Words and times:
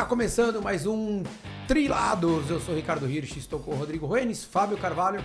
Está 0.00 0.08
começando 0.08 0.62
mais 0.62 0.86
um 0.86 1.22
Trilados. 1.68 2.48
Eu 2.48 2.58
sou 2.58 2.74
Ricardo 2.74 3.06
Hirsch, 3.06 3.36
estou 3.36 3.60
com 3.60 3.72
o 3.72 3.74
Rodrigo 3.74 4.06
Ruenes, 4.06 4.42
Fábio 4.42 4.78
Carvalho 4.78 5.22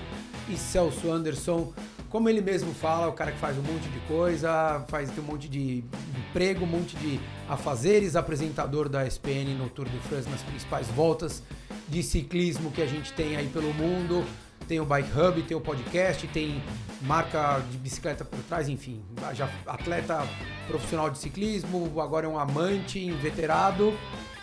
e 0.49 0.57
Celso 0.57 1.09
Anderson. 1.09 1.71
Como 2.09 2.27
ele 2.27 2.41
mesmo 2.41 2.73
fala, 2.73 3.07
o 3.07 3.13
cara 3.13 3.31
que 3.31 3.39
faz 3.39 3.57
um 3.57 3.61
monte 3.61 3.87
de 3.87 3.99
coisa, 4.01 4.83
faz 4.89 5.17
um 5.17 5.21
monte 5.21 5.47
de 5.47 5.81
emprego, 6.29 6.65
um 6.65 6.67
monte 6.67 6.97
de 6.97 7.21
afazeres, 7.47 8.17
apresentador 8.17 8.89
da 8.89 9.07
SPN 9.07 9.55
no 9.57 9.69
Tour 9.69 9.87
de 9.87 9.97
France 9.99 10.29
nas 10.29 10.41
principais 10.41 10.87
voltas 10.87 11.41
de 11.87 12.03
ciclismo 12.03 12.69
que 12.69 12.81
a 12.81 12.85
gente 12.85 13.13
tem 13.13 13.37
aí 13.37 13.47
pelo 13.47 13.73
mundo. 13.73 14.25
Tem 14.67 14.81
o 14.81 14.85
Bike 14.85 15.09
Hub, 15.17 15.41
tem 15.43 15.55
o 15.55 15.61
podcast, 15.61 16.27
tem 16.27 16.61
marca 17.01 17.61
de 17.71 17.77
bicicleta 17.77 18.25
por 18.25 18.39
trás, 18.39 18.67
enfim. 18.67 19.01
Já 19.33 19.49
atleta 19.65 20.27
profissional 20.67 21.09
de 21.09 21.17
ciclismo, 21.17 22.01
agora 22.01 22.25
é 22.25 22.29
um 22.29 22.37
amante, 22.37 22.99
inveterado. 22.99 23.93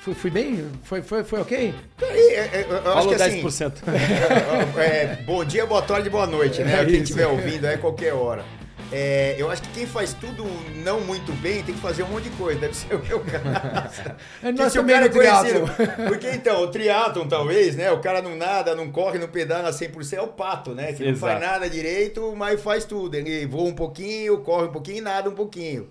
Fui, 0.02 0.14
fui 0.14 0.30
bem? 0.30 0.68
Foi, 0.82 1.00
foi, 1.00 1.22
foi 1.22 1.40
ok? 1.40 1.72
É, 2.02 2.06
é, 2.06 2.66
eu 2.68 2.76
acho 2.76 2.82
Falou 2.82 3.08
que 3.14 3.22
assim, 3.22 3.40
10%. 3.40 3.72
é, 4.76 4.82
é, 4.82 5.22
bom 5.24 5.44
dia, 5.44 5.64
boa 5.64 5.80
tarde, 5.80 6.10
boa 6.10 6.26
noite, 6.26 6.60
né? 6.64 6.82
É 6.82 6.84
Quem 6.84 7.02
estiver 7.02 7.28
ouvindo 7.28 7.68
é 7.68 7.76
qualquer 7.76 8.12
hora. 8.12 8.44
É, 8.90 9.36
eu 9.38 9.48
acho 9.48 9.62
que 9.62 9.68
quem 9.68 9.86
faz 9.86 10.12
tudo 10.12 10.44
não 10.82 11.00
muito 11.02 11.30
bem 11.34 11.62
tem 11.62 11.72
que 11.72 11.80
fazer 11.80 12.02
um 12.02 12.08
monte 12.08 12.24
de 12.24 12.30
coisa. 12.30 12.58
Deve 12.58 12.74
ser 12.74 12.96
o 12.96 12.98
meu 12.98 13.20
caso. 13.20 14.16
É, 14.42 14.50
nós 14.50 14.72
também 14.72 14.96
cara 14.96 15.08
conhecido- 15.08 15.70
Porque 16.08 16.30
então, 16.30 16.62
o 16.62 16.66
triatlon 16.66 17.28
talvez, 17.28 17.76
né? 17.76 17.92
O 17.92 18.00
cara 18.00 18.20
não 18.20 18.34
nada, 18.34 18.74
não 18.74 18.90
corre, 18.90 19.20
não 19.20 19.28
pedala 19.28 19.70
100%, 19.70 20.14
é 20.14 20.20
o 20.20 20.26
pato, 20.26 20.74
né? 20.74 20.94
Que 20.94 21.04
não 21.12 21.16
faz 21.16 21.36
Exato. 21.36 21.52
nada 21.52 21.70
direito, 21.70 22.34
mas 22.36 22.60
faz 22.60 22.84
tudo. 22.84 23.14
Ele 23.14 23.46
voa 23.46 23.68
um 23.68 23.74
pouquinho, 23.74 24.38
corre 24.38 24.66
um 24.66 24.72
pouquinho 24.72 24.98
e 24.98 25.00
nada 25.00 25.30
um 25.30 25.34
pouquinho. 25.34 25.88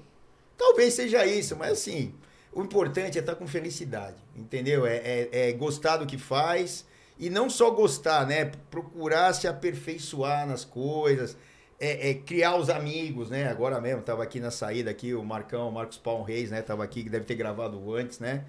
Talvez 0.57 0.95
seja 0.95 1.25
isso, 1.25 1.55
mas 1.55 1.71
assim, 1.71 2.13
o 2.53 2.61
importante 2.61 3.17
é 3.17 3.21
estar 3.21 3.35
com 3.35 3.47
felicidade, 3.47 4.17
entendeu? 4.35 4.85
É, 4.85 4.97
é- 4.97 5.29
é 5.49 5.51
gostar 5.53 5.97
do 5.97 6.05
que 6.05 6.17
faz 6.17 6.85
e 7.19 7.29
não 7.29 7.49
só 7.49 7.71
gostar, 7.71 8.25
né? 8.25 8.51
Procurar 8.69 9.33
se 9.33 9.47
aperfeiçoar 9.47 10.45
nas 10.47 10.65
coisas, 10.65 11.37
é, 11.79 12.09
é 12.09 12.13
criar 12.13 12.55
os 12.57 12.69
amigos, 12.69 13.29
né? 13.29 13.47
Agora 13.47 13.79
mesmo, 13.79 14.01
tava 14.01 14.23
aqui 14.23 14.39
na 14.39 14.51
saída 14.51 14.91
aqui, 14.91 15.13
o 15.13 15.23
Marcão, 15.23 15.69
o 15.69 15.71
Marcos 15.71 15.97
Paulo 15.97 16.23
Reis, 16.23 16.51
né? 16.51 16.61
Tava 16.61 16.83
aqui, 16.83 17.03
que 17.03 17.09
deve 17.09 17.25
ter 17.25 17.35
gravado 17.35 17.93
antes, 17.95 18.19
né? 18.19 18.43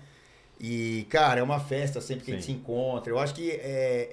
E, 0.61 1.07
cara, 1.11 1.41
é 1.41 1.43
uma 1.43 1.59
festa 1.61 2.01
sempre 2.01 2.25
que 2.25 2.31
a 2.31 2.35
gente 2.35 2.45
se 2.45 2.53
Sim. 2.53 2.59
encontra. 2.59 3.11
Eu 3.13 3.19
acho 3.19 3.35
que 3.35 3.51
é, 3.51 4.09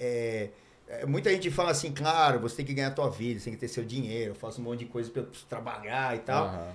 é- 0.88 1.00
é- 1.02 1.06
muita 1.06 1.30
gente 1.30 1.50
fala 1.50 1.70
assim, 1.70 1.92
claro, 1.92 2.40
você 2.40 2.56
tem 2.56 2.64
que 2.66 2.74
ganhar 2.74 2.88
a 2.88 2.92
tua 2.92 3.08
vida, 3.08 3.38
você 3.38 3.44
tem 3.44 3.54
que 3.54 3.60
ter 3.60 3.68
seu 3.68 3.84
dinheiro, 3.84 4.32
eu 4.32 4.34
faço 4.34 4.60
um 4.60 4.64
monte 4.64 4.80
de 4.80 4.86
coisa 4.86 5.10
eu 5.14 5.26
trabalhar 5.48 6.16
e 6.16 6.20
tal. 6.20 6.46
Aham. 6.46 6.72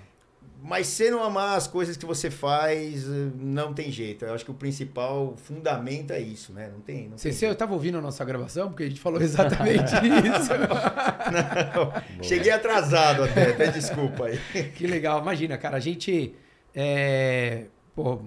Mas 0.67 0.87
se 0.87 1.11
não 1.11 1.23
amar 1.23 1.55
as 1.57 1.67
coisas 1.67 1.95
que 1.95 2.05
você 2.05 2.31
faz, 2.31 3.05
não 3.35 3.71
tem 3.73 3.91
jeito. 3.91 4.25
Eu 4.25 4.33
acho 4.33 4.43
que 4.43 4.49
o 4.51 4.55
principal 4.55 5.35
fundamento 5.37 6.11
é 6.11 6.19
isso, 6.19 6.51
né? 6.51 6.69
Não 6.73 6.79
tem. 6.81 7.07
Não 7.09 7.17
Você, 7.17 7.29
tem 7.29 7.37
você 7.37 7.53
tava 7.53 7.73
ouvindo 7.73 7.99
a 7.99 8.01
nossa 8.01 8.25
gravação? 8.25 8.69
Porque 8.69 8.83
a 8.83 8.87
gente 8.89 8.99
falou 8.99 9.21
exatamente 9.23 9.93
isso. 9.93 10.51
Não, 12.17 12.23
Cheguei 12.23 12.51
atrasado 12.51 13.23
até, 13.23 13.51
até 13.51 13.67
desculpa 13.71 14.25
aí. 14.25 14.39
que 14.75 14.87
legal. 14.87 15.21
Imagina, 15.21 15.57
cara, 15.57 15.77
a 15.77 15.79
gente. 15.79 16.33
É, 16.73 17.65
pô, 17.95 18.19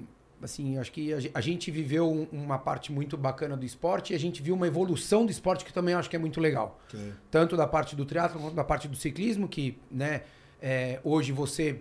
assim, 0.42 0.78
acho 0.78 0.90
que 0.92 1.12
a 1.12 1.20
ge- 1.20 1.30
a 1.34 1.40
gente 1.40 1.70
viveu 1.70 2.10
um- 2.10 2.26
uma 2.32 2.58
parte 2.58 2.90
muito 2.92 3.16
bacana 3.16 3.56
do 3.56 3.64
esporte 3.66 4.12
e 4.12 4.16
a 4.16 4.18
gente 4.18 4.40
viu 4.42 4.54
uma 4.54 4.66
evolução 4.66 5.26
do 5.26 5.30
esporte 5.32 5.64
que 5.64 5.72
também 5.72 5.94
acho 5.94 6.08
que 6.08 6.16
é 6.16 6.18
muito 6.18 6.40
legal. 6.40 6.80
Sim. 6.90 7.12
tanto 7.30 7.56
da 7.56 7.66
parte 7.66 7.94
do 7.96 8.04
triatlo 8.06 8.40
quanto 8.40 8.54
da 8.54 8.64
parte 8.64 8.88
do 8.88 8.96
ciclismo, 8.96 9.46
que 9.48 9.78
né, 9.90 10.22
é, 10.62 10.98
hoje 11.04 11.30
você 11.32 11.80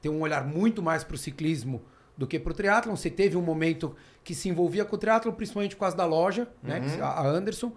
tem 0.00 0.10
um 0.10 0.20
olhar 0.20 0.46
muito 0.46 0.82
mais 0.82 1.02
para 1.04 1.14
o 1.14 1.18
ciclismo 1.18 1.82
do 2.16 2.26
que 2.26 2.38
para 2.38 2.50
o 2.50 2.54
triatlon. 2.54 2.96
Você 2.96 3.10
teve 3.10 3.36
um 3.36 3.42
momento 3.42 3.94
que 4.24 4.34
se 4.34 4.48
envolvia 4.48 4.84
com 4.84 4.96
o 4.96 4.98
triatlon, 4.98 5.32
principalmente 5.32 5.74
por 5.76 5.80
causa 5.80 5.96
da 5.96 6.04
loja, 6.04 6.48
né, 6.62 6.80
que- 6.80 7.00
a 7.00 7.06
a 7.06 7.26
Anderson, 7.26 7.72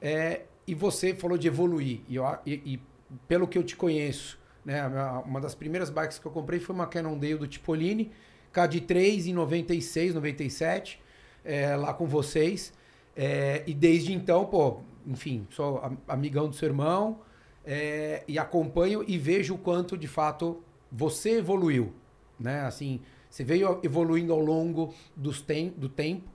é, 0.00 0.42
e 0.66 0.74
você 0.74 1.14
falou 1.14 1.38
de 1.38 1.48
evoluir. 1.48 2.00
E, 2.08 2.16
eu 2.16 2.24
e- 2.44 2.62
e 2.74 2.80
pelo 3.28 3.46
que 3.48 3.56
eu 3.56 3.62
te 3.62 3.74
conheço, 3.76 4.38
né, 4.64 4.86
minha- 4.88 5.20
uma 5.20 5.40
das 5.40 5.54
primeiras 5.54 5.88
bikes 5.90 6.18
que 6.18 6.26
eu 6.26 6.32
comprei 6.32 6.60
foi 6.60 6.74
uma 6.74 6.86
Cannondale 6.86 7.36
do 7.36 7.46
Tipolini, 7.46 8.10
KD3 8.52 9.26
em 9.26 9.32
96, 9.32 10.14
97, 10.14 11.00
é, 11.44 11.76
lá 11.76 11.92
com 11.94 12.06
vocês. 12.06 12.72
É, 13.14 13.62
e 13.66 13.72
desde 13.72 14.12
então, 14.12 14.44
pô, 14.46 14.80
enfim, 15.06 15.46
sou 15.50 15.78
am- 15.82 15.96
amigão 16.08 16.48
do 16.48 16.54
seu 16.54 16.68
irmão 16.68 17.20
é, 17.64 18.22
e 18.28 18.38
acompanho 18.38 19.02
e 19.06 19.16
vejo 19.18 19.54
o 19.54 19.58
quanto 19.58 19.96
de 19.96 20.06
fato 20.06 20.62
você 20.96 21.38
evoluiu, 21.38 21.92
né? 22.40 22.60
Assim, 22.62 23.00
você 23.28 23.44
veio 23.44 23.80
evoluindo 23.82 24.32
ao 24.32 24.40
longo 24.40 24.94
dos 25.14 25.42
tem, 25.42 25.68
do 25.76 25.88
tempo 25.88 26.28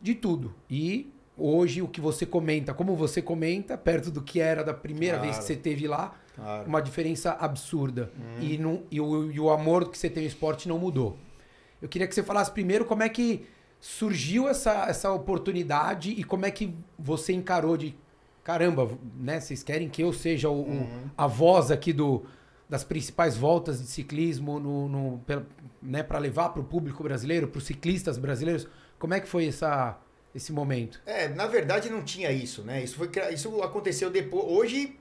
de 0.00 0.14
tudo. 0.14 0.54
E 0.70 1.12
hoje 1.36 1.82
o 1.82 1.88
que 1.88 2.00
você 2.00 2.24
comenta, 2.24 2.72
como 2.72 2.94
você 2.94 3.20
comenta, 3.20 3.76
perto 3.76 4.10
do 4.10 4.22
que 4.22 4.38
era 4.40 4.62
da 4.62 4.72
primeira 4.74 5.16
Claro. 5.18 5.24
vez 5.32 5.38
que 5.38 5.44
você 5.44 5.56
teve 5.56 5.88
lá, 5.88 6.14
Claro. 6.36 6.68
uma 6.68 6.80
diferença 6.80 7.32
absurda. 7.32 8.12
E, 8.40 8.56
não, 8.58 8.82
e, 8.90 9.00
o, 9.00 9.30
e 9.32 9.40
o 9.40 9.50
amor 9.50 9.90
que 9.90 9.98
você 9.98 10.08
tem 10.08 10.22
ao 10.22 10.28
esporte 10.28 10.68
não 10.68 10.78
mudou. 10.78 11.16
Eu 11.82 11.88
queria 11.88 12.06
que 12.06 12.14
você 12.14 12.22
falasse 12.22 12.50
primeiro 12.52 12.84
como 12.84 13.02
é 13.02 13.08
que 13.08 13.46
surgiu 13.80 14.48
essa, 14.48 14.84
essa 14.88 15.10
oportunidade 15.12 16.10
e 16.10 16.22
como 16.22 16.44
é 16.46 16.50
que 16.50 16.74
você 16.98 17.32
encarou 17.32 17.76
de 17.76 17.94
caramba, 18.44 18.90
né? 19.18 19.40
Vocês 19.40 19.62
querem 19.62 19.88
que 19.88 20.02
eu 20.02 20.12
seja 20.12 20.48
o, 20.50 20.60
o- 20.62 20.86
a 21.16 21.26
voz 21.26 21.70
aqui 21.70 21.92
do, 21.92 22.24
das 22.70 22.84
principais 22.84 23.36
voltas 23.36 23.80
de 23.80 23.88
ciclismo 23.88 24.60
no, 24.60 24.88
no, 24.88 25.20
né, 25.82 26.04
para 26.04 26.20
levar 26.20 26.50
para 26.50 26.60
o 26.60 26.64
público 26.64 27.02
brasileiro, 27.02 27.48
para 27.48 27.58
os 27.58 27.66
ciclistas 27.66 28.16
brasileiros. 28.16 28.68
Como 28.96 29.12
é 29.12 29.18
que 29.18 29.28
foi 29.28 29.48
essa, 29.48 29.98
esse 30.32 30.52
momento? 30.52 31.02
É, 31.04 31.26
na 31.28 31.48
verdade 31.48 31.90
não 31.90 32.04
tinha 32.04 32.30
isso, 32.30 32.62
né? 32.62 32.80
Isso, 32.84 32.96
foi, 32.96 33.10
isso 33.32 33.60
aconteceu 33.60 34.08
depois. 34.08 34.44
Hoje. 34.46 34.96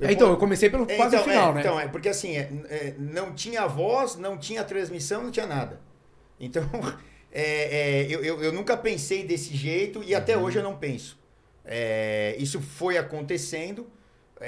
É, 0.00 0.10
então, 0.10 0.28
eu 0.28 0.36
comecei 0.36 0.68
pelo 0.68 0.90
É, 0.90 0.96
quase 0.96 1.14
então, 1.14 1.28
final, 1.28 1.50
é, 1.50 1.54
né? 1.54 1.60
Então, 1.60 1.78
é 1.78 1.86
porque 1.86 2.08
assim, 2.08 2.36
é, 2.36 2.50
é, 2.68 2.94
não 2.98 3.32
tinha 3.32 3.64
voz, 3.68 4.16
não 4.16 4.36
tinha 4.36 4.64
transmissão, 4.64 5.22
não 5.22 5.30
tinha 5.30 5.46
nada. 5.46 5.80
Então, 6.40 6.68
é, 7.30 8.06
eu, 8.10 8.24
eu, 8.24 8.42
eu 8.42 8.52
nunca 8.52 8.76
pensei 8.76 9.24
desse 9.24 9.54
jeito 9.54 10.02
e 10.02 10.16
até 10.16 10.36
Uhum. 10.36 10.42
hoje 10.42 10.58
eu 10.58 10.64
não 10.64 10.76
penso. 10.76 11.16
Isso 12.38 12.60
foi 12.60 12.98
acontecendo. 12.98 13.86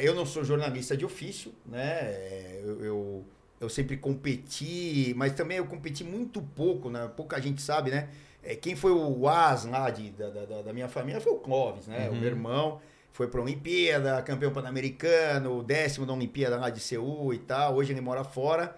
Eu 0.02 0.14
não 0.14 0.26
sou 0.26 0.44
jornalista 0.44 0.96
de 0.96 1.04
ofício, 1.04 1.52
né? 1.66 2.00
É, 2.02 2.60
Eu, 2.64 2.84
eu, 2.84 3.24
eu 3.60 3.68
sempre 3.68 3.96
competi, 3.96 5.12
mas 5.16 5.32
também 5.34 5.58
eu 5.58 5.66
competi 5.66 6.02
muito 6.04 6.40
pouco, 6.42 6.90
né? 6.90 7.10
Pouca 7.16 7.40
gente 7.40 7.62
sabe, 7.62 7.90
né? 7.90 8.08
É, 8.42 8.54
quem 8.54 8.76
foi 8.76 8.92
o 8.92 9.28
as 9.28 9.64
lá 9.64 9.90
de, 9.90 10.10
da, 10.10 10.28
da, 10.30 10.62
da 10.62 10.72
minha 10.72 10.88
família 10.88 11.20
foi 11.20 11.32
o 11.32 11.36
Clóvis, 11.38 11.86
né? 11.86 12.08
O 12.08 12.12
Uhum. 12.12 12.18
meu 12.20 12.28
irmão 12.28 12.80
foi 13.12 13.26
para 13.28 13.40
a 13.40 13.42
Olimpíada, 13.42 14.20
campeão 14.22 14.52
pan-americano, 14.52 15.62
décimo 15.62 16.04
na 16.06 16.12
Olimpíada 16.12 16.56
lá 16.56 16.68
de 16.70 16.80
Seul 16.80 17.32
e 17.34 17.38
tal. 17.38 17.74
Hoje 17.76 17.92
ele 17.92 18.00
mora 18.00 18.22
fora. 18.24 18.76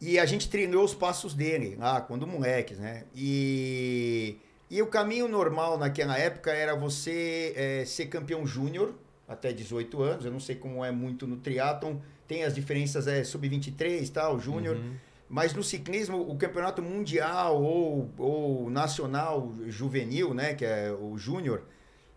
E 0.00 0.18
a 0.18 0.24
gente 0.26 0.48
treinou 0.48 0.82
os 0.84 0.94
passos 0.94 1.34
dele 1.34 1.76
lá, 1.78 2.00
quando 2.00 2.26
moleques, 2.26 2.78
né? 2.78 3.04
E, 3.14 4.38
e 4.70 4.80
o 4.82 4.86
caminho 4.86 5.28
normal 5.28 5.78
naquela 5.78 6.16
época 6.18 6.50
era 6.52 6.74
você 6.74 7.52
eh, 7.56 7.84
ser 7.86 8.06
campeão 8.06 8.46
júnior 8.46 8.94
até 9.30 9.52
18 9.52 10.02
anos. 10.02 10.24
Eu 10.24 10.32
não 10.32 10.40
sei 10.40 10.56
como 10.56 10.84
é 10.84 10.90
muito 10.90 11.24
no 11.24 11.36
triatlon. 11.36 11.96
Tem 12.26 12.42
as 12.42 12.52
diferenças, 12.52 13.06
é 13.06 13.22
sub-23 13.22 14.04
e 14.04 14.10
tal, 14.10 14.40
júnior. 14.40 14.76
Uhum. 14.76 14.94
Mas 15.28 15.54
no 15.54 15.62
ciclismo, 15.62 16.20
o 16.28 16.36
campeonato 16.36 16.82
mundial 16.82 17.62
ou, 17.62 18.10
ou 18.18 18.68
nacional 18.68 19.52
juvenil, 19.68 20.34
né, 20.34 20.54
que 20.54 20.64
é 20.64 20.90
o 20.90 21.16
júnior, 21.16 21.62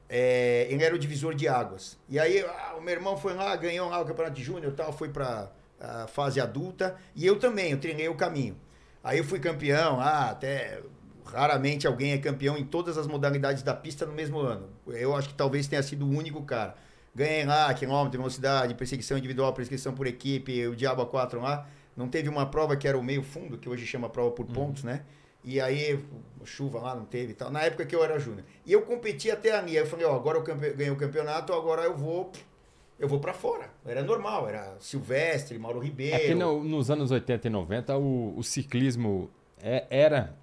é, 0.10 0.68
ele 0.72 0.84
era 0.84 0.96
o 0.96 0.98
divisor 0.98 1.36
de 1.36 1.48
águas. 1.48 2.00
E 2.10 2.18
aí 2.20 2.40
ah, 2.42 2.76
o 2.76 2.82
meu 2.82 2.96
irmão 2.96 3.16
foi 3.16 3.36
lá, 3.36 3.56
ganhou 3.56 3.88
lá 3.88 4.02
o 4.02 4.06
campeonato 4.06 4.36
de 4.36 4.44
júnior 4.44 4.74
e 4.74 4.76
tal, 4.76 4.92
foi 4.92 5.10
para 5.10 5.52
a 5.80 6.08
fase 6.08 6.42
adulta. 6.42 6.98
E 7.16 7.24
eu 7.24 7.38
também, 7.38 7.72
eu 7.72 7.80
treinei 7.80 8.10
o 8.10 8.16
caminho. 8.16 8.58
Aí 9.04 9.20
eu 9.20 9.24
fui 9.24 9.40
campeão, 9.40 10.00
ah, 10.00 10.32
até 10.32 10.82
raramente 11.24 11.86
alguém 11.86 12.14
é 12.14 12.18
campeão 12.18 12.58
em 12.58 12.66
todas 12.66 12.98
as 12.98 13.06
modalidades 13.06 13.62
da 13.62 13.76
pista 13.76 14.08
no 14.08 14.14
mesmo 14.14 14.40
ano. 14.40 14.70
Eu 14.88 15.16
acho 15.16 15.30
que 15.30 15.36
talvez 15.36 15.68
tenha 15.68 15.84
sido 15.84 16.06
o 16.08 16.10
único 16.10 16.42
cara. 16.42 16.76
Ganhei 17.16 17.46
lá, 17.46 17.72
quilômetro, 17.74 18.18
velocidade, 18.20 18.74
perseguição 18.74 19.18
individual, 19.18 19.54
perseguição 19.54 19.94
por 19.94 20.08
equipe, 20.08 20.68
o 20.68 20.76
Diabo 20.76 21.06
4 21.06 21.40
lá. 21.40 21.68
Não 21.96 22.08
teve 22.08 22.28
uma 22.28 22.46
prova 22.48 22.76
que 22.76 22.88
era 22.88 22.98
o 22.98 23.04
meio 23.04 23.22
fundo, 23.22 23.58
que 23.58 23.70
hoje 23.70 23.86
chama 23.86 24.10
prova 24.10 24.32
por 24.32 24.46
pontos, 24.48 24.84
né? 24.84 25.02
E 25.44 25.60
aí, 25.62 26.00
chuva 26.46 26.80
lá, 26.80 26.96
não 26.96 27.06
teve 27.06 27.34
e 27.34 27.36
tal. 27.36 27.52
Na 27.52 27.62
época 27.62 27.86
que 27.86 27.96
eu 27.96 28.04
era 28.04 28.18
júnior. 28.18 28.44
E 28.66 28.72
eu 28.72 28.82
competi 28.82 29.30
até 29.30 29.52
ali. 29.52 29.72
Aí 29.72 29.78
eu 29.78 29.86
falei, 29.86 30.06
ó, 30.06 30.16
agora 30.16 30.38
eu 30.40 30.44
campe- 30.44 30.72
ganhei 30.74 30.92
o 30.92 30.96
campeonato, 30.96 31.54
agora 31.54 31.84
eu 31.84 31.96
vou... 31.96 32.32
Eu 32.98 33.08
vou 33.08 33.20
pra 33.20 33.34
fora. 33.34 33.70
Era 33.86 34.02
normal, 34.02 34.48
era 34.48 34.76
Silvestre, 34.80 35.60
Mauro 35.60 35.80
Ribeiro. 35.80 36.16
É 36.16 36.20
que 36.20 36.34
no- 36.36 36.64
nos 36.64 36.90
anos 36.90 37.12
80 37.12 37.48
e 37.48 37.50
90 37.50 37.98
o, 37.98 38.38
o 38.38 38.44
ciclismo 38.44 39.30
é- 39.62 39.86
era 39.90 40.34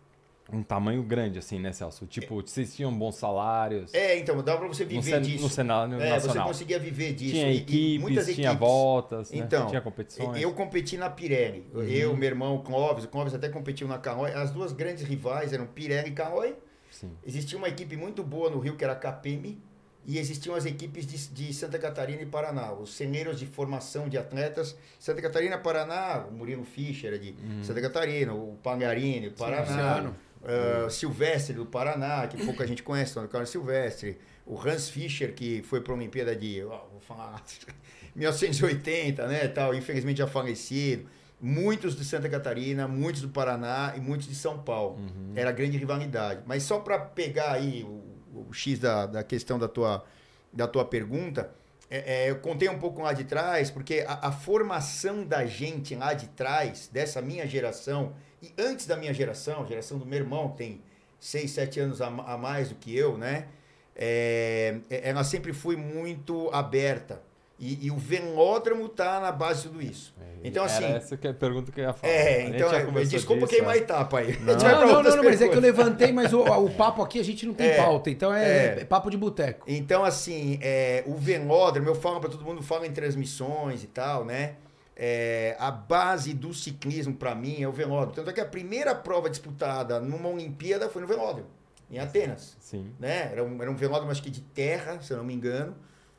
um 0.52 0.62
tamanho 0.62 1.02
grande, 1.02 1.38
assim, 1.38 1.58
né, 1.58 1.72
Celso? 1.72 2.06
Tipo, 2.06 2.42
vocês 2.42 2.74
tinham 2.74 2.92
bons 2.96 3.16
salários. 3.16 3.92
É, 3.94 4.18
então, 4.18 4.42
dava 4.42 4.58
pra 4.60 4.68
você 4.68 4.84
no, 4.84 4.90
viver 4.90 5.02
cen- 5.10 5.22
disso. 5.22 5.42
no 5.44 5.48
cenário 5.50 5.94
é, 6.00 6.18
você 6.20 6.26
nacional. 6.26 6.46
conseguia 6.48 6.78
viver 6.78 7.12
disso. 7.14 7.32
Tinha 7.34 7.48
E- 7.50 7.54
e 7.54 7.58
equipes, 7.58 8.00
muitas 8.00 8.24
tinha 8.26 8.48
equipes. 8.48 8.60
voltas, 8.60 9.30
né? 9.30 9.38
Então, 9.38 9.66
tinha 9.66 9.80
competições. 9.80 10.40
Eu 10.42 10.52
competi 10.52 10.96
na 10.96 11.08
Pirelli. 11.10 11.66
Uhum. 11.74 11.82
Eu, 11.82 12.16
meu 12.16 12.28
irmão 12.28 12.58
Clóvis, 12.62 13.04
o 13.04 13.08
Clóvis 13.08 13.34
até 13.34 13.48
competiu 13.48 13.86
na 13.88 13.98
Caloi. 13.98 14.32
As 14.32 14.50
duas 14.50 14.72
grandes 14.72 15.02
rivais 15.04 15.52
eram 15.52 15.66
Pirelli 15.66 16.08
e 16.10 16.12
Caloi. 16.12 16.54
Sim. 16.90 17.12
Existia 17.24 17.56
uma 17.56 17.68
equipe 17.68 17.96
muito 17.96 18.22
boa 18.22 18.50
no 18.50 18.58
Rio, 18.58 18.76
que 18.76 18.82
era 18.84 18.94
a 18.94 18.96
KPM, 18.96 19.60
e 20.04 20.18
existiam 20.18 20.54
as 20.56 20.64
equipes 20.66 21.06
de, 21.06 21.28
de 21.28 21.52
Santa 21.54 21.78
Catarina 21.78 22.22
e 22.22 22.26
Paraná, 22.26 22.72
os 22.72 22.94
ceneiros 22.94 23.38
de 23.38 23.46
formação 23.46 24.08
de 24.08 24.16
atletas. 24.18 24.74
Santa 24.98 25.20
Catarina, 25.22 25.56
Paraná, 25.58 26.24
o 26.28 26.32
Murilo 26.32 26.64
Fischer 26.64 27.12
é 27.14 27.18
de 27.18 27.34
Santa 27.62 27.80
Catarina, 27.80 28.32
o 28.34 28.56
Pangarini, 28.62 29.28
do 29.28 29.36
Paraná. 29.36 29.60
Luciano. 29.60 30.16
Ah, 30.44 30.88
Silvestre 30.88 31.54
do 31.54 31.66
Paraná, 31.66 32.26
que 32.26 32.44
pouca 32.44 32.66
gente 32.66 32.82
conhece, 32.82 33.18
o 33.18 33.28
Carlos 33.28 33.50
Silvestre. 33.50 34.18
O 34.46 34.58
Hans 34.58 34.88
Fischer, 34.88 35.34
que 35.34 35.62
foi 35.62 35.80
para 35.80 35.92
a 35.92 35.96
Olimpíada 35.96 36.34
de, 36.34 36.64
ó, 36.64 36.86
vou 36.90 37.00
falar, 37.00 37.42
1980, 38.16 39.26
né, 39.26 39.46
tal, 39.48 39.74
infelizmente 39.74 40.18
já 40.18 40.26
falecido. 40.26 41.08
Muitos 41.40 41.96
de 41.96 42.04
Santa 42.04 42.28
Catarina, 42.28 42.86
muitos 42.86 43.22
do 43.22 43.28
Paraná 43.28 43.94
e 43.96 44.00
muitos 44.00 44.28
de 44.28 44.34
São 44.34 44.58
Paulo. 44.58 44.98
Era 45.34 45.50
grande 45.52 45.78
rivalidade. 45.78 46.42
Mas 46.44 46.64
só 46.64 46.80
para 46.80 46.98
pegar 46.98 47.52
aí 47.52 47.82
o, 47.82 48.46
o 48.48 48.52
X 48.52 48.78
da, 48.78 49.06
da 49.06 49.24
questão 49.24 49.58
da 49.58 49.66
tua, 49.66 50.04
da 50.52 50.66
tua 50.66 50.84
pergunta, 50.84 51.50
é, 51.88 52.24
é, 52.24 52.30
eu 52.30 52.40
contei 52.40 52.68
um 52.68 52.78
pouco 52.78 53.00
lá 53.00 53.14
de 53.14 53.24
trás, 53.24 53.70
porque 53.70 54.04
a, 54.06 54.28
a 54.28 54.32
formação 54.32 55.24
da 55.24 55.46
gente 55.46 55.94
lá 55.94 56.12
de 56.12 56.28
trás, 56.28 56.90
dessa 56.92 57.22
minha 57.22 57.46
geração, 57.46 58.14
e 58.42 58.52
antes 58.58 58.86
da 58.86 58.96
minha 58.96 59.12
geração, 59.12 59.62
a 59.62 59.66
geração 59.66 59.98
do 59.98 60.06
meu 60.06 60.18
irmão, 60.18 60.50
que 60.50 60.58
tem 60.58 60.82
6, 61.18 61.50
7 61.50 61.80
anos 61.80 62.00
a, 62.02 62.06
a 62.06 62.38
mais 62.38 62.68
do 62.70 62.74
que 62.76 62.96
eu, 62.96 63.18
né? 63.18 63.46
É, 63.94 64.76
é- 64.88 65.10
ela 65.10 65.24
sempre 65.24 65.52
foi 65.52 65.76
muito 65.76 66.48
aberta. 66.52 67.20
E, 67.58 67.86
e 67.86 67.90
o 67.90 67.98
velódromo 67.98 68.88
tá 68.88 69.20
na 69.20 69.30
base 69.30 69.64
de 69.64 69.68
tudo 69.68 69.82
isso. 69.82 70.14
Então, 70.42 70.64
Era 70.64 70.72
assim. 70.72 70.84
essa 70.86 71.16
que 71.18 71.26
é 71.26 71.30
a 71.30 71.34
pergunta 71.34 71.70
que 71.70 71.78
eu 71.78 71.84
ia 71.84 71.92
falar. 71.92 72.10
É, 72.10 72.48
então, 72.48 72.72
é, 72.72 73.04
desculpa 73.04 73.40
disso, 73.42 73.54
queimar 73.54 73.74
a 73.74 73.76
é. 73.76 73.80
etapa 73.80 74.18
aí. 74.20 74.38
Não. 74.40 74.56
Não, 74.56 75.02
não, 75.02 75.16
não, 75.16 75.24
mas 75.24 75.42
é 75.42 75.48
que 75.50 75.54
eu 75.54 75.60
levantei, 75.60 76.10
mas 76.10 76.32
o, 76.32 76.40
o 76.40 76.70
papo 76.74 77.02
aqui 77.02 77.20
a 77.20 77.22
gente 77.22 77.44
não 77.44 77.52
tem 77.52 77.66
É. 77.68 77.76
pauta, 77.76 78.08
então 78.08 78.32
é, 78.32 78.44
É. 78.78 78.80
é 78.80 78.84
papo 78.86 79.10
de 79.10 79.18
boteco. 79.18 79.66
Então, 79.68 80.02
assim, 80.02 80.58
é, 80.62 81.04
o 81.06 81.14
velódromo, 81.16 81.86
eu 81.90 81.94
falo 81.94 82.18
para 82.18 82.30
todo 82.30 82.42
mundo, 82.42 82.62
falo 82.62 82.86
em 82.86 82.92
transmissões 82.92 83.84
e 83.84 83.88
tal, 83.88 84.24
né? 84.24 84.54
É, 85.02 85.56
a 85.58 85.70
base 85.70 86.34
do 86.34 86.52
ciclismo, 86.52 87.14
para 87.14 87.34
mim, 87.34 87.62
é 87.62 87.66
o 87.66 87.72
velódromo. 87.72 88.12
Tanto 88.12 88.28
é 88.28 88.34
que 88.34 88.40
a 88.40 88.44
primeira 88.44 88.94
prova 88.94 89.30
disputada 89.30 89.98
numa 89.98 90.28
Olimpíada 90.28 90.90
foi 90.90 91.00
no 91.00 91.08
velódromo, 91.08 91.48
em 91.90 91.98
Atenas. 91.98 92.54
Sim. 92.60 92.92
Né? 93.00 93.30
Era, 93.32 93.42
um, 93.42 93.62
era 93.62 93.70
um 93.70 93.74
velódromo, 93.74 94.12
acho 94.12 94.22
que 94.22 94.28
de 94.28 94.42
terra, 94.42 95.00
se 95.00 95.10
eu 95.10 95.16
não 95.16 95.24
me 95.24 95.32
engano. 95.32 95.74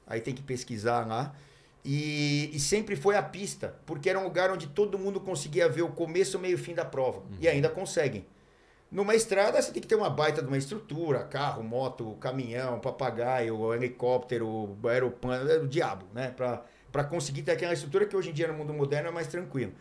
Aí 0.07 0.19
tem 0.19 0.33
que 0.33 0.41
pesquisar 0.41 1.05
lá. 1.05 1.31
E, 1.85 2.49
e 2.51 2.59
sempre 2.59 2.95
foi 2.95 3.15
a 3.15 3.21
pista, 3.21 3.75
porque 3.85 4.09
era 4.09 4.17
um 4.17 4.23
lugar 4.23 4.49
onde 4.49 4.65
todo 4.65 4.97
mundo 4.97 5.19
conseguia 5.19 5.69
ver 5.69 5.83
o 5.83 5.89
começo, 5.89 6.39
o 6.39 6.41
meio 6.41 6.53
e 6.53 6.55
o 6.55 6.57
fim 6.57 6.73
da 6.73 6.83
prova. 6.83 7.21
E 7.39 7.47
ainda 7.47 7.69
conseguem. 7.69 8.25
Numa 8.91 9.13
estrada, 9.13 9.61
você 9.61 9.71
tem 9.71 9.81
que 9.81 9.87
ter 9.87 9.95
uma 9.95 10.09
baita 10.09 10.41
de 10.41 10.47
uma 10.47 10.57
estrutura, 10.57 11.23
carro, 11.23 11.61
moto, 11.61 12.17
caminhão, 12.19 12.79
papagaio, 12.79 13.75
helicóptero, 13.75 14.75
aeroplano, 14.83 15.51
é 15.51 15.57
o 15.57 15.67
diabo, 15.67 16.07
né? 16.13 16.31
Pra, 16.35 16.65
pra 16.91 17.03
conseguir 17.03 17.43
ter 17.43 17.51
aquela 17.51 17.73
estrutura 17.73 18.05
que 18.05 18.15
hoje 18.15 18.29
em 18.29 18.33
dia 18.33 18.47
no 18.47 18.53
mundo 18.53 18.73
moderno 18.73 19.09
é 19.09 19.11
mais 19.11 19.27
tranquilo. 19.27 19.71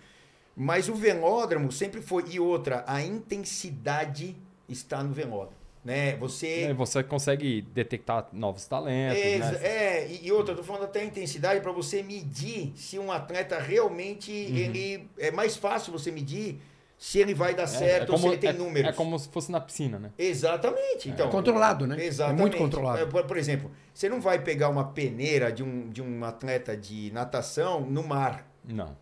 Mas 0.57 0.89
o 0.89 0.95
velódromo 0.95 1.71
sempre 1.73 2.01
foi. 2.03 2.25
E 2.29 2.41
outra, 2.41 2.85
a 2.87 3.03
intensidade 3.03 4.37
está 4.69 5.03
no 5.03 5.13
velódromo. 5.13 5.59
Né? 5.83 6.15
Você. 6.17 6.69
E 6.69 6.73
você 6.75 7.03
consegue 7.03 7.63
detectar 7.63 8.29
novos 8.35 8.67
talentos, 8.67 9.19
É, 9.19 9.39
né? 9.39 9.59
é, 9.63 10.09
e 10.09 10.27
e 10.27 10.33
outra, 10.33 10.53
eu 10.53 10.59
tô 10.59 10.63
falando 10.63 10.85
até 10.85 11.01
a 11.01 11.05
intensidade 11.05 11.61
para 11.63 11.73
você 11.73 12.03
medir 12.03 12.73
se 12.77 12.99
um 12.99 13.11
atleta 13.11 13.59
realmente 13.59 14.31
ele 14.31 15.09
é 15.19 15.31
mais 15.31 15.57
fácil 15.57 15.91
você 15.91 16.11
medir 16.11 16.61
se 17.01 17.19
ele 17.19 17.33
vai 17.33 17.55
dar 17.55 17.67
certo 17.67 18.13
ou 18.13 18.19
se 18.19 18.27
ele 18.27 18.37
tem 18.37 18.51
é, 18.51 18.53
números. 18.53 18.91
É 18.91 18.93
como 18.93 19.19
se 19.19 19.27
fosse 19.31 19.51
na 19.51 19.59
piscina, 19.59 19.99
né? 19.99 20.11
Exatamente. 20.19 21.09
Então, 21.09 21.29
É 21.29 21.31
controlado, 21.31 21.87
né? 21.87 21.97
Exatamente. 22.05 22.39
É 22.39 22.43
muito 22.43 22.59
controlado. 22.59 22.99
É, 23.01 23.07
Por, 23.07 23.25
por 23.25 23.39
exemplo, 23.39 23.71
você 23.95 24.07
não 24.07 24.21
vai 24.21 24.39
pegar 24.39 24.69
uma 24.69 24.85
peneira 24.85 25.51
de 25.51 25.63
um, 25.63 25.89
de 25.89 26.03
um 26.03 26.23
atleta 26.27 26.77
de 26.77 27.11
natação 27.11 27.81
no 27.81 28.03
mar. 28.07 28.47
Não. 28.63 28.95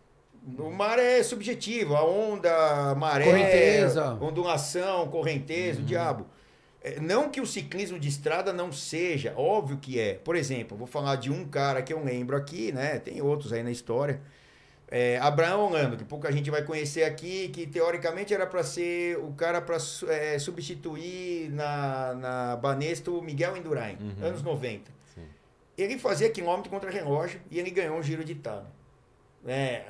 O 0.57 0.71
mar 0.71 0.97
é 0.97 1.21
subjetivo, 1.21 1.93
a 1.93 2.05
onda, 2.05 2.49
a 2.91 2.95
maré, 2.95 3.25
Correnteza. 3.25 4.17
ondulação, 4.21 5.09
correnteza, 5.09 5.81
o 5.81 5.83
diabo. 5.83 6.25
É, 6.81 7.01
Não 7.01 7.29
que 7.29 7.41
o 7.41 7.45
ciclismo 7.45 7.99
de 7.99 8.07
estrada 8.07 8.53
não 8.53 8.71
seja, 8.71 9.33
óbvio 9.35 9.77
que 9.77 9.99
é. 9.99 10.13
Por 10.13 10.37
exemplo, 10.37 10.77
vou 10.77 10.87
falar 10.87 11.17
de 11.17 11.29
um 11.29 11.43
cara 11.43 11.81
que 11.81 11.91
eu 11.91 12.01
lembro 12.01 12.37
aqui, 12.37 12.71
né? 12.71 12.97
Tem 12.97 13.21
outros 13.21 13.51
aí 13.51 13.61
na 13.61 13.71
história. 13.71 14.21
É, 14.91 15.19
Abraão 15.19 15.67
Holanda, 15.67 15.95
que 15.95 16.03
pouca 16.03 16.31
gente 16.31 16.49
vai 16.49 16.63
conhecer 16.63 17.03
aqui, 17.03 17.49
que 17.49 17.67
teoricamente 17.67 18.33
era 18.33 18.47
para 18.47 18.63
ser 18.63 19.17
o 19.19 19.31
cara 19.33 19.61
para 19.61 19.77
substituir 20.39 21.49
na, 21.51 22.13
na 22.15 22.55
Banesto 22.55 23.17
o 23.17 23.21
Miguel 23.21 23.55
Indurain, 23.57 23.97
Uhum. 23.99 24.25
anos 24.25 24.41
90. 24.41 24.91
Sim. 25.13 25.21
Ele 25.77 25.97
fazia 25.97 26.29
quilômetro 26.29 26.69
contra 26.71 26.89
relógio 26.89 27.39
e 27.51 27.59
ele 27.59 27.69
ganhou 27.69 27.97
um 27.97 28.03
Giro 28.03 28.23
de 28.23 28.31
Itália. 28.33 28.65
É, 29.45 29.83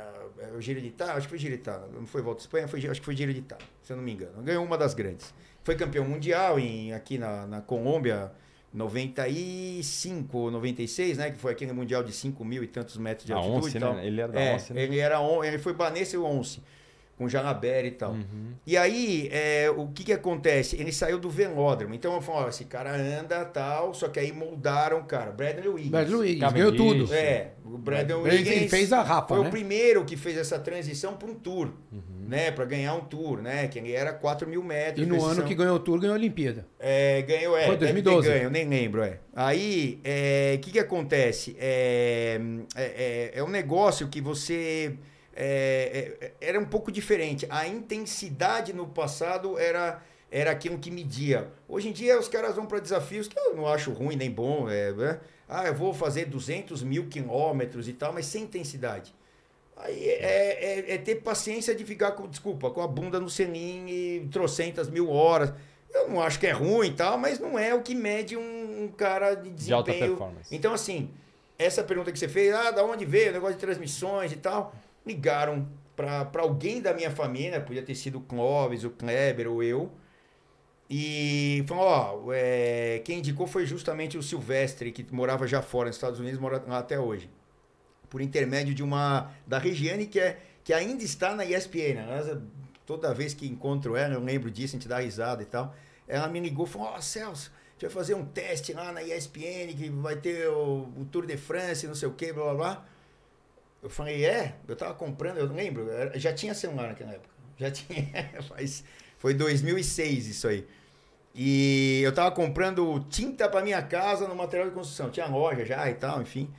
o 0.56 0.62
Giro 0.62 0.80
de 0.82 0.88
Itália, 0.88 1.14
acho 1.16 1.28
que 1.28 1.30
foi 1.30 1.40
Giro 1.40 1.56
de 1.56 1.62
Itália, 1.62 1.88
não 1.94 2.06
foi 2.06 2.22
Volta 2.22 2.42
à 2.42 2.44
Espanha, 2.44 2.68
foi, 2.68 2.80
acho 2.88 3.00
que 3.00 3.06
foi 3.06 3.16
Giro 3.16 3.34
de 3.34 3.40
Itália, 3.40 3.66
se 3.82 3.92
eu 3.94 3.98
não 3.98 4.04
me 4.04 4.14
engano. 4.14 4.42
Ganhou 4.44 4.64
uma 4.64 4.78
das 4.78 4.94
grandes. 4.94 5.34
Foi 5.64 5.76
campeão 5.76 6.06
mundial 6.06 6.60
em, 6.60 6.94
aqui 6.94 7.18
na, 7.18 7.48
na 7.48 7.62
Colômbia, 7.62 8.32
95 8.74 10.38
ou 10.38 10.52
96, 10.52 11.18
né? 11.18 11.32
Que 11.32 11.38
foi 11.38 11.52
aquele 11.52 11.74
mundial 11.74 12.04
de 12.04 12.12
5 12.12 12.44
mil 12.46 12.64
e 12.64 12.68
tantos 12.68 12.98
metros 12.98 13.26
de 13.26 13.34
A 13.34 13.38
altitude 13.38 13.78
e 13.78 13.80
tal. 13.80 13.94
né? 13.96 14.06
Ele 14.08 14.22
era 14.22 14.32
da 14.32 14.40
É, 14.40 14.54
Once, 14.56 14.74
né? 14.74 14.82
ele 14.84 15.00
era 15.00 15.20
on, 15.22 15.44
ele 15.44 15.58
foi 15.58 15.74
Banessa 15.74 16.16
e 16.16 16.20
Once, 16.20 16.62
com 17.20 17.28
Jalabert 17.30 17.86
e 17.86 17.92
tal. 17.92 18.14
Uhum. 18.14 18.54
E 18.66 18.78
aí, 18.78 19.28
é, 19.32 19.70
o 19.70 19.88
que 19.90 20.06
que 20.06 20.14
acontece? 20.14 20.78
Ele 20.80 20.92
saiu 20.92 21.20
do 21.20 21.30
velódromo. 21.30 21.94
Então 21.94 22.14
eu 22.16 22.22
falo, 22.22 22.46
ó, 22.46 22.50
esse 22.50 22.64
cara 22.64 22.96
anda 22.96 23.44
tal, 23.44 23.94
só 23.94 24.08
que 24.08 24.18
aí 24.20 24.32
moldaram 24.32 25.00
o 25.00 25.04
cara. 25.04 25.30
Bradley 25.32 25.68
Wiggins. 25.68 25.92
Bradley 25.92 26.16
Wiggins, 26.20 26.40
Cavendish. 26.40 26.72
ganhou 26.72 26.94
tudo. 27.06 27.14
É, 27.14 27.52
o 27.66 27.78
Brandon 27.78 28.26
Ele 28.26 28.38
Wiggins 28.38 28.70
fez 28.72 28.94
a 28.94 29.04
Rafa, 29.04 29.28
foi 29.36 29.42
né? 29.44 29.48
o 29.48 29.52
primeiro 29.52 30.06
que 30.06 30.16
fez 30.16 30.38
essa 30.38 30.58
transição 30.58 31.18
para 31.18 31.30
um 31.30 31.36
tour, 31.36 31.74
Uhum. 31.92 32.02
né? 32.30 32.52
Para 32.52 32.64
ganhar 32.64 32.94
um 32.96 33.02
tour, 33.02 33.42
né? 33.42 33.68
Que 33.68 33.80
ele 33.80 33.92
era 33.92 34.14
4 34.14 34.48
mil 34.48 34.64
metros. 34.64 35.06
E 35.06 35.10
no 35.10 35.24
ano 35.26 35.44
que 35.44 35.54
ganhou 35.54 35.76
o 35.76 35.80
Tour, 35.80 36.00
ganhou 36.00 36.14
a 36.16 36.18
Olimpíada. 36.18 36.66
É, 36.80 37.22
ganhou, 37.24 37.58
é. 37.58 37.66
Foi 37.68 37.76
deve 37.76 37.94
ter 37.96 38.02
2012. 38.02 38.30
Ganho, 38.30 38.50
nem 38.50 38.66
lembro, 38.68 39.04
é. 39.04 39.20
Aí, 39.36 40.00
é, 40.06 40.54
o 40.56 40.60
que 40.60 40.72
que 40.72 40.80
acontece? 40.80 41.56
É, 41.60 42.40
é, 42.76 42.84
é- 42.84 43.32
é 43.40 43.44
um 43.44 43.50
negócio 43.50 44.08
que 44.08 44.22
você... 44.22 44.94
é, 45.42 46.18
é, 46.22 46.32
era 46.50 46.60
um 46.60 46.66
pouco 46.66 46.92
diferente. 46.92 47.48
A 47.50 47.68
intensidade 47.68 48.74
no 48.74 48.88
passado 48.88 49.58
era, 49.58 50.02
era 50.30 50.52
aquilo 50.52 50.78
que 50.78 50.92
media. 50.92 51.50
Hoje 51.68 51.90
em 51.90 51.92
dia, 51.94 52.20
os 52.20 52.28
caras 52.28 52.56
vão 52.56 52.66
para 52.66 52.80
desafios 52.80 53.28
que 53.28 53.40
eu 53.40 53.56
não 53.56 53.68
acho 53.68 53.92
ruim 53.92 54.16
nem 54.16 54.30
bom. 54.30 54.70
É, 54.70 54.92
né? 54.92 55.20
Ah, 55.48 55.66
eu 55.68 55.74
vou 55.74 55.94
fazer 55.94 56.26
200 56.26 56.84
mil 56.84 57.08
quilômetros 57.08 57.88
e 57.88 57.94
tal, 57.94 58.12
mas 58.14 58.26
sem 58.26 58.44
intensidade. 58.44 59.16
Aí 59.78 60.10
é, 60.10 60.82
é- 60.90 60.94
é 60.96 60.98
ter 60.98 61.16
paciência 61.16 61.74
de 61.74 61.86
ficar 61.86 62.12
com, 62.12 62.28
desculpa, 62.28 62.70
com 62.70 62.82
a 62.82 62.88
bunda 62.88 63.20
no 63.20 63.30
selim 63.30 63.88
e 63.88 64.28
trocentas 64.32 64.90
mil 64.90 65.10
horas. 65.10 65.54
Eu 65.94 66.10
não 66.10 66.22
acho 66.22 66.38
que 66.40 66.46
é 66.46 66.52
ruim 66.52 66.90
e 66.90 66.94
tal, 66.94 67.18
mas 67.18 67.40
não 67.40 67.58
é 67.58 67.74
o 67.74 67.82
que 67.82 67.96
mede 67.96 68.36
um, 68.38 68.84
um 68.84 68.88
cara 68.90 69.34
de 69.36 69.50
De 69.50 69.74
alta 69.74 69.90
desempenho. 69.92 70.18
performance. 70.18 70.56
Então, 70.56 70.74
assim, 70.74 71.10
essa 71.58 71.82
pergunta 71.84 72.12
que 72.12 72.20
você 72.20 72.28
fez, 72.28 72.54
ah, 72.54 72.72
da 72.72 72.84
onde 72.84 73.06
veio 73.06 73.30
o 73.30 73.34
negócio 73.34 73.56
de 73.56 73.62
transmissões 73.62 74.32
e 74.32 74.36
tal, 74.36 74.76
ligaram 75.10 75.68
para 75.96 76.42
alguém 76.42 76.82
da 76.82 76.94
minha 76.94 77.12
família, 77.12 77.60
podia 77.60 77.84
ter 77.84 77.96
sido 77.96 78.20
o 78.20 78.22
Clóvis, 78.22 78.84
o 78.84 78.90
Kleber 78.90 79.50
ou 79.50 79.62
eu, 79.62 79.92
e 80.90 81.64
falou, 81.68 81.84
ó, 81.84 82.34
é, 82.34 83.02
quem 83.04 83.20
indicou 83.20 83.46
foi 83.46 83.66
justamente 83.66 84.18
o 84.18 84.24
Silvestre, 84.24 84.92
que 84.92 85.06
morava 85.14 85.46
já 85.46 85.62
fora 85.62 85.88
nos 85.88 85.98
Estados 85.98 86.20
Unidos, 86.20 86.40
mora 86.40 86.64
lá 86.68 86.80
até 86.80 87.00
hoje. 87.00 87.30
Por 88.10 88.22
intermédio 88.22 88.74
de 88.74 88.82
uma, 88.82 89.32
da 89.46 89.60
Regiane, 89.60 90.08
que, 90.08 90.20
é, 90.20 90.40
que 90.64 90.74
ainda 90.74 91.04
está 91.04 91.36
na 91.36 91.46
ESPN, 91.46 91.96
né? 91.96 92.42
Toda 92.86 93.14
vez 93.14 93.36
que 93.36 93.48
encontro 93.48 93.96
ela, 93.96 94.16
eu 94.16 94.20
lembro 94.20 94.50
disso, 94.50 94.76
a 94.76 94.80
gente 94.80 94.88
dá 94.88 95.00
risada 95.00 95.44
e 95.44 95.46
tal, 95.46 95.76
ela 96.08 96.28
me 96.28 96.40
ligou 96.40 96.66
e 96.66 96.70
falou, 96.70 96.88
ó, 96.88 97.02
Celso, 97.02 97.52
a 97.52 97.72
gente 97.74 97.82
vai 97.82 97.92
fazer 97.92 98.16
um 98.16 98.26
teste 98.26 98.74
lá 98.74 98.92
na 98.92 99.04
ESPN, 99.04 99.76
que 99.78 99.90
vai 99.90 100.16
ter 100.16 100.48
o, 100.48 100.90
o 100.98 101.06
Tour 101.12 101.28
de 101.28 101.38
France, 101.38 101.86
não 101.86 101.94
sei 101.94 102.08
o 102.08 102.14
que, 102.14 102.34
blá 102.34 102.46
blá 102.46 102.56
blá. 102.56 102.86
Eu 103.82 103.90
falei, 103.90 104.26
é? 104.26 104.56
Eu 104.68 104.76
tava 104.76 104.94
comprando, 104.94 105.38
eu 105.38 105.46
lembro, 105.48 105.88
já 106.16 106.34
tinha 106.34 106.54
celular 106.54 106.90
naquela 106.90 107.14
época. 107.14 107.34
Já 107.58 107.72
tinha, 107.72 108.42
faz, 108.48 108.84
foi 109.18 109.34
2006 109.34 110.28
isso 110.28 110.48
aí. 110.48 110.68
E 111.34 112.02
eu 112.04 112.14
tava 112.14 112.32
comprando 112.32 113.00
tinta 113.10 113.48
para 113.48 113.64
minha 113.64 113.82
casa 113.82 114.28
no 114.28 114.36
material 114.36 114.68
de 114.68 114.76
construção. 114.76 115.10
Tinha 115.10 115.28
loja 115.28 115.64
já 115.64 115.90
e 115.90 115.94
tal, 115.94 116.22
enfim. 116.22 116.52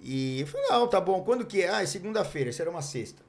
E 0.00 0.40
eu 0.40 0.46
falei, 0.46 0.66
não, 0.68 0.86
tá 0.88 1.00
bom, 1.00 1.22
quando 1.22 1.46
que 1.46 1.62
é? 1.62 1.70
Ah, 1.70 1.82
é 1.82 1.86
segunda-feira, 1.86 2.50
isso 2.50 2.60
era 2.60 2.70
uma 2.70 2.82
sexta. 2.82 3.22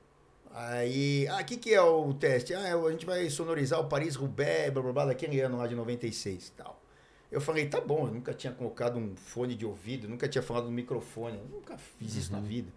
Aí, 0.53 1.27
ah, 1.27 1.41
o 1.41 1.45
que, 1.45 1.57
que 1.57 1.73
é 1.73 1.81
o 1.81 2.13
teste? 2.13 2.53
Ah, 2.53 2.75
a 2.75 2.91
gente 2.91 3.05
vai 3.05 3.29
sonorizar 3.29 3.79
o 3.79 3.85
Paris-Roubaix, 3.85 4.71
blá 4.73 4.81
blá 4.81 4.91
blá, 4.91 5.05
daquele 5.05 5.39
ano 5.39 5.57
lá 5.57 5.67
de 5.67 5.75
96 5.75 6.47
e 6.47 6.51
tal. 6.51 6.81
Eu 7.31 7.39
falei, 7.39 7.67
tá 7.67 7.79
bom, 7.79 8.07
eu 8.07 8.13
nunca 8.13 8.33
tinha 8.33 8.51
colocado 8.51 8.97
um 8.97 9.15
fone 9.15 9.55
de 9.55 9.65
ouvido, 9.65 10.07
nunca 10.07 10.27
tinha 10.27 10.41
falado 10.41 10.65
no 10.65 10.71
microfone, 10.71 11.39
nunca 11.49 11.77
fiz 11.77 12.15
isso 12.15 12.31
na 12.31 12.39
vida. 12.39 12.71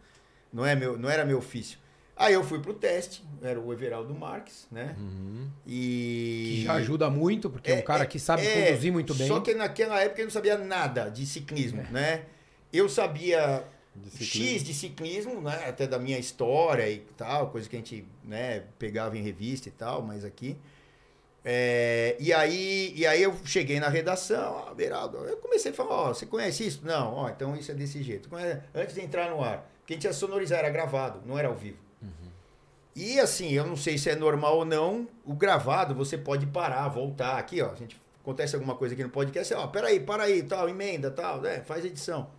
Não, 0.52 0.64
é 0.66 0.74
meu, 0.74 0.98
não 0.98 1.08
era 1.08 1.24
meu 1.24 1.38
ofício. 1.38 1.78
Aí 2.14 2.34
eu 2.34 2.44
fui 2.44 2.60
pro 2.60 2.74
teste, 2.74 3.24
era 3.40 3.58
o 3.58 3.72
Everaldo 3.72 4.14
Marques, 4.14 4.66
né? 4.70 4.94
Uhum. 4.98 5.48
E. 5.66 6.56
Que 6.58 6.64
já 6.64 6.74
ajuda 6.74 7.08
muito, 7.10 7.48
porque 7.50 7.72
é, 7.72 7.76
um 7.76 7.82
cara 7.82 8.04
que 8.06 8.18
sabe 8.18 8.46
é, 8.46 8.66
conduzir 8.70 8.92
muito 8.92 9.14
bem. 9.14 9.26
Só 9.26 9.40
que 9.40 9.54
naquela 9.54 9.98
época 10.00 10.20
eu 10.20 10.26
não 10.26 10.30
sabia 10.30 10.58
nada 10.58 11.08
de 11.08 11.24
ciclismo, 11.26 11.80
É. 11.80 11.90
né? 11.90 12.22
Eu 12.72 12.88
sabia 12.88 13.64
De. 13.96 14.24
X 14.24 14.62
de 14.62 14.72
ciclismo, 14.74 15.40
né? 15.40 15.64
Até 15.68 15.86
da 15.86 15.98
minha 15.98 16.18
história 16.18 16.88
e 16.88 16.98
tal, 17.16 17.50
coisa 17.50 17.68
que 17.68 17.76
a 17.76 17.78
gente 17.78 18.06
né, 18.24 18.62
pegava 18.78 19.16
em 19.18 19.22
revista 19.22 19.68
e 19.68 19.72
tal, 19.72 20.02
mas 20.02 20.24
aqui. 20.24 20.56
É, 21.44 22.14
e, 22.20 22.32
aí, 22.32 22.92
e 22.94 23.04
aí 23.06 23.20
eu 23.22 23.34
cheguei 23.44 23.80
na 23.80 23.88
redação, 23.88 24.64
ó, 24.68 24.74
Beraldo, 24.74 25.18
eu 25.18 25.36
comecei 25.38 25.72
a 25.72 25.74
falar, 25.74 25.90
ó, 25.94 26.08
você 26.14 26.24
conhece 26.24 26.64
isso? 26.64 26.82
Não, 26.84 27.14
ó, 27.14 27.28
então 27.28 27.56
isso 27.56 27.70
é 27.72 27.74
desse 27.74 28.00
jeito. 28.02 28.28
Antes 28.72 28.94
de 28.94 29.00
entrar 29.00 29.28
no 29.30 29.42
ar, 29.42 29.68
porque 29.92 29.94
a 29.94 29.94
gente 29.94 30.04
ia 30.04 30.12
sonorizar, 30.12 30.60
era 30.60 30.70
gravado, 30.70 31.20
não 31.26 31.38
era 31.38 31.48
ao 31.48 31.54
vivo. 31.54 31.78
E 32.94 33.18
assim, 33.18 33.52
eu 33.52 33.66
não 33.66 33.76
sei 33.76 33.96
se 33.96 34.10
é 34.10 34.14
normal 34.14 34.58
ou 34.58 34.64
não, 34.66 35.08
o 35.24 35.34
gravado 35.34 35.94
você 35.94 36.18
pode 36.18 36.46
parar, 36.46 36.88
voltar. 36.88 37.38
Aqui, 37.38 37.62
ó, 37.62 37.70
a 37.72 37.74
gente 37.74 37.98
acontece 38.20 38.54
alguma 38.54 38.74
coisa 38.74 38.94
aqui 38.94 39.02
no 39.02 39.08
podcast, 39.08 39.54
ó, 39.54 39.66
peraí, 39.66 39.98
para 39.98 40.24
aí, 40.24 40.42
tal, 40.42 40.68
emenda, 40.68 41.10
tal, 41.10 41.40
né, 41.40 41.62
faz 41.62 41.84
edição. 41.84 42.30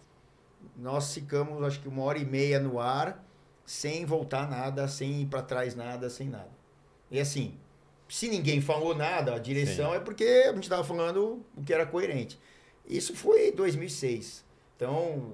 Nós 0.77 1.13
ficamos, 1.13 1.61
acho 1.63 1.81
que 1.81 1.87
uma 1.87 2.03
hora 2.03 2.19
e 2.19 2.25
meia 2.25 2.59
no 2.59 2.79
ar, 2.79 3.25
sem 3.65 4.05
voltar 4.05 4.47
nada, 4.47 4.87
sem 4.87 5.21
ir 5.21 5.25
para 5.25 5.41
trás 5.41 5.75
nada, 5.75 6.07
sem 6.09 6.29
nada. 6.29 6.51
E 7.09 7.19
assim, 7.19 7.57
se 8.07 8.29
ninguém 8.29 8.61
falou 8.61 8.93
nada, 8.93 9.33
a 9.33 9.39
direção 9.39 9.89
Sim. 9.89 9.97
é 9.97 9.99
porque 9.99 10.23
a 10.23 10.53
gente 10.53 10.63
estava 10.63 10.83
falando 10.83 11.43
o 11.57 11.63
que 11.63 11.73
era 11.73 11.85
coerente. 11.85 12.39
Isso 12.85 13.15
foi 13.15 13.49
em 13.49 13.55
2006. 13.55 14.45
Então, 14.75 15.33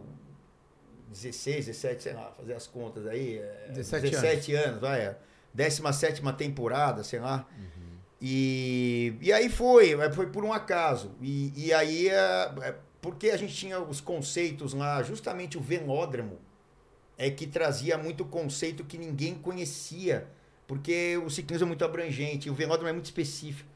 16, 1.09 1.65
17, 1.67 2.03
sei 2.03 2.13
lá, 2.13 2.31
fazer 2.37 2.53
as 2.53 2.67
contas 2.67 3.05
aí. 3.07 3.37
é, 3.37 3.71
17 3.73 4.09
17 4.11 4.55
anos, 4.55 4.81
vai. 4.81 5.01
é, 5.01 5.17
17 5.53 6.21
temporada, 6.37 7.03
sei 7.03 7.19
lá. 7.19 7.47
E, 8.21 9.13
e 9.21 9.31
aí 9.31 9.49
foi, 9.49 9.93
é, 9.93 10.11
foi 10.11 10.27
por 10.27 10.43
um 10.43 10.51
acaso. 10.51 11.11
E, 11.21 11.53
e 11.55 11.73
aí, 11.73 12.09
é, 12.09 12.51
é, 12.61 12.75
porque 13.01 13.29
a 13.29 13.37
gente 13.37 13.53
tinha 13.53 13.79
os 13.79 14.01
conceitos 14.01 14.73
lá, 14.73 15.01
justamente 15.03 15.57
o 15.57 15.61
velódromo 15.61 16.37
é 17.17 17.29
que 17.29 17.47
trazia 17.47 17.97
muito 17.97 18.25
conceito 18.25 18.83
que 18.83 18.97
ninguém 18.97 19.35
conhecia, 19.35 20.27
porque 20.67 21.17
o 21.17 21.29
ciclismo 21.29 21.65
é 21.65 21.67
muito 21.67 21.83
abrangente, 21.83 22.49
o 22.49 22.53
velódromo 22.53 22.89
é 22.89 22.93
muito 22.93 23.05
específico. 23.05 23.69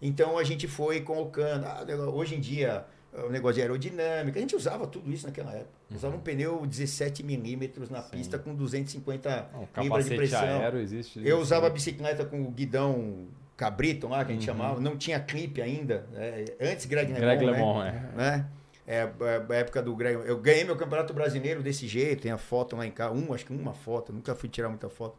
Então 0.00 0.36
a 0.36 0.44
gente 0.44 0.66
foi 0.66 1.00
colocando, 1.00 1.64
ah, 1.64 1.84
hoje 2.12 2.34
em 2.34 2.40
dia, 2.40 2.84
o 3.12 3.28
negócio 3.28 3.56
de 3.56 3.60
aerodinâmica, 3.62 4.38
a 4.38 4.40
gente 4.40 4.56
usava 4.56 4.86
tudo 4.86 5.12
isso 5.12 5.26
naquela 5.26 5.52
época. 5.52 5.70
Usava 5.94 6.16
um 6.16 6.20
pneu 6.20 6.64
17 6.66 7.22
milímetros 7.22 7.90
na 7.90 8.00
Sim. 8.02 8.10
pista 8.10 8.38
com 8.38 8.54
250 8.54 9.50
Não, 9.52 9.82
libras 9.82 10.04
de 10.06 10.16
pressão. 10.16 10.40
aero 10.40 10.78
existe. 10.78 11.18
Eu 11.18 11.24
isso, 11.36 11.36
usava 11.38 11.66
a 11.66 11.68
né? 11.68 11.74
bicicleta 11.74 12.24
com 12.24 12.42
o 12.42 12.50
guidão 12.50 13.26
cabrito 13.56 14.08
lá, 14.08 14.24
que 14.24 14.32
a 14.32 14.34
gente 14.34 14.48
Uhum. 14.48 14.56
chamava. 14.56 14.80
Não 14.80 14.96
tinha 14.96 15.20
clipe 15.20 15.60
ainda. 15.60 16.06
né? 16.12 16.44
Antes 16.60 16.86
Greg 16.86 17.12
LeMond, 17.12 17.20
Greg 17.36 17.44
né? 17.46 17.52
LeMond, 17.52 17.88
é. 17.88 18.16
né? 18.16 18.46
É, 18.86 18.96
é 18.96 19.46
a 19.48 19.54
época 19.56 19.80
do 19.82 19.94
Greg. 19.94 20.26
Eu 20.26 20.38
ganhei 20.38 20.64
meu 20.64 20.74
campeonato 20.76 21.12
brasileiro 21.14 21.62
desse 21.62 21.86
jeito, 21.86 22.22
tem 22.22 22.32
a 22.32 22.38
foto 22.38 22.74
lá 22.76 22.84
em 22.86 22.90
casa, 22.90 23.14
um, 23.14 23.32
acho 23.32 23.44
que 23.46 23.52
uma 23.52 23.74
foto, 23.74 24.12
nunca 24.12 24.34
fui 24.34 24.48
tirar 24.48 24.68
muita 24.68 24.88
foto. 24.88 25.16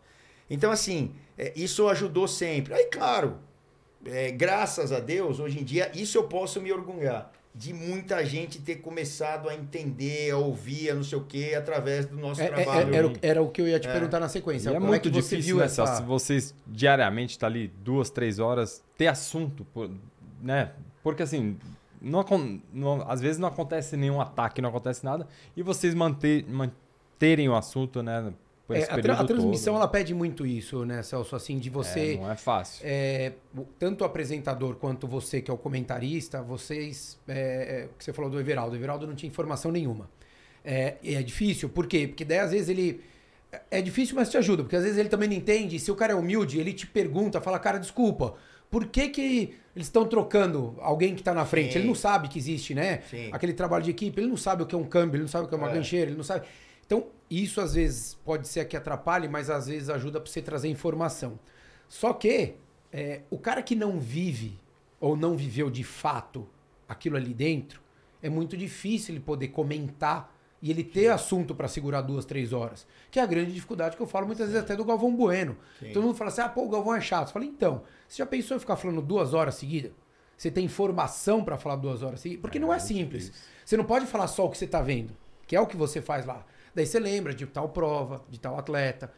Então, 0.49 0.71
assim, 0.71 1.13
é, 1.37 1.53
isso 1.55 1.87
ajudou 1.87 2.27
sempre. 2.27 2.73
Aí, 2.73 2.85
claro, 2.85 3.37
é, 4.05 4.31
graças 4.31 4.91
a 4.91 4.99
Deus, 4.99 5.39
hoje 5.39 5.59
em 5.59 5.63
dia, 5.63 5.89
isso 5.93 6.17
eu 6.17 6.23
posso 6.25 6.59
me 6.59 6.71
orgulhar. 6.73 7.31
De 7.55 7.71
muita 7.71 8.25
gente 8.25 8.59
ter 8.59 8.77
começado 8.77 9.47
a 9.47 9.53
entender, 9.53 10.31
a 10.31 10.37
ouvir, 10.37 10.89
a 10.89 10.95
não 10.95 11.03
sei 11.03 11.19
o 11.19 11.23
quê, 11.23 11.53
através 11.55 12.07
do 12.07 12.17
nosso 12.17 12.41
É- 12.41 12.45
é- 12.45 12.49
trabalho. 12.49 12.95
era, 12.95 13.07
o- 13.07 13.13
era 13.21 13.41
o 13.43 13.49
que 13.51 13.61
eu 13.61 13.67
ia 13.67 13.79
te 13.79 13.87
É. 13.87 13.91
perguntar 13.93 14.19
na 14.19 14.27
sequência. 14.27 14.69
E 14.69 14.71
é 14.71 14.75
Como 14.75 14.87
muito 14.87 15.11
difícil, 15.11 15.39
viu 15.41 15.57
né, 15.57 15.65
essa... 15.65 15.85
Se 15.97 16.01
vocês 16.01 16.55
diariamente 16.65 17.37
tá 17.37 17.45
ali 17.45 17.67
duas, 17.83 18.09
três 18.09 18.39
horas, 18.39 18.83
ter 18.97 19.05
assunto, 19.05 19.67
né? 20.41 20.71
Porque 21.03 21.21
assim, 21.21 21.55
não, 22.01 22.25
não- 22.73 23.05
às 23.07 23.21
vezes 23.21 23.37
não 23.37 23.47
acontece 23.49 23.95
nenhum 23.95 24.19
ataque, 24.19 24.59
não 24.59 24.69
acontece 24.69 25.05
nada, 25.05 25.27
e 25.55 25.61
vocês 25.61 25.93
manter, 25.93 26.45
manterem 26.49 27.47
o 27.49 27.55
assunto, 27.55 28.01
né? 28.01 28.33
É, 28.69 28.83
a, 28.83 29.01
tra- 29.01 29.19
a 29.19 29.23
transmissão 29.25 29.73
todo. 29.73 29.81
ela 29.81 29.87
pede 29.89 30.13
muito 30.13 30.45
isso, 30.45 30.85
né, 30.85 31.03
Celso? 31.03 31.35
Assim, 31.35 31.59
de 31.59 31.69
você. 31.69 32.13
É, 32.13 32.17
não 32.17 32.31
é 32.31 32.35
fácil. 32.35 32.81
É, 32.87 33.33
tanto 33.77 34.01
o 34.01 34.05
apresentador 34.05 34.75
quanto 34.75 35.05
você, 35.05 35.41
que 35.41 35.51
é 35.51 35.53
o 35.53 35.57
comentarista, 35.57 36.41
vocês. 36.41 37.19
É, 37.27 37.33
é, 37.33 37.85
o 37.85 37.97
que 37.97 38.03
você 38.03 38.13
falou 38.13 38.31
do 38.31 38.39
Everaldo. 38.39 38.73
O 38.75 38.79
Everaldo 38.79 39.05
não 39.05 39.15
tinha 39.15 39.27
informação 39.29 39.71
nenhuma. 39.71 40.09
É, 40.63 40.95
e 41.03 41.13
é 41.13 41.21
difícil, 41.21 41.67
por 41.67 41.87
quê? 41.87 42.07
Porque 42.07 42.23
daí 42.23 42.39
às 42.39 42.51
vezes 42.51 42.69
ele. 42.69 43.01
É 43.69 43.81
difícil, 43.81 44.15
mas 44.15 44.29
te 44.31 44.37
ajuda, 44.37 44.63
porque 44.63 44.75
às 44.75 44.81
vezes 44.83 44.97
ele 44.97 45.09
também 45.09 45.29
não 45.29 45.35
entende. 45.35 45.77
Se 45.77 45.91
o 45.91 45.95
cara 45.95 46.13
é 46.13 46.15
humilde, 46.15 46.59
ele 46.59 46.73
te 46.73 46.87
pergunta, 46.87 47.39
fala, 47.39 47.59
cara, 47.59 47.77
desculpa, 47.77 48.33
por 48.71 48.87
que, 48.87 49.09
que 49.09 49.53
eles 49.75 49.87
estão 49.87 50.05
trocando 50.07 50.75
alguém 50.79 51.13
que 51.13 51.21
está 51.21 51.33
na 51.35 51.45
frente? 51.45 51.73
Sim. 51.73 51.79
Ele 51.79 51.87
não 51.87 51.93
sabe 51.93 52.29
que 52.29 52.39
existe, 52.39 52.73
né? 52.73 53.01
Sim. 53.11 53.29
Aquele 53.31 53.53
trabalho 53.53 53.83
de 53.83 53.91
equipe, 53.91 54.19
ele 54.19 54.27
não 54.29 54.37
sabe 54.37 54.63
o 54.63 54.65
que 54.65 54.73
é 54.73 54.77
um 54.77 54.85
câmbio, 54.85 55.17
ele 55.17 55.23
não 55.23 55.29
sabe 55.29 55.45
o 55.45 55.47
que 55.49 55.53
é 55.53 55.57
uma 55.57 55.69
É. 55.69 55.73
gancheira, 55.73 56.09
ele 56.09 56.17
não 56.17 56.23
sabe. 56.23 56.47
Então, 56.93 57.07
isso 57.27 57.59
às 57.59 57.73
vezes 57.73 58.13
pode 58.23 58.47
ser 58.47 58.65
que 58.65 58.77
atrapalhe, 58.77 59.27
mas 59.27 59.49
às 59.49 59.65
vezes 59.65 59.89
ajuda 59.89 60.21
para 60.21 60.31
você 60.31 60.41
trazer 60.41 60.67
informação. 60.67 61.39
Só 61.89 62.13
que 62.13 62.55
é, 62.91 63.21
o 63.31 63.39
cara 63.39 63.63
que 63.63 63.75
não 63.75 63.99
vive 63.99 64.59
ou 64.99 65.17
não 65.17 65.35
viveu 65.35 65.71
de 65.71 65.83
fato 65.83 66.47
aquilo 66.87 67.17
ali 67.17 67.33
dentro, 67.33 67.81
é 68.21 68.29
muito 68.29 68.55
difícil 68.55 69.15
ele 69.15 69.23
poder 69.23 69.47
comentar 69.47 70.31
e 70.61 70.69
ele 70.69 70.83
ter 70.83 71.07
assunto 71.07 71.55
para 71.55 71.67
segurar 71.67 72.01
duas, 72.01 72.25
três 72.25 72.53
horas. 72.53 72.85
Que 73.09 73.19
é 73.19 73.23
a 73.23 73.25
grande 73.25 73.51
dificuldade 73.51 73.97
que 73.97 74.01
eu 74.01 74.07
falo 74.07 74.27
muitas 74.27 74.47
vezes 74.49 74.61
até 74.63 74.75
do 74.75 74.85
Galvão 74.85 75.15
Bueno. 75.15 75.57
Sim. 75.79 75.91
Todo 75.91 76.03
mundo 76.03 76.15
fala 76.15 76.29
assim, 76.29 76.41
ah, 76.41 76.49
pô, 76.49 76.63
o 76.65 76.69
Galvão 76.69 76.95
é 76.95 77.01
chato. 77.01 77.29
Eu 77.29 77.33
falo, 77.33 77.45
então, 77.45 77.81
você 78.07 78.17
já 78.17 78.25
pensou 78.25 78.55
em 78.55 78.59
ficar 78.59 78.75
falando 78.75 79.01
duas 79.01 79.33
horas 79.33 79.55
seguidas? 79.55 79.91
Você 80.37 80.51
tem 80.51 80.65
informação 80.65 81.43
para 81.43 81.57
falar 81.57 81.75
duas 81.75 82.03
horas 82.03 82.21
seguidas? 82.21 82.41
Porque 82.41 82.59
não 82.59 82.71
é 82.71 82.77
simples. 82.77 83.33
Você 83.65 83.75
não 83.75 83.83
pode 83.83 84.05
falar 84.05 84.27
só 84.27 84.45
o 84.45 84.49
que 84.51 84.57
você 84.57 84.67
tá 84.67 84.81
vendo, 84.81 85.17
que 85.47 85.55
é 85.55 85.59
o 85.59 85.67
que 85.67 85.75
você 85.75 86.01
faz 86.01 86.25
lá. 86.25 86.45
Daí 86.75 86.85
você 86.85 86.99
lembra 86.99 87.33
de 87.33 87.45
tal 87.45 87.69
prova, 87.69 88.23
de 88.29 88.39
tal 88.39 88.57
atleta. 88.57 89.11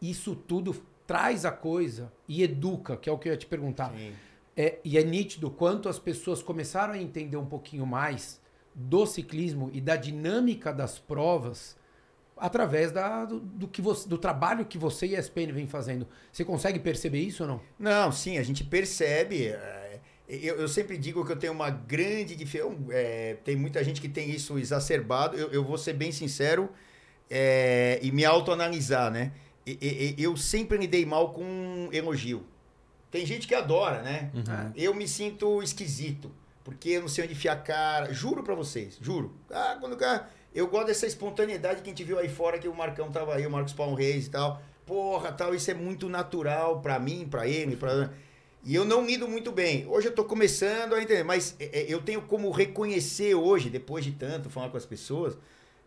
Isso 0.00 0.34
tudo 0.34 0.74
traz 1.06 1.44
a 1.44 1.52
coisa 1.52 2.12
e 2.28 2.42
educa, 2.42 2.96
que 2.96 3.08
é 3.08 3.12
o 3.12 3.18
que 3.18 3.28
eu 3.28 3.32
ia 3.32 3.38
te 3.38 3.46
perguntar. 3.46 3.92
É, 4.56 4.78
e 4.84 4.98
é 4.98 5.02
nítido 5.02 5.50
quanto 5.50 5.88
as 5.88 5.98
pessoas 5.98 6.42
começaram 6.42 6.94
a 6.94 6.98
entender 6.98 7.36
um 7.36 7.46
pouquinho 7.46 7.86
mais 7.86 8.40
do 8.74 9.06
ciclismo 9.06 9.70
e 9.72 9.80
da 9.80 9.96
dinâmica 9.96 10.72
das 10.72 10.98
provas 10.98 11.76
através 12.36 12.90
da, 12.90 13.24
do, 13.24 13.40
do 13.40 13.68
que 13.68 13.80
você, 13.80 14.08
do 14.08 14.18
trabalho 14.18 14.64
que 14.64 14.76
você 14.76 15.06
e 15.06 15.16
a 15.16 15.20
ESPN 15.20 15.52
vem 15.52 15.66
fazendo. 15.66 16.08
Você 16.30 16.44
consegue 16.44 16.78
perceber 16.78 17.20
isso 17.20 17.44
ou 17.44 17.48
não? 17.48 17.60
Não, 17.78 18.10
sim, 18.10 18.38
a 18.38 18.42
gente 18.42 18.64
percebe. 18.64 19.46
é, 19.46 19.81
Eu, 20.42 20.56
eu 20.56 20.68
sempre 20.68 20.96
digo 20.96 21.24
que 21.26 21.32
eu 21.32 21.36
tenho 21.36 21.52
uma 21.52 21.68
grande 21.70 22.34
diferença. 22.34 22.74
tem 23.44 23.54
muita 23.56 23.82
gente 23.84 24.00
que 24.00 24.08
tem 24.08 24.30
isso 24.30 24.58
exacerbado. 24.58 25.36
Eu, 25.36 25.50
eu 25.50 25.64
vou 25.64 25.76
ser 25.76 25.92
bem 25.92 26.10
sincero 26.12 26.70
é, 27.30 27.98
e 28.02 28.10
me 28.10 28.24
autoanalisar, 28.24 29.10
né? 29.10 29.32
E- 29.66 30.14
e- 30.18 30.22
Eu 30.22 30.36
sempre 30.36 30.78
me 30.78 30.86
dei 30.86 31.04
mal 31.06 31.32
com 31.32 31.88
elogio. 31.92 32.44
Tem 33.10 33.24
gente 33.26 33.46
que 33.46 33.54
adora, 33.54 34.02
né? 34.02 34.30
Uhum. 34.34 34.72
Eu 34.74 34.94
me 34.94 35.06
sinto 35.06 35.62
esquisito, 35.62 36.30
porque 36.64 36.90
eu 36.90 37.02
não 37.02 37.08
sei 37.08 37.24
onde 37.24 37.34
enfiar 37.34 37.52
a 37.52 37.56
cara. 37.56 38.12
Juro 38.12 38.42
pra 38.42 38.54
vocês, 38.54 38.96
juro. 39.00 39.36
Ah, 39.50 39.76
quando 39.80 39.92
o 39.92 39.96
cara... 39.96 40.28
Eu 40.54 40.66
gosto 40.68 40.88
dessa 40.88 41.06
espontaneidade 41.06 41.80
que 41.80 41.88
a 41.88 41.92
gente 41.92 42.04
viu 42.04 42.18
aí 42.18 42.28
fora, 42.28 42.58
que 42.58 42.68
o 42.68 42.74
Marcão 42.74 43.10
tava 43.10 43.34
aí, 43.34 43.46
o 43.46 43.50
Marcos 43.50 43.72
Paulo 43.72 43.94
Reis 43.94 44.26
e 44.26 44.30
tal. 44.30 44.60
Porra, 44.84 45.32
tal, 45.32 45.54
isso 45.54 45.70
é 45.70 45.74
muito 45.74 46.10
natural 46.10 46.80
pra 46.82 46.98
mim, 46.98 47.26
pra 47.30 47.46
ele, 47.48 47.74
pra... 47.76 48.10
E 48.64 48.74
eu 48.74 48.84
não 48.84 49.04
lido 49.04 49.26
muito 49.28 49.50
bem. 49.50 49.86
Hoje 49.88 50.08
eu 50.08 50.14
tô 50.14 50.24
começando 50.24 50.94
a 50.94 51.02
entender, 51.02 51.24
mas 51.24 51.56
é, 51.58 51.80
é, 51.80 51.86
eu 51.92 52.00
tenho 52.00 52.22
como 52.22 52.50
reconhecer 52.50 53.34
hoje, 53.34 53.68
depois 53.68 54.04
de 54.04 54.12
tanto 54.12 54.48
falar 54.48 54.68
com 54.68 54.76
as 54.76 54.86
pessoas, 54.86 55.36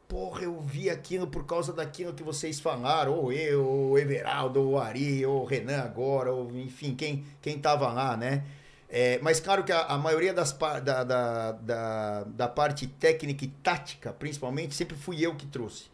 porra, 0.09 0.43
eu 0.43 0.59
vi 0.59 0.89
aquilo 0.89 1.25
por 1.25 1.45
causa 1.45 1.71
daquilo 1.71 2.13
que 2.13 2.21
vocês 2.21 2.59
falaram, 2.59 3.13
ou 3.13 3.31
eu, 3.31 3.65
ou 3.65 3.97
Everaldo, 3.97 4.59
ou 4.61 4.73
o 4.73 4.77
Ari, 4.77 5.25
ou 5.25 5.45
Renan 5.45 5.79
agora, 5.81 6.33
ou 6.33 6.51
enfim, 6.57 6.93
quem, 6.95 7.25
quem 7.41 7.57
tava 7.57 7.91
lá, 7.93 8.17
né? 8.17 8.43
É, 8.89 9.19
mas 9.21 9.39
claro 9.39 9.63
que 9.63 9.71
a, 9.71 9.81
a 9.85 9.97
maioria 9.97 10.33
das, 10.33 10.51
da, 10.51 11.03
da, 11.03 11.51
da, 11.53 12.23
da 12.23 12.47
parte 12.47 12.87
técnica 12.87 13.43
e 13.45 13.47
tática, 13.47 14.11
principalmente, 14.13 14.75
sempre 14.75 14.95
fui 14.97 15.25
eu 15.25 15.33
que 15.35 15.45
trouxe, 15.47 15.85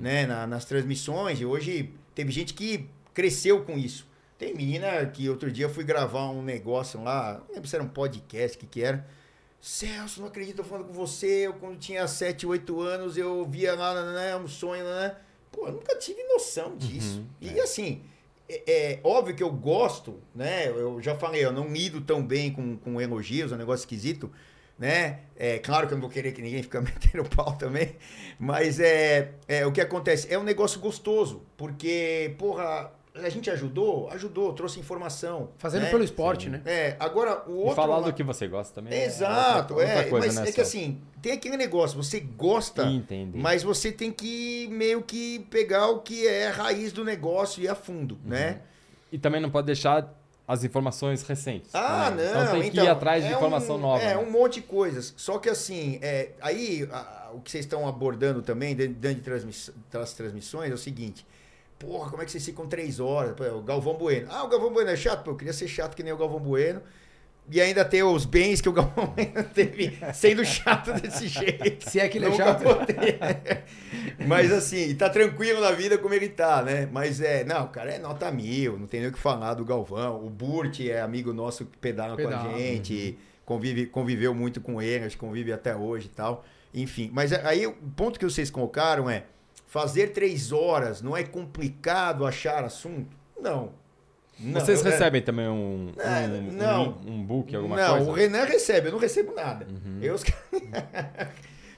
né? 0.00 0.26
Na- 0.26 0.46
nas 0.46 0.64
transmissões, 0.64 1.38
e 1.40 1.44
hoje 1.44 1.92
teve 2.14 2.32
gente 2.32 2.54
que 2.54 2.88
cresceu 3.12 3.62
com 3.62 3.78
isso. 3.78 4.08
Tem 4.40 4.54
menina 4.54 5.04
que 5.04 5.28
outro 5.28 5.52
dia 5.52 5.66
eu 5.66 5.70
fui 5.70 5.84
gravar 5.84 6.30
um 6.30 6.40
negócio 6.40 7.02
lá, 7.04 7.42
não 7.46 7.54
lembro 7.54 7.68
se 7.68 7.76
era 7.76 7.84
um 7.84 7.88
podcast, 7.88 8.56
o 8.56 8.60
que 8.60 8.66
que 8.66 8.82
era. 8.82 9.06
Celso, 9.60 10.22
não 10.22 10.28
acredito, 10.28 10.56
tô 10.56 10.64
falando 10.64 10.86
com 10.86 10.94
você. 10.94 11.46
Eu, 11.46 11.52
quando 11.52 11.78
tinha 11.78 12.08
7, 12.08 12.46
8 12.46 12.80
anos, 12.80 13.18
eu 13.18 13.44
via 13.44 13.74
lá, 13.74 14.12
né, 14.12 14.34
um 14.34 14.48
sonho, 14.48 14.82
né? 14.82 15.14
Pô, 15.52 15.66
eu 15.66 15.72
nunca 15.74 15.94
tive 15.96 16.22
noção 16.24 16.74
disso. 16.74 17.18
Uhum, 17.18 17.26
e 17.38 17.60
assim, 17.60 18.00
é, 18.48 18.62
é 18.94 19.00
óbvio 19.04 19.36
que 19.36 19.42
eu 19.42 19.52
gosto, 19.52 20.18
né? 20.34 20.68
Eu 20.68 21.02
já 21.02 21.14
falei, 21.14 21.44
eu 21.44 21.52
não 21.52 21.68
lido 21.68 22.00
tão 22.00 22.24
bem 22.26 22.50
com, 22.50 22.78
com 22.78 22.98
elogios, 22.98 23.52
é 23.52 23.54
um 23.54 23.58
negócio 23.58 23.82
esquisito. 23.82 24.32
né? 24.78 25.20
É 25.36 25.58
claro 25.58 25.86
que 25.86 25.92
eu 25.92 25.96
não 25.96 26.00
vou 26.00 26.10
querer 26.10 26.32
que 26.32 26.40
ninguém 26.40 26.62
fique 26.62 26.80
metendo 26.80 27.28
pau 27.28 27.58
também, 27.58 27.94
mas 28.38 28.80
é, 28.80 29.34
é 29.46 29.66
o 29.66 29.72
que 29.72 29.82
acontece. 29.82 30.32
É 30.32 30.38
um 30.38 30.44
negócio 30.44 30.80
gostoso, 30.80 31.42
porque, 31.58 32.34
porra, 32.38 32.90
a 33.14 33.28
gente 33.28 33.50
ajudou, 33.50 34.08
ajudou, 34.10 34.52
trouxe 34.52 34.78
informação. 34.78 35.50
Fazendo 35.58 35.82
né? 35.82 35.90
pelo 35.90 36.04
esporte, 36.04 36.48
né? 36.48 36.62
É, 36.64 36.96
agora 37.00 37.42
o 37.48 37.54
outro. 37.56 37.72
E 37.72 37.74
falar 37.76 38.00
do 38.00 38.12
que 38.12 38.22
você 38.22 38.46
gosta 38.46 38.74
também. 38.74 38.98
Exato, 39.02 39.74
outra, 39.74 39.88
outra 39.88 40.06
é. 40.06 40.08
coisa, 40.08 40.26
mas 40.26 40.36
né, 40.36 40.42
é 40.42 40.46
que 40.46 40.52
só? 40.56 40.62
assim, 40.62 41.00
tem 41.20 41.32
aquele 41.32 41.56
negócio, 41.56 42.00
você 42.02 42.20
gosta, 42.20 42.84
Entendi. 42.84 43.36
mas 43.36 43.62
você 43.62 43.90
tem 43.90 44.12
que 44.12 44.68
meio 44.70 45.02
que 45.02 45.40
pegar 45.50 45.88
o 45.88 46.00
que 46.00 46.26
é 46.26 46.48
a 46.48 46.52
raiz 46.52 46.92
do 46.92 47.04
negócio 47.04 47.60
e 47.60 47.64
ir 47.64 47.68
a 47.68 47.74
fundo, 47.74 48.14
Uhum. 48.24 48.30
né? 48.30 48.60
E 49.12 49.18
também 49.18 49.40
não 49.40 49.50
pode 49.50 49.66
deixar 49.66 50.08
as 50.46 50.62
informações 50.64 51.22
recentes. 51.22 51.70
Ah, 51.74 52.10
também. 52.10 52.26
não. 52.26 52.42
Então 52.44 52.60
tem 52.60 52.70
que 52.70 52.76
ir 52.80 52.88
atrás 52.88 53.24
de 53.24 53.32
é 53.32 53.36
informação 53.36 53.76
um, 53.76 53.80
nova. 53.80 54.02
É, 54.02 54.14
né? 54.14 54.18
um 54.18 54.30
monte 54.30 54.54
de 54.54 54.62
coisas. 54.62 55.12
Só 55.16 55.38
que 55.38 55.48
assim, 55.48 55.98
é, 56.02 56.30
aí 56.40 56.88
a- 56.92 57.30
o 57.34 57.40
que 57.40 57.50
vocês 57.50 57.64
estão 57.64 57.86
abordando 57.88 58.40
também, 58.42 58.74
dentro 58.74 58.94
dentro 58.94 59.18
de 59.18 59.24
transmiss- 59.24 59.72
das 59.92 60.12
transmissões, 60.12 60.70
é 60.70 60.74
o 60.74 60.78
seguinte. 60.78 61.24
Porra, 61.80 62.10
como 62.10 62.20
é 62.20 62.26
que 62.26 62.30
vocês 62.30 62.44
ficam 62.44 62.66
três 62.66 63.00
horas? 63.00 63.32
Pô, 63.34 63.42
O 63.56 63.62
Galvão 63.62 63.94
Bueno. 63.94 64.28
Ah, 64.30 64.44
o 64.44 64.48
Galvão 64.48 64.70
Bueno 64.70 64.90
é 64.90 64.96
chato? 64.96 65.24
Pô, 65.24 65.30
eu 65.30 65.36
queria 65.36 65.52
ser 65.54 65.66
chato 65.66 65.96
que 65.96 66.02
nem 66.02 66.12
o 66.12 66.16
Galvão 66.16 66.38
Bueno. 66.38 66.82
E 67.50 67.58
ainda 67.58 67.84
ter 67.86 68.02
os 68.02 68.26
bens 68.26 68.60
que 68.60 68.68
o 68.68 68.72
Galvão 68.72 69.06
Bueno 69.16 69.42
teve 69.54 69.98
sendo 70.12 70.44
chato 70.44 70.92
desse 70.92 71.26
jeito. 71.26 71.88
Se 71.88 71.98
é 71.98 72.06
que 72.06 72.18
ele 72.18 72.26
é 72.26 72.32
chato. 72.32 72.62
Mas 74.26 74.52
assim, 74.52 74.94
tá 74.94 75.08
tranquilo 75.08 75.58
na 75.58 75.72
vida 75.72 75.96
como 75.96 76.12
ele 76.12 76.28
tá, 76.28 76.62
né? 76.62 76.86
Mas 76.92 77.18
é, 77.18 77.44
não, 77.44 77.64
o 77.64 77.68
cara 77.68 77.92
é 77.94 77.98
nota 77.98 78.30
mil, 78.30 78.78
não 78.78 78.86
tem 78.86 79.00
nem 79.00 79.08
o 79.08 79.12
que 79.12 79.18
falar 79.18 79.54
do 79.54 79.64
Galvão. 79.64 80.22
O 80.22 80.28
Burt 80.28 80.80
é 80.80 81.00
amigo 81.00 81.32
nosso 81.32 81.64
que 81.64 81.78
pedala, 81.78 82.10
com 82.10 82.16
Pedala, 82.18 82.54
a 82.54 82.58
gente, 82.58 83.18
convive, 83.46 83.86
conviveu 83.86 84.34
muito 84.34 84.60
com 84.60 84.82
ele, 84.82 85.06
acho 85.06 85.16
que 85.16 85.20
convive 85.20 85.50
até 85.50 85.74
hoje 85.74 86.06
e 86.12 86.14
tal. 86.14 86.44
Enfim, 86.74 87.10
mas 87.10 87.32
aí 87.32 87.66
o 87.66 87.72
ponto 87.96 88.18
que 88.18 88.24
vocês 88.26 88.50
colocaram 88.50 89.08
é: 89.08 89.24
fazer 89.70 90.08
três 90.08 90.50
horas 90.50 91.00
não 91.00 91.16
é 91.16 91.22
complicado 91.22 92.26
achar 92.26 92.64
assunto? 92.64 93.16
Não. 93.40 93.70
Não, 94.38 94.58
Vocês 94.60 94.84
eu- 94.84 94.90
recebem 94.90 95.22
também 95.22 95.46
um, 95.48 95.92
É, 95.98 96.26
um, 96.26 96.52
não. 96.52 96.98
um, 97.06 97.12
um 97.12 97.22
book, 97.24 97.54
alguma 97.54 97.76
não, 97.76 97.88
coisa? 97.90 98.04
Uhum. 98.06 98.10
o 98.10 98.14
Renan 98.14 98.44
recebe, 98.44 98.88
eu 98.88 98.92
não 98.92 98.98
recebo 98.98 99.32
nada. 99.32 99.66
Eu, 100.02 100.14
os 100.14 100.24
caras- 100.24 100.40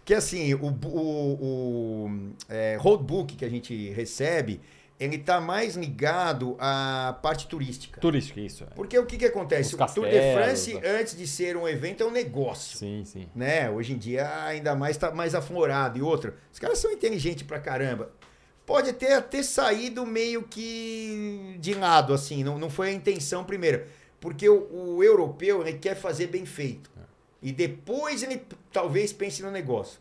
que 0.07 0.15
assim, 0.15 0.55
o, 0.55 0.67
o, 0.69 2.07
o 2.07 2.31
é, 2.49 2.77
roadbook 2.81 3.37
que 3.37 3.45
a 3.45 3.51
gente 3.51 3.91
recebe, 3.91 4.61
ele 5.03 5.19
tá 5.19 5.41
mais 5.41 5.75
ligado 5.75 6.57
à 6.59 7.19
parte 7.23 7.47
turística. 7.47 8.01
Turística, 8.01 8.41
isso. 8.41 8.65
é. 8.65 8.67
Porque 8.75 8.99
o 8.99 9.05
que, 9.05 9.17
que 9.17 9.25
acontece? 9.25 9.75
Os 9.75 9.81
o 9.81 9.95
Tour 9.95 10.07
de 10.07 10.13
castelos, 10.13 10.35
France, 10.35 10.81
antes 10.85 11.17
de 11.17 11.27
ser 11.27 11.57
um 11.57 11.69
evento, 11.69 12.03
é 12.03 12.07
um 12.07 12.11
negócio. 12.11 12.79
Sim, 12.79 13.05
sim. 13.05 13.29
Né? 13.35 13.71
Hoje 13.71 13.93
em 13.95 13.99
dia, 13.99 14.45
ainda 14.45 14.75
mais 14.75 14.97
tá 14.97 15.11
mais 15.11 15.35
aflorado. 15.35 15.99
E 15.99 16.03
outra, 16.03 16.37
os 16.53 16.59
caras 16.59 16.79
são 16.79 16.91
inteligentes 16.91 17.43
pra 17.43 17.59
caramba. 17.59 18.13
Pode 18.65 18.91
até 18.91 19.21
ter 19.21 19.43
saído 19.43 20.07
meio 20.07 20.45
que 20.45 21.57
de 21.59 21.75
lado, 21.75 22.15
assim, 22.15 22.45
não, 22.45 22.59
não 22.59 22.71
foi 22.71 22.91
a 22.91 22.93
intenção 22.93 23.45
primeiro. 23.45 23.85
Porque 24.21 24.49
o, 24.49 24.97
o 24.97 25.03
europeu 25.03 25.67
ele 25.67 25.79
quer 25.79 25.97
fazer 25.97 26.29
bem 26.29 26.47
feito. 26.47 26.91
E 27.43 27.51
depois 27.51 28.23
ele 28.23 28.41
talvez 28.71 29.13
pense 29.13 29.43
no 29.43 29.51
negócio. 29.51 29.99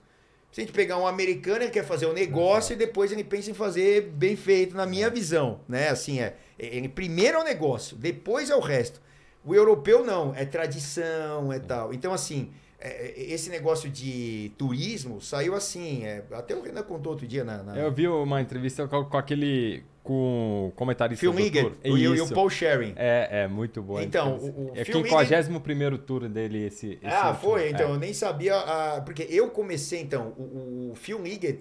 Se 0.52 0.60
a 0.60 0.64
gente 0.66 0.74
pegar 0.74 0.98
um 0.98 1.08
americano, 1.08 1.64
ele 1.64 1.72
quer 1.72 1.86
fazer 1.86 2.06
o 2.08 2.14
negócio 2.14 2.74
e 2.74 2.76
depois 2.76 3.12
ele 3.12 3.24
pensa 3.24 3.50
em 3.50 3.54
fazer 3.54 4.02
bem 4.02 4.36
feito, 4.36 4.76
na 4.76 4.86
minha 4.86 5.10
visão. 5.10 5.62
Né? 5.68 5.88
Assim, 5.88 6.20
é, 6.20 6.36
ele 6.60 6.90
primeiro 6.90 7.38
é 7.38 7.42
o 7.42 7.44
negócio, 7.44 7.96
depois 7.96 8.50
é 8.50 8.56
o 8.56 8.60
resto. 8.60 9.02
O 9.46 9.56
europeu 9.56 10.06
não, 10.06 10.36
é 10.36 10.46
tradição, 10.46 11.52
é 11.54 11.58
tal. 11.58 11.94
Então, 11.94 12.14
assim, 12.14 12.52
é, 12.71 12.71
é, 12.71 12.71
esse 13.16 13.50
negócio 13.50 13.90
de 13.90 14.52
turismo 14.58 15.22
saiu 15.22 15.54
assim. 15.56 16.04
é, 16.04 16.24
até 16.32 16.56
o 16.56 16.62
Renan 16.62 16.84
contou 16.84 17.12
outro 17.14 17.28
dia 17.28 17.44
na. 17.44 17.62
na 17.64 17.78
Eu 17.78 17.92
vi 17.92 18.08
uma 18.08 18.42
entrevista 18.42 18.88
com, 18.88 19.06
com 19.06 19.18
aquele. 19.18 19.84
com 20.04 20.68
o 20.70 20.72
comentarista 20.76 21.20
Phil 21.22 21.32
tour. 21.32 21.74
e, 21.84 21.92
o- 22.08 22.16
e 22.16 22.22
o. 22.22 22.28
Paul 22.34 22.50
Sharing. 22.50 22.94
É, 22.96 23.44
é 23.44 23.48
muito 23.48 23.84
boa. 23.84 24.00
a 24.00 24.04
Então, 24.04 24.36
o- 24.38 24.72
o 24.72 24.72
é 24.76 24.84
Phil 24.84 25.00
o 25.00 25.04
51 25.04 25.98
tour 26.00 26.28
dele 26.28 26.66
esse. 26.66 26.98
esse 27.02 27.06
Ah, 27.06 27.30
último. 27.32 27.52
foi? 27.52 27.70
Então, 27.70 27.90
É. 27.90 27.92
eu 27.94 28.00
nem 28.00 28.14
sabia. 28.14 28.56
ah, 28.56 29.02
porque 29.06 29.28
eu 29.30 29.50
comecei, 29.52 30.02
então, 30.02 30.30
o, 30.38 30.92
o 30.92 30.96
Phil 30.96 31.22
Liggett, 31.22 31.60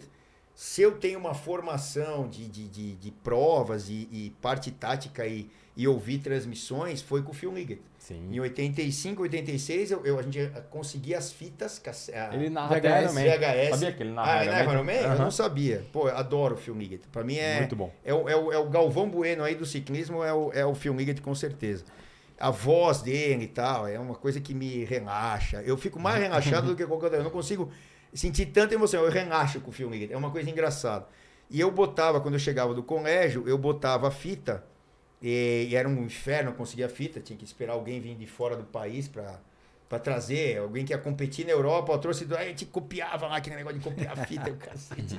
se 0.55 0.81
eu 0.81 0.93
tenho 0.93 1.19
uma 1.19 1.35
formação 1.35 2.29
de, 2.29 2.47
de, 2.49 2.67
de, 2.69 2.95
de 2.97 3.11
provas 3.11 3.89
e, 3.91 4.09
e 4.11 4.33
parte 4.41 4.71
tática 4.71 5.27
e, 5.27 5.49
e 5.77 5.87
ouvir 5.87 6.19
transmissões, 6.19 7.03
foi 7.03 7.23
com 7.23 7.31
o 7.33 7.35
Phil 7.35 7.53
Liggett. 7.53 7.83
Sim. 8.11 8.29
Em 8.35 8.41
85, 8.41 9.23
86, 9.23 9.93
eu, 9.93 10.05
eu- 10.05 10.19
a 10.19 10.23
gente 10.23 10.51
conseguia 10.69 11.17
as 11.17 11.31
fitas. 11.31 11.79
a- 12.13 12.35
Ele 12.35 12.51
narra 12.51 12.75
VHS. 12.75 12.77
até 12.79 13.03
Iron 13.05 13.13
Man. 13.13 13.21
VHS. 13.23 13.71
Sabia 13.71 13.93
que 13.93 14.03
ele 14.03 14.11
narra 14.13 14.33
Ah, 14.41 14.45
Iron 14.65 14.73
Man? 14.79 14.83
Man? 14.85 14.93
Eu 14.93 15.19
não 15.19 15.31
sabia. 15.31 15.87
Pô, 15.93 16.09
eu 16.09 16.17
adoro 16.17 16.57
o 16.71 16.75
Liggett. 16.75 17.07
Pra 17.09 17.23
mim 17.23 17.37
é. 17.37 17.59
Muito 17.59 17.77
bom. 17.77 17.93
É 18.05 18.13
o, 18.13 18.29
é, 18.29 18.35
o, 18.37 18.53
é 18.53 18.59
o 18.59 18.69
Galvão 18.69 19.09
Bueno 19.09 19.45
aí 19.45 19.55
do 19.55 19.65
ciclismo, 19.65 20.25
é 20.25 20.33
o, 20.35 20.51
é 20.53 20.67
o 20.67 20.75
com 21.23 21.35
certeza. 21.37 21.85
A 22.39 22.51
voz 22.51 23.01
dele 23.03 23.45
e 23.45 23.49
tal, 23.49 23.87
é 23.87 23.99
uma 23.99 24.15
coisa 24.17 24.41
que 24.41 24.53
me 24.55 24.85
relaxa. 24.85 25.63
Eu 25.63 25.77
fico 25.77 26.01
mais 26.01 26.19
relaxado 26.23 26.67
do 26.67 26.75
que 26.75 26.85
qualquer 26.85 27.05
outra. 27.07 27.21
Eu 27.21 27.25
não 27.25 27.31
consigo 27.31 27.71
sentir 28.13 28.47
tanta 28.47 28.75
emoção. 28.75 29.05
Eu 29.05 29.11
relaxo 29.11 29.61
com 29.61 29.71
o 29.71 29.73
Liggett. 29.91 30.13
É 30.13 30.17
uma 30.17 30.31
coisa 30.33 30.51
engraçada. 30.51 31.07
E 31.49 31.61
eu 31.61 31.71
botava, 31.71 32.21
quando 32.21 32.35
eu 32.35 32.41
chegava 32.41 32.75
do 32.75 32.83
colégio, 32.83 33.45
eu 33.47 33.57
botava 33.57 34.09
a 34.09 34.11
fita. 34.11 34.65
E, 35.23 35.69
e 35.71 35.77
era 35.77 35.89
um 35.89 36.05
inferno 36.05 36.51
eu 36.51 36.55
conseguir 36.55 36.85
a 36.85 36.89
fita. 36.89 37.21
Tinha 37.21 37.37
que 37.37 37.45
esperar 37.45 37.75
alguém 37.75 38.01
vir 38.01 38.15
de 38.15 38.27
fora 38.27 38.57
do 38.57 38.65
país 38.65 39.07
pra, 39.09 39.39
pra 39.89 39.99
trazer. 39.99 40.59
Alguém 40.59 40.85
que 40.85 40.93
ia 40.93 40.99
competir 40.99 41.45
na 41.47 41.53
Europa. 41.53 41.93
Eu 41.93 41.99
trouxe. 41.99 42.25
do- 42.25 42.37
Aí 42.37 42.47
a 42.47 42.49
gente 42.49 42.65
copiava 42.67 43.27
lá 43.27 43.37
aquele 43.37 43.57
negócio 43.57 43.79
de 43.79 43.85
copiar 43.85 44.19
a 44.19 44.25
fita. 44.27 44.51
o 44.51 44.57
cacete 44.59 45.17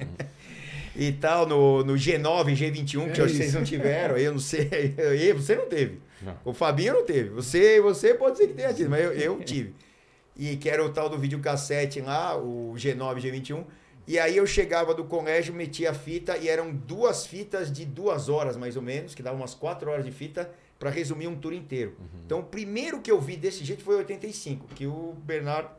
e 0.95 1.11
tal, 1.13 1.45
no, 1.47 1.83
no 1.85 1.93
G9, 1.93 2.47
G21, 2.53 3.13
que 3.13 3.21
É 3.21 3.25
vocês 3.27 3.39
isso. 3.47 3.57
não 3.57 3.63
tiveram, 3.63 4.17
eu 4.17 4.33
não 4.33 4.39
sei, 4.39 4.93
eu, 4.97 5.37
você 5.39 5.55
não 5.55 5.65
teve. 5.69 5.99
Não. 6.21 6.37
O 6.43 6.53
Fabinho 6.53 6.93
não 6.93 7.05
teve. 7.05 7.29
Você, 7.29 7.79
você 7.79 8.13
pode 8.13 8.37
ser 8.37 8.47
que 8.47 8.53
tenha 8.55 8.73
tido, 8.73 8.89
mas 8.89 9.01
eu, 9.05 9.13
eu 9.13 9.39
tive. 9.39 9.73
E 10.37 10.57
que 10.57 10.69
era 10.69 10.83
o 10.83 10.89
tal 10.91 11.07
do 11.09 11.17
videocassete 11.17 12.01
lá, 12.01 12.37
o 12.37 12.73
G9, 12.75 13.21
G21. 13.21 13.63
E 14.07 14.19
aí 14.19 14.37
eu 14.37 14.45
chegava 14.47 14.93
do 14.93 15.03
colégio, 15.03 15.53
metia 15.53 15.91
a 15.91 15.93
fita, 15.93 16.37
e 16.37 16.49
eram 16.49 16.73
duas 16.73 17.25
fitas 17.25 17.71
de 17.71 17.85
duas 17.85 18.29
horas, 18.29 18.57
mais 18.57 18.75
ou 18.75 18.81
menos, 18.81 19.13
que 19.13 19.21
davam 19.21 19.39
umas 19.39 19.53
quatro 19.53 19.89
horas 19.89 20.05
de 20.05 20.11
fita, 20.11 20.49
para 20.79 20.89
resumir 20.89 21.27
um 21.27 21.35
tour 21.35 21.53
inteiro. 21.53 21.95
Então, 22.25 22.39
o 22.39 22.43
primeiro 22.43 23.01
que 23.01 23.11
eu 23.11 23.21
vi 23.21 23.37
desse 23.37 23.63
jeito 23.63 23.83
foi 23.83 23.95
em 23.95 23.97
85, 23.99 24.67
que 24.73 24.87
o 24.87 25.15
Bernard 25.23 25.69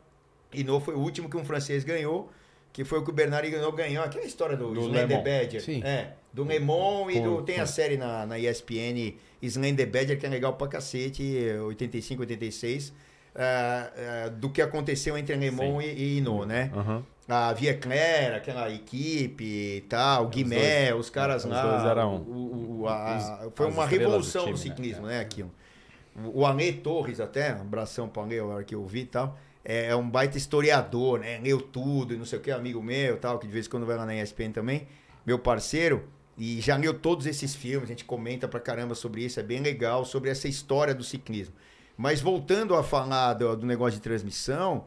Hinault 0.53 0.85
foi 0.85 0.95
o 0.95 0.99
último 0.99 1.29
que 1.29 1.35
um 1.35 1.43
francês 1.43 1.83
ganhou, 1.83 2.31
que 2.71 2.85
foi 2.85 2.99
o 2.99 3.03
que 3.03 3.09
o 3.09 3.13
Bernard 3.13 3.45
Hinault 3.47 3.75
ganhou. 3.75 4.03
Aquela 4.03 4.25
história 4.25 4.55
do, 4.55 4.73
Do 4.73 4.81
Slender. 4.81 5.21
Badger. 5.21 5.61
Sim. 5.61 5.83
É, 5.83 6.13
do 6.31 6.45
Le 6.45 6.59
Mans 6.59 7.13
e 7.13 7.19
do, 7.19 7.41
tem 7.43 7.59
a 7.59 7.65
série 7.65 7.97
na, 7.97 8.25
na 8.25 8.39
ESPN 8.39 9.13
Slender 9.41 9.87
Badger, 9.87 10.17
que 10.17 10.25
é 10.25 10.29
legal 10.29 10.53
pra 10.53 10.67
cacete, 10.67 11.21
85, 11.67 12.21
86, 12.21 12.93
ah, 13.35 13.91
ah, 14.25 14.29
do 14.29 14.49
que 14.49 14.61
aconteceu 14.61 15.17
entre 15.17 15.35
Le 15.35 15.51
Mans 15.51 15.83
e, 15.83 15.87
e 15.87 16.17
Hinault, 16.17 16.47
né? 16.47 16.71
Aham. 16.73 17.03
A 17.27 17.53
Via 17.53 17.77
Claire, 17.77 18.35
aquela 18.35 18.69
equipe 18.69 19.43
e 19.77 19.81
tal, 19.87 20.25
o 20.25 20.27
Guimé, 20.27 20.89
dois- 20.89 21.05
os 21.05 21.09
caras 21.09 21.45
os 21.45 21.51
lá. 21.51 21.61
dois 21.61 21.85
eram 21.85 22.17
o- 22.17 22.81
o- 22.81 22.87
a- 22.89 23.17
os- 23.47 23.53
foi 23.55 23.67
uma 23.67 23.83
estrelas 23.85 23.91
revolução 23.91 24.41
no 24.47 24.53
time, 24.57 24.57
né? 24.69 24.75
ciclismo, 24.75 25.05
É. 25.07 25.09
né? 25.09 25.19
Aquilo. 25.21 25.51
O 26.33 26.45
Alê 26.45 26.73
Torres, 26.73 27.19
até, 27.19 27.55
um 27.55 27.61
abração 27.61 28.07
para 28.09 28.21
o 28.21 28.25
Alê, 28.25 28.39
hora 28.41 28.63
que 28.63 28.75
eu 28.75 28.85
vi 28.85 29.01
e 29.01 29.05
tal. 29.05 29.37
É, 29.65 29.87
é 29.87 29.95
um 29.95 30.07
baita 30.09 30.37
historiador, 30.37 31.19
né? 31.19 31.39
Leu 31.41 31.61
tudo 31.61 32.13
e 32.13 32.17
não 32.17 32.25
sei 32.25 32.37
o 32.37 32.41
que, 32.41 32.51
amigo 32.51 32.83
meu 32.83 33.17
tal, 33.17 33.39
que 33.39 33.47
de 33.47 33.53
vez 33.53 33.67
em 33.67 33.69
quando 33.69 33.85
vai 33.85 33.95
lá 33.95 34.05
na 34.05 34.13
ESPN 34.13 34.51
também, 34.51 34.87
meu 35.25 35.39
parceiro. 35.39 36.03
E 36.37 36.59
já 36.59 36.75
leu 36.75 36.93
todos 36.93 37.25
esses 37.25 37.55
filmes, 37.55 37.85
a 37.89 37.93
gente 37.93 38.03
comenta 38.03 38.47
pra 38.47 38.59
caramba 38.59 38.95
sobre 38.95 39.23
isso, 39.23 39.39
é 39.39 39.43
bem 39.43 39.61
legal, 39.61 40.03
sobre 40.03 40.29
essa 40.29 40.47
história 40.47 40.93
do 40.93 41.03
ciclismo. 41.03 41.55
Mas 41.95 42.19
voltando 42.19 42.75
a 42.75 42.83
falar 42.83 43.35
do, 43.35 43.55
do 43.55 43.65
negócio 43.65 43.93
de 43.93 44.01
transmissão, 44.01 44.83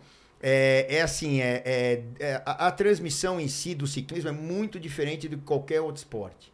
é, 0.49 0.87
é 0.99 1.03
assim, 1.03 1.41
é, 1.41 1.61
é- 1.67 2.05
é- 2.21 2.43
a, 2.47 2.69
a 2.69 2.71
transmissão 2.71 3.41
em 3.41 3.49
si 3.49 3.75
do 3.75 3.85
ciclismo 3.85 4.29
é 4.29 4.33
muito 4.33 4.79
diferente 4.79 5.29
de 5.29 5.37
qualquer 5.37 5.81
outro 5.81 5.97
esporte. 5.97 6.53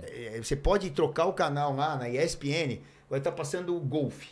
É, 0.00 0.40
você 0.40 0.54
pode 0.54 0.90
trocar 0.90 1.26
o 1.26 1.32
canal 1.32 1.74
lá 1.74 1.96
na 1.96 2.08
ESPN, 2.08 2.78
vai 3.10 3.18
estar 3.18 3.32
passando 3.32 3.76
o 3.76 3.80
golfe, 3.80 4.28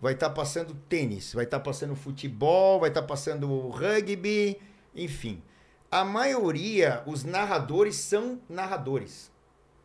vai 0.00 0.14
estar 0.14 0.30
passando 0.30 0.74
tênis, 0.88 1.32
vai 1.32 1.44
estar 1.44 1.60
passando 1.60 1.94
futebol, 1.94 2.80
vai 2.80 2.88
estar 2.88 3.02
passando 3.02 3.68
rugby, 3.68 4.60
enfim. 4.96 5.40
A 5.88 6.04
maioria, 6.04 7.04
os 7.06 7.22
narradores 7.22 7.94
são 7.94 8.40
narradores. 8.48 9.30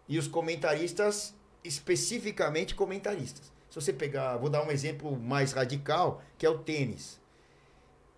E 0.10 0.17
os 0.17 0.28
comentaristas, 0.28 1.36
especificamente 1.63 2.73
comentaristas. 2.73 3.54
Se 3.69 3.80
você 3.80 3.93
pegar, 3.93 4.38
vou 4.38 4.49
dar 4.49 4.63
um 4.65 4.71
exemplo 4.71 5.15
mais 5.19 5.51
radical, 5.51 6.23
que 6.36 6.47
é 6.47 6.49
o 6.49 6.58
tênis. 6.58 7.23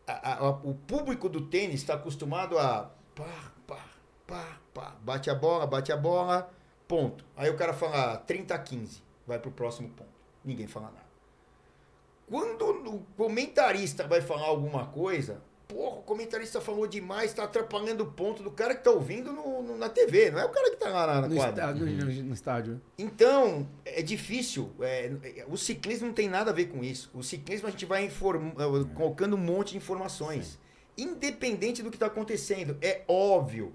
A- 0.08 0.36
a- 0.36 0.50
o 0.50 0.74
público 0.74 1.28
do 1.28 1.42
tênis 1.42 1.82
está 1.82 1.96
acostumado 1.96 2.58
a 2.58 2.90
pá, 3.14 3.52
pá, 3.68 3.86
pá, 4.26 4.58
pá, 4.74 4.96
bate 5.02 5.30
a 5.30 5.36
bola, 5.36 5.68
bate 5.68 5.92
a 5.92 5.98
bola, 5.98 6.50
ponto. 6.88 7.26
Aí 7.36 7.50
o 7.50 7.58
cara 7.58 7.74
fala 7.74 8.16
30 8.18 8.56
a 8.56 8.60
15, 8.60 9.04
vai 9.28 9.38
pro 9.38 9.52
próximo 9.52 9.90
ponto. 9.90 10.10
Ninguém 10.46 10.68
fala 10.68 10.88
nada. 10.88 11.06
Quando 12.30 12.66
o 12.96 13.00
comentarista 13.18 14.08
vai 14.08 14.22
falar 14.22 14.48
alguma 14.48 14.86
coisa, 14.88 15.42
porra, 15.68 15.98
o 15.98 16.02
comentarista 16.04 16.62
falou 16.62 16.88
demais, 16.88 17.34
tá 17.34 17.44
atrapalhando 17.44 18.04
o 18.04 18.12
ponto 18.12 18.42
do 18.42 18.50
cara 18.52 18.74
que 18.76 18.84
tá 18.84 18.92
ouvindo 18.92 19.32
no, 19.34 19.62
no- 19.62 19.78
na 19.78 19.90
TV, 19.90 20.32
não 20.32 20.40
é 20.40 20.46
o 20.46 20.50
cara 20.50 20.70
que 20.72 20.78
tá 20.78 20.90
lá 20.90 21.08
na, 21.08 21.22
na 21.22 21.28
No, 21.28 21.36
quadra. 21.36 21.74
no- 21.74 21.86
no- 21.86 22.34
estádio. 22.34 22.82
Então, 22.98 23.68
é 23.86 24.02
difícil. 24.02 24.72
é, 24.80 25.12
o 25.48 25.58
ciclismo 25.58 26.08
não 26.08 26.14
tem 26.14 26.30
nada 26.30 26.52
a 26.52 26.54
ver 26.54 26.66
com 26.68 26.84
isso. 26.84 27.10
O 27.14 27.22
ciclismo 27.22 27.68
a 27.68 27.72
gente 27.72 27.86
vai 27.86 28.06
inform- 28.06 28.52
eh, 28.58 28.96
colocando 28.96 29.36
um 29.36 29.40
monte 29.40 29.72
de 29.72 29.78
informações. 29.78 30.58
Independente 30.98 31.84
do 31.84 31.90
que 31.90 31.96
está 31.96 32.08
acontecendo. 32.08 32.78
É 32.82 33.04
óbvio. 33.08 33.74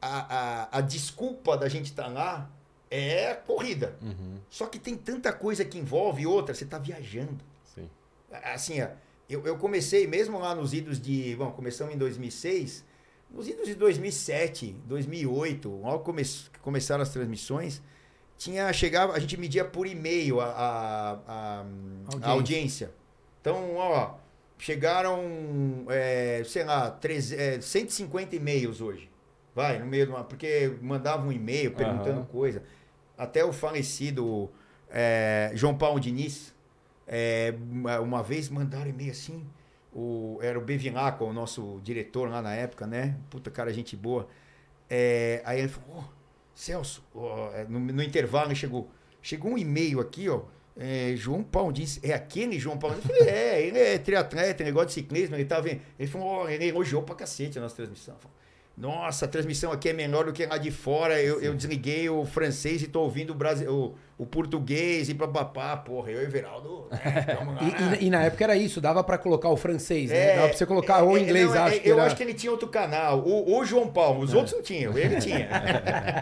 A, 0.00 0.68
a, 0.70 0.78
a 0.78 0.80
desculpa 0.80 1.56
da 1.56 1.68
gente 1.68 1.86
estar 1.86 2.06
lá 2.06 2.48
é 2.90 3.32
a 3.32 3.34
corrida. 3.34 3.96
Uhum, 4.00 4.38
Só 4.48 4.66
que 4.66 4.78
tem 4.78 4.96
tanta 4.96 5.32
coisa 5.32 5.64
que 5.64 5.76
envolve 5.78 6.24
outra, 6.26 6.54
você 6.54 6.62
está 6.64 6.78
viajando. 6.78 7.38
sim. 7.64 7.88
Assim, 8.44 8.80
ó, 8.82 8.88
eu, 9.28 9.44
eu 9.46 9.56
comecei 9.56 10.06
mesmo 10.06 10.38
lá 10.38 10.54
nos 10.54 10.72
idos 10.72 11.00
de. 11.00 11.34
Bom, 11.36 11.50
começamos 11.52 11.94
em 11.94 11.98
2006. 11.98 12.84
Nos 13.30 13.46
idos 13.46 13.66
de 13.66 13.74
2007, 13.74 14.74
2008, 14.86 15.68
logo 15.68 15.98
come, 16.00 16.22
começaram 16.62 17.02
as 17.02 17.10
transmissões, 17.10 17.82
tinha 18.38 18.72
chegava, 18.72 19.12
a 19.12 19.18
gente 19.18 19.36
media 19.36 19.66
por 19.66 19.86
e-mail 19.86 20.40
a, 20.40 20.46
a, 20.46 21.12
a- 21.28 21.64
a 22.22 22.30
audiência. 22.30 22.90
Então, 23.40 23.76
ó, 23.76 24.14
chegaram, 24.58 25.20
é, 25.90 26.42
sei 26.46 26.64
lá, 26.64 26.90
treze- 26.90 27.36
é, 27.36 27.60
150 27.60 28.34
e-mails 28.34 28.80
hoje. 28.80 29.10
Vai, 29.54 29.78
no 29.78 29.86
meio 29.86 30.06
de 30.06 30.12
uma. 30.12 30.24
Porque 30.24 30.72
mandavam 30.80 31.28
um 31.28 31.32
e-mail 31.32 31.72
perguntando 31.72 32.20
Aham. 32.20 32.24
coisa. 32.26 32.62
Até 33.16 33.44
o 33.44 33.52
falecido 33.52 34.48
é, 34.88 35.50
João 35.54 35.76
Paulo 35.76 35.98
Diniz, 36.00 36.54
é, 37.08 37.54
uma, 38.00 38.22
vez 38.22 38.48
mandaram 38.48 38.88
e-mail 38.88 39.10
assim. 39.10 39.44
O, 39.92 40.38
era 40.42 40.58
o 40.58 40.62
Bevilacqua, 40.62 41.24
o 41.24 41.32
nosso 41.32 41.80
diretor 41.82 42.28
lá 42.28 42.42
na 42.42 42.54
época, 42.54 42.86
né? 42.86 43.16
Puta 43.30 43.50
cara, 43.50 43.72
gente 43.72 43.96
boa. 43.96 44.28
É, 44.88 45.42
aí 45.44 45.58
ele 45.60 45.68
falou: 45.68 46.00
"Ô, 46.00 46.04
Celso, 46.54 47.02
é, 47.54 47.64
no, 47.64 47.80
no 47.80 48.02
intervalo 48.02 48.54
chegou. 48.54 48.90
Chegou 49.22 49.52
um 49.52 49.58
e-mail 49.58 50.00
aqui, 50.00 50.28
ó. 50.28 50.42
é, 50.76 51.14
João 51.16 51.42
Paulo 51.42 51.72
disse, 51.72 52.00
é 52.02 52.12
aquele 52.12 52.58
João 52.58 52.78
Paulo? 52.78 52.96
Eu 52.96 53.02
falei, 53.02 53.22
é, 53.28 53.62
ele 53.62 53.78
é 53.78 53.98
triatleta, 53.98 54.62
negócio 54.62 54.88
de 54.88 54.94
ciclismo, 54.94 55.34
ele 55.34 55.44
tava. 55.44 55.68
Ele 55.68 56.06
falou, 56.06 56.28
ó, 56.28 56.48
ele 56.48 56.66
elogiou 56.66 57.02
pra 57.02 57.14
cacete 57.14 57.58
a 57.58 57.62
nossa 57.62 57.76
transmissão. 57.76 58.16
Falou, 58.18 58.36
Nossa, 58.80 59.24
a 59.24 59.28
transmissão 59.28 59.72
aqui 59.72 59.88
é 59.88 59.92
melhor 59.92 60.24
do 60.26 60.32
que 60.32 60.46
lá 60.46 60.56
de 60.56 60.70
fora. 60.70 61.20
Eu, 61.20 61.40
eu 61.40 61.52
desliguei 61.54 62.08
o 62.08 62.24
francês 62.24 62.80
e 62.82 62.86
tô 62.86 63.00
ouvindo 63.00 63.30
o, 63.30 63.34
brasi- 63.34 63.66
o, 63.66 63.94
o 64.16 64.24
português 64.24 65.08
e 65.08 65.14
papapá. 65.14 65.76
Porra, 65.76 66.12
eu 66.12 66.20
e 66.22 66.24
o 66.24 66.28
Everaldo. 66.28 66.86
né. 66.92 67.26
E, 67.98 68.04
e- 68.04 68.06
e 68.06 68.10
na 68.10 68.22
época 68.22 68.44
era 68.44 68.56
isso, 68.56 68.80
dava 68.80 69.02
pra 69.02 69.18
colocar 69.18 69.48
o 69.48 69.56
francês, 69.56 70.10
né? 70.10 70.16
É, 70.16 70.36
Dava 70.36 70.48
pra 70.48 70.56
você 70.56 70.66
colocar 70.66 71.00
é, 71.00 71.02
ou 71.02 71.16
é, 71.16 71.20
inglês, 71.20 71.48
não, 71.48 71.54
é, 71.56 71.58
acho 71.58 71.80
que 71.80 71.88
Eu 71.88 71.96
era... 71.96 72.06
acho 72.06 72.16
que 72.16 72.22
ele 72.22 72.34
tinha 72.34 72.52
outro 72.52 72.68
canal. 72.68 73.18
O, 73.20 73.58
o 73.58 73.64
João 73.64 73.88
Paulo, 73.88 74.20
os 74.22 74.32
outros 74.32 74.54
não 74.54 74.62
tinham, 74.62 74.96
ele 74.96 75.16
tinha. 75.20 75.48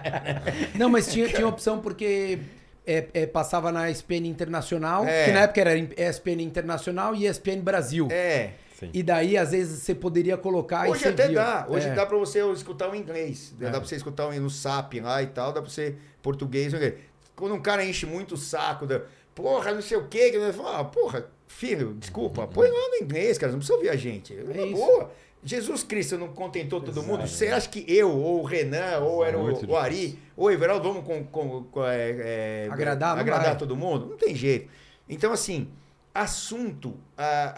Não, 0.77 0.88
mas 0.88 1.12
tinha, 1.12 1.29
tinha 1.29 1.47
opção 1.47 1.81
porque 1.81 2.38
é, 2.87 3.05
é, 3.12 3.27
passava 3.27 3.71
na 3.73 3.90
ESPN 3.90 4.27
Internacional, 4.27 5.05
É. 5.07 5.25
que 5.27 5.33
na 5.33 5.40
época 5.40 5.61
era 5.61 5.77
ESPN 5.77 6.40
Internacional 6.42 7.14
e 7.14 7.27
ESPN 7.27 7.61
Brasil. 7.61 8.09
É. 8.11 8.51
Sim. 8.78 8.90
E 8.92 9.02
daí, 9.02 9.36
às 9.38 9.52
vezes, 9.52 9.82
você 9.82 9.94
poderia 9.94 10.36
colocar 10.36 10.88
Hoje 10.88 11.04
e 11.04 11.08
até 11.08 11.28
dá. 11.30 11.66
Hoje 11.68 11.88
É. 11.88 11.94
dá 11.94 12.04
pra 12.04 12.16
você 12.18 12.40
escutar 12.52 12.90
o 12.90 12.94
inglês. 12.94 13.54
Dá 13.58 13.68
É. 13.68 13.70
pra 13.70 13.80
você 13.80 13.96
escutar 13.96 14.30
no 14.38 14.50
SAP 14.50 14.94
lá 15.02 15.22
e 15.22 15.26
tal. 15.28 15.52
Dá 15.52 15.62
pra 15.62 15.70
você 15.70 15.96
português. 16.22 16.74
inglês. 16.74 16.94
Quando 17.34 17.54
um 17.54 17.60
cara 17.60 17.84
enche 17.84 18.04
muito 18.04 18.34
o 18.34 18.36
saco 18.36 18.86
da. 18.86 19.00
Porra, 19.34 19.72
não 19.72 19.80
sei 19.82 19.96
o 19.96 20.06
quê. 20.08 20.30
Que 20.30 20.52
fala, 20.52 20.80
ah, 20.80 20.84
porra, 20.84 21.26
filho, 21.48 21.94
desculpa. 21.98 22.46
Põe 22.46 22.68
lá 22.68 22.88
no 22.90 22.96
inglês, 23.04 23.38
cara. 23.38 23.50
Não 23.52 23.58
precisa 23.58 23.76
ouvir 23.76 23.88
a 23.90 23.96
gente. 23.96 24.36
É 24.36 24.42
uma 24.42 24.66
isso. 24.66 24.72
boa. 24.76 25.10
Jesus 25.44 25.82
Cristo 25.84 26.18
não 26.18 26.28
contentou 26.28 26.80
todo 26.80 26.90
Exato. 26.98 27.06
mundo. 27.06 27.26
Você 27.28 27.46
acha 27.48 27.68
que 27.68 27.84
eu, 27.88 28.10
ou 28.10 28.40
o 28.40 28.44
Renan, 28.44 28.98
ou 29.00 29.24
era 29.24 29.38
o, 29.38 29.66
o 29.70 29.76
Ari, 29.76 30.18
ou 30.36 30.46
o 30.46 30.50
Everaldo, 30.50 30.88
vamos 30.92 31.06
com, 31.06 31.24
com- 31.24 31.62
com- 31.64 31.84
é, 31.86 32.64
é, 32.66 32.68
Agradar, 32.70 33.16
agradar 33.16 33.56
todo 33.56 33.76
mundo? 33.76 34.06
Não 34.06 34.16
tem 34.16 34.34
jeito. 34.34 34.68
Então, 35.08 35.32
assim, 35.32 35.68
assunto, 36.16 36.94
ah, 37.16 37.55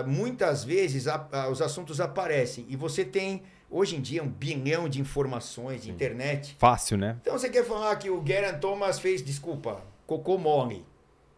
ah, 0.00 0.04
muitas 0.06 0.62
vezes 0.64 1.08
ah, 1.08 1.26
ah, 1.32 1.48
os 1.48 1.60
assuntos 1.62 2.00
aparecem 2.00 2.66
e 2.68 2.76
você 2.76 3.04
tem, 3.04 3.42
hoje 3.70 3.96
em 3.96 4.00
dia, 4.00 4.22
um 4.22 4.28
bilhão 4.28 4.88
de 4.88 5.00
informações 5.00 5.82
de 5.82 5.90
internet. 5.90 6.56
Fácil, 6.58 6.96
né? 6.98 7.16
Então 7.22 7.38
você 7.38 7.48
quer 7.48 7.64
falar 7.64 7.96
que 7.96 8.10
o 8.10 8.22
Geraint 8.24 8.58
Thomas 8.60 8.98
fez, 8.98 9.22
desculpa, 9.22 9.80
cocô 10.06 10.36
mole. 10.38 10.84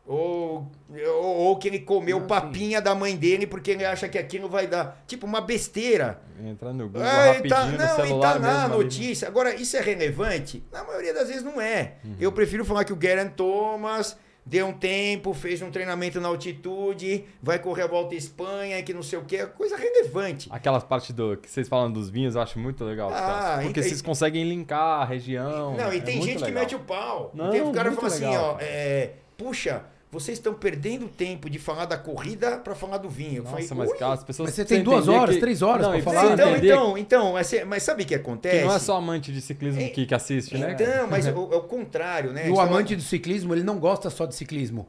Ou, 0.06 0.66
ou, 0.90 1.22
ou 1.36 1.56
que 1.58 1.68
ele 1.68 1.80
comeu 1.80 2.18
Não, 2.18 2.26
papinha 2.26 2.80
da 2.80 2.94
mãe 2.94 3.14
dele 3.14 3.46
porque 3.46 3.72
ele 3.72 3.84
acha 3.84 4.08
que 4.08 4.16
aquilo 4.16 4.48
vai 4.48 4.66
dar. 4.66 5.04
Tipo, 5.06 5.26
uma 5.26 5.42
besteira. 5.42 6.22
Entra 6.42 6.72
no 6.72 6.86
Google 6.86 7.02
Ah, 7.02 7.24
e 7.24 7.32
rapidinho 7.34 7.50
tá, 7.50 7.66
no 7.66 7.76
não, 7.76 7.84
e 7.84 8.06
celular 8.08 8.32
tá 8.32 8.38
na 8.38 8.64
ali, 8.64 8.70
né? 8.70 8.76
notícia. 8.78 9.28
Agora, 9.28 9.54
isso 9.54 9.76
é 9.76 9.82
relevante? 9.82 10.64
Na 10.72 10.82
maioria 10.82 11.12
das 11.12 11.28
vezes 11.28 11.42
não 11.42 11.60
é. 11.60 11.96
Uhum. 12.02 12.16
Eu 12.18 12.32
prefiro 12.32 12.64
falar 12.64 12.84
que 12.84 12.92
o 12.94 12.98
Geraint 12.98 13.32
Thomas 13.34 14.16
deu 14.48 14.66
um 14.68 14.72
tempo, 14.72 15.34
fez 15.34 15.60
um 15.60 15.70
treinamento 15.70 16.18
na 16.20 16.28
altitude, 16.28 17.24
vai 17.42 17.58
correr 17.58 17.82
a 17.82 17.86
volta 17.86 18.14
à 18.14 18.18
Espanha, 18.18 18.82
que 18.82 18.94
não 18.94 19.02
sei 19.02 19.18
o 19.18 19.24
que, 19.24 19.44
coisa 19.48 19.76
relevante. 19.76 20.48
Aquela 20.50 20.80
parte 20.80 21.12
do 21.12 21.36
que 21.36 21.50
vocês 21.50 21.68
falam 21.68 21.92
dos 21.92 22.08
vinhos, 22.08 22.34
eu 22.34 22.40
acho 22.40 22.58
muito 22.58 22.82
legal. 22.82 23.10
Ah, 23.12 23.50
Celso, 23.56 23.62
porque 23.64 23.80
e- 23.80 23.82
vocês 23.82 24.00
conseguem 24.02 24.48
linkar 24.48 25.02
a 25.02 25.04
região. 25.04 25.76
Não, 25.76 25.92
e 25.92 25.98
é 25.98 26.00
tem 26.00 26.22
gente 26.22 26.38
que 26.38 26.44
legal. 26.44 26.62
mete 26.62 26.74
o 26.74 26.80
pau. 26.80 27.30
Não, 27.34 27.50
tem 27.50 27.60
o 27.60 27.70
cara 27.72 27.90
que 27.90 27.96
fala 27.96 28.06
assim, 28.08 28.24
legal, 28.26 28.44
ó, 28.44 28.52
cara. 28.54 28.64
é, 28.66 29.12
puxa, 29.36 29.84
vocês 30.10 30.38
estão 30.38 30.54
perdendo 30.54 31.06
tempo 31.06 31.50
de 31.50 31.58
falar 31.58 31.84
da 31.84 31.98
corrida 31.98 32.56
pra 32.58 32.74
falar 32.74 32.96
do 32.98 33.08
vinho. 33.10 33.38
Eu 33.38 33.42
Nossa, 33.44 33.68
falei, 33.68 33.88
mas 33.90 33.98
cara, 33.98 34.14
as 34.14 34.24
pessoas 34.24 34.48
Mas 34.48 34.54
você 34.56 34.64
tem 34.64 34.82
duas 34.82 35.06
horas, 35.06 35.34
que- 35.34 35.40
três 35.40 35.60
horas 35.60 35.86
e 35.98 36.02
falar, 36.02 36.32
Então, 36.32 36.50
entender 36.52 36.66
então, 36.68 36.98
então, 36.98 37.34
mas, 37.66 37.82
sabe 37.82 38.04
o 38.04 38.06
que 38.06 38.14
acontece? 38.14 38.58
que 38.60 38.64
não 38.64 38.74
é 38.74 38.78
só 38.78 38.96
amante 38.96 39.30
de 39.32 39.40
ciclismo 39.42 39.80
É- 39.82 39.88
que, 39.88 40.06
que 40.06 40.14
assiste, 40.14 40.56
né? 40.56 40.72
Então, 40.72 41.06
mas 41.08 41.26
é 41.26 41.32
o, 41.36 41.52
é 41.52 41.56
o 41.56 41.62
contrário, 41.62 42.32
né? 42.32 42.48
E 42.48 42.50
o 42.50 42.58
amante 42.60 42.96
do 42.96 43.02
ciclismo, 43.02 43.54
ele 43.54 43.62
não 43.62 43.78
gosta 43.78 44.08
só 44.08 44.24
de 44.24 44.34
ciclismo. 44.34 44.88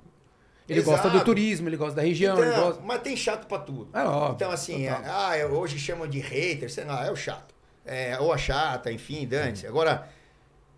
Ele 0.70 0.80
Exato. 0.82 1.02
gosta 1.02 1.10
do 1.18 1.26
turismo, 1.26 1.68
ele 1.68 1.76
gosta 1.78 1.96
da 1.96 2.04
região, 2.04 2.38
ele 2.38 2.52
Então, 2.52 2.64
gosta... 2.68 2.82
Mas 2.84 3.02
tem 3.02 3.18
chato 3.18 3.48
pra 3.48 3.58
tudo. 3.58 3.90
É 3.92 4.04
óbvio, 4.04 4.36
Então, 4.36 4.52
assim, 4.52 4.86
é, 4.86 4.92
ah, 4.92 5.32
hoje 5.52 5.80
chamam 5.80 6.08
de 6.08 6.20
hater, 6.20 6.72
sei 6.72 6.86
lá, 6.86 7.06
é 7.08 7.12
o 7.12 7.16
chato. 7.16 7.56
É, 7.84 8.20
ou 8.20 8.32
a 8.32 8.38
chata, 8.38 8.92
enfim, 8.92 9.28
dane 9.28 9.66
Agora, 9.68 10.08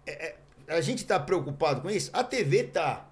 é, 0.07 0.27
é, 0.27 0.35
a 0.75 0.79
gente 0.79 1.05
tá 1.05 1.19
preocupado 1.19 1.81
com 1.81 1.89
isso? 1.89 2.09
A 2.13 2.23
TV 2.23 2.63
tá. 2.63 3.05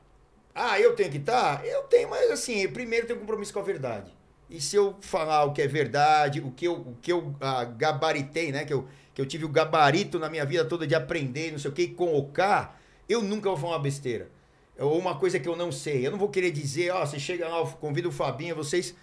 Ah, 0.61 0.77
eu 0.77 0.93
tenho 0.93 1.09
que 1.09 1.19
estar? 1.19 1.65
Eu 1.65 1.83
tenho, 1.83 2.09
mas 2.09 2.29
assim, 2.29 2.59
eu 2.59 2.71
primeiro 2.71 3.07
tenho 3.07 3.17
compromisso 3.17 3.53
com 3.53 3.59
a 3.59 3.63
verdade. 3.63 4.13
E 4.49 4.59
se 4.59 4.75
eu 4.75 4.97
falar 4.99 5.45
o 5.45 5.53
que 5.53 5.61
é 5.61 5.67
verdade, 5.67 6.41
o 6.41 6.51
que 6.51 6.65
eu, 6.67 6.73
o 6.73 6.97
que 7.01 7.13
eu 7.13 7.33
ah, 7.39 7.63
gabaritei, 7.63 8.51
né? 8.51 8.65
Que 8.65 8.73
eu, 8.73 8.85
que 9.13 9.21
eu 9.21 9.25
tive 9.25 9.45
o 9.45 9.49
gabarito 9.49 10.19
na 10.19 10.29
minha 10.29 10.45
vida 10.45 10.65
toda 10.65 10.85
de 10.85 10.93
aprender, 10.93 11.53
não 11.53 11.59
sei 11.59 11.71
o 11.71 11.73
que, 11.73 11.83
e 11.83 11.87
colocar, 11.87 12.77
eu 13.07 13.21
nunca 13.21 13.47
vou 13.47 13.57
falar 13.57 13.77
uma 13.77 13.79
besteira. 13.83 14.29
Ou 14.77 14.99
uma 14.99 15.15
coisa 15.17 15.39
que 15.39 15.47
eu 15.47 15.55
não 15.55 15.71
sei. 15.71 16.05
Eu 16.05 16.11
não 16.11 16.17
vou 16.17 16.27
querer 16.27 16.51
dizer, 16.51 16.91
ó, 16.91 17.05
você 17.05 17.17
chega 17.17 17.47
lá, 17.47 17.59
eu 17.59 17.67
convido 17.67 18.09
o 18.09 18.11
Fabinho, 18.11 18.53
vocês. 18.53 18.93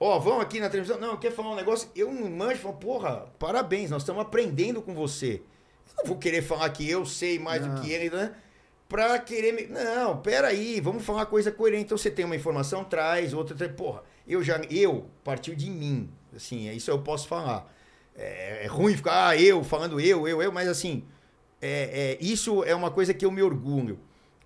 Ó, 0.00 0.18
vão 0.18 0.40
aqui 0.40 0.58
na 0.58 0.68
televisão. 0.68 0.98
Não, 0.98 1.16
quer 1.16 1.30
falar 1.30 1.52
um 1.52 1.56
negócio? 1.56 1.88
Eu 1.94 2.12
não 2.12 2.28
manjo, 2.28 2.62
falo, 2.62 2.74
porra, 2.74 3.32
parabéns, 3.38 3.90
nós 3.90 4.02
estamos 4.02 4.22
aprendendo 4.22 4.82
com 4.82 4.92
você. 4.92 5.40
Eu 5.88 5.94
não 5.98 6.04
vou 6.04 6.18
querer 6.18 6.42
falar 6.42 6.68
que 6.70 6.88
eu 6.90 7.06
sei 7.06 7.38
mais 7.38 7.64
Não. 7.64 7.76
do 7.76 7.80
que 7.80 7.92
ele, 7.92 8.10
né? 8.10 8.34
Pra 8.88 9.18
querer 9.18 9.52
me. 9.52 9.66
Não, 9.66 10.18
peraí, 10.18 10.80
vamos 10.80 11.04
falar 11.04 11.26
coisa 11.26 11.50
coerente. 11.50 11.84
Então 11.84 11.98
você 11.98 12.10
tem 12.10 12.24
uma 12.24 12.36
informação, 12.36 12.84
traz, 12.84 13.34
outra. 13.34 13.56
traz. 13.56 13.72
Porra, 13.72 14.02
eu 14.26 14.42
já. 14.42 14.60
Eu, 14.70 15.06
partiu 15.24 15.54
de 15.56 15.68
mim. 15.70 16.08
Assim, 16.34 16.70
isso 16.70 16.90
eu 16.90 17.00
posso 17.00 17.26
falar. 17.26 17.72
É, 18.14 18.64
é 18.64 18.66
ruim 18.66 18.94
ficar, 18.96 19.28
ah, 19.28 19.36
eu, 19.36 19.62
falando 19.64 20.00
eu, 20.00 20.26
eu, 20.26 20.40
eu, 20.40 20.50
mas 20.50 20.68
assim, 20.68 21.04
é, 21.60 22.16
é, 22.20 22.24
isso 22.24 22.64
é 22.64 22.74
uma 22.74 22.90
coisa 22.90 23.12
que 23.12 23.24
eu 23.26 23.30
me 23.30 23.42
orgulho. 23.42 23.98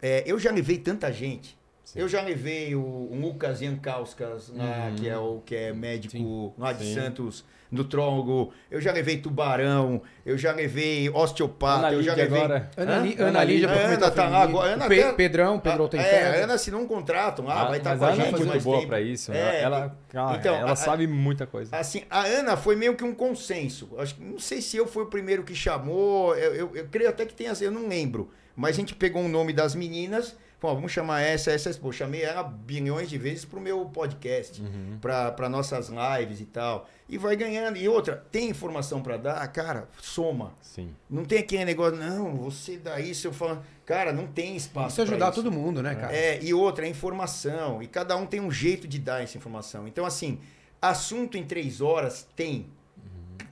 É, 0.03 0.25
eu 0.27 0.39
já 0.39 0.51
levei 0.51 0.79
tanta 0.79 1.13
gente. 1.13 1.57
Sim. 1.85 2.01
Eu 2.01 2.09
já 2.09 2.21
levei 2.23 2.75
o, 2.75 2.81
o 2.81 3.19
Lucas 3.21 3.59
Jankauskas, 3.61 4.49
Uhum. 4.49 4.95
que 4.97 5.09
é 5.09 5.19
o 5.19 5.41
que 5.45 5.55
é 5.55 5.73
médico 5.73 6.55
lá 6.57 6.73
de 6.73 6.85
Sim. 6.85 6.95
Santos, 6.95 7.45
nutrólogo. 7.71 8.53
Eu 8.71 8.81
já 8.81 8.93
levei 8.93 9.19
tubarão, 9.19 10.03
eu 10.25 10.37
já 10.37 10.53
levei 10.53 11.09
osteopata, 11.11 11.87
Ana 11.89 11.93
eu 11.97 12.03
já 12.03 12.15
levei. 12.15 12.39
agora. 12.39 12.71
Ana? 12.77 12.99
Li- 12.99 13.15
Ana 13.19 13.29
Ana 13.29 13.45
Lídia, 13.45 13.69
Ana 13.71 14.11
tá 14.11 14.29
lá 14.29 14.43
agora, 14.43 14.73
Ana 14.75 14.87
O 14.87 14.89
Pe- 14.89 15.03
até- 15.03 15.13
Pedrão, 15.13 15.59
Pedro 15.61 15.85
Ah, 15.85 15.89
tem 15.89 16.01
é, 16.01 16.27
a 16.41 16.45
Ana 16.45 16.55
assinou 16.55 16.81
um 16.81 16.87
contrato 16.87 17.43
lá, 17.43 17.63
Ah, 17.63 17.65
vai 17.67 17.79
estar 17.79 17.91
mas 17.91 17.99
com 17.99 18.05
a 18.07 18.13
gente 18.13 18.35
é 18.35 18.39
muito 18.47 18.65
boa 18.65 18.87
pra 18.87 19.01
isso. 19.01 19.33
É, 19.33 19.63
ela, 19.63 19.77
ela, 19.79 19.99
cara, 20.09 20.37
então, 20.39 20.55
ela 20.55 20.73
a- 20.73 20.77
sabe 20.77 21.07
muita 21.07 21.47
coisa. 21.47 21.75
Assim, 21.77 22.03
a 22.11 22.25
Ana 22.25 22.57
foi 22.57 22.77
meio 22.77 22.95
que 22.97 23.05
um 23.05 23.15
consenso. 23.15 23.89
Acho 23.99 24.15
que 24.15 24.23
não 24.23 24.39
sei 24.39 24.61
se 24.61 24.77
eu 24.77 24.87
fui 24.87 25.03
o 25.05 25.07
primeiro 25.07 25.43
que 25.45 25.55
chamou. 25.55 26.35
Eu, 26.37 26.55
eu, 26.55 26.77
eu 26.77 26.87
creio 26.91 27.09
até 27.11 27.25
que 27.25 27.35
tenha, 27.35 27.53
eu 27.61 27.71
não 27.71 27.89
lembro. 27.89 28.31
Mas 28.57 28.77
a 28.77 28.81
gente 28.81 28.95
pegou 28.95 29.23
o 29.23 29.29
nome 29.29 29.53
das 29.53 29.75
meninas. 29.75 30.37
Falou, 30.59 30.77
vamos 30.77 30.93
chamar 30.93 31.23
essa, 31.23 31.51
essa, 31.51 31.71
essa. 31.71 31.81
Pô, 31.81 31.91
chamei 31.91 32.23
ela 32.23 32.43
bilhões 32.43 33.09
de 33.09 33.17
vezes 33.17 33.47
pro 33.47 33.59
meu 33.59 33.87
podcast, 33.87 34.61
Uhum. 34.61 34.99
para 35.01 35.49
nossas 35.49 35.89
lives 35.89 36.41
e 36.41 36.45
tal. 36.45 36.87
E 37.11 37.19
vai 37.19 37.37
ganhando. 37.37 37.77
E 37.77 37.89
outra, 37.89 38.25
tem 38.31 38.49
informação 38.49 39.03
pra 39.03 39.17
dar, 39.17 39.47
cara, 39.49 39.89
soma. 40.01 40.55
Sim. 40.63 40.95
Não 41.11 41.25
tem 41.25 41.41
aquele 41.41 41.65
negócio, 41.65 41.99
não, 41.99 42.37
você 42.37 42.79
dá 42.79 43.01
isso, 43.01 43.27
eu 43.27 43.33
falo. 43.33 43.63
Cara, 43.85 44.13
não 44.13 44.29
tem 44.29 44.57
espaço. 44.57 44.89
Isso 44.89 44.97
pra 44.97 45.05
ajudar 45.05 45.33
isso. 45.33 45.43
todo 45.43 45.53
mundo, 45.53 45.83
né, 45.83 45.95
cara? 45.97 46.17
É, 46.17 46.43
e 46.43 46.55
outra, 46.55 46.87
é 46.87 46.89
informação. 46.89 47.83
E 47.83 47.89
cada 47.89 48.17
um 48.17 48.25
tem 48.25 48.41
um 48.41 48.51
jeito 48.51 48.87
de 48.87 48.99
dar 48.99 49.23
essa 49.23 49.37
informação. 49.37 49.89
Então, 49.89 50.07
assim, 50.07 50.39
Assunto 50.81 51.37
em 51.37 51.45
três 51.45 51.81
horas 51.81 52.27
tem. 52.35 52.67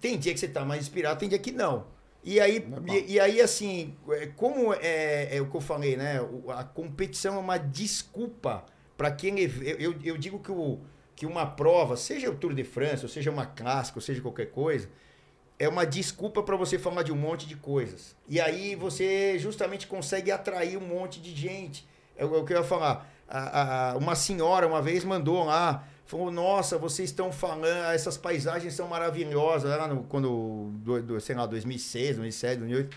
Tem 0.01 0.17
dia 0.19 0.33
que 0.33 0.41
você 0.41 0.49
tá 0.49 0.65
mais 0.65 0.83
inspirado, 0.83 1.21
tem 1.21 1.29
dia 1.29 1.39
que 1.39 1.53
não. 1.53 1.87
E 2.25 2.41
aí, 2.41 2.61
Normal. 2.61 2.97
e, 2.97 3.13
e 3.13 3.21
aí 3.21 3.41
assim, 3.41 3.95
é, 4.11 4.27
como 4.29 4.73
é, 4.75 5.37
é 5.37 5.41
o 5.41 5.47
que 5.47 5.57
eu 5.57 5.61
falei, 5.61 5.97
né? 5.97 6.21
A 6.49 6.65
competição 6.65 7.35
é 7.35 7.39
uma 7.39 7.59
desculpa 7.59 8.65
para 8.97 9.11
quem. 9.11 9.39
Eu, 9.41 9.77
eu, 9.79 9.95
eu 10.03 10.17
digo 10.17 10.39
que, 10.39 10.51
o, 10.51 10.79
que 11.19 11.27
uma 11.27 11.45
prova, 11.45 11.97
seja 11.97 12.31
o 12.31 12.35
Tour 12.37 12.55
de 12.55 12.63
France, 12.63 13.03
ou 13.05 13.09
seja 13.09 13.29
uma 13.29 13.45
clássica, 13.45 13.99
ou 13.99 14.03
seja 14.03 14.21
qualquer 14.23 14.47
coisa, 14.53 14.89
é 15.59 15.69
uma 15.69 15.85
desculpa 15.85 16.45
para 16.45 16.55
você 16.55 16.79
falar 16.79 17.03
de 17.03 17.11
um 17.11 17.17
monte 17.17 17.45
de 17.49 17.57
coisas. 17.57 18.15
E 18.29 18.41
aí 18.41 18.77
você 18.77 19.37
justamente 19.37 19.89
consegue 19.89 20.31
atrair 20.31 20.77
um 20.79 20.87
monte 20.87 21.21
de 21.21 21.35
gente. 21.35 21.85
É 22.17 22.25
o 22.25 22.45
que 22.45 22.53
eu 22.53 22.59
ia 22.59 22.63
falar. 22.63 23.13
A- 23.29 23.91
a- 23.93 23.97
uma 23.97 24.15
senhora 24.15 24.65
uma 24.69 24.81
vez 24.81 25.03
mandou 25.03 25.43
lá, 25.45 25.85
falou: 26.07 26.31
Nossa, 26.31 26.79
vocês 26.79 27.11
estão 27.11 27.33
falando, 27.33 27.67
essas 27.93 28.17
paisagens 28.17 28.75
são 28.75 28.87
maravilhosas. 28.87 29.69
Lá 29.77 29.89
no, 29.89 30.05
quando, 30.05 30.71
do, 30.85 31.03
do, 31.03 31.21
sei 31.21 31.35
lá, 31.35 31.47
2006, 31.47 32.15
2007, 32.17 32.59
2008. 32.61 32.97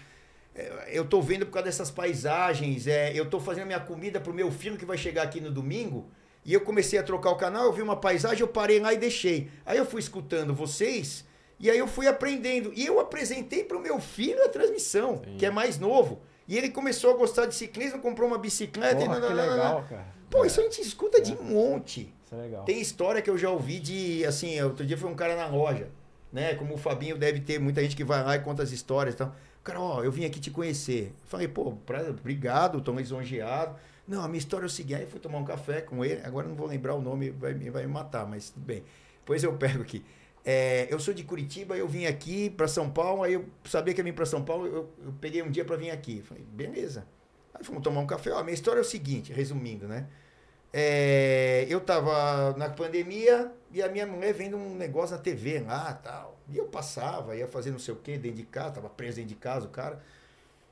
É, 0.54 0.90
Eu 0.92 1.06
tô 1.06 1.20
vendo 1.24 1.48
por 1.48 1.54
causa 1.54 1.66
dessas 1.66 1.90
paisagens. 1.90 2.86
É, 2.86 3.12
eu 3.18 3.28
tô 3.28 3.40
fazendo 3.40 3.66
minha 3.66 3.80
comida 3.80 4.20
pro 4.20 4.32
meu 4.32 4.52
filho 4.52 4.78
que 4.78 4.86
vai 4.86 4.98
chegar 4.98 5.24
aqui 5.24 5.42
no 5.42 5.50
domingo. 5.50 6.08
E 6.44 6.54
eu 6.54 6.62
comecei 6.62 6.98
a 6.98 7.04
trocar 7.04 7.30
o 7.32 7.36
canal, 7.36 7.66
eu 7.66 7.72
vi 7.74 7.82
uma 7.82 7.96
paisagem, 7.96 8.40
eu 8.42 8.48
parei 8.48 8.80
lá 8.80 8.94
e 8.94 8.98
deixei. 8.98 9.50
Aí 9.66 9.78
eu 9.78 9.86
fui 9.86 10.00
escutando 10.00 10.54
vocês 10.56 11.24
e 11.60 11.70
aí 11.70 11.78
eu 11.78 11.88
fui 11.88 12.08
aprendendo. 12.08 12.72
E 12.76 12.86
eu 12.86 13.00
apresentei 13.00 13.64
pro 13.64 13.80
meu 13.80 14.00
filho 14.00 14.44
a 14.44 14.50
transmissão, 14.50 15.22
Sim. 15.24 15.38
que 15.38 15.46
é 15.46 15.52
mais 15.52 15.78
novo. 15.78 16.20
E 16.48 16.58
ele 16.58 16.70
começou 16.70 17.14
a 17.14 17.18
gostar 17.18 17.46
de 17.46 17.54
ciclismo, 17.56 18.00
comprou 18.00 18.28
uma 18.28 18.38
bicicleta. 18.40 19.02
e 19.02 19.06
Porra, 19.06 19.16
que 19.16 19.22
nananana. 19.22 19.52
legal, 19.54 19.86
cara. 19.88 20.06
Pô, 20.30 20.44
isso 20.46 20.60
a 20.60 20.64
gente 20.64 20.82
escuta 20.82 21.22
de 21.22 21.36
monte. 21.36 22.12
Isso 22.26 22.34
é 22.34 22.38
legal. 22.40 22.64
Tem 22.66 22.82
história 22.82 23.22
que 23.22 23.30
eu 23.30 23.38
já 23.38 23.50
ouvi 23.52 23.80
de, 23.80 24.26
assim, 24.26 24.60
outro 24.62 24.86
dia 24.86 24.98
foi 24.98 25.10
um 25.12 25.16
cara 25.16 25.36
na 25.36 25.46
loja, 25.48 25.90
né? 26.34 26.56
Como 26.56 26.74
o 26.74 26.78
Fabinho 26.78 27.18
deve 27.18 27.40
ter, 27.42 27.60
muita 27.60 27.82
gente 27.82 27.96
que 27.96 28.04
vai 28.04 28.24
lá 28.24 28.36
e 28.36 28.40
conta 28.40 28.64
as 28.64 28.72
histórias 28.72 29.14
e 29.14 29.18
tal. 29.18 29.28
O 29.28 29.64
cara, 29.64 29.80
ó, 29.80 30.04
eu 30.04 30.12
vim 30.12 30.26
aqui 30.26 30.40
te 30.40 30.50
conhecer. 30.50 31.14
Falei, 31.26 31.48
pô, 31.48 31.74
pra- 31.86 32.02
obrigado, 32.10 32.82
tô 32.82 32.92
lisonjeado. 32.94 33.76
Não, 34.08 34.24
a 34.24 34.28
minha 34.28 34.40
história 34.40 34.66
é 34.66 34.68
o 34.68 34.70
seguinte, 34.70 34.96
aí 34.96 35.06
fui 35.06 35.20
tomar 35.20 35.38
um 35.38 35.46
café 35.46 35.82
com 35.82 36.04
ele, 36.04 36.22
agora 36.26 36.48
não 36.48 36.56
vou 36.56 36.68
lembrar 36.68 36.96
o 36.96 37.02
nome, 37.02 37.30
vai, 37.30 37.54
me- 37.54 37.70
vai 37.70 37.86
me 37.86 37.92
matar, 37.94 38.26
mas 38.28 38.50
tudo 38.50 38.66
bem. 38.66 38.84
Depois 39.20 39.44
eu 39.44 39.54
pego 39.58 39.82
aqui. 39.84 40.04
É, 40.44 40.88
eu 40.92 41.00
sou 41.00 41.14
de 41.14 41.24
Curitiba, 41.24 41.78
eu 41.78 41.88
vim 41.88 42.06
aqui 42.06 42.50
para 42.50 42.68
São 42.68 42.90
Paulo, 42.90 43.24
aí 43.24 43.34
eu 43.34 43.46
sabia 43.64 43.94
que 43.94 44.00
ia 44.00 44.04
vir 44.04 44.14
para 44.14 44.26
São 44.26 44.44
Paulo, 44.44 44.66
eu, 44.66 44.90
eu 45.06 45.14
peguei 45.22 45.42
um 45.44 45.52
dia 45.52 45.64
para 45.64 45.76
vir 45.78 45.92
aqui. 45.92 46.22
Falei, 46.24 46.44
beleza. 46.52 47.06
Aí 47.54 47.64
fomos 47.64 47.84
tomar 47.84 48.02
um 48.02 48.08
café. 48.08 48.32
Ó, 48.32 48.40
a 48.40 48.44
minha 48.44 48.54
história 48.56 48.80
é 48.80 48.82
o 48.82 48.86
seguinte, 48.86 49.32
resumindo, 49.32 49.88
né? 49.88 50.08
É, 50.74 51.66
eu 51.70 51.82
tava 51.82 52.56
na 52.58 52.70
pandemia 52.70 53.52
e 53.72 53.82
a 53.84 53.90
minha 53.90 54.08
mulher 54.08 54.34
vendo 54.34 54.56
um 54.58 54.76
negócio 54.76 55.16
na 55.16 55.22
TV 55.22 55.60
lá 55.60 55.94
tal. 55.94 56.40
E 56.50 56.58
eu 56.58 56.66
passava, 56.68 57.36
ia 57.36 57.48
fazer 57.48 57.72
não 57.72 57.80
sei 57.80 57.94
o 57.94 57.98
que 57.98 58.18
dentro 58.18 58.38
de 58.38 58.44
casa, 58.44 58.76
tava 58.76 58.90
preso 58.90 59.18
dentro 59.18 59.30
de 59.30 59.36
casa 59.36 59.66
o 59.68 59.70
cara. 59.70 60.02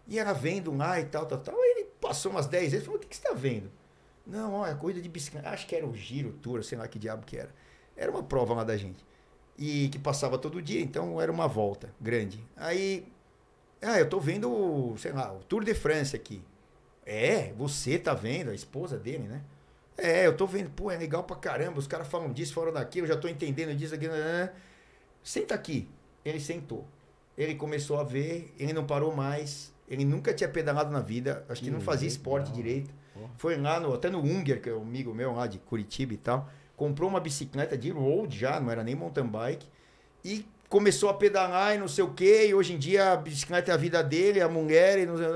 E 0.07 0.17
ela 0.19 0.33
vendo 0.33 0.75
lá 0.75 0.99
e 0.99 1.05
tal, 1.05 1.25
tal, 1.25 1.39
tal. 1.39 1.55
Aí 1.61 1.78
passou 1.99 2.31
umas 2.31 2.47
10 2.47 2.71
vezes 2.71 2.85
falou: 2.85 2.99
O 2.99 3.01
que, 3.01 3.07
que 3.07 3.15
você 3.15 3.23
tá 3.23 3.33
vendo? 3.33 3.71
Não, 4.25 4.65
é 4.65 4.73
corrida 4.75 5.01
de 5.01 5.09
bicicleta. 5.09 5.49
Acho 5.49 5.65
que 5.65 5.75
era 5.75 5.85
o 5.85 5.95
Giro 5.95 6.31
Tour, 6.33 6.63
sei 6.63 6.77
lá 6.77 6.87
que 6.87 6.99
diabo 6.99 7.25
que 7.25 7.37
era. 7.37 7.53
Era 7.97 8.11
uma 8.11 8.23
prova 8.23 8.53
lá 8.53 8.63
da 8.63 8.77
gente. 8.77 9.03
E 9.57 9.89
que 9.89 9.99
passava 9.99 10.37
todo 10.37 10.61
dia, 10.61 10.79
então 10.81 11.19
era 11.19 11.31
uma 11.31 11.47
volta 11.47 11.93
grande. 11.99 12.41
Aí, 12.55 13.11
ah, 13.81 13.99
eu 13.99 14.07
tô 14.07 14.19
vendo, 14.19 14.95
sei 14.97 15.11
lá, 15.11 15.33
o 15.33 15.39
Tour 15.43 15.63
de 15.63 15.73
France 15.73 16.15
aqui. 16.15 16.41
É, 17.05 17.51
você 17.53 17.97
tá 17.97 18.13
vendo, 18.13 18.51
a 18.51 18.55
esposa 18.55 18.97
dele, 18.97 19.23
né? 19.27 19.41
É, 19.97 20.27
eu 20.27 20.37
tô 20.37 20.45
vendo, 20.45 20.69
pô, 20.69 20.91
é 20.91 20.97
legal 20.97 21.23
pra 21.23 21.35
caramba, 21.35 21.79
os 21.79 21.87
caras 21.87 22.07
falam 22.07 22.31
disso, 22.31 22.53
falam 22.53 22.71
daquilo, 22.71 23.05
eu 23.05 23.13
já 23.13 23.17
tô 23.17 23.27
entendendo 23.27 23.75
disso, 23.75 23.95
aqui. 23.95 24.07
né? 24.07 24.51
Senta 25.23 25.55
aqui. 25.55 25.89
Ele 26.23 26.39
sentou. 26.39 26.85
Ele 27.37 27.55
começou 27.55 27.99
a 27.99 28.03
ver, 28.03 28.53
ele 28.57 28.73
não 28.73 28.85
parou 28.85 29.13
mais, 29.15 29.73
ele 29.89 30.05
nunca 30.05 30.33
tinha 30.33 30.47
pedalado 30.47 30.91
na 30.91 31.01
vida, 31.01 31.43
acho 31.49 31.61
que, 31.61 31.67
Que 31.67 31.73
não 31.73 31.81
fazia 31.81 32.07
esporte 32.07 32.51
direito. 32.51 32.93
Porra. 33.13 33.29
Foi 33.37 33.57
lá, 33.57 33.79
no, 33.79 33.93
até 33.93 34.09
no 34.09 34.19
Unger, 34.19 34.61
que 34.61 34.69
é 34.69 34.73
um 34.73 34.81
amigo 34.83 35.13
meu 35.13 35.33
lá 35.33 35.47
de 35.47 35.57
Curitiba 35.57 36.13
e 36.13 36.17
tal, 36.17 36.49
comprou 36.77 37.09
uma 37.09 37.19
bicicleta 37.19 37.77
de 37.77 37.89
road 37.89 38.37
já, 38.37 38.59
não 38.59 38.71
era 38.71 38.83
nem 38.83 38.95
mountain 38.95 39.27
bike, 39.27 39.67
e 40.23 40.45
começou 40.69 41.09
a 41.09 41.13
pedalar 41.13 41.75
e 41.75 41.77
não 41.79 41.87
sei 41.87 42.03
o 42.03 42.13
quê, 42.13 42.47
e 42.47 42.53
hoje 42.53 42.73
em 42.73 42.77
dia 42.77 43.13
a 43.13 43.17
bicicleta 43.17 43.71
é 43.71 43.73
a 43.73 43.77
vida 43.77 44.03
dele, 44.03 44.39
a 44.39 44.47
mulher, 44.47 44.99
e 44.99 45.05
não 45.05 45.17
sei 45.17 45.27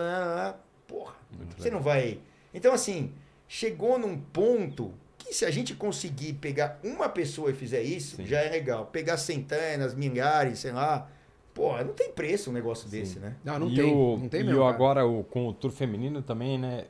Porra, 0.88 1.16
Muito 1.36 1.56
você 1.58 1.64
legal. 1.64 1.80
não 1.80 1.82
vai. 1.84 2.20
Então, 2.54 2.74
assim, 2.74 3.12
chegou 3.48 3.98
num 3.98 4.18
ponto 4.18 4.94
que 5.18 5.34
se 5.34 5.46
a 5.46 5.52
gente 5.52 5.74
conseguir 5.74 6.34
pegar 6.34 6.80
uma 6.84 7.10
pessoa 7.10 7.50
e 7.50 7.54
fizer 7.54 7.82
isso, 7.82 8.18
Sim. 8.18 8.26
já 8.26 8.40
é 8.40 8.50
legal. 8.50 8.86
Pegar 8.86 9.18
centenas, 9.18 9.96
milhares, 9.96 10.60
sei 10.60 10.72
lá. 10.72 11.10
Pô, 11.54 11.78
não 11.78 11.94
tem 11.94 12.12
preço 12.12 12.50
um 12.50 12.54
negócio 12.54 12.90
desse, 12.90 13.20
né? 13.20 13.36
Não, 13.44 13.60
não 13.60 13.70
e 13.70 13.76
tem. 13.76 13.94
O, 13.94 14.18
não 14.18 14.28
tem 14.30 14.42
e 14.42 14.44
mesmo. 14.44 14.60
o 14.60 14.64
cara. 14.64 14.76
agora 14.76 15.06
o, 15.06 15.24
com 15.24 15.48
o 15.48 15.54
Tour 15.54 15.72
feminino 15.72 16.22
também, 16.22 16.58
né? 16.58 16.86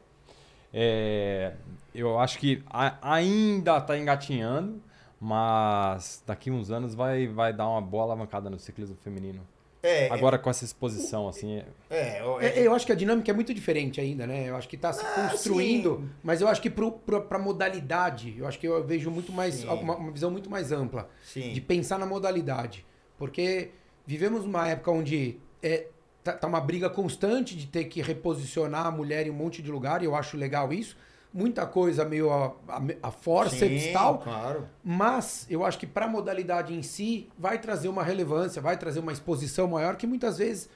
é, 0.74 1.54
eu 1.94 2.20
acho 2.20 2.40
que 2.40 2.64
a- 2.68 2.98
ainda 3.02 3.80
tá 3.80 3.98
engatinhando, 3.98 4.82
mas 5.22 6.24
daqui 6.26 6.50
uns 6.50 6.72
anos 6.72 6.96
vai, 6.96 7.28
vai 7.28 7.54
dar 7.54 7.68
uma 7.70 7.82
boa 7.82 8.04
alavancada 8.04 8.50
no 8.50 8.58
ciclismo 8.58 8.96
feminino. 8.96 9.42
É, 9.86 10.08
Agora 10.10 10.40
com 10.40 10.50
essa 10.50 10.64
exposição, 10.64 11.28
assim, 11.28 11.58
é- 11.58 11.66
é, 11.90 12.24
ó, 12.24 12.40
É, 12.40 12.58
eu 12.66 12.74
acho 12.74 12.86
que 12.86 12.92
a 12.94 12.96
dinâmica 12.96 13.30
é 13.30 13.34
muito 13.34 13.54
diferente 13.54 14.00
ainda, 14.00 14.26
né? 14.26 14.50
Eu 14.50 14.56
acho 14.56 14.68
que 14.68 14.78
está 14.78 14.94
se 14.94 15.06
Ah, 15.06 15.28
construindo, 15.30 15.98
sim. 15.98 16.10
mas 16.24 16.40
eu 16.40 16.48
acho 16.48 16.62
que 16.62 16.70
para 16.70 17.38
modalidade, 17.38 18.34
eu 18.38 18.48
acho 18.48 18.58
que 18.58 18.66
eu 18.68 18.82
vejo 18.86 19.12
muito 19.12 19.32
mais 19.34 19.64
uma, 19.66 19.96
uma 19.98 20.12
visão 20.12 20.32
muito 20.32 20.50
mais 20.50 20.72
ampla 20.72 21.10
sim. 21.22 21.52
de 21.52 21.60
pensar 21.60 22.00
na 22.00 22.06
modalidade, 22.06 22.86
porque 23.18 23.72
vivemos 24.06 24.46
uma 24.46 24.68
época 24.68 24.92
onde 24.92 25.40
é, 25.62 25.88
tá, 26.24 26.34
tá 26.34 26.48
uma 26.48 26.60
briga 26.60 26.90
constante 26.90 27.56
de 27.56 27.68
ter 27.68 27.86
que 27.86 28.02
reposicionar 28.02 28.86
a 28.88 28.92
mulher 28.92 29.28
em 29.28 29.30
um 29.30 29.34
monte 29.34 29.62
de 29.62 29.72
lugar, 29.72 30.02
e 30.02 30.06
eu 30.06 30.16
acho 30.16 30.38
legal 30.38 30.72
isso. 30.74 30.98
Muita 31.34 31.66
coisa 31.66 32.06
meio 32.06 32.32
a, 32.32 32.54
a, 32.68 32.82
a 33.02 33.50
Sim, 33.50 33.66
e 33.66 33.92
tal, 33.92 34.20
Claro. 34.20 34.68
mas 34.84 35.48
eu 35.50 35.66
acho 35.66 35.80
que 35.80 35.88
para 35.88 36.06
a 36.06 36.08
modalidade 36.08 36.74
em 36.76 36.84
si 36.84 37.28
vai 37.38 37.58
trazer 37.58 37.88
uma 37.88 38.04
relevância, 38.04 38.62
vai 38.62 38.78
trazer 38.78 39.00
uma 39.00 39.12
exposição 39.12 39.68
maior 39.68 39.96
que 39.96 40.06
muitas 40.06 40.38
vezes 40.38 40.70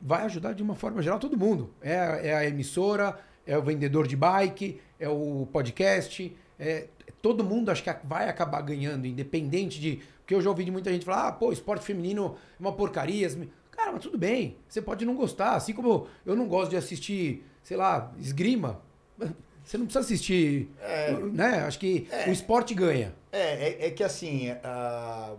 vai 0.00 0.24
ajudar 0.24 0.54
de 0.54 0.62
uma 0.62 0.74
forma 0.74 1.02
geral 1.02 1.18
todo 1.18 1.36
mundo. 1.36 1.74
É, 1.82 2.28
é 2.30 2.34
a 2.34 2.46
emissora, 2.46 3.18
é 3.46 3.58
o 3.58 3.62
vendedor 3.62 4.06
de 4.06 4.16
bike, 4.16 4.80
é 4.98 5.08
o 5.08 5.46
podcast, 5.52 6.34
é, 6.58 6.88
todo 7.20 7.44
mundo 7.44 7.70
acho 7.70 7.82
que 7.82 7.94
vai 8.04 8.28
acabar 8.28 8.62
ganhando, 8.62 9.06
independente 9.06 9.80
de. 9.80 10.00
Porque 10.30 10.36
eu 10.36 10.42
já 10.42 10.48
ouvi 10.50 10.62
de 10.64 10.70
muita 10.70 10.92
gente 10.92 11.04
falar, 11.04 11.26
ah, 11.26 11.32
pô, 11.32 11.50
esporte 11.50 11.84
feminino 11.84 12.36
é 12.56 12.62
uma 12.62 12.70
porcaria. 12.72 13.28
Cara, 13.72 13.90
mas 13.90 14.00
tudo 14.00 14.16
bem, 14.16 14.56
você 14.68 14.80
pode 14.80 15.04
não 15.04 15.16
gostar. 15.16 15.56
Assim 15.56 15.72
como 15.72 16.06
eu 16.24 16.36
não 16.36 16.46
gosto 16.46 16.70
de 16.70 16.76
assistir, 16.76 17.44
sei 17.64 17.76
lá, 17.76 18.12
esgrima. 18.16 18.80
Você 19.62 19.76
não 19.76 19.84
precisa 19.86 20.00
assistir. 20.04 20.70
É. 20.80 21.12
Né? 21.12 21.62
Acho 21.66 21.78
que 21.80 22.08
o 22.26 22.30
esporte 22.30 22.74
ganha. 22.74 23.12
É, 23.30 23.40
é, 23.40 23.86
é 23.86 23.90
que 23.90 24.02
assim, 24.02 24.48
é, 24.48 25.34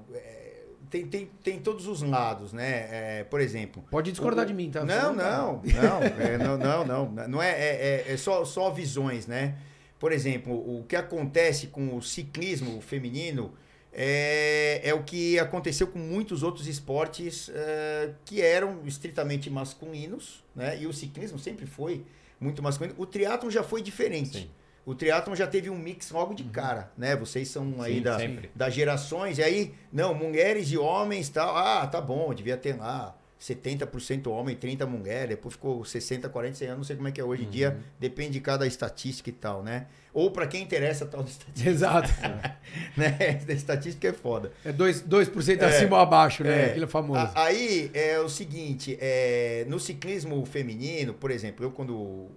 tem, 0.89 1.05
tem, 1.07 1.29
tem 1.43 1.59
todos 1.59 1.87
os 1.87 2.01
lados, 2.01 2.53
né? 2.53 2.87
É, 3.19 3.23
por 3.29 3.41
exemplo. 3.41 3.83
Pode 3.89 4.11
discordar 4.11 4.45
o- 4.45 4.47
de 4.47 4.53
mim, 4.53 4.69
tá? 4.69 4.85
Não, 4.85 5.13
não, 5.13 5.61
não, 5.63 6.03
é, 6.23 6.37
não, 6.37 6.57
não, 6.57 6.85
não. 6.85 7.27
Não 7.27 7.41
é, 7.43 7.49
é, 7.51 8.05
é- 8.07 8.13
é 8.13 8.17
só, 8.17 8.45
só 8.45 8.69
visões, 8.69 9.25
né? 9.25 9.55
Por 9.99 10.11
exemplo, 10.11 10.53
o 10.53 10.83
que 10.83 10.95
acontece 10.95 11.67
com 11.67 11.95
o 11.97 12.01
ciclismo 12.01 12.79
feminino 12.79 13.53
é, 13.93 14.81
é 14.83 14.93
o 14.93 15.03
que 15.03 15.37
aconteceu 15.37 15.87
com 15.87 15.99
muitos 15.99 16.43
outros 16.43 16.67
esportes 16.67 17.49
eh, 17.53 18.11
que 18.23 18.41
eram 18.41 18.79
estritamente 18.85 19.49
masculinos, 19.49 20.43
né? 20.55 20.81
E 20.81 20.87
o 20.87 20.93
ciclismo 20.93 21.37
sempre 21.37 21.65
foi 21.65 22.05
muito 22.39 22.63
masculino. 22.63 22.95
O 22.97 23.05
triatlon 23.05 23.49
já 23.49 23.63
foi 23.63 23.81
diferente. 23.81 24.39
Sim. 24.39 24.49
O 24.85 24.95
triatlon 24.95 25.35
já 25.35 25.45
teve 25.45 25.69
um 25.69 25.77
mix 25.77 26.09
logo 26.09 26.33
de 26.33 26.45
cara, 26.45 26.91
né? 26.97 27.15
Vocês 27.15 27.49
são 27.49 27.81
aí 27.81 27.95
Sim, 27.95 28.01
da, 28.01 28.17
sempre. 28.17 28.51
das 28.55 28.73
gerações, 28.73 29.37
e 29.37 29.43
aí, 29.43 29.73
não, 29.91 30.13
mulheres 30.13 30.71
e 30.71 30.77
homens 30.77 31.29
tal. 31.29 31.55
Ah, 31.55 31.85
tá 31.85 31.99
bom, 31.99 32.33
devia 32.33 32.57
ter 32.57 32.77
lá 32.77 33.15
70% 33.41 34.27
homem, 34.27 34.55
30% 34.55 34.85
mulher, 34.85 35.27
depois 35.27 35.55
ficou 35.55 35.83
60, 35.83 36.29
40, 36.29 36.55
100 36.55 36.67
anos, 36.67 36.77
não 36.77 36.83
sei 36.83 36.95
como 36.95 37.07
é 37.07 37.11
que 37.11 37.19
é 37.19 37.23
hoje 37.23 37.43
em 37.43 37.49
dia, 37.49 37.79
depende 37.99 38.33
de 38.33 38.39
cada 38.39 38.67
estatística 38.67 39.29
e 39.29 39.33
tal, 39.33 39.63
né? 39.63 39.87
Ou 40.13 40.29
pra 40.29 40.45
quem 40.45 40.61
interessa 40.61 41.05
tal 41.07 41.23
estatística, 41.25 41.69
Exato. 41.69 42.09
né? 42.95 43.17
Estatística 43.49 44.07
é 44.07 44.13
foda. 44.13 44.51
É 44.63 44.71
2%, 44.71 45.03
2 45.07 45.49
É. 45.59 45.65
acima 45.65 45.95
ou 45.97 46.01
abaixo, 46.03 46.43
né? 46.43 46.61
É. 46.61 46.65
Aquilo 46.67 46.85
é 46.85 46.87
famoso. 46.87 47.31
Aí 47.33 47.89
é 47.95 48.19
o 48.19 48.29
seguinte, 48.29 48.95
é, 49.01 49.65
no 49.67 49.79
ciclismo 49.79 50.45
feminino, 50.45 51.13
por 51.15 51.31
exemplo, 51.31 51.65
eu 51.65 51.71
quando 51.71 52.29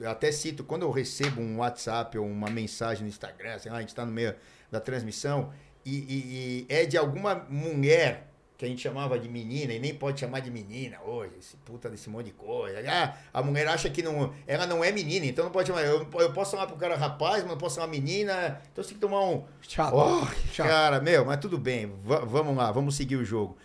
eu 0.00 0.10
até 0.10 0.30
cito, 0.32 0.62
quando 0.64 0.82
eu 0.82 0.90
recebo 0.90 1.40
um 1.40 1.58
WhatsApp 1.58 2.18
ou 2.18 2.26
uma 2.26 2.50
mensagem 2.50 3.04
no 3.04 3.08
Instagram, 3.08 3.58
sei 3.58 3.70
lá, 3.70 3.78
a 3.78 3.80
gente 3.80 3.90
está 3.90 4.04
no 4.04 4.12
meio 4.12 4.34
da 4.70 4.80
transmissão, 4.80 5.50
e, 5.84 5.96
e- 5.96 6.66
e 6.70 6.74
é 6.74 6.84
de 6.84 6.96
alguma 6.98 7.46
mulher 7.48 8.31
que 8.62 8.66
a 8.66 8.68
gente 8.68 8.80
chamava 8.80 9.18
de 9.18 9.28
menina, 9.28 9.72
e 9.72 9.80
nem 9.80 9.92
pode 9.92 10.20
chamar 10.20 10.38
de 10.38 10.48
menina 10.50 10.98
hoje, 11.04 11.32
esse 11.36 11.56
puta 11.56 11.90
desse 11.90 12.08
monte 12.08 12.26
de 12.26 12.32
coisa. 12.32 12.78
Ah, 12.88 13.16
a 13.34 13.42
mulher 13.42 13.66
acha 13.66 13.90
que 13.90 14.02
não, 14.02 14.32
ela 14.46 14.66
não 14.68 14.84
é 14.84 14.92
menina, 14.92 15.26
então 15.26 15.44
não 15.44 15.50
pode 15.50 15.66
chamar. 15.66 15.82
Eu, 15.82 16.08
eu 16.14 16.32
posso 16.32 16.52
chamar 16.52 16.68
pro 16.68 16.76
cara 16.76 16.94
rapaz, 16.96 17.42
mas 17.42 17.50
não 17.50 17.58
posso 17.58 17.74
chamar 17.74 17.88
menina. 17.88 18.60
Então 18.70 18.84
você 18.84 18.90
tem 18.90 18.98
que 18.98 19.00
tomar 19.00 19.24
um. 19.24 19.44
Chato. 19.62 19.94
Oh, 19.96 20.24
chato. 20.52 20.68
Cara, 20.68 21.00
meu, 21.00 21.24
mas 21.24 21.40
tudo 21.40 21.58
bem, 21.58 21.92
va- 22.04 22.20
vamos 22.24 22.56
lá, 22.56 22.70
vamos 22.70 22.94
seguir 22.94 23.16
o 23.16 23.24
jogo. 23.24 23.56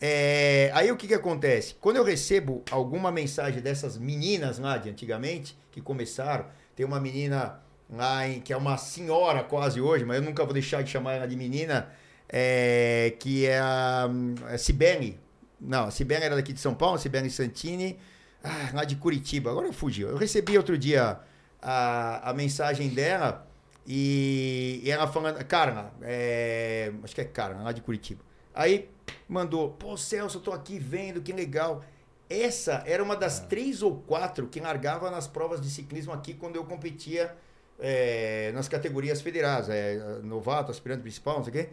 É, 0.00 0.70
aí 0.74 0.90
o 0.90 0.96
que 0.96 1.06
que 1.06 1.14
acontece? 1.14 1.74
Quando 1.74 1.96
eu 1.96 2.04
recebo 2.04 2.62
alguma 2.70 3.12
mensagem 3.12 3.60
dessas 3.60 3.98
meninas 3.98 4.58
lá 4.58 4.78
de 4.78 4.88
antigamente, 4.88 5.56
que 5.70 5.80
começaram, 5.82 6.46
tem 6.74 6.84
uma 6.86 6.98
menina 6.98 7.60
lá 7.90 8.26
em, 8.26 8.40
que 8.40 8.52
é 8.52 8.56
uma 8.56 8.76
senhora 8.78 9.44
quase 9.44 9.80
hoje, 9.80 10.04
mas 10.04 10.16
eu 10.16 10.22
nunca 10.22 10.44
vou 10.44 10.52
deixar 10.52 10.82
de 10.82 10.90
chamar 10.90 11.14
ela 11.14 11.28
de 11.28 11.36
menina, 11.36 11.90
é, 12.28 13.14
que 13.18 13.46
é 13.46 13.58
a, 13.58 14.08
a 14.52 14.58
Cibele. 14.58 15.18
Não, 15.60 15.84
a 15.84 15.90
Cibele 15.90 16.24
era 16.24 16.36
daqui 16.36 16.52
de 16.52 16.60
São 16.60 16.74
Paulo, 16.74 16.98
Cibele 16.98 17.30
Santini, 17.30 17.98
ah, 18.42 18.70
lá 18.74 18.84
de 18.84 18.96
Curitiba. 18.96 19.50
Agora 19.50 19.72
fugiu. 19.72 20.08
Eu 20.08 20.16
recebi 20.16 20.56
outro 20.56 20.76
dia 20.76 21.18
a, 21.60 22.30
a 22.30 22.32
mensagem 22.32 22.88
dela 22.88 23.46
e, 23.86 24.80
e 24.82 24.90
ela 24.90 25.06
falando, 25.06 25.42
Carla, 25.44 25.92
é, 26.02 26.92
acho 27.02 27.14
que 27.14 27.20
é 27.20 27.24
Carla, 27.24 27.62
lá 27.62 27.72
de 27.72 27.80
Curitiba. 27.80 28.22
Aí 28.54 28.88
mandou, 29.28 29.70
pô, 29.70 29.96
Celso, 29.96 30.38
eu 30.38 30.42
tô 30.42 30.52
aqui 30.52 30.78
vendo, 30.78 31.20
que 31.20 31.32
legal. 31.32 31.84
Essa 32.28 32.82
era 32.86 33.02
uma 33.02 33.14
das 33.14 33.40
três 33.40 33.82
ou 33.82 33.98
quatro 33.98 34.48
que 34.48 34.58
largava 34.58 35.10
nas 35.10 35.28
provas 35.28 35.60
de 35.60 35.70
ciclismo 35.70 36.12
aqui 36.12 36.34
quando 36.34 36.56
eu 36.56 36.64
competia 36.64 37.36
é, 37.78 38.50
nas 38.52 38.68
categorias 38.68 39.20
federadas, 39.20 39.68
é, 39.68 40.18
novato, 40.22 40.72
aspirante 40.72 41.02
principal, 41.02 41.36
não 41.36 41.44
sei 41.44 41.50
o 41.50 41.54
quê. 41.54 41.70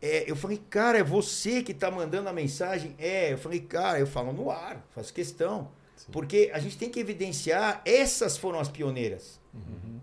É, 0.00 0.30
eu 0.30 0.36
falei, 0.36 0.60
cara, 0.70 0.98
é 0.98 1.02
você 1.02 1.62
que 1.62 1.74
tá 1.74 1.90
mandando 1.90 2.28
a 2.28 2.32
mensagem? 2.32 2.94
É, 2.98 3.32
eu 3.32 3.38
falei, 3.38 3.60
cara, 3.60 3.98
eu 3.98 4.06
falo 4.06 4.32
no 4.32 4.50
ar, 4.50 4.86
faço 4.94 5.12
questão. 5.12 5.70
Porque 6.12 6.50
a 6.54 6.58
gente 6.58 6.78
tem 6.78 6.88
que 6.88 7.00
evidenciar, 7.00 7.82
essas 7.84 8.36
foram 8.36 8.60
as 8.60 8.68
pioneiras. 8.68 9.40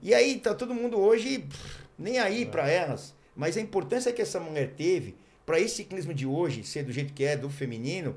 E 0.02 0.14
aí 0.14 0.38
tá 0.38 0.54
todo 0.54 0.74
mundo 0.74 1.00
hoje 1.00 1.40
pff, 1.40 1.80
nem 1.98 2.20
aí 2.20 2.46
pra 2.46 2.70
elas. 2.70 3.16
Mas 3.36 3.58
a 3.58 3.62
importância 3.62 4.12
que 4.12 4.22
essa 4.22 4.40
mulher 4.40 4.74
teve 4.76 5.16
para 5.46 5.60
esse 5.60 5.76
ciclismo 5.76 6.14
de 6.14 6.26
hoje 6.26 6.64
ser 6.64 6.84
do 6.84 6.92
jeito 6.92 7.14
que 7.14 7.24
é, 7.24 7.38
do 7.38 7.50
feminino. 7.50 8.16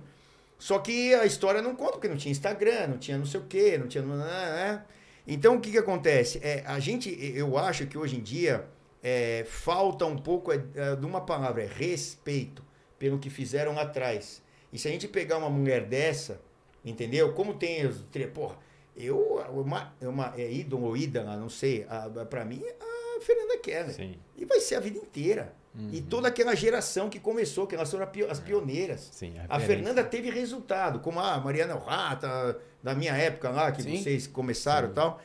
Só 0.58 0.78
que 0.80 1.14
a 1.14 1.24
história 1.24 1.62
não 1.62 1.76
conta, 1.76 1.92
porque 1.92 2.08
não 2.08 2.16
tinha 2.16 2.32
Instagram, 2.32 2.88
não 2.88 2.98
tinha 2.98 3.16
não 3.16 3.26
sei 3.26 3.40
o 3.40 3.44
quê, 3.44 3.78
não 3.78 3.86
tinha. 3.86 4.02
Né? 4.02 4.82
Então 5.26 5.56
o 5.56 5.60
que, 5.60 5.70
que 5.70 5.78
acontece? 5.78 6.40
É, 6.42 6.64
a 6.66 6.80
gente, 6.80 7.16
eu 7.34 7.56
acho 7.56 7.86
que 7.86 7.96
hoje 7.96 8.16
em 8.16 8.20
dia 8.20 8.66
é, 9.02 9.44
falta 9.46 10.04
um 10.06 10.16
pouco 10.16 10.52
é, 10.52 10.62
é, 10.74 10.96
de 10.96 11.06
uma 11.06 11.20
palavra, 11.20 11.62
é 11.62 11.66
respeito 11.66 12.64
pelo 12.98 13.18
que 13.18 13.30
fizeram 13.30 13.78
atrás. 13.78 14.42
E 14.72 14.78
se 14.78 14.88
a 14.88 14.90
gente 14.90 15.08
pegar 15.08 15.38
uma 15.38 15.50
mulher 15.50 15.86
dessa, 15.86 16.40
entendeu? 16.84 17.32
Como 17.32 17.54
tem 17.54 17.86
os. 17.86 18.04
Porra, 18.34 18.56
eu. 18.96 19.40
Uma, 19.52 19.94
uma, 20.00 20.34
é 20.36 20.50
ídolo 20.50 20.86
ou 20.86 20.96
ídola, 20.96 21.36
não 21.36 21.48
sei. 21.48 21.86
A, 21.88 22.08
pra 22.24 22.44
mim, 22.44 22.62
a 22.80 23.20
Fernanda 23.20 23.58
Keller. 23.58 23.94
Sim. 23.94 24.16
E 24.36 24.44
vai 24.44 24.60
ser 24.60 24.76
a 24.76 24.80
vida 24.80 24.98
inteira. 24.98 25.54
Uhum. 25.74 25.90
E 25.92 26.00
toda 26.00 26.28
aquela 26.28 26.54
geração 26.56 27.08
que 27.08 27.20
começou, 27.20 27.66
que 27.66 27.74
elas 27.74 27.90
foram 27.90 28.04
a 28.04 28.32
as 28.32 28.40
pioneiras. 28.40 29.08
Sim, 29.12 29.38
A 29.48 29.58
referência. 29.58 29.66
Fernanda 29.66 30.04
teve 30.04 30.30
resultado, 30.30 30.98
como 31.00 31.20
a 31.20 31.38
Mariana 31.38 31.74
Rata, 31.76 32.58
da 32.82 32.94
minha 32.94 33.16
época 33.16 33.50
lá, 33.50 33.70
que 33.70 33.82
Sim. 33.82 33.96
vocês 33.96 34.26
começaram 34.26 34.88
e 34.88 34.92
tal. 34.92 35.20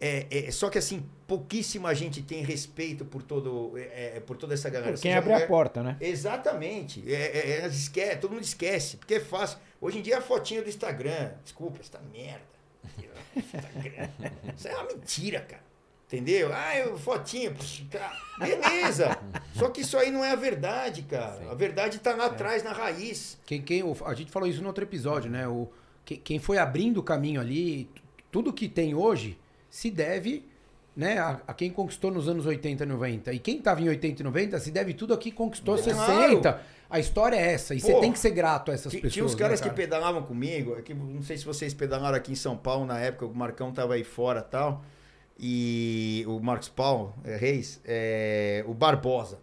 É, 0.00 0.26
é, 0.30 0.50
só 0.50 0.68
que 0.68 0.76
assim, 0.76 1.04
pouquíssima 1.26 1.94
gente 1.94 2.20
tem 2.22 2.42
respeito 2.42 3.04
por, 3.04 3.22
todo, 3.22 3.72
é, 3.78 4.16
é, 4.16 4.20
por 4.20 4.36
toda 4.36 4.52
essa 4.54 4.68
galera. 4.68 4.92
Por 4.92 5.00
quem 5.00 5.10
Seja 5.12 5.18
abre 5.18 5.30
a 5.30 5.34
mulher- 5.36 5.48
porta, 5.48 5.82
né? 5.82 5.96
Exatamente. 6.00 7.02
É, 7.10 7.62
é, 7.64 7.70
é, 8.00 8.16
todo 8.16 8.32
mundo 8.32 8.42
esquece, 8.44 8.96
porque 8.96 9.14
é 9.14 9.20
fácil. 9.20 9.58
Hoje 9.80 9.98
em 9.98 10.02
dia 10.02 10.14
é 10.14 10.18
a 10.18 10.22
fotinha 10.22 10.62
do 10.62 10.68
Instagram. 10.68 11.32
Desculpa, 11.42 11.78
essa 11.80 12.00
merda. 12.12 12.42
Instagram. 13.36 14.08
Isso 14.56 14.68
é 14.68 14.74
uma 14.74 14.84
mentira, 14.84 15.40
cara. 15.40 15.62
Entendeu? 16.06 16.50
Ah, 16.52 16.76
eu, 16.78 16.98
fotinha. 16.98 17.50
psh, 17.50 17.86
tá. 17.90 18.12
Beleza. 18.38 19.18
Só 19.56 19.70
que 19.70 19.80
isso 19.80 19.96
aí 19.96 20.10
não 20.10 20.22
é 20.24 20.32
a 20.32 20.36
verdade, 20.36 21.02
cara. 21.02 21.38
Sim. 21.38 21.48
A 21.50 21.54
verdade 21.54 21.98
tá 21.98 22.14
lá 22.14 22.26
atrás, 22.26 22.62
na 22.62 22.72
raiz. 22.72 23.38
Quem, 23.46 23.62
quem, 23.62 23.82
o- 23.82 23.96
a 24.04 24.14
gente 24.14 24.30
falou 24.30 24.48
isso 24.48 24.60
no 24.60 24.68
outro 24.68 24.84
episódio, 24.84 25.30
né? 25.30 25.48
O, 25.48 25.68
quem, 26.04 26.18
quem 26.18 26.38
foi 26.38 26.58
abrindo 26.58 26.98
o 26.98 27.02
caminho 27.02 27.40
ali, 27.40 27.88
tudo 28.30 28.52
que 28.52 28.68
tem 28.68 28.94
hoje 28.94 29.38
se 29.74 29.90
deve 29.90 30.46
né, 30.94 31.18
a, 31.18 31.40
a 31.48 31.52
quem 31.52 31.68
conquistou 31.68 32.08
nos 32.08 32.28
anos 32.28 32.46
80 32.46 32.84
e 32.84 32.86
90. 32.86 33.32
E 33.32 33.40
quem 33.40 33.58
estava 33.58 33.82
em 33.82 33.88
80 33.88 34.22
e 34.22 34.24
90 34.24 34.60
se 34.60 34.70
deve 34.70 34.94
tudo 34.94 35.12
a 35.12 35.18
quem 35.18 35.32
conquistou 35.32 35.76
Claro. 35.76 36.30
60. 36.30 36.60
A 36.88 37.00
história 37.00 37.34
é 37.34 37.52
essa. 37.54 37.74
E 37.74 37.80
você 37.80 37.98
tem 37.98 38.12
que 38.12 38.18
ser 38.20 38.30
grato 38.30 38.70
a 38.70 38.74
essas 38.74 38.92
pessoas. 38.92 39.12
Tinha 39.12 39.24
os 39.24 39.34
caras 39.34 39.60
né, 39.60 39.68
que 39.68 39.74
pedalavam 39.74 40.22
comigo, 40.22 40.76
é 40.78 40.82
que 40.82 40.94
não 40.94 41.22
sei 41.22 41.36
se 41.36 41.44
vocês 41.44 41.74
pedalaram 41.74 42.16
aqui 42.16 42.30
em 42.30 42.36
São 42.36 42.56
Paulo 42.56 42.86
na 42.86 43.00
época, 43.00 43.26
o 43.26 43.34
Marcão 43.34 43.72
tava 43.72 43.94
aí 43.94 44.04
fora 44.04 44.38
e 44.46 44.50
tal. 44.50 44.84
E 45.36 46.24
o 46.28 46.38
Marcos 46.38 46.68
Paulo 46.68 47.12
é, 47.24 47.34
Reis, 47.34 47.80
é, 47.84 48.64
o 48.68 48.74
Barbosa. 48.74 49.40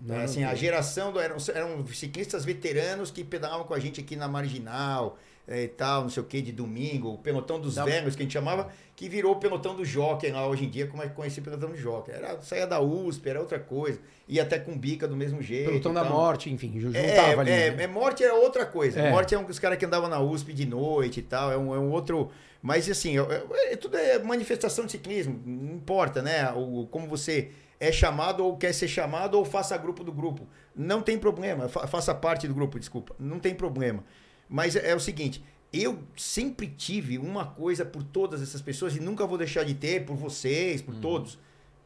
Não, 0.00 0.14
É, 0.14 0.18
não 0.18 0.24
assim, 0.24 0.38
vi. 0.38 0.44
a 0.46 0.54
geração 0.54 1.12
do, 1.12 1.20
eram, 1.20 1.36
eram 1.54 1.86
ciclistas 1.88 2.46
veteranos 2.46 3.10
que 3.10 3.22
pedalavam 3.22 3.66
com 3.66 3.74
a 3.74 3.78
gente 3.78 4.00
aqui 4.00 4.16
na 4.16 4.26
Marginal 4.26 5.18
e 5.48 5.68
tal, 5.68 6.02
não 6.02 6.08
sei 6.08 6.22
o 6.22 6.26
que, 6.26 6.42
de 6.42 6.50
domingo, 6.50 7.10
o 7.14 7.18
pelotão 7.18 7.60
dos 7.60 7.76
Não. 7.76 7.84
velhos 7.84 8.16
que 8.16 8.22
a 8.22 8.24
gente 8.24 8.32
chamava, 8.32 8.68
que 8.96 9.08
virou 9.08 9.32
o 9.32 9.36
pelotão 9.36 9.76
do 9.76 9.84
Jockey 9.84 10.30
lá 10.30 10.46
hoje 10.46 10.64
em 10.64 10.68
dia, 10.68 10.86
como 10.88 11.02
é 11.02 11.08
que 11.08 11.14
conhecia 11.14 11.40
o 11.40 11.44
pelotão 11.44 11.70
do 11.70 11.76
Jockey. 11.76 12.10
Era, 12.12 12.40
saía 12.42 12.66
da 12.66 12.80
USP, 12.80 13.28
era 13.28 13.38
outra 13.40 13.58
coisa. 13.60 14.00
Ia 14.26 14.42
até 14.42 14.58
com 14.58 14.76
bica 14.76 15.06
do 15.06 15.14
mesmo 15.14 15.40
jeito. 15.40 15.68
Pelotão 15.68 15.94
da 15.94 16.02
morte, 16.02 16.50
enfim, 16.50 16.72
ju- 16.80 16.92
juntava 16.92 16.98
É, 16.98 17.38
ali. 17.38 17.50
é, 17.50 17.70
né? 17.70 17.84
é, 17.84 17.86
morte 17.86 18.24
era 18.24 18.34
outra 18.34 18.66
coisa. 18.66 18.98
É. 19.00 19.10
Morte 19.10 19.34
é 19.34 19.38
um 19.38 19.44
dos 19.44 19.58
caras 19.60 19.78
que 19.78 19.84
andavam 19.84 20.08
na 20.08 20.18
USP 20.20 20.52
de 20.52 20.66
noite 20.66 21.20
e 21.20 21.22
tal. 21.22 21.52
É 21.52 21.56
um, 21.56 21.72
é 21.74 21.78
um 21.78 21.90
outro. 21.92 22.30
Mas 22.60 22.90
assim, 22.90 23.16
é, 23.16 23.20
é- 23.22 23.72
é- 23.74 23.76
tudo 23.76 23.96
é 23.96 24.18
manifestação 24.18 24.84
de 24.86 24.90
ciclismo. 24.92 25.40
Não 25.46 25.74
importa, 25.76 26.20
né? 26.22 26.50
O, 26.56 26.88
como 26.90 27.06
você 27.06 27.50
é 27.78 27.92
chamado 27.92 28.44
ou 28.44 28.56
quer 28.56 28.72
ser 28.72 28.88
chamado 28.88 29.36
ou 29.38 29.44
faça 29.44 29.76
grupo 29.76 30.02
do 30.02 30.10
grupo. 30.10 30.48
Não 30.74 31.00
tem 31.02 31.16
problema. 31.18 31.68
Fa- 31.68 31.86
faça 31.86 32.12
parte 32.14 32.48
do 32.48 32.54
grupo, 32.54 32.80
desculpa. 32.80 33.14
Não 33.18 33.38
tem 33.38 33.54
problema. 33.54 34.02
Mas 34.48 34.76
é, 34.76 34.90
é 34.90 34.94
o 34.94 35.00
seguinte. 35.00 35.42
Eu 35.72 35.98
sempre 36.16 36.68
tive 36.68 37.18
uma 37.18 37.44
coisa 37.46 37.84
por 37.84 38.02
todas 38.02 38.40
essas 38.40 38.62
pessoas 38.62 38.96
e 38.96 39.00
nunca 39.00 39.26
vou 39.26 39.36
deixar 39.36 39.64
de 39.64 39.74
ter 39.74 40.04
por 40.06 40.16
vocês, 40.16 40.80
por 40.80 40.94
todos. 40.96 41.38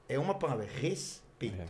É 0.08 0.18
uma 0.18 0.34
palavra, 0.34 0.66
respeito. 0.66 1.60
É. 1.62 1.66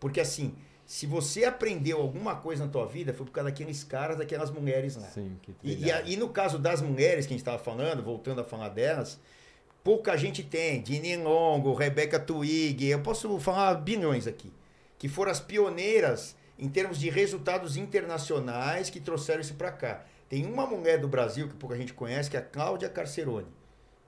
Porque 0.00 0.20
assim, 0.20 0.54
se 0.84 1.06
você 1.06 1.44
aprendeu 1.44 1.98
alguma 2.00 2.34
coisa 2.36 2.66
na 2.66 2.70
tua 2.70 2.86
vida, 2.86 3.14
foi 3.14 3.24
por 3.24 3.32
causa 3.32 3.50
daqueles 3.50 3.84
caras, 3.84 4.18
daquelas 4.18 4.50
mulheres 4.50 4.96
lá. 4.96 5.06
Sim, 5.08 5.38
que 5.40 5.54
E, 5.62 5.84
e, 5.86 5.92
a- 5.92 6.02
e 6.02 6.16
no 6.16 6.28
caso 6.28 6.58
das 6.58 6.82
mulheres 6.82 7.24
que 7.26 7.32
a 7.32 7.34
gente 7.36 7.40
estava 7.42 7.58
falando, 7.58 8.02
voltando 8.02 8.40
a 8.40 8.44
falar 8.44 8.68
delas, 8.70 9.18
pouca 9.82 10.16
gente 10.16 10.42
tem. 10.42 10.82
Dini 10.82 11.16
Longo, 11.16 11.72
Rebecca 11.72 12.18
Twig, 12.18 12.84
eu 12.86 13.00
posso 13.00 13.38
falar 13.38 13.74
bilhões 13.76 14.26
aqui. 14.26 14.52
Que 14.98 15.08
foram 15.08 15.30
as 15.30 15.40
pioneiras 15.40 16.36
em 16.58 16.68
termos 16.68 16.98
de 16.98 17.08
resultados 17.08 17.76
internacionais 17.76 18.90
que 18.90 19.00
trouxeram 19.00 19.40
isso 19.40 19.54
para 19.54 19.70
cá. 19.72 20.04
Tem 20.34 20.44
uma 20.44 20.66
mulher 20.66 20.98
do 20.98 21.06
Brasil 21.06 21.46
que 21.46 21.54
pouca 21.54 21.76
gente 21.76 21.94
conhece, 21.94 22.28
que 22.28 22.36
é 22.36 22.40
a 22.40 22.42
Cláudia 22.42 22.88
Carcerone. 22.88 23.46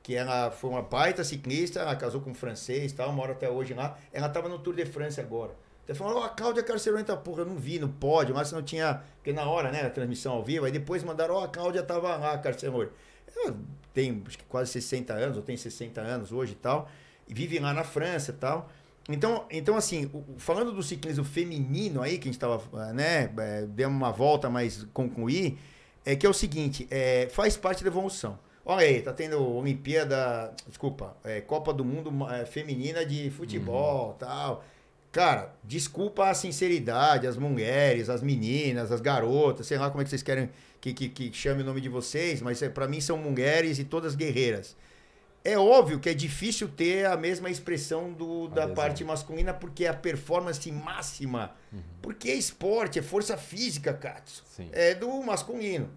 Que 0.03 0.17
ela 0.17 0.51
foi 0.51 0.71
uma 0.71 0.83
baita 0.83 1.23
ciclista, 1.23 1.79
ela 1.79 1.95
casou 1.95 2.21
com 2.21 2.31
um 2.31 2.35
francês 2.35 2.93
tal, 2.93 3.13
mora 3.13 3.31
até 3.31 3.49
hoje 3.49 3.75
lá. 3.75 3.97
Ela 4.13 4.27
estava 4.27 4.49
no 4.49 4.59
Tour 4.59 4.75
de 4.75 4.85
France 4.85 5.21
agora. 5.21 5.55
Até 5.85 5.95
falando, 5.95 6.17
ó, 6.17 6.25
a 6.25 6.29
Cláudia 6.31 6.65
Carcerone 6.65 7.05
tá, 7.05 7.17
porra, 7.17 7.43
eu 7.43 7.47
não 7.47 7.55
vi 7.55 7.79
no 7.79 7.89
pódio, 7.89 8.35
mas 8.35 8.51
não 8.51 8.61
tinha. 8.61 9.05
Porque 9.19 9.33
na 9.33 9.49
hora, 9.49 9.71
né, 9.71 9.83
a 9.83 9.91
transmissão 9.91 10.33
ao 10.33 10.43
vivo, 10.43 10.65
aí 10.65 10.73
depois 10.73 11.05
mandaram, 11.05 11.37
ó, 11.37 11.45
a 11.45 11.49
Cláudia 11.49 11.85
tava 11.85 12.17
lá, 12.17 12.37
Carcerone. 12.39 12.91
Ela 13.37 13.57
tem 13.95 14.21
acho 14.27 14.37
que 14.37 14.45
quase 14.47 14.73
60 14.73 15.13
anos, 15.13 15.37
ou 15.37 15.45
tem 15.45 15.57
60 15.57 16.01
anos 16.01 16.33
hoje 16.33 16.55
e 16.55 16.57
tal, 16.57 16.91
e 17.29 17.33
vive 17.33 17.61
lá 17.61 17.73
na 17.73 17.85
França 17.85 18.33
e 18.33 18.35
tal. 18.35 18.69
Então, 19.09 19.45
então 19.49 19.77
assim, 19.77 20.11
falando 20.39 20.73
do 20.73 20.83
ciclismo 20.83 21.23
feminino 21.23 22.03
aí, 22.03 22.19
que 22.19 22.29
a 22.29 22.33
gente 22.33 22.41
tava, 22.41 22.61
eh, 22.83 22.93
né, 22.93 23.33
eh, 23.39 23.67
deu 23.69 23.89
uma 23.89 24.11
volta, 24.11 24.51
mas 24.51 24.85
concluir, 24.93 25.57
é 26.07 26.15
que 26.15 26.25
é 26.25 26.29
o 26.29 26.33
seguinte, 26.33 26.87
é, 26.89 27.29
faz 27.31 27.57
parte 27.57 27.83
da 27.83 27.91
evolução. 27.91 28.39
Olha 28.65 28.87
aí, 28.87 29.03
tá 29.03 29.13
tendo 29.13 29.41
Olimpíada, 29.45 30.53
desculpa, 30.67 31.17
é, 31.25 31.41
Copa 31.41 31.73
do 31.73 31.85
Mundo 31.85 32.11
eh, 32.33 32.45
Feminina 32.47 33.05
de 33.05 33.31
Futebol 33.31 34.15
tal. 34.19 34.65
Cara, 35.13 35.55
desculpa 35.63 36.29
a 36.29 36.35
sinceridade, 36.35 37.27
as 37.27 37.37
mulheres, 37.37 38.09
as 38.09 38.23
meninas, 38.23 38.93
as 38.93 39.01
garotas, 39.01 39.67
sei 39.67 39.79
lá 39.79 39.89
como 39.89 40.01
é 40.01 40.05
que 40.05 40.11
vocês 40.11 40.23
querem 40.23 40.51
que, 40.81 40.93
que, 40.93 41.09
que 41.09 41.33
chame 41.33 41.63
o 41.63 41.65
nome 41.65 41.81
de 41.81 41.89
vocês, 41.89 42.43
mas 42.43 42.61
é, 42.63 42.69
para 42.69 42.87
mim 42.87 43.01
são 43.01 43.17
mulheres 43.19 43.79
e 43.79 43.85
todas 43.85 44.15
guerreiras. 44.15 44.77
É 45.53 45.59
óbvio 45.59 46.01
que 46.01 46.09
é 46.09 46.15
difícil 46.15 46.69
ter 46.69 47.07
a 47.07 47.17
mesma 47.17 47.49
expressão 47.49 48.13
do, 48.13 48.49
da 48.49 48.63
Adesão. 48.65 48.75
parte 48.75 49.05
masculina, 49.05 49.55
porque 49.55 49.85
é 49.85 49.89
a 49.89 49.95
performance 49.95 50.71
máxima. 50.73 51.53
Porque 52.03 52.31
é 52.31 52.35
esporte, 52.35 52.99
é 52.99 53.03
força 53.03 53.37
física, 53.37 53.93
Katsu. 53.95 54.43
É 54.73 54.95
do 54.95 55.23
masculino. 55.23 55.89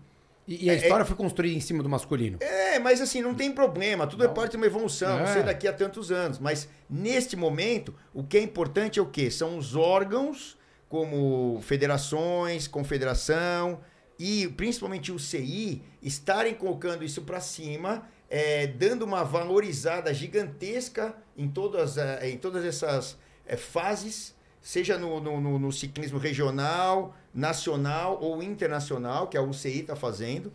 E, 0.48 0.66
e 0.66 0.70
a 0.70 0.74
é- 0.74 0.78
história 0.78 1.06
foi 1.06 1.16
construída 1.16 1.56
em 1.56 1.62
cima 1.62 1.82
do 1.84 1.90
masculino. 1.90 2.38
É, 2.42 2.80
mas 2.80 3.02
assim, 3.02 3.22
não 3.22 3.34
tem 3.36 3.52
problema, 3.52 4.06
tudo 4.08 4.24
é 4.24 4.28
Não. 4.28 4.34
parte 4.34 4.52
de 4.52 4.58
uma 4.58 4.66
evolução, 4.66 5.18
não 5.20 5.26
É. 5.26 5.34
sei 5.34 5.44
daqui 5.44 5.68
a 5.68 5.74
tantos 5.74 6.12
anos. 6.12 6.40
Mas 6.40 6.68
neste 6.90 7.36
momento, 7.36 7.94
o 8.14 8.24
que 8.24 8.38
é 8.38 8.42
importante 8.42 9.00
é 9.00 9.02
o 9.02 9.06
quê? 9.06 9.30
São 9.32 9.58
os 9.58 9.76
órgãos 9.76 10.58
como 10.88 11.60
federações, 11.62 12.68
confederação 12.68 13.80
e 14.18 14.48
principalmente 14.50 15.12
o 15.12 15.20
CI 15.20 15.84
estarem 16.02 16.54
colocando 16.56 17.04
isso 17.04 17.22
para 17.22 17.40
cima, 17.40 18.08
é, 18.30 18.68
dando 18.68 19.04
uma 19.04 19.24
valorizada 19.24 20.14
gigantesca 20.14 21.16
em 21.36 21.48
todas, 21.48 21.98
é, 21.98 22.30
em 22.30 22.38
todas 22.38 22.64
essas 22.64 23.18
é, 23.46 23.58
fases, 23.58 24.36
seja 24.62 24.98
no, 24.98 25.20
no, 25.20 25.42
no, 25.42 25.60
no 25.60 25.72
ciclismo 25.72 26.20
regional, 26.20 27.16
nacional 27.34 28.20
ou 28.22 28.44
internacional, 28.44 29.28
que 29.28 29.38
a 29.38 29.42
UCI 29.42 29.80
está 29.80 29.96
fazendo. 29.96 30.48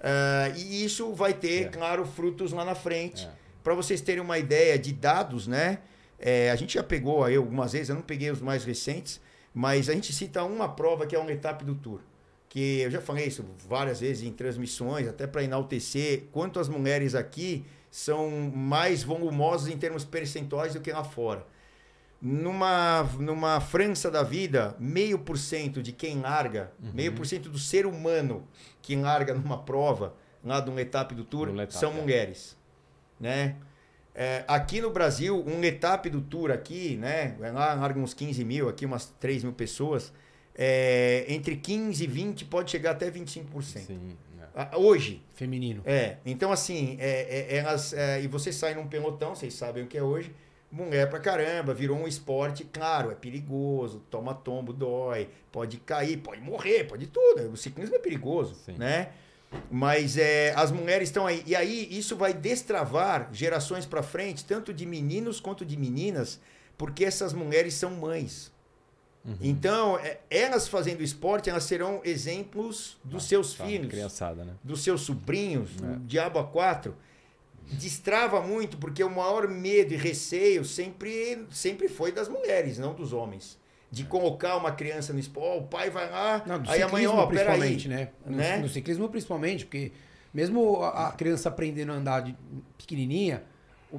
Uh, 0.00 0.56
e 0.56 0.84
isso 0.84 1.12
vai 1.12 1.34
ter, 1.34 1.66
é. 1.66 1.68
claro, 1.68 2.06
frutos 2.06 2.52
lá 2.52 2.64
na 2.64 2.74
frente. 2.74 3.26
É. 3.26 3.30
Para 3.62 3.74
vocês 3.74 4.00
terem 4.00 4.22
uma 4.22 4.38
ideia 4.38 4.78
de 4.78 4.92
dados, 4.92 5.46
né? 5.46 5.80
É, 6.18 6.50
a 6.50 6.56
gente 6.56 6.74
já 6.74 6.82
pegou 6.82 7.22
aí 7.22 7.36
algumas 7.36 7.72
vezes, 7.72 7.90
eu 7.90 7.94
não 7.94 8.02
peguei 8.02 8.30
os 8.30 8.40
mais 8.40 8.64
recentes, 8.64 9.20
mas 9.54 9.88
a 9.88 9.94
gente 9.94 10.12
cita 10.12 10.42
uma 10.42 10.68
prova 10.68 11.06
que 11.06 11.14
é 11.14 11.18
uma 11.18 11.32
etapa 11.32 11.64
do 11.64 11.74
Tour. 11.74 12.00
Que 12.50 12.80
eu 12.80 12.90
já 12.90 13.00
falei 13.00 13.26
isso 13.26 13.46
várias 13.66 14.00
vezes 14.00 14.22
em 14.26 14.32
transmissões, 14.32 15.08
até 15.08 15.26
para 15.26 15.42
enaltecer 15.42 16.24
quanto 16.32 16.60
as 16.60 16.68
mulheres 16.68 17.14
aqui 17.14 17.64
são 17.90 18.28
mais 18.54 19.02
volumosas 19.02 19.68
em 19.68 19.78
termos 19.78 20.04
percentuais 20.04 20.74
do 20.74 20.80
que 20.80 20.92
lá 20.92 21.02
fora. 21.02 21.46
Numa, 22.20 23.04
numa 23.18 23.60
França 23.60 24.10
da 24.10 24.22
vida, 24.22 24.76
meio 24.78 25.18
por 25.18 25.38
cento 25.38 25.82
de 25.82 25.92
quem 25.92 26.20
larga, 26.20 26.70
uhum. 26.82 26.90
meio 26.92 27.12
por 27.14 27.24
cento 27.24 27.48
do 27.48 27.58
ser 27.58 27.86
humano 27.86 28.46
que 28.82 28.94
larga 28.94 29.32
numa 29.32 29.62
prova, 29.62 30.14
lá 30.44 30.60
de 30.60 30.68
uma 30.70 30.80
etapa 30.82 31.14
do 31.14 31.24
Tour, 31.24 31.48
etapa, 31.48 31.70
são 31.70 31.92
é. 31.92 31.94
mulheres. 31.94 32.58
Né? 33.18 33.56
É, 34.14 34.44
aqui 34.48 34.80
no 34.80 34.90
Brasil, 34.90 35.42
um 35.46 35.62
etapa 35.64 36.10
do 36.10 36.20
Tour 36.20 36.50
aqui, 36.50 36.96
né? 36.96 37.36
Lá 37.38 37.74
larga 37.74 37.98
uns 37.98 38.12
15 38.12 38.44
mil, 38.44 38.68
aqui 38.68 38.84
umas 38.84 39.06
3 39.20 39.44
mil 39.44 39.52
pessoas. 39.52 40.12
É, 40.54 41.24
entre 41.28 41.56
15 41.56 42.02
e 42.02 42.06
20 42.06 42.44
pode 42.46 42.70
chegar 42.70 42.92
até 42.92 43.10
25%. 43.10 43.62
Sim, 43.62 44.16
é. 44.54 44.76
Hoje. 44.76 45.22
Feminino. 45.34 45.82
É. 45.86 46.16
Então, 46.26 46.52
assim, 46.52 46.96
é, 47.00 47.48
é 47.50 47.56
elas. 47.56 47.92
É, 47.92 48.20
e 48.22 48.26
você 48.26 48.52
sai 48.52 48.74
num 48.74 48.86
pelotão, 48.86 49.34
vocês 49.34 49.54
sabem 49.54 49.84
o 49.84 49.86
que 49.86 49.96
é 49.96 50.02
hoje 50.02 50.34
mulher 50.70 51.10
pra 51.10 51.18
caramba, 51.18 51.74
virou 51.74 51.98
um 51.98 52.06
esporte, 52.06 52.64
claro, 52.64 53.10
é 53.10 53.14
perigoso, 53.14 54.02
toma 54.10 54.32
tombo, 54.34 54.72
dói, 54.72 55.28
pode 55.50 55.78
cair, 55.78 56.18
pode 56.18 56.40
morrer, 56.40 56.84
pode 56.84 57.06
tudo. 57.08 57.50
O 57.50 57.56
ciclismo 57.56 57.96
é 57.96 57.98
perigoso, 57.98 58.54
Sim. 58.54 58.74
né? 58.78 59.10
Mas 59.68 60.16
é, 60.16 60.54
as 60.54 60.70
mulheres 60.70 61.08
estão 61.08 61.26
aí. 61.26 61.42
E 61.44 61.56
aí 61.56 61.88
isso 61.90 62.14
vai 62.14 62.32
destravar 62.32 63.28
gerações 63.32 63.84
para 63.84 64.02
frente, 64.02 64.44
tanto 64.44 64.72
de 64.72 64.86
meninos 64.86 65.40
quanto 65.40 65.66
de 65.66 65.76
meninas, 65.76 66.40
porque 66.78 67.04
essas 67.04 67.32
mulheres 67.32 67.74
são 67.74 67.90
mães. 67.90 68.52
Uhum. 69.24 69.36
Então, 69.40 69.98
é, 69.98 70.18
elas 70.30 70.66
fazendo 70.66 71.02
esporte, 71.02 71.50
elas 71.50 71.64
serão 71.64 72.00
exemplos 72.04 72.96
dos 73.04 73.24
ah, 73.24 73.28
seus 73.28 73.54
tá, 73.54 73.66
filhos, 73.66 73.88
criançada, 73.88 74.44
né? 74.44 74.54
dos 74.64 74.82
seus 74.82 75.02
sobrinhos, 75.02 75.70
é. 75.82 75.98
diabo 76.06 76.38
a 76.38 76.44
quatro 76.44 76.96
destrava 77.72 78.40
muito, 78.40 78.76
porque 78.76 79.02
o 79.02 79.10
maior 79.10 79.46
medo 79.48 79.94
e 79.94 79.96
receio 79.96 80.64
sempre, 80.64 81.46
sempre 81.50 81.88
foi 81.88 82.12
das 82.12 82.28
mulheres, 82.28 82.78
não 82.78 82.94
dos 82.94 83.12
homens. 83.12 83.58
De 83.92 84.04
colocar 84.04 84.56
uma 84.56 84.70
criança 84.70 85.12
no 85.12 85.18
esporte, 85.18 85.58
oh, 85.58 85.58
o 85.64 85.66
pai 85.66 85.90
vai 85.90 86.08
lá, 86.08 86.42
não, 86.46 86.62
aí 86.68 86.80
amanhã, 86.80 87.10
ó, 87.10 87.26
principalmente, 87.26 87.88
né? 87.88 88.10
No, 88.24 88.36
né? 88.36 88.56
no 88.58 88.68
ciclismo 88.68 89.08
principalmente, 89.08 89.64
porque 89.64 89.90
mesmo 90.32 90.82
a 90.82 91.10
criança 91.10 91.48
aprendendo 91.48 91.90
a 91.90 91.96
andar 91.96 92.20
de 92.20 92.36
pequenininha, 92.78 93.42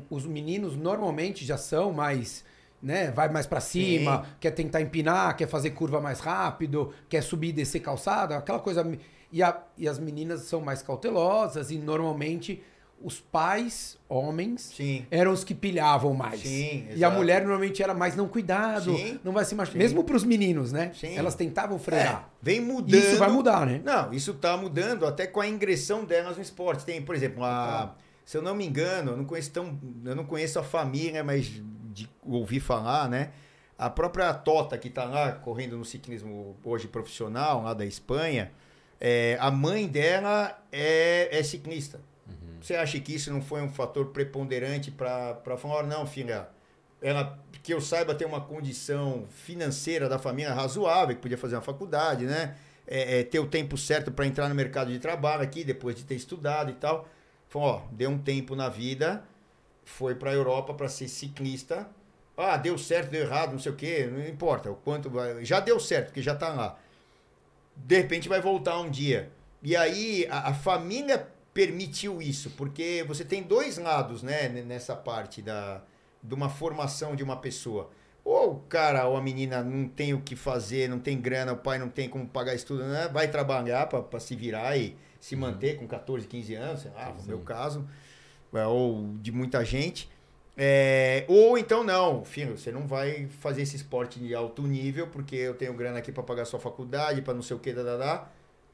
os 0.10 0.26
meninos 0.26 0.78
normalmente 0.78 1.46
já 1.46 1.58
são 1.58 1.92
mais, 1.92 2.46
né, 2.82 3.12
vai 3.12 3.30
mais 3.30 3.46
para 3.46 3.60
cima, 3.60 4.24
Sim. 4.24 4.32
quer 4.40 4.52
tentar 4.52 4.82
empinar, 4.82 5.36
quer 5.36 5.48
fazer 5.48 5.72
curva 5.72 6.02
mais 6.02 6.20
rápido, 6.20 6.94
quer 7.08 7.22
subir 7.22 7.50
e 7.50 7.54
descer 7.54 7.80
calçada, 7.80 8.38
aquela 8.38 8.60
coisa 8.60 8.86
e, 9.32 9.42
a, 9.42 9.58
e 9.78 9.88
as 9.88 10.00
meninas 10.00 10.42
são 10.42 10.62
mais 10.62 10.82
cautelosas 10.82 11.72
e 11.72 11.78
normalmente 11.78 12.64
os 13.04 13.20
pais, 13.20 13.98
homens, 14.08 14.74
Sim. 14.76 15.06
eram 15.10 15.32
os 15.32 15.44
que 15.44 15.56
pilhavam 15.56 16.14
mais. 16.14 16.42
Sim, 16.42 16.88
e 16.96 17.04
a 17.04 17.10
mulher 17.10 17.42
normalmente 17.42 17.82
era 17.82 17.94
mais 17.94 18.16
não 18.16 18.28
cuidado, 18.28 18.96
Sim. 18.96 19.20
não 19.24 19.32
vai 19.32 19.44
se 19.44 19.56
machucar. 19.56 19.80
Mesmo 19.80 20.04
para 20.04 20.16
os 20.16 20.24
meninos, 20.24 20.72
né? 20.72 20.92
Elas 21.16 21.34
tentavam 21.34 21.80
frear. 21.80 22.30
É, 22.32 22.38
vem 22.42 22.62
mudando. 22.62 22.94
Isso 22.94 23.18
vai 23.18 23.32
mudar, 23.32 23.66
né? 23.66 23.82
Não, 23.84 24.14
isso 24.14 24.36
tá 24.36 24.56
mudando 24.56 25.06
até 25.08 25.26
com 25.26 25.42
a 25.42 25.48
ingressão 25.48 26.06
delas 26.06 26.36
no 26.36 26.44
esporte. 26.44 26.86
Tem, 26.86 27.02
por 27.02 27.16
exemplo, 27.16 27.44
a, 27.44 27.96
se 28.24 28.38
eu 28.38 28.42
não 28.42 28.54
me 28.54 28.68
engano, 28.68 29.12
eu 29.12 29.18
não 29.18 29.26
conheço 29.26 29.52
tão, 29.52 29.80
eu 30.06 30.16
não 30.16 30.24
conheço 30.24 30.60
a 30.60 30.64
família, 30.64 31.24
mas 31.24 31.62
de 31.92 32.10
ouvir 32.26 32.60
falar, 32.60 33.10
né? 33.10 33.32
A 33.78 33.90
própria 33.90 34.34
Tota 34.34 34.78
que 34.78 34.88
está 34.88 35.06
lá 35.06 35.32
correndo 35.32 35.78
no 35.78 35.86
ciclismo 35.86 36.56
hoje 36.64 36.88
profissional 36.88 37.64
lá 37.64 37.74
da 37.74 37.86
Espanha, 37.86 38.52
é, 39.00 39.38
a 39.40 39.50
mãe 39.50 39.88
dela 39.88 40.60
é, 40.72 41.30
é 41.38 41.44
ciclista. 41.44 42.00
Você 42.62 42.76
acha 42.76 43.00
que 43.00 43.16
isso 43.16 43.34
não 43.34 43.42
foi 43.42 43.62
um 43.62 43.70
fator 43.70 44.08
preponderante 44.08 44.92
para 44.92 45.58
falar, 45.58 45.84
não, 45.84 46.06
filha, 46.06 46.48
ela, 47.02 47.40
que 47.64 47.74
eu 47.74 47.82
saiba, 47.82 48.14
tem 48.14 48.28
uma 48.28 48.40
condição 48.40 49.26
financeira 49.30 50.08
da 50.08 50.20
família 50.20 50.54
razoável, 50.54 51.16
que 51.16 51.22
podia 51.22 51.38
fazer 51.38 51.56
uma 51.56 51.62
faculdade, 51.64 52.26
né? 52.26 52.56
É, 52.88 53.20
é, 53.20 53.24
ter 53.24 53.40
o 53.40 53.48
tempo 53.48 53.78
certo 53.78 54.12
para 54.12 54.28
entrar 54.28 54.48
no 54.48 54.54
mercado 54.54 54.92
de 54.92 55.00
trabalho 55.00 55.42
aqui, 55.42 55.64
depois 55.64 55.96
de 55.96 56.04
ter 56.04 56.16
estudado 56.16 56.70
e 56.70 56.74
tal. 56.74 57.08
Falou, 57.48 57.68
ó, 57.68 57.82
deu 57.92 58.12
um 58.12 58.18
tempo 58.20 58.56
na 58.56 58.70
vida, 58.70 59.24
foi 59.92 60.16
para 60.16 60.32
a 60.32 60.34
Europa 60.34 60.74
para 60.74 60.88
ser 60.88 61.08
ciclista. 61.08 61.88
Ah, 62.38 62.58
deu 62.58 62.78
certo, 62.78 63.12
deu 63.12 63.22
errado, 63.22 63.52
não 63.52 63.60
sei 63.60 63.72
o 63.72 63.76
quê, 63.76 64.10
não 64.12 64.26
importa 64.26 64.72
o 64.72 64.76
quanto 64.76 65.10
vai. 65.10 65.44
Já 65.46 65.60
deu 65.60 65.80
certo, 65.80 66.08
porque 66.08 66.22
já 66.22 66.34
está 66.34 66.50
lá. 66.50 66.80
De 67.76 67.98
repente 67.98 68.30
vai 68.30 68.42
voltar 68.42 68.80
um 68.80 68.90
dia. 68.90 69.32
E 69.62 69.76
aí 69.76 70.26
a, 70.30 70.50
a 70.50 70.54
família 70.54 71.28
permitiu 71.54 72.22
isso? 72.22 72.52
Porque 72.52 73.04
você 73.08 73.24
tem 73.24 73.44
dois 73.44 73.78
lados, 73.78 74.24
né, 74.24 74.50
nessa 74.50 74.96
parte 74.96 75.42
da, 75.42 75.82
de 76.24 76.34
uma 76.34 76.50
formação 76.50 77.16
de 77.16 77.24
uma 77.24 77.38
pessoa. 77.38 77.90
Ou 78.24 78.54
o 78.54 78.60
cara 78.62 79.08
ou 79.08 79.18
a 79.18 79.22
menina 79.22 79.64
não 79.64 79.88
tem 79.88 80.14
o 80.14 80.22
que 80.22 80.36
fazer, 80.36 80.88
não 80.88 81.00
tem 81.00 81.20
grana, 81.20 81.54
o 81.54 81.58
pai 81.58 81.78
não 81.78 81.90
tem 81.90 82.08
como 82.08 82.28
pagar 82.28 82.54
estudo, 82.54 82.84
né? 82.84 83.10
vai 83.12 83.28
trabalhar 83.28 83.88
para 83.88 84.20
se 84.20 84.36
virar 84.36 84.78
e 84.78 84.96
se 85.20 85.36
uhum. 85.36 85.42
manter 85.42 85.78
com 85.78 85.88
14, 85.88 86.28
15 86.28 86.54
anos, 86.56 86.82
sei 86.82 86.92
lá, 86.92 87.14
no 87.14 87.24
meu 87.24 87.40
caso, 87.40 87.88
ou 88.52 89.16
de 89.22 89.32
muita 89.32 89.64
gente. 89.64 90.10
É, 90.58 91.26
ou 91.28 91.58
então 91.58 91.84
não, 91.84 92.26
filho, 92.26 92.58
você 92.58 92.72
não 92.72 92.86
vai 92.86 93.28
fazer 93.40 93.62
esse 93.62 93.76
esporte 93.76 94.20
de 94.20 94.36
alto 94.36 94.62
nível 94.64 95.08
porque 95.08 95.36
eu 95.36 95.54
tenho 95.56 95.74
grana 95.74 96.00
aqui 96.00 96.12
para 96.12 96.24
pagar 96.24 96.46
sua 96.46 96.60
faculdade, 96.60 97.22
para 97.22 97.34
não 97.34 97.42
sei 97.42 97.56
o 97.56 97.60
que, 97.60 97.72
da 97.72 98.28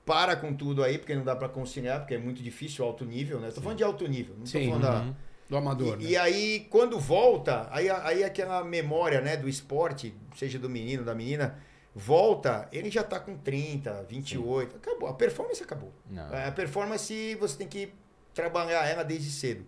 para 0.06 0.38
com 0.38 0.54
tudo 0.54 0.84
aí, 0.84 0.98
porque 0.98 1.14
não 1.14 1.24
dá 1.24 1.36
para 1.36 1.50
conciliar, 1.50 2.00
porque 2.00 2.16
é 2.16 2.18
muito 2.18 2.42
difícil 2.42 2.84
o 2.84 2.88
alto 2.88 3.04
nível, 3.04 3.40
né? 3.40 3.52
Tô 3.52 3.62
falando 3.62 3.78
de 3.78 3.84
alto 3.84 4.08
nível, 4.08 4.36
não 4.38 4.46
tô 4.46 4.52
falando 4.52 4.74
uhum. 4.74 4.80
da... 4.80 5.14
Do 5.50 5.56
amador, 5.56 5.98
e, 6.02 6.04
né? 6.04 6.10
e, 6.10 6.18
aí, 6.18 6.68
quando 6.70 7.00
volta, 7.00 7.70
aí, 7.72 7.90
aí 7.90 8.22
aquela 8.22 8.66
memória, 8.66 9.22
né, 9.22 9.38
do 9.38 9.48
esporte, 9.48 10.14
seja 10.36 10.60
do 10.60 10.70
menino, 10.70 11.06
da 11.06 11.16
menina, 11.16 11.58
volta, 11.96 12.68
ele 12.70 12.92
já 12.92 13.02
tá 13.02 13.18
com 13.18 13.38
30, 13.38 14.06
28, 14.10 14.72
Sim. 14.72 14.78
acabou. 14.78 15.08
A 15.08 15.14
performance 15.14 15.64
acabou. 15.64 15.94
Não. 16.10 16.28
A 16.48 16.52
performance 16.52 17.36
você 17.36 17.58
tem 17.58 17.68
que 17.68 17.94
trabalhar 18.38 18.88
ela 18.88 19.04
desde 19.04 19.30
cedo. 19.30 19.66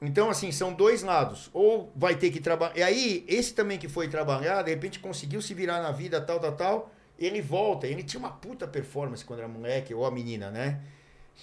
Então, 0.00 0.30
assim, 0.30 0.52
são 0.52 0.72
dois 0.72 1.02
lados. 1.02 1.50
Ou 1.52 1.92
vai 1.96 2.14
ter 2.14 2.30
que 2.30 2.40
trabalhar. 2.40 2.76
E 2.76 2.82
aí, 2.82 3.24
esse 3.26 3.52
também 3.52 3.78
que 3.78 3.88
foi 3.88 4.08
trabalhar, 4.08 4.62
de 4.62 4.70
repente 4.70 4.98
conseguiu 4.98 5.42
se 5.42 5.52
virar 5.52 5.82
na 5.82 5.90
vida, 5.90 6.20
tal, 6.20 6.38
tal, 6.38 6.52
tal 6.52 6.90
ele 7.20 7.42
volta, 7.42 7.86
ele 7.86 8.02
tinha 8.02 8.18
uma 8.18 8.30
puta 8.30 8.66
performance 8.66 9.22
quando 9.22 9.40
era 9.40 9.48
moleque, 9.48 9.92
ou 9.92 10.06
a 10.06 10.10
menina, 10.10 10.50
né? 10.50 10.80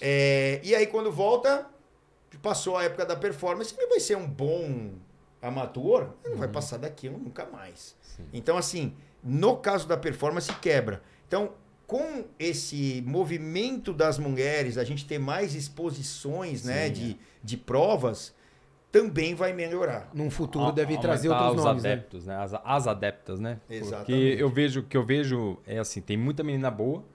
É, 0.01 0.59
e 0.63 0.73
aí 0.73 0.87
quando 0.87 1.11
volta, 1.11 1.67
passou 2.41 2.75
a 2.75 2.83
época 2.83 3.05
da 3.05 3.15
performance, 3.15 3.75
ele 3.77 3.87
vai 3.87 3.99
ser 3.99 4.17
um 4.17 4.27
bom 4.27 4.93
amador, 5.39 6.09
ele 6.23 6.31
não 6.31 6.39
vai 6.39 6.47
uhum. 6.47 6.53
passar 6.53 6.77
daquilo 6.77 7.17
nunca 7.19 7.45
mais. 7.45 7.95
Sim. 8.01 8.25
Então, 8.33 8.57
assim, 8.57 8.95
no 9.23 9.57
caso 9.57 9.87
da 9.87 9.95
performance, 9.95 10.51
quebra. 10.55 11.01
Então, 11.27 11.51
com 11.87 12.25
esse 12.37 13.01
movimento 13.07 13.93
das 13.93 14.19
mulheres, 14.19 14.77
a 14.77 14.83
gente 14.83 15.05
ter 15.05 15.17
mais 15.17 15.55
exposições, 15.55 16.65
né, 16.65 16.73
Sim, 16.73 16.79
né, 16.79 16.89
de, 16.89 17.17
de 17.41 17.57
provas, 17.57 18.35
também 18.91 19.33
vai 19.33 19.53
melhorar. 19.53 20.09
Num 20.13 20.29
futuro 20.29 20.65
a, 20.65 20.71
deve 20.71 20.97
trazer 20.97 21.29
outros 21.29 21.55
os 21.55 21.63
nomes, 21.63 21.83
né? 21.83 21.93
adeptos, 21.93 22.25
né? 22.25 22.35
né? 22.35 22.43
As, 22.43 22.53
as 22.53 22.87
adeptas, 22.87 23.39
né? 23.39 23.59
Exatamente. 23.69 24.05
Porque 24.05 24.35
eu 24.37 24.49
vejo 24.49 24.83
que 24.83 24.97
eu 24.97 25.05
vejo 25.05 25.57
é 25.65 25.79
assim, 25.79 26.01
tem 26.01 26.17
muita 26.17 26.43
menina 26.43 26.69
boa, 26.69 27.05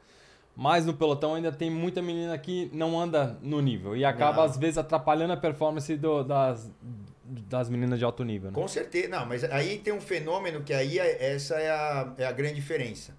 mas 0.56 0.86
no 0.86 0.94
pelotão 0.94 1.34
ainda 1.34 1.52
tem 1.52 1.70
muita 1.70 2.00
menina 2.00 2.36
que 2.38 2.70
não 2.72 2.98
anda 2.98 3.38
no 3.42 3.60
nível 3.60 3.94
e 3.94 4.04
acaba 4.04 4.38
não. 4.38 4.44
às 4.44 4.56
vezes 4.56 4.78
atrapalhando 4.78 5.34
a 5.34 5.36
performance 5.36 5.94
do, 5.96 6.22
das 6.24 6.70
das 7.24 7.68
meninas 7.70 7.98
de 7.98 8.04
alto 8.04 8.24
nível, 8.24 8.50
né? 8.50 8.54
Com 8.54 8.68
certeza. 8.68 9.08
Não, 9.08 9.24
mas 9.24 9.44
aí 9.44 9.78
tem 9.78 9.92
um 9.92 10.00
fenômeno 10.00 10.62
que 10.62 10.72
aí 10.72 10.98
é, 10.98 11.34
essa 11.34 11.54
é 11.54 11.70
a, 11.70 12.12
é 12.18 12.26
a 12.26 12.32
grande 12.32 12.54
diferença. 12.54 13.14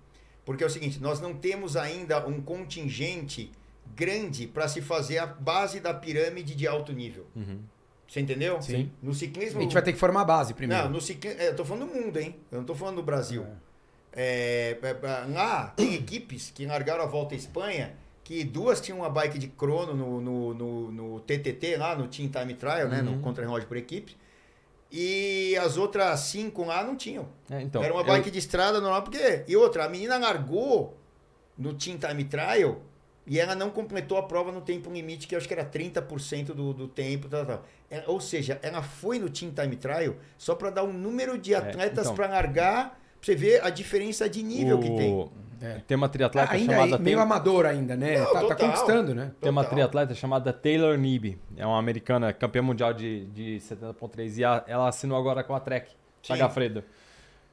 Porque 0.45 0.63
é 0.63 0.67
o 0.67 0.69
seguinte, 0.69 0.99
nós 1.01 1.19
não 1.21 1.33
temos 1.33 1.75
ainda 1.77 2.25
um 2.27 2.41
contingente 2.41 3.51
grande 3.95 4.47
para 4.47 4.67
se 4.67 4.81
fazer 4.81 5.17
a 5.19 5.25
base 5.25 5.79
da 5.79 5.93
pirâmide 5.93 6.55
de 6.55 6.67
alto 6.67 6.91
nível. 6.91 7.25
Uhum. 7.35 7.59
Você 8.07 8.19
entendeu? 8.19 8.61
Sim. 8.61 8.91
No 9.01 9.13
ciclismo. 9.13 9.59
A 9.59 9.63
gente 9.63 9.73
vai 9.73 9.81
ter 9.81 9.93
que 9.93 9.99
formar 9.99 10.21
a 10.21 10.25
base 10.25 10.53
primeiro. 10.53 10.83
Não, 10.83 10.91
no 10.91 11.01
ciclismo. 11.01 11.39
É, 11.41 11.47
eu 11.49 11.55
tô 11.55 11.63
falando 11.65 11.87
do 11.89 11.95
mundo, 11.95 12.17
hein? 12.17 12.35
Eu 12.51 12.59
não 12.59 12.65
tô 12.65 12.75
falando 12.75 12.97
do 12.97 13.03
Brasil. 13.03 13.45
É, 14.11 14.77
é, 14.81 14.89
é, 14.89 15.25
lá 15.33 15.67
tem 15.75 15.95
equipes 15.95 16.51
que 16.51 16.65
largaram 16.65 17.03
a 17.03 17.07
volta 17.07 17.33
à 17.33 17.37
Espanha, 17.37 17.93
que 18.23 18.43
duas 18.43 18.79
tinham 18.79 18.99
uma 18.99 19.09
bike 19.09 19.39
de 19.39 19.47
crono 19.47 19.95
no, 19.95 20.21
no, 20.21 20.53
no, 20.53 20.91
no 20.91 21.19
TTT, 21.21 21.77
lá 21.77 21.95
no 21.95 22.07
Team 22.07 22.29
Time 22.29 22.53
Trial, 22.53 22.87
né, 22.87 23.01
no 23.01 23.13
Uhum. 23.13 23.21
contra-relógio 23.21 23.67
por 23.67 23.77
equipe. 23.77 24.15
E 24.95 25.57
as 25.57 25.75
outras 25.75 26.19
cinco 26.19 26.63
lá 26.63 26.83
não 26.83 26.95
tinham. 26.95 27.27
É, 27.49 27.59
então, 27.63 27.83
Era 27.83 27.91
uma 27.91 28.01
eu- 28.01 28.05
bike 28.05 28.29
de 28.29 28.37
estrada 28.37 28.79
normal, 28.79 29.01
porque. 29.01 29.43
E 29.47 29.57
outra, 29.57 29.85
a 29.85 29.89
menina 29.89 30.19
largou 30.19 30.95
no 31.57 31.73
Team 31.73 31.97
Time 31.97 32.23
Trial 32.25 32.79
e 33.25 33.39
ela 33.39 33.55
não 33.55 33.71
completou 33.71 34.19
a 34.19 34.23
prova 34.23 34.51
no 34.51 34.61
tempo 34.61 34.91
limite, 34.91 35.27
que 35.27 35.33
eu 35.33 35.39
acho 35.39 35.47
que 35.47 35.53
era 35.53 35.65
30% 35.65 36.53
do, 36.53 36.73
do 36.73 36.87
tempo. 36.87 37.27
Tal, 37.27 37.43
tal. 37.43 37.65
É, 37.89 38.03
ou 38.05 38.21
seja, 38.21 38.59
ela 38.61 38.83
foi 38.83 39.17
no 39.17 39.31
Team 39.31 39.51
Time 39.51 39.75
Trial 39.75 40.15
só 40.37 40.53
para 40.53 40.69
dar 40.69 40.83
um 40.83 40.93
número 40.93 41.39
de 41.39 41.55
atletas 41.55 42.05
então. 42.05 42.15
para 42.15 42.27
largar, 42.27 42.89
pra 42.89 42.97
você 43.19 43.33
ver 43.33 43.63
a 43.63 43.71
diferença 43.71 44.29
de 44.29 44.43
nível 44.43 44.79
que 44.79 44.89
tem. 44.95 45.27
É. 45.64 45.76
Tem 45.88 45.95
uma 45.95 46.09
triatleta 46.09 46.51
ainda 46.53 46.74
chamada 46.74 46.95
é 46.95 46.99
meio 46.99 47.18
Taylor- 47.18 47.22
amador 47.24 47.66
ainda, 47.66 47.95
né? 47.95 48.18
Não, 48.20 48.26
tá, 48.26 48.32
tá 48.34 48.39
total. 48.41 48.57
conquistando, 48.57 49.16
né? 49.16 49.32
Tem 49.39 49.49
uma 49.49 49.61
Total. 49.64 49.76
triatleta 49.78 50.14
chamada 50.14 50.51
Taylor 50.51 50.97
Nebe. 50.97 51.39
É 51.55 51.66
uma 51.66 51.80
americana 51.80 52.34
campeã 52.34 52.61
mundial 52.61 52.93
de, 52.93 53.26
de 53.28 53.59
70.3. 53.61 54.38
E 54.39 54.43
a- 54.43 54.64
ela 54.68 54.89
assinou 54.89 55.18
agora 55.18 55.43
com 55.43 55.55
a 55.55 55.59
Trek. 55.59 55.91
Sagafredo. 56.22 56.84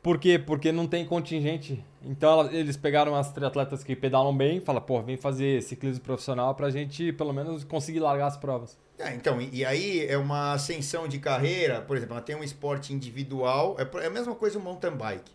Por 0.03 0.19
quê? 0.19 0.39
Porque 0.39 0.73
não 0.73 0.87
tem 0.87 1.05
contingente. 1.05 1.85
Então 2.03 2.33
ela- 2.41 2.53
eles 2.55 2.77
pegaram 2.77 3.15
as 3.15 3.31
triatletas 3.33 3.85
que 3.85 3.95
pedalam 3.95 4.35
bem 4.35 4.57
e 4.57 4.61
falaram, 4.61 4.87
pô, 4.87 5.03
vem 5.03 5.17
fazer 5.17 5.63
ciclismo 5.63 6.03
profissional 6.03 6.55
pra 6.55 6.71
gente 6.71 7.13
pelo 7.13 7.33
menos 7.33 7.65
conseguir 7.65 8.01
largar 8.01 8.27
as 8.27 8.37
provas. 8.37 8.79
É, 8.99 9.15
então, 9.15 9.41
e, 9.41 9.51
e 9.59 9.65
aí 9.65 10.07
é 10.07 10.17
uma 10.19 10.53
ascensão 10.55 11.07
de 11.07 11.19
carreira, 11.19 11.81
por 11.83 11.97
exemplo, 11.97 12.15
ela 12.15 12.23
tem 12.23 12.35
um 12.35 12.43
esporte 12.45 12.93
individual, 12.93 13.77
é, 13.79 14.03
é 14.03 14.07
a 14.07 14.11
mesma 14.11 14.35
coisa 14.35 14.59
o 14.59 14.63
mountain 14.63 14.93
bike. 14.97 15.31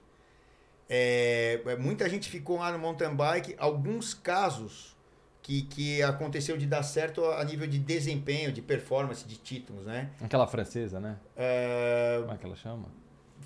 É, 0.89 1.61
é, 1.65 1.75
muita 1.75 2.07
gente 2.09 2.29
ficou 2.29 2.59
lá 2.59 2.71
no 2.71 2.77
mountain 2.79 3.15
bike, 3.15 3.55
alguns 3.57 4.13
casos 4.13 4.95
que, 5.41 5.63
que 5.63 6.01
aconteceu 6.03 6.57
de 6.57 6.65
dar 6.65 6.83
certo 6.83 7.23
a 7.25 7.43
nível 7.43 7.67
de 7.67 7.77
desempenho, 7.79 8.51
de 8.51 8.61
performance, 8.61 9.25
de 9.27 9.37
títulos, 9.37 9.85
né? 9.85 10.09
Aquela 10.21 10.47
francesa, 10.47 10.99
né? 10.99 11.17
É, 11.35 12.17
Como 12.21 12.33
é 12.33 12.37
que 12.37 12.45
ela 12.45 12.55
chama? 12.55 12.85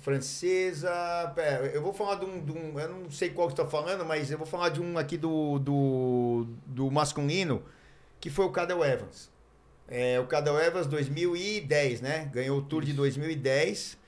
francesa. 0.02 0.90
é, 1.36 1.72
eu 1.74 1.82
vou 1.82 1.92
falar 1.92 2.16
de 2.16 2.24
um, 2.24 2.42
de 2.44 2.52
um- 2.52 2.78
Eu 2.78 2.88
não 2.88 3.10
sei 3.10 3.30
qual 3.30 3.48
que 3.48 3.54
você 3.54 3.60
está 3.62 3.70
falando, 3.70 4.04
mas 4.04 4.30
eu 4.30 4.38
vou 4.38 4.46
falar 4.46 4.70
de 4.70 4.80
um 4.80 4.96
aqui 4.98 5.16
do, 5.16 5.58
do, 5.58 6.46
do 6.66 6.90
masculino, 6.90 7.62
que 8.18 8.30
foi 8.30 8.46
o 8.46 8.50
Cadel 8.50 8.82
Evans. 8.84 9.30
É, 9.88 10.18
o 10.20 10.26
Cadel 10.26 10.58
Evans 10.58 10.86
2010, 10.86 12.00
né? 12.00 12.30
Ganhou 12.32 12.58
o 12.58 12.62
Tour 12.62 12.82
de 12.84 12.92
2010. 12.92 13.98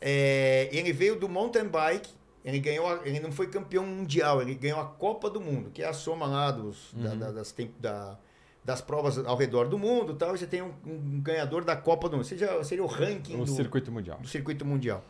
É, 0.00 0.68
ele 0.72 0.92
veio 0.92 1.16
do 1.16 1.28
mountain 1.28 1.66
bike. 1.68 2.10
Ele 2.44 2.58
ganhou, 2.58 3.00
ele 3.06 3.20
não 3.20 3.32
foi 3.32 3.46
campeão 3.48 3.86
mundial, 3.86 4.42
ele 4.42 4.54
ganhou 4.54 4.78
a 4.78 4.84
Copa 4.84 5.30
do 5.30 5.40
Mundo, 5.40 5.70
que 5.70 5.82
é 5.82 5.88
a 5.88 5.92
soma 5.94 6.26
lá 6.26 6.50
dos, 6.50 6.90
da- 6.92 7.10
Uhum. 7.10 7.18
da- 7.18 7.32
das, 7.32 7.52
tem- 7.52 7.72
da- 7.80 8.18
das 8.62 8.80
provas 8.82 9.18
ao 9.18 9.36
redor 9.36 9.66
do 9.68 9.78
mundo, 9.78 10.12
e 10.12 10.16
tal. 10.16 10.34
E 10.34 10.38
você 10.38 10.46
tem 10.46 10.60
um, 10.62 10.72
um 10.86 11.20
ganhador 11.20 11.64
da 11.64 11.74
Copa 11.76 12.08
do 12.08 12.16
Mundo. 12.16 12.26
Seja, 12.26 12.62
seria 12.62 12.84
o 12.84 12.86
ranking 12.86 13.34
O 13.40 13.44
do, 13.44 13.50
circuito 13.52 13.90
mundial. 13.90 14.18
do 14.18 14.28
circuito 14.28 14.64
mundial. 14.64 15.02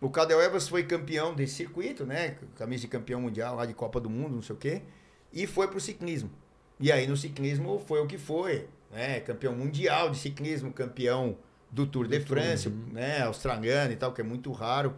O 0.00 0.10
Cadel 0.10 0.40
Evans 0.40 0.66
foi 0.68 0.82
campeão 0.82 1.32
desse 1.34 1.54
circuito, 1.54 2.04
né? 2.04 2.36
Camisa 2.56 2.80
de 2.82 2.88
campeão 2.88 3.20
mundial 3.20 3.54
lá 3.54 3.64
de 3.64 3.74
Copa 3.74 4.00
do 4.00 4.10
Mundo, 4.10 4.34
não 4.34 4.42
sei 4.42 4.56
o 4.56 4.58
quê. 4.58 4.82
E 5.32 5.46
foi 5.46 5.68
pro 5.68 5.80
ciclismo. 5.80 6.30
E 6.80 6.90
aí 6.90 7.06
no 7.06 7.16
ciclismo 7.16 7.78
foi 7.86 8.00
o 8.00 8.06
que 8.08 8.18
foi, 8.18 8.66
né? 8.90 9.20
Campeão 9.20 9.54
mundial 9.54 10.10
de 10.10 10.18
ciclismo, 10.18 10.72
campeão 10.72 11.36
do 11.70 11.86
Tour 11.86 12.08
de 12.08 12.18
France, 12.18 12.68
né? 12.68 13.22
Australiano 13.22 13.92
e 13.92 13.96
tal, 13.96 14.12
que 14.12 14.20
é 14.20 14.24
muito 14.24 14.50
raro. 14.50 14.94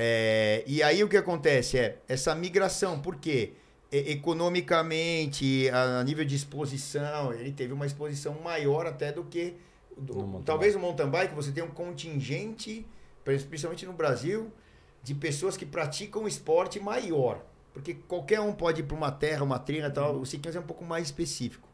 É, 0.00 0.62
e 0.66 0.80
aí 0.82 1.02
o 1.02 1.08
que 1.08 1.16
acontece 1.16 1.76
é 1.76 1.98
essa 2.08 2.32
migração, 2.34 3.00
por 3.00 3.16
quê? 3.16 3.54
E- 3.90 4.12
economicamente, 4.12 5.68
a, 5.70 6.04
nível 6.04 6.24
de 6.24 6.36
exposição, 6.36 7.32
ele 7.32 7.50
teve 7.52 7.72
uma 7.72 7.84
exposição 7.84 8.34
maior 8.40 8.86
até 8.86 9.10
do 9.10 9.24
que. 9.24 9.54
do- 9.96 10.40
talvez 10.44 10.76
o 10.76 10.78
mountain 10.78 11.08
bike 11.08 11.34
você 11.34 11.50
tem 11.50 11.64
um 11.64 11.70
contingente, 11.70 12.86
principalmente 13.24 13.84
no 13.86 13.92
Brasil, 13.92 14.52
de 15.02 15.14
pessoas 15.14 15.56
que 15.56 15.66
praticam 15.66 16.28
esporte 16.28 16.78
maior. 16.78 17.44
Porque 17.72 17.94
qualquer 17.94 18.40
um 18.40 18.52
pode 18.52 18.80
ir 18.80 18.84
para 18.84 18.96
uma 18.96 19.10
terra, 19.10 19.42
uma 19.42 19.58
trilha 19.58 19.86
e 19.86 19.90
tal. 19.90 20.16
O 20.16 20.26
ciclismo 20.26 20.60
é 20.60 20.64
um 20.64 20.66
pouco 20.66 20.84
mais 20.84 21.06
específico. 21.06 21.68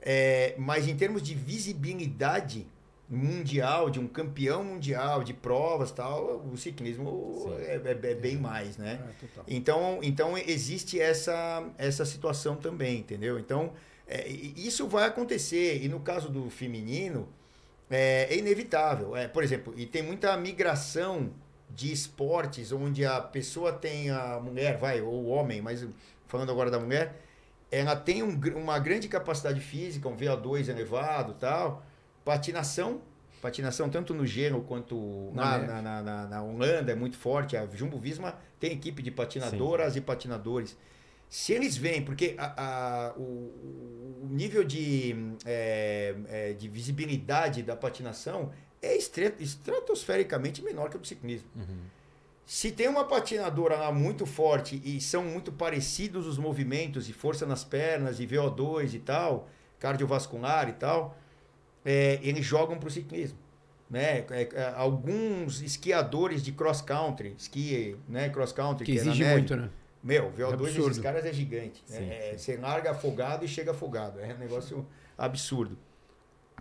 É, 0.00 0.54
mas 0.58 0.86
em 0.88 0.96
termos 0.96 1.22
de 1.22 1.34
visibilidade 1.34 2.66
mundial, 3.08 3.88
de 3.88 3.98
um 3.98 4.06
campeão 4.06 4.62
mundial, 4.62 5.24
de 5.24 5.32
provas 5.32 5.90
tal, 5.90 6.44
o 6.52 6.56
ciclismo 6.56 7.46
é, 7.60 7.76
é- 7.76 8.10
é 8.10 8.14
bem 8.14 8.36
mais, 8.36 8.76
né? 8.76 9.00
É. 9.36 9.40
Então, 9.48 10.00
então 10.02 10.36
existe 10.36 11.00
essa, 11.00 11.66
essa 11.78 12.04
situação 12.04 12.56
também, 12.56 12.98
entendeu? 12.98 13.38
Então, 13.38 13.72
é, 14.06 14.28
isso 14.28 14.86
vai 14.88 15.06
acontecer. 15.06 15.82
E 15.82 15.88
no 15.88 16.00
caso 16.00 16.28
do 16.28 16.50
feminino, 16.50 17.28
é, 17.90 18.26
é 18.30 18.36
inevitável. 18.36 19.16
É, 19.16 19.26
por 19.26 19.42
exemplo, 19.42 19.72
e 19.76 19.86
tem 19.86 20.02
muita 20.02 20.36
migração 20.36 21.30
de 21.70 21.92
esportes 21.92 22.72
onde 22.72 23.04
a 23.04 23.20
pessoa 23.20 23.72
tem 23.72 24.10
a 24.10 24.38
mulher, 24.40 24.78
vai, 24.78 25.00
ou 25.00 25.12
o 25.14 25.26
homem, 25.28 25.60
mas 25.62 25.86
falando 26.26 26.50
agora 26.50 26.70
da 26.70 26.78
mulher, 26.78 27.20
ela 27.70 27.94
tem 27.96 28.22
um 28.22 28.38
uma 28.56 28.78
grande 28.78 29.08
capacidade 29.08 29.60
física, 29.60 30.08
um 30.08 30.16
VO2 30.16 30.68
elevado 30.68 31.34
tal, 31.34 31.82
patinação, 32.24 33.00
patinação 33.40 33.88
tanto 33.88 34.12
no 34.14 34.26
gelo 34.26 34.62
quanto 34.62 35.30
Na 35.34 35.58
na, 35.58 35.82
na, 35.82 36.02
na, 36.02 36.26
na- 36.26 36.42
Holanda, 36.42 36.92
é 36.92 36.94
muito 36.94 37.16
forte. 37.16 37.56
A 37.56 37.66
Jumbo 37.66 37.98
Visma 37.98 38.36
tem 38.60 38.72
equipe 38.72 39.02
de 39.02 39.10
patinadoras 39.10 39.96
e 39.96 40.00
patinadores. 40.00 40.76
Se 41.28 41.52
eles 41.52 41.76
vêm, 41.76 42.02
porque 42.02 42.34
a- 42.38 42.54
a- 42.56 43.14
o, 43.18 44.22
o 44.22 44.28
nível 44.30 44.64
de, 44.64 45.14
é, 45.44 46.14
é, 46.28 46.52
de 46.54 46.68
visibilidade 46.68 47.62
da 47.62 47.76
patinação 47.76 48.50
é 48.80 48.96
estratosfericamente 48.96 50.62
menor 50.62 50.88
que 50.88 50.96
o 50.96 51.00
do 51.00 51.06
ciclismo. 51.06 51.48
Se 52.46 52.72
tem 52.72 52.88
uma 52.88 53.04
patinadora 53.04 53.76
lá 53.76 53.92
muito 53.92 54.24
forte 54.24 54.80
e 54.82 55.00
são 55.02 55.22
muito 55.22 55.52
parecidos 55.52 56.26
os 56.26 56.38
movimentos 56.38 57.06
e 57.08 57.12
força 57.12 57.44
nas 57.44 57.62
pernas 57.62 58.20
e 58.20 58.26
VO2 58.26 58.94
e 58.94 58.98
tal, 59.00 59.48
cardiovascular 59.78 60.66
e 60.68 60.72
tal, 60.72 61.14
é, 61.84 62.18
eles 62.22 62.44
jogam 62.44 62.78
para 62.78 62.88
o 62.88 62.90
ciclismo. 62.90 63.38
Né? 63.90 64.18
É, 64.30 64.48
é, 64.52 64.72
alguns 64.76 65.62
esquiadores 65.62 66.42
de 66.42 66.52
cross 66.52 66.82
country, 66.82 67.34
esqui, 67.38 67.96
né, 68.06 68.28
cross 68.28 68.52
country, 68.52 68.84
Que 68.84 68.92
é 68.92 68.94
na 68.96 69.00
exige 69.00 69.24
muito, 69.24 69.56
né? 69.56 69.70
meu, 70.02 70.30
VO2 70.32 70.52
Absurdo. 70.52 70.88
desses 70.88 71.02
caras 71.02 71.24
é 71.24 71.32
gigante. 71.32 71.82
Sim, 71.86 72.08
É, 72.10 72.32
sim. 72.32 72.38
Você 72.38 72.56
larga 72.58 72.90
afogado 72.90 73.44
e 73.44 73.48
chega 73.48 73.70
afogado. 73.70 74.20
É 74.20 74.34
um 74.34 74.38
negócio 74.38 74.86
absurdo. 75.16 75.78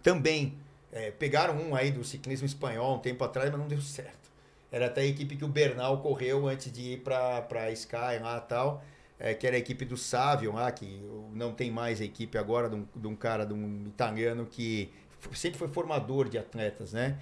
Também 0.02 0.58
é, 0.92 1.12
pegaram 1.12 1.56
um 1.58 1.76
aí 1.76 1.92
do 1.92 2.04
ciclismo 2.04 2.46
espanhol 2.46 2.96
um 2.96 3.00
tempo 3.00 3.24
atrás, 3.24 3.50
mas 3.52 3.60
não 3.60 3.68
deu 3.68 3.82
certo. 3.82 4.32
Era 4.72 4.88
até 4.88 5.02
a 5.02 5.06
equipe 5.06 5.36
que 5.36 5.46
o 5.46 5.48
Bernal 5.48 6.02
correu 6.02 6.48
antes 6.48 6.72
de 6.72 6.94
ir 6.94 6.98
para 7.02 7.46
a 7.52 7.72
Sky 7.72 8.20
lá 8.22 8.38
e 8.44 8.48
tal. 8.50 8.84
é, 9.20 9.34
que 9.34 9.48
era 9.48 9.56
a 9.56 9.60
equipe 9.60 9.84
do 9.84 9.98
Sávio 9.98 10.54
lá, 10.54 10.72
que 10.72 11.02
não 11.34 11.52
tem 11.52 11.72
mais 11.72 12.00
a 12.00 12.04
equipe 12.06 12.38
agora, 12.38 12.70
de 12.70 12.76
um, 12.76 12.86
de 12.96 13.08
um 13.08 13.16
cara, 13.16 13.46
de 13.46 13.54
um 13.54 13.86
italiano 13.88 14.46
que 14.46 14.92
sempre 15.34 15.58
foi 15.58 15.68
formador 15.68 16.30
de 16.30 16.38
atletas, 16.38 16.94
né? 16.94 17.18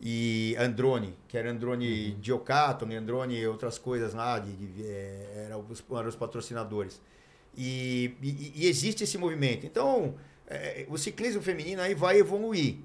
E 0.00 0.56
Androni, 0.58 1.14
que 1.28 1.36
era 1.36 1.50
Androni 1.50 2.16
Giocato, 2.22 2.86
né? 2.86 2.96
Androni 2.96 3.36
e 3.38 3.46
outras 3.46 3.78
coisas 3.78 4.14
lá, 4.14 4.38
de, 4.38 4.52
de, 4.54 4.82
é, 4.86 5.44
eram, 5.46 5.64
os, 5.68 5.84
eram 5.90 6.08
os 6.08 6.16
patrocinadores. 6.16 7.00
E, 7.56 8.14
e- 8.22 8.52
e 8.56 8.66
existe 8.68 9.04
esse 9.04 9.18
movimento. 9.18 9.66
Então, 9.66 10.14
é, 10.46 10.86
o 10.88 10.96
ciclismo 10.96 11.42
feminino 11.42 11.82
aí 11.82 11.94
vai 11.94 12.18
evoluir. 12.18 12.76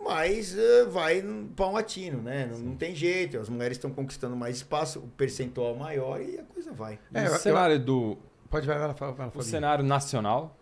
Mas 0.00 0.56
é, 0.56 0.84
vai 0.84 1.22
paulatino, 1.56 2.20
né? 2.22 2.46
Não, 2.50 2.58
não 2.58 2.76
tem 2.76 2.94
jeito. 2.94 3.38
As 3.38 3.48
mulheres 3.48 3.76
estão 3.78 3.90
conquistando 3.90 4.36
mais 4.36 4.56
espaço, 4.56 4.98
o 5.00 5.08
percentual 5.08 5.74
maior 5.74 6.20
e 6.20 6.38
a 6.38 6.42
coisa 6.44 6.70
vai. 6.72 6.98
É, 7.14 7.22
o 7.22 7.32
eu- 7.32 7.38
cenário 7.38 7.78
do, 7.78 8.18
Pode 8.50 8.66
vai, 8.66 8.78
vai, 8.78 8.92
vai, 8.94 9.12
vai, 9.12 9.30
o 9.34 9.42
cenário 9.42 9.84
nacional 9.84 10.56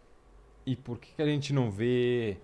e 0.64 0.74
por 0.76 0.98
que, 0.98 1.12
que 1.14 1.22
a 1.22 1.26
gente 1.26 1.52
não 1.52 1.70
vê 1.70 2.36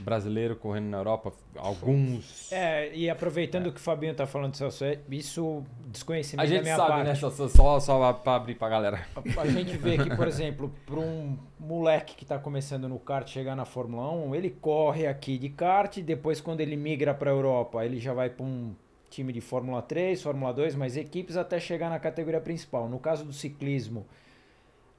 brasileiro 0.00 0.56
correndo 0.56 0.86
na 0.86 0.98
Europa? 0.98 1.32
Alguns. 1.56 2.50
É, 2.52 2.94
e 2.94 3.08
aproveitando 3.08 3.70
que 3.72 3.78
o 3.78 3.82
Fabinho 3.82 4.14
tá 4.14 4.26
falando, 4.26 4.54
Celso, 4.56 4.84
é- 4.84 4.98
isso 5.10 5.64
desconhecimento 5.86 6.40
a 6.40 6.48
da 6.48 6.54
gente 6.54 6.62
minha 6.64 6.76
sabe, 6.76 6.88
parte. 6.90 7.06
né? 7.08 7.14
Só, 7.48 7.80
só- 7.80 8.12
pra 8.12 8.34
abrir 8.36 8.54
pra 8.56 8.68
galera. 8.68 9.06
A, 9.38 9.46
gente 9.46 9.76
vê 9.76 9.96
que, 9.96 10.14
por 10.16 10.26
exemplo, 10.26 10.72
para 10.84 10.98
um 10.98 11.38
moleque 11.58 12.14
que 12.16 12.24
está 12.24 12.38
começando 12.38 12.88
no 12.88 12.98
kart 12.98 13.28
chegar 13.28 13.54
na 13.54 13.64
Fórmula 13.64 14.10
1, 14.10 14.34
ele 14.34 14.50
corre 14.50 15.06
aqui 15.06 15.38
de 15.38 15.48
kart, 15.48 15.98
depois 16.00 16.40
quando 16.40 16.60
ele 16.60 16.76
migra 16.76 17.14
para 17.14 17.30
a 17.30 17.34
Europa, 17.34 17.84
ele 17.84 17.98
já 18.00 18.12
vai 18.12 18.28
para 18.30 18.44
um 18.44 18.74
time 19.10 19.32
de 19.32 19.40
Fórmula 19.40 19.80
3, 19.80 20.20
Fórmula 20.20 20.52
2, 20.52 20.74
mas 20.74 20.96
equipes 20.96 21.36
até 21.36 21.60
chegar 21.60 21.88
na 21.88 22.00
categoria 22.00 22.40
principal. 22.40 22.88
No 22.88 22.98
caso 22.98 23.24
do 23.24 23.32
ciclismo, 23.32 24.04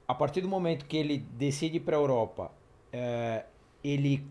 a 0.08 0.14
partir 0.14 0.40
do 0.40 0.48
momento 0.48 0.86
que 0.86 0.96
ele 0.96 1.18
decide 1.18 1.76
ir 1.76 1.80
para 1.80 1.96
a 1.96 2.00
Europa, 2.00 2.50
é, 2.92 3.44
ele 3.84 4.24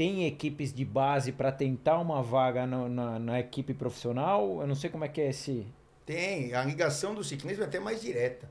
tem 0.00 0.26
equipes 0.26 0.72
de 0.72 0.82
base 0.82 1.30
para 1.30 1.52
tentar 1.52 1.98
uma 1.98 2.22
vaga 2.22 2.66
no- 2.66 2.88
na, 2.88 3.18
na 3.18 3.38
equipe 3.38 3.74
profissional? 3.74 4.62
Eu 4.62 4.66
não 4.66 4.74
sei 4.74 4.88
como 4.88 5.04
é 5.04 5.08
que 5.08 5.20
é 5.20 5.28
esse. 5.28 5.66
Tem. 6.06 6.54
A 6.54 6.64
ligação 6.64 7.14
do 7.14 7.22
ciclismo 7.22 7.64
é 7.64 7.66
até 7.66 7.78
mais 7.78 8.00
direta. 8.00 8.50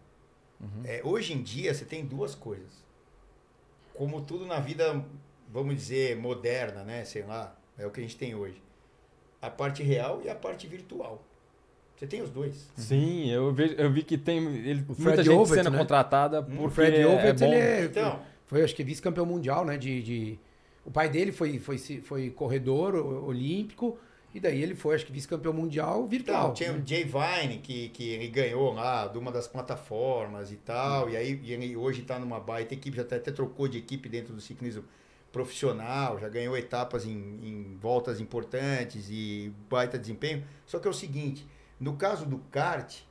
É, 0.85 1.01
hoje 1.03 1.33
em 1.33 1.41
dia, 1.41 1.73
você 1.73 1.83
tem 1.85 2.05
duas 2.05 2.35
coisas. 2.35 2.69
Como 3.95 4.21
tudo 4.21 4.45
na 4.45 4.59
vida, 4.59 5.03
vamos 5.51 5.73
dizer, 5.73 6.15
moderna, 6.17 6.83
né? 6.83 7.03
Sei 7.03 7.23
lá, 7.23 7.55
é 7.79 7.87
o 7.87 7.89
que 7.89 7.99
a 7.99 8.03
gente 8.03 8.15
tem 8.15 8.35
hoje. 8.35 8.61
A 9.41 9.49
parte 9.49 9.81
real 9.81 10.21
e 10.23 10.29
a 10.29 10.35
parte 10.35 10.67
virtual. 10.67 11.19
Você 11.97 12.05
tem 12.05 12.21
os 12.21 12.29
dois. 12.29 12.69
Sim, 12.75 13.31
eu 13.31 13.51
vi, 13.51 13.73
eu 13.75 13.91
vi 13.91 14.03
que 14.03 14.19
tem 14.19 14.37
ele, 14.37 14.81
O 14.83 14.85
muita 14.89 15.01
Fred 15.01 15.23
gente 15.23 15.29
Ovett, 15.35 15.63
sendo 15.63 15.71
né? 15.71 15.77
contratada 15.79 16.41
Hum, 16.47 16.65
O 16.65 16.69
Fred 16.69 16.95
é, 16.95 17.07
Ovett, 17.07 17.43
é 17.43 17.47
bom. 17.47 17.53
ele 17.53 17.55
é, 17.63 17.85
Então. 17.85 18.19
foi, 18.45 18.63
acho 18.63 18.75
que, 18.75 18.83
vice-campeão 18.83 19.25
mundial, 19.25 19.65
né? 19.65 19.77
De, 19.77 20.03
de- 20.03 20.39
O 20.89 20.91
pai 20.91 21.07
dele 21.07 21.31
foi, 21.31 21.59
foi, 21.59 21.77
foi 21.77 22.31
corredor 22.31 22.95
olímpico, 22.95 23.99
e 24.33 24.39
daí 24.39 24.59
ele 24.59 24.73
foi, 24.73 24.95
acho 24.95 25.05
que, 25.05 25.11
vice-campeão 25.11 25.53
mundial 25.53 26.07
virtual. 26.07 26.45
Então, 26.45 26.53
tinha 26.55 26.73
o 26.73 26.83
Jay 26.83 27.03
Vine, 27.03 27.59
que, 27.59 27.89
que 27.89 28.09
ele 28.09 28.27
ganhou 28.27 28.73
lá 28.73 29.05
de 29.05 29.19
uma 29.19 29.31
das 29.31 29.47
plataformas 29.47 30.51
e 30.51 30.55
tal, 30.55 31.07
e 31.07 31.15
aí 31.15 31.39
e 31.43 31.53
ele 31.53 31.75
hoje 31.75 32.01
está 32.01 32.17
numa 32.17 32.39
baita 32.39 32.73
equipe, 32.73 32.97
já 32.97 33.03
até, 33.03 33.17
até 33.17 33.31
trocou 33.31 33.67
de 33.67 33.77
equipe 33.77 34.09
dentro 34.09 34.33
do 34.33 34.41
ciclismo 34.41 34.83
profissional, 35.31 36.17
já 36.17 36.27
ganhou 36.27 36.57
etapas 36.57 37.05
em, 37.05 37.11
em 37.11 37.77
voltas 37.79 38.19
importantes 38.19 39.09
e 39.11 39.53
baita 39.69 39.95
desempenho. 39.95 40.43
Só 40.65 40.79
que 40.79 40.87
é 40.87 40.89
o 40.89 40.93
seguinte, 40.93 41.47
no 41.79 41.95
caso 41.97 42.25
do 42.25 42.39
kart, 42.49 43.01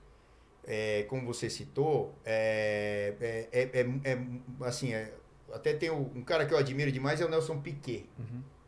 é, 0.67 1.05
como 1.05 1.25
você 1.25 1.49
citou, 1.49 2.13
é, 2.25 3.15
é, 3.21 3.49
é, 3.53 3.81
é- 3.81 4.13
é, 4.13 4.19
assim, 4.67 4.93
é- 4.93 5.15
até 5.53 5.73
tem 5.73 5.91
o- 5.91 6.11
um 6.15 6.23
cara 6.23 6.45
que 6.47 6.53
eu 6.55 6.59
admiro 6.59 6.91
demais, 6.93 7.21
é 7.21 7.25
o 7.25 7.29
Nelson 7.29 7.59
Piquet 7.61 8.07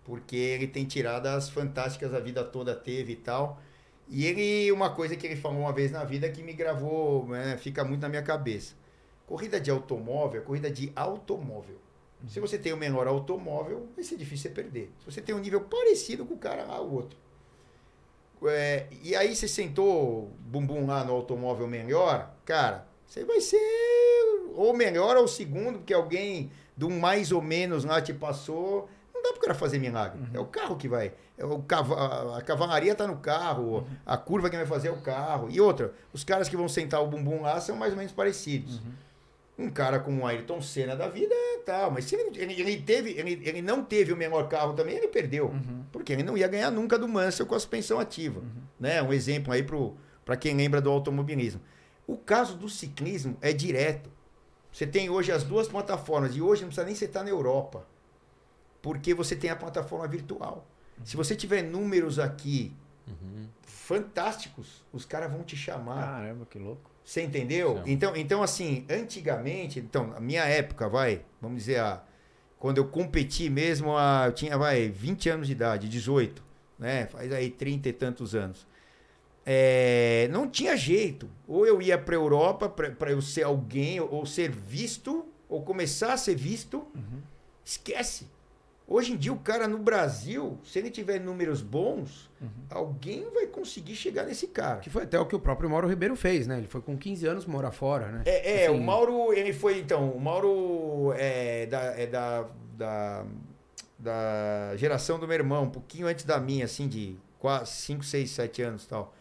porque 0.05 0.37
ele 0.37 0.67
tem 0.67 0.85
tiradas 0.85 1.49
fantásticas 1.51 2.13
a 2.15 2.19
vida 2.21 2.43
toda 2.43 2.75
teve 2.75 3.13
e 3.13 3.17
tal. 3.17 3.61
E 4.09 4.27
ele, 4.27 4.73
uma 4.73 4.91
coisa 4.91 5.15
que 5.15 5.25
ele 5.27 5.37
falou 5.37 5.61
uma 5.61 5.73
vez 5.73 5.93
na 5.93 6.03
vida 6.05 6.29
que 6.29 6.43
me 6.43 6.53
gravou, 6.53 7.27
né, 7.29 7.57
fica 7.57 7.85
muito 7.85 8.01
na 8.03 8.09
minha 8.09 8.23
cabeça. 8.23 8.75
Corrida 9.27 9.61
de 9.61 9.71
automóvel 9.71 10.41
é 10.41 10.45
corrida 10.45 10.69
de 10.71 10.91
automóvel. 10.97 11.77
Se 12.27 12.41
você 12.41 12.59
tem 12.59 12.73
o 12.73 12.77
menor 12.77 13.07
automóvel, 13.07 13.89
vai 13.95 14.03
ser 14.05 14.17
difícil 14.17 14.51
você 14.51 14.55
perder. 14.55 14.91
Se 14.99 15.05
você 15.13 15.21
tem 15.23 15.35
um 15.35 15.39
nível 15.39 15.61
parecido 15.61 16.27
com 16.27 16.35
o 16.35 16.39
cara 16.39 16.65
lá, 16.65 16.81
o 16.81 16.93
outro. 16.93 17.17
É, 18.43 18.87
e 19.03 19.15
aí 19.15 19.37
você 19.37 19.47
sentou 19.47 20.31
bumbum 20.41 20.87
lá 20.87 21.05
no 21.05 21.13
automóvel 21.13 21.67
melhor, 21.67 22.35
cara, 22.45 22.87
você 23.07 23.23
vai 23.25 23.41
ser 23.41 23.59
ou 24.55 24.75
melhor 24.75 25.17
ou 25.19 25.29
segundo, 25.29 25.79
porque 25.79 25.93
alguém 25.95 26.51
do 26.81 26.89
mais 26.89 27.31
ou 27.31 27.43
menos 27.43 27.85
lá 27.85 28.01
te 28.01 28.15
passou. 28.15 28.89
Não 29.15 29.23
dá 29.23 29.33
pro 29.33 29.41
cara 29.43 29.55
fazer 29.55 29.79
milagre. 29.79 30.19
É 30.33 30.41
o 30.41 30.47
carro 30.47 30.77
que 30.77 30.89
vai. 30.89 31.13
É 31.37 31.45
o 31.45 31.59
cava- 31.61 32.39
a 32.39 32.41
cavalaria 32.41 32.95
tá 32.95 33.07
no 33.07 33.19
carro, 33.19 33.87
a 34.07 34.17
curva 34.17 34.49
que 34.49 34.57
vai 34.57 34.65
fazer 34.65 34.89
é 34.89 34.91
o 34.91 35.03
carro. 35.03 35.49
E 35.51 35.61
outra, 35.61 35.93
os 36.11 36.25
caras 36.25 36.49
que 36.49 36.57
vão 36.57 36.69
sentar 36.71 37.03
o 37.03 37.07
bumbum 37.07 37.43
lá 37.43 37.61
são 37.61 37.77
mais 37.77 37.93
ou 37.93 37.99
menos 37.99 38.13
parecidos. 38.13 38.81
Um 39.59 39.69
cara 39.69 40.01
como 40.01 40.23
o 40.23 40.27
Ayrton 40.27 40.63
Senna 40.63 40.97
da 40.97 41.07
vida 41.07 41.35
é 41.35 41.59
tal, 41.59 41.91
mas 41.91 42.07
se 42.07 42.15
ele, 42.17 42.31
ele, 42.41 42.59
ele 42.63 42.81
teve, 42.81 43.11
ele, 43.11 43.43
ele 43.45 43.61
não 43.61 43.85
teve 43.85 44.11
o 44.11 44.17
menor 44.17 44.49
carro 44.49 44.73
também, 44.73 44.97
ele 44.97 45.09
perdeu. 45.09 45.53
Porque 45.93 46.15
ele 46.15 46.23
não 46.23 46.35
ia 46.39 46.49
ganhar 46.49 46.71
nunca 46.71 46.99
do 46.99 47.07
Mansell 47.07 47.45
com 47.45 47.55
a 47.55 47.61
suspensão 47.61 48.01
ativa. 48.01 48.41
Né? 48.79 49.03
Um 49.03 49.13
exemplo 49.13 49.53
aí 49.53 49.63
para 50.25 50.37
quem 50.39 50.57
lembra 50.57 50.81
do 50.81 50.89
automobilismo. 50.91 51.61
O 52.07 52.17
caso 52.17 52.57
do 52.57 52.71
ciclismo 52.71 53.37
é 53.43 53.53
direto. 53.53 54.11
Você 54.73 54.87
tem 54.87 55.11
hoje 55.11 55.33
as 55.33 55.45
duas 55.45 55.69
plataformas, 55.69 56.37
e 56.37 56.41
hoje 56.41 56.63
não 56.63 56.69
precisa 56.69 56.87
nem 56.87 56.95
você 56.95 57.05
estar 57.05 57.23
na 57.23 57.31
Europa. 57.31 57.87
Porque 58.81 59.13
você 59.13 59.37
tem 59.37 59.51
a 59.51 59.57
plataforma 59.57 60.07
virtual. 60.07 60.67
Se 61.05 61.17
você 61.17 61.35
tiver 61.35 61.63
números 61.63 62.19
aqui 62.19 62.73
fantásticos, 63.63 64.85
os 64.93 65.05
caras 65.05 65.31
vão 65.33 65.43
te 65.43 65.57
chamar. 65.57 66.23
Caramba, 66.23 66.47
que 66.47 66.59
louco. 66.59 66.91
Você 67.05 67.23
entendeu? 67.23 67.83
Então, 67.87 68.17
então, 68.17 68.43
assim, 68.43 68.87
antigamente, 68.89 69.81
então, 69.81 70.13
a 70.17 70.21
minha 70.21 70.45
época, 70.45 70.89
vai, 70.89 71.23
vamos 71.41 71.59
dizer, 71.59 71.81
a, 71.81 72.03
quando 72.59 72.79
eu 72.79 72.87
competi 72.87 73.51
mesmo, 73.51 73.97
a, 73.97 74.27
eu 74.27 74.33
tinha, 74.33 74.57
vai, 74.57 74.89
20 74.89 75.29
anos 75.29 75.47
de 75.49 75.53
idade, 75.53 75.89
18, 75.89 76.43
né? 76.79 77.07
Faz 77.07 77.33
aí 77.33 77.51
30 77.51 77.89
e 77.89 77.93
tantos 77.93 78.35
anos. 78.35 78.67
É, 79.53 80.29
não 80.31 80.49
tinha 80.49 80.77
jeito. 80.77 81.29
Ou 81.49 81.67
eu 81.67 81.83
ia 81.83 81.99
para 81.99 82.15
Europa 82.15 82.69
para 82.69 83.11
eu 83.11 83.21
ser 83.21 83.43
alguém, 83.43 83.99
ou, 83.99 84.09
ou 84.15 84.25
ser 84.25 84.49
visto, 84.49 85.27
ou 85.49 85.61
começar 85.63 86.13
a 86.13 86.17
ser 86.17 86.37
visto. 86.37 86.87
Esquece. 87.65 88.29
Hoje 88.87 89.13
em 89.13 89.17
dia, 89.17 89.33
o 89.33 89.39
cara 89.39 89.67
no 89.67 89.79
Brasil, 89.79 90.57
se 90.65 90.79
ele 90.79 90.89
tiver 90.89 91.19
números 91.19 91.63
bons, 91.63 92.31
alguém 92.69 93.29
vai 93.33 93.47
conseguir 93.47 93.97
chegar 93.97 94.25
nesse 94.25 94.47
cara. 94.47 94.79
Que 94.79 94.91
foi 94.91 95.03
até 95.03 95.19
o 95.19 95.27
que 95.27 95.35
o 95.35 95.41
próprio 95.41 95.69
Mauro 95.69 95.89
Ribeiro 95.89 96.15
fez, 96.15 96.47
né? 96.47 96.59
Ele 96.59 96.69
foi 96.69 96.81
com 96.81 96.97
15 96.97 97.27
anos 97.27 97.47
morar 97.47 97.73
fora, 97.73 98.07
né? 98.07 98.23
É, 98.27 98.63
é 98.63 98.67
Assim, 98.67 98.79
o 98.79 98.81
Mauro, 98.81 99.33
ele 99.33 99.53
foi, 99.53 99.81
então, 99.81 100.11
o 100.11 100.21
Mauro 100.21 101.13
é 101.17 101.67
da, 101.67 101.83
é 102.01 102.07
da, 102.07 102.47
da, 102.77 103.25
da 103.99 104.77
geração 104.77 105.19
do 105.19 105.27
meu 105.27 105.37
irmão, 105.37 105.65
um 105.65 105.71
pouquinho 105.71 106.07
antes 106.07 106.25
da 106.25 106.39
minha, 106.39 106.65
assim, 106.65 106.87
de 106.87 107.17
5, 107.67 108.05
6, 108.05 108.31
7 108.31 108.63
anos 108.63 108.85
e 108.85 108.89
tal. 108.89 109.15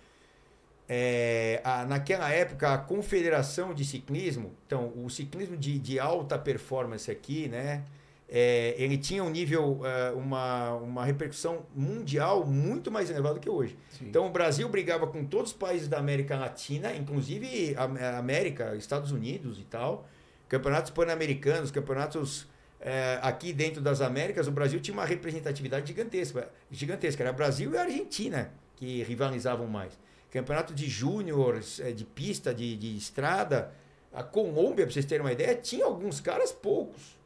É, 0.92 1.62
a- 1.64 1.86
naquela 1.86 2.32
época, 2.32 2.74
a 2.74 2.78
confederação 2.78 3.76
de 3.76 3.86
ciclismo, 3.86 4.52
então, 4.66 4.92
o 4.96 5.08
ciclismo 5.10 5.56
de, 5.56 5.78
de 5.78 6.00
alta 6.00 6.38
performance 6.40 7.12
aqui, 7.12 7.48
né? 7.48 7.84
é, 8.28 8.74
ele 8.78 8.98
tinha 8.98 9.24
um 9.24 9.30
nível, 9.30 9.82
é, 9.84 10.12
uma, 10.12 10.74
uma 10.74 11.06
repercussão 11.06 11.64
mundial 11.76 12.46
muito 12.46 12.92
mais 12.92 13.10
elevado 13.10 13.40
que 13.40 13.50
hoje. 13.50 13.76
sim. 13.92 14.06
Então 14.08 14.28
o 14.28 14.30
Brasil 14.32 14.68
brigava 14.70 15.06
com 15.08 15.24
todos 15.26 15.52
os 15.52 15.58
países 15.58 15.88
da 15.88 15.98
América 16.00 16.36
Latina, 16.38 16.94
inclusive 16.96 17.76
a 17.76 17.84
a 17.84 18.18
América, 18.20 18.76
Estados 18.76 19.12
Unidos 19.12 19.60
e 19.60 19.64
tal. 19.64 20.08
Campeonatos 20.48 20.90
pan-americanos, 20.92 21.70
campeonatos 21.72 22.48
eh, 22.82 23.20
aqui 23.22 23.52
dentro 23.54 23.82
das 23.82 24.00
Américas, 24.02 24.48
o 24.48 24.52
Brasil 24.52 24.80
tinha 24.80 24.94
uma 24.94 25.06
representatividade 25.06 25.88
gigantesca. 25.88 26.50
Gigantesca. 26.72 27.24
Era 27.24 27.32
Brasil 27.34 27.74
e 27.74 27.78
Argentina 27.78 28.52
que 28.76 29.04
rivalizavam 29.04 29.68
mais. 29.68 29.94
Campeonato 30.32 30.74
de 30.74 30.88
júnior, 30.88 31.60
eh, 31.80 31.92
de 31.92 32.06
pista, 32.06 32.54
de, 32.54 32.76
de 32.76 32.96
estrada. 32.96 33.72
A 34.14 34.24
Colômbia, 34.24 34.86
para 34.86 34.94
vocês 34.94 35.06
terem 35.06 35.26
uma 35.26 35.32
ideia, 35.32 35.56
tinha 35.56 35.86
alguns 35.86 36.20
caras 36.20 36.52
poucos 36.52 37.18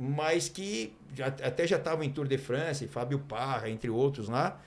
mas 0.00 0.48
que 0.48 0.94
já- 1.12 1.26
até 1.26 1.66
já 1.66 1.76
estavam 1.76 2.04
em 2.04 2.10
Tour 2.12 2.28
de 2.28 2.38
France, 2.38 2.86
Fábio 2.86 3.18
Parra, 3.18 3.68
entre 3.68 3.90
outros 3.90 4.28
lá. 4.28 4.62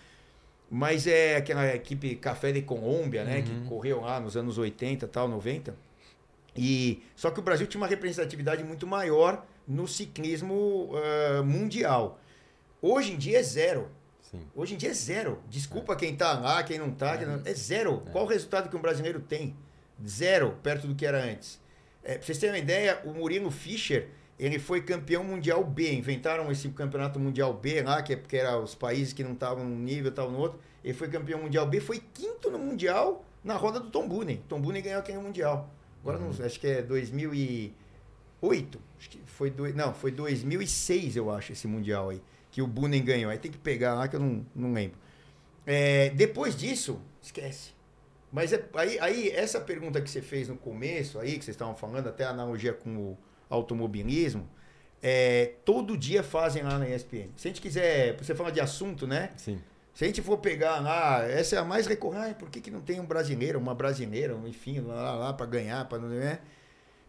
Mas 0.70 1.08
é 1.08 1.38
aquela 1.38 1.74
equipe 1.74 2.16
Café 2.18 2.52
de 2.52 2.62
Colômbia, 2.62 3.24
né? 3.24 3.42
Que 3.42 3.68
correu 3.70 4.02
lá 4.02 4.20
nos 4.20 4.36
anos 4.36 4.58
80 4.58 5.08
tal, 5.08 5.30
90. 5.30 5.74
E, 6.54 7.02
só 7.16 7.32
que 7.32 7.40
o 7.40 7.42
Brasil 7.42 7.66
tinha 7.66 7.80
uma 7.80 7.88
representatividade 7.88 8.62
muito 8.62 8.86
maior 8.86 9.46
no 9.66 9.88
ciclismo 9.88 10.90
ah, 10.96 11.44
mundial. 11.44 12.20
Hoje 12.82 13.14
em 13.14 13.18
dia 13.18 13.40
é 13.40 13.44
zero. 13.44 13.90
Sim. 14.32 14.40
Hoje 14.56 14.74
em 14.74 14.78
dia 14.78 14.90
é 14.90 14.94
zero. 14.94 15.40
Desculpa 15.50 15.96
quem 15.96 16.16
tá 16.16 16.34
lá, 16.40 16.64
quem 16.64 16.78
não 16.80 16.92
tá. 16.92 17.18
quem 17.18 17.28
não- 17.28 17.42
É 17.46 17.54
zero. 17.54 18.02
Qual 18.12 18.24
o 18.24 18.28
resultado 18.28 18.70
que 18.70 18.76
um 18.78 18.82
brasileiro 18.82 19.20
tem? 19.20 19.56
Zero, 20.08 20.58
perto 20.64 20.88
do 20.88 20.96
que 20.96 21.06
era 21.06 21.24
antes. 21.24 21.60
É, 22.04 22.16
pra 22.16 22.26
vocês 22.26 22.38
terem 22.38 22.56
uma 22.56 22.60
ideia, 22.62 23.00
o 23.06 23.14
Murilo 23.14 23.52
Fischer, 23.52 24.10
ele 24.40 24.58
foi 24.58 24.82
campeão 24.82 25.24
mundial 25.24 25.64
B. 25.64 25.94
Inventaram 25.94 26.50
esse 26.52 26.70
campeonato 26.70 27.20
mundial 27.20 27.54
B 27.54 27.82
lá, 27.84 28.02
que, 28.02 28.14
é, 28.14 28.16
que 28.16 28.38
era 28.38 28.58
os 28.58 28.74
países 28.74 29.14
que 29.14 29.24
não 29.24 29.34
estavam 29.34 29.64
num 29.66 29.78
nível, 29.78 30.10
estavam 30.10 30.32
no 30.32 30.40
outro. 30.40 30.60
Ele 30.84 30.94
foi 30.94 31.08
campeão 31.10 31.40
mundial 31.42 31.68
B, 31.68 31.80
foi 31.80 32.02
quinto 32.14 32.50
no 32.50 32.58
mundial 32.58 33.24
na 33.44 33.56
roda 33.56 33.80
do 33.80 33.90
Tom 33.92 34.08
Boonen. 34.08 34.42
Tom 34.48 34.60
Boonen 34.62 34.82
ganhou 34.82 35.00
aquele 35.00 35.20
mundial. 35.20 35.70
Agora 36.02 36.18
não 36.18 36.34
sei, 36.34 36.46
acho 36.48 36.60
que 36.60 36.66
é 36.68 36.82
2008. 36.82 38.80
Acho 38.98 39.10
que 39.10 39.20
foi 39.28 39.50
do, 39.52 39.72
não, 39.76 39.94
foi 39.94 40.10
2006, 40.12 41.16
eu 41.16 41.30
acho, 41.30 41.52
esse 41.52 41.68
mundial 41.68 42.10
aí, 42.10 42.22
que 42.52 42.62
o 42.62 42.68
Boonen 42.68 43.04
ganhou. 43.04 43.32
Aí 43.32 43.38
tem 43.38 43.50
que 43.50 43.58
pegar 43.58 43.96
lá 43.96 44.08
que 44.08 44.16
eu 44.16 44.20
não, 44.20 44.46
não 44.54 44.74
lembro. 44.74 44.98
É, 45.66 46.10
depois 46.10 46.56
disso, 46.56 47.02
esquece. 47.22 47.72
Mas 48.32 48.54
é- 48.54 48.64
aí, 48.76 49.00
aí, 49.00 49.30
essa 49.30 49.60
pergunta 49.60 50.02
que 50.02 50.10
você 50.10 50.22
fez 50.22 50.48
no 50.48 50.58
começo, 50.58 51.20
aí, 51.20 51.38
que 51.38 51.46
vocês 51.46 51.56
estavam 51.56 51.76
falando, 51.76 52.08
até 52.08 52.24
a 52.26 52.30
analogia 52.30 52.74
com 52.74 52.96
o 52.98 53.18
automobilismo, 53.50 54.48
é, 55.02 55.54
todo 55.66 55.98
dia 55.98 56.24
fazem 56.24 56.64
lá 56.64 56.78
na 56.78 56.88
ESPN. 56.88 57.30
Se 57.36 57.48
a 57.48 57.52
gente 57.52 57.62
quiser, 57.62 58.16
você 58.18 58.36
fala 58.36 58.52
de 58.52 58.62
assunto, 58.62 59.08
né? 59.08 59.32
Sim. 59.36 59.60
Se 59.94 60.06
a 60.06 60.08
gente 60.08 60.22
for 60.22 60.38
pegar 60.38 60.80
lá, 60.80 61.24
essa 61.24 61.58
é 61.58 61.60
a 61.60 61.66
mais 61.66 61.86
recorrente. 61.86 62.32
Ah, 62.32 62.36
por 62.36 62.50
que, 62.50 62.62
que 62.62 62.72
não 62.72 62.80
tem 62.82 63.00
um 63.00 63.06
brasileiro, 63.06 63.60
uma 63.60 63.76
brasileira, 63.76 64.36
um, 64.36 64.48
enfim, 64.48 64.80
lá, 64.80 64.96
lá, 64.96 65.16
lá 65.16 65.34
para 65.34 65.46
ganhar, 65.46 65.88
para 65.90 66.00
não 66.00 66.08
né? 66.08 66.40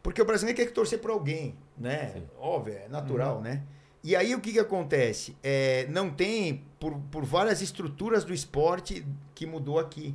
Porque 0.02 0.20
o 0.20 0.24
brasileiro 0.24 0.56
quer 0.56 0.66
que 0.66 0.72
torcer 0.72 0.98
para 0.98 1.12
alguém, 1.12 1.56
né? 1.78 2.10
Sim. 2.14 2.28
Óbvio, 2.38 2.74
é 2.74 2.88
natural, 2.88 3.40
né? 3.40 3.62
E 4.04 4.16
aí 4.16 4.34
o 4.34 4.40
que, 4.40 4.52
que 4.52 4.58
acontece? 4.58 5.36
É, 5.42 5.86
não 5.88 6.10
tem, 6.10 6.64
por, 6.80 6.98
por 7.10 7.24
várias 7.24 7.62
estruturas 7.62 8.24
do 8.24 8.34
esporte 8.34 9.06
que 9.34 9.46
mudou 9.46 9.78
aqui. 9.78 10.14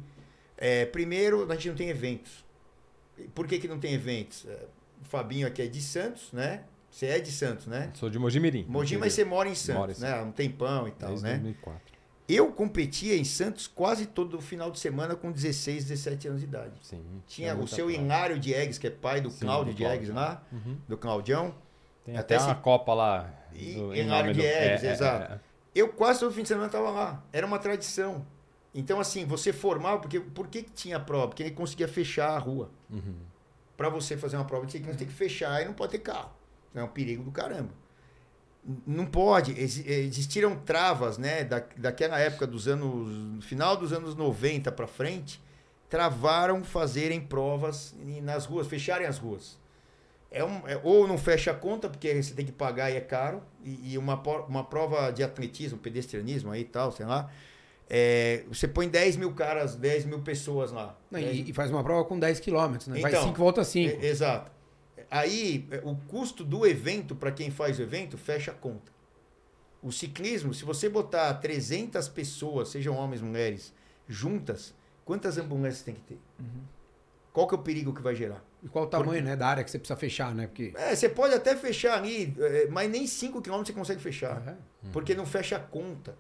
É, 0.58 0.86
primeiro, 0.86 1.50
a 1.50 1.56
gente 1.56 1.70
não 1.70 1.76
tem 1.76 1.90
eventos. 1.90 2.46
Por 3.34 3.48
que, 3.48 3.58
que 3.60 3.68
não 3.68 3.80
tem 3.80 3.94
eventos? 3.94 4.46
É, 4.46 4.66
o 5.02 5.06
Fabinho 5.06 5.48
aqui 5.48 5.62
é 5.62 5.68
de 5.68 5.82
Santos, 5.82 6.32
né? 6.34 6.64
Você 6.92 7.06
é 7.08 7.20
de 7.20 7.32
Santos, 7.32 7.68
né? 7.68 7.92
Sou 7.94 8.10
de 8.10 8.18
Mojimirim. 8.20 8.66
Mogi, 8.68 8.98
mas 8.98 9.14
você 9.14 9.24
mora 9.24 9.48
em 9.50 9.56
Santos, 9.56 10.00
em 10.00 10.02
né? 10.02 10.14
Há 10.14 10.22
um 10.24 10.32
tempão 10.32 10.88
e 10.88 10.92
tal, 10.92 11.10
Desde 11.10 11.26
né? 11.26 11.34
2004. 11.34 11.98
Eu 12.28 12.52
competia 12.52 13.16
em 13.16 13.24
Santos 13.24 13.68
quase 13.68 14.06
todo 14.06 14.42
final 14.42 14.70
de 14.70 14.80
semana 14.80 15.16
com 15.16 15.32
16, 15.32 15.86
17 15.86 16.28
anos 16.28 16.42
de 16.42 16.48
idade. 16.48 16.74
Sim. 16.82 17.02
Tinha 17.26 17.54
o 17.54 17.58
muita 17.60 17.76
seu 17.76 17.86
prova. 17.88 18.02
Hilário 18.02 18.40
Diegues, 18.40 18.78
que 18.78 18.88
é 18.88 18.90
pai 18.90 19.22
do 19.22 19.30
Sim, 19.32 19.46
Cláudio 19.46 19.74
Diegues 19.74 20.10
lá, 20.10 20.44
Uhum. 20.52 20.78
do 20.88 20.98
Claudião. 20.98 21.56
Tem 22.04 22.18
Até 22.18 22.36
até, 22.36 22.46
uma 22.46 22.56
se- 22.56 22.62
Copa 22.62 22.94
lá. 22.94 23.34
E- 23.54 23.74
do- 23.74 23.94
em 23.96 24.08
do- 24.08 24.34
Diegues, 24.34 24.84
é, 24.84 24.88
é, 24.88 24.92
exato. 24.94 25.34
é. 25.34 25.40
Eu 25.76 25.90
quase 25.90 26.20
todo 26.20 26.34
fim 26.34 26.42
de 26.42 26.48
semana 26.48 26.68
estava 26.68 26.90
lá. 26.90 27.24
Era 27.32 27.46
uma 27.46 27.60
tradição. 27.60 28.26
Então, 28.74 29.00
assim, 29.00 29.26
você 29.26 29.52
formava, 29.54 30.00
porque 30.00 30.20
por 30.20 30.48
que, 30.48 30.64
que 30.64 30.72
tinha 30.72 31.00
prova? 31.00 31.28
Porque 31.30 31.44
ele 31.44 31.52
conseguia 31.52 31.88
fechar 31.88 32.30
a 32.32 32.38
rua. 32.40 32.70
Uhum. 32.90 33.16
Para 33.76 33.90
você 33.90 34.18
fazer 34.18 34.38
uma 34.38 34.46
prova 34.46 34.66
de 34.66 34.72
ciclismo, 34.72 34.98
tem 34.98 35.08
que 35.08 35.14
fechar 35.14 35.62
e 35.62 35.66
não 35.66 35.74
pode 35.74 35.92
ter 35.92 36.00
carro. 36.00 36.32
É 36.74 36.84
um 36.84 36.88
perigo 36.88 37.24
do 37.24 37.32
caramba. 37.32 37.70
Não 38.86 39.06
pode. 39.06 39.52
Exi- 39.60 39.88
Existiram 39.90 40.56
travas, 40.58 41.18
né? 41.18 41.44
Da, 41.44 41.64
daquela 41.78 42.20
época 42.20 42.46
dos 42.46 42.68
anos. 42.68 43.08
no 43.36 43.42
final 43.42 43.78
dos 43.78 43.94
anos 43.94 44.14
90 44.16 44.72
para 44.72 44.88
frente, 44.88 45.42
travaram 45.90 46.64
fazerem 46.64 47.22
provas 47.22 47.96
nas 48.22 48.46
ruas, 48.46 48.68
fecharem 48.68 49.08
as 49.08 49.18
ruas. 49.18 49.58
É 50.30 50.44
um, 50.44 50.68
é- 50.68 50.80
ou 50.84 51.08
não 51.08 51.18
fecha 51.18 51.52
a 51.52 51.54
conta, 51.54 51.90
porque 51.90 52.22
você 52.22 52.34
tem 52.34 52.46
que 52.46 52.52
pagar 52.52 52.92
e 52.92 52.96
é 52.98 53.02
caro, 53.02 53.42
e, 53.64 53.94
e 53.94 53.98
uma, 53.98 54.22
uma 54.48 54.64
prova 54.64 55.10
de 55.12 55.24
atletismo, 55.24 55.78
pedestrianismo 55.78 56.52
aí 56.52 56.62
e 56.62 56.66
tal, 56.66 56.92
sei 56.92 57.06
lá. 57.06 57.32
é, 57.90 58.44
você 58.50 58.68
põe 58.68 58.90
10 58.90 59.16
mil 59.16 59.32
caras, 59.34 59.76
10 59.76 60.04
mil 60.06 60.20
pessoas 60.22 60.72
lá. 60.72 60.98
Não, 61.10 61.20
10 61.22 61.36
e, 61.38 61.50
e 61.50 61.54
faz 61.54 61.72
uma 61.72 61.82
prova 61.84 62.04
com 62.04 62.20
10 62.20 62.40
km, 62.42 62.74
né? 62.88 63.00
Vai 63.02 63.12
Então, 63.12 63.24
5, 63.24 63.38
volta 63.38 63.64
5. 63.64 64.04
é, 64.04 64.06
exato. 64.08 64.52
Aí, 65.10 65.66
é, 65.72 65.82
o 65.86 65.96
custo 65.96 66.44
do 66.44 66.68
evento, 66.68 67.16
para 67.16 67.32
quem 67.32 67.50
faz 67.50 67.80
o 67.80 67.82
evento, 67.82 68.18
fecha 68.18 68.52
a 68.52 68.54
conta. 68.54 68.92
O 69.82 69.90
ciclismo, 69.92 70.54
se 70.54 70.66
você 70.66 70.90
botar 70.90 71.34
300 71.36 72.10
pessoas, 72.10 72.68
sejam 72.68 72.96
homens, 72.98 73.22
mulheres, 73.22 73.74
juntas, 74.10 74.74
quantas 75.06 75.38
ambulâncias 75.38 75.84
tem 75.84 75.94
que 75.96 76.02
ter? 76.02 76.20
Qual 77.32 77.48
que 77.48 77.56
é 77.56 77.58
o 77.58 77.62
perigo 77.62 77.94
que 77.94 78.02
vai 78.02 78.16
gerar? 78.16 78.44
E 78.68 78.70
qual 78.70 78.84
o 78.84 78.88
tamanho 78.88 79.24
né, 79.24 79.36
da 79.36 79.48
área 79.48 79.64
que 79.64 79.72
você 79.72 79.80
precisa 79.80 79.98
fechar, 79.98 80.36
né? 80.36 80.48
Porque. 80.48 80.74
É, 80.76 80.94
você 80.94 81.08
pode 81.08 81.34
até 81.34 81.56
fechar 81.56 81.98
ali, 81.98 82.36
é, 82.40 82.68
mas 82.70 82.90
nem 82.92 83.08
5 83.08 83.42
km 83.42 83.60
você 83.64 83.72
consegue 83.72 84.02
fechar. 84.02 84.44
É. 84.46 84.56
Porque 84.92 85.16
não 85.16 85.26
fecha 85.26 85.56
a 85.56 85.60
conta. 85.60 86.18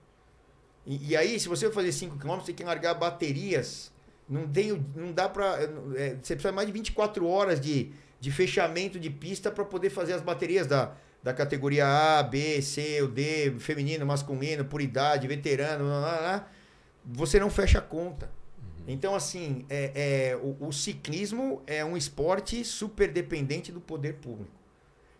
E, 0.86 1.10
e 1.12 1.18
aí, 1.18 1.38
se 1.39 1.50
você 1.50 1.66
for 1.68 1.74
fazer 1.74 1.91
5 1.91 2.18
km, 2.18 2.36
você 2.38 2.45
tem 2.48 2.56
que 2.56 2.64
largar 2.64 2.93
baterias. 2.93 3.91
Não, 4.30 4.48
tem, 4.48 4.72
o- 4.72 4.86
não 4.95 5.12
dá 5.12 5.28
pra. 5.28 5.58
é, 5.95 6.16
você 6.22 6.36
precisa 6.36 6.52
mais 6.54 6.66
de 6.68 6.72
24 6.74 7.28
horas 7.28 7.60
de, 7.60 7.91
de 8.20 8.32
fechamento 8.32 8.98
de 9.00 9.10
pista 9.10 9.52
para 9.52 9.66
poder 9.66 9.89
fazer 9.89 10.14
as 10.14 10.22
baterias 10.22 10.66
da, 10.68 10.93
da 11.22 11.34
categoria 11.34 11.86
A, 12.20 12.24
B, 12.24 12.62
C, 12.62 13.02
ou 13.02 13.08
D, 13.10 13.56
feminino, 13.60 14.06
masculino, 14.06 14.64
por 14.64 14.82
idade, 14.82 15.28
veterano, 15.28 15.88
lá, 15.89 16.00
lá, 16.00 16.20
lá. 16.22 16.48
você 17.06 17.39
não 17.39 17.50
fecha 17.50 17.80
a 17.80 17.82
conta. 17.82 18.30
Então, 18.88 19.14
assim, 19.14 19.66
é, 19.70 19.92
é, 20.32 20.36
o, 20.38 20.68
o 20.68 20.72
ciclismo 20.72 21.62
é 21.68 21.84
um 21.84 21.98
esporte 21.98 22.64
super 22.64 23.12
dependente 23.12 23.72
do 23.72 23.82
poder 23.82 24.14
público. 24.16 24.56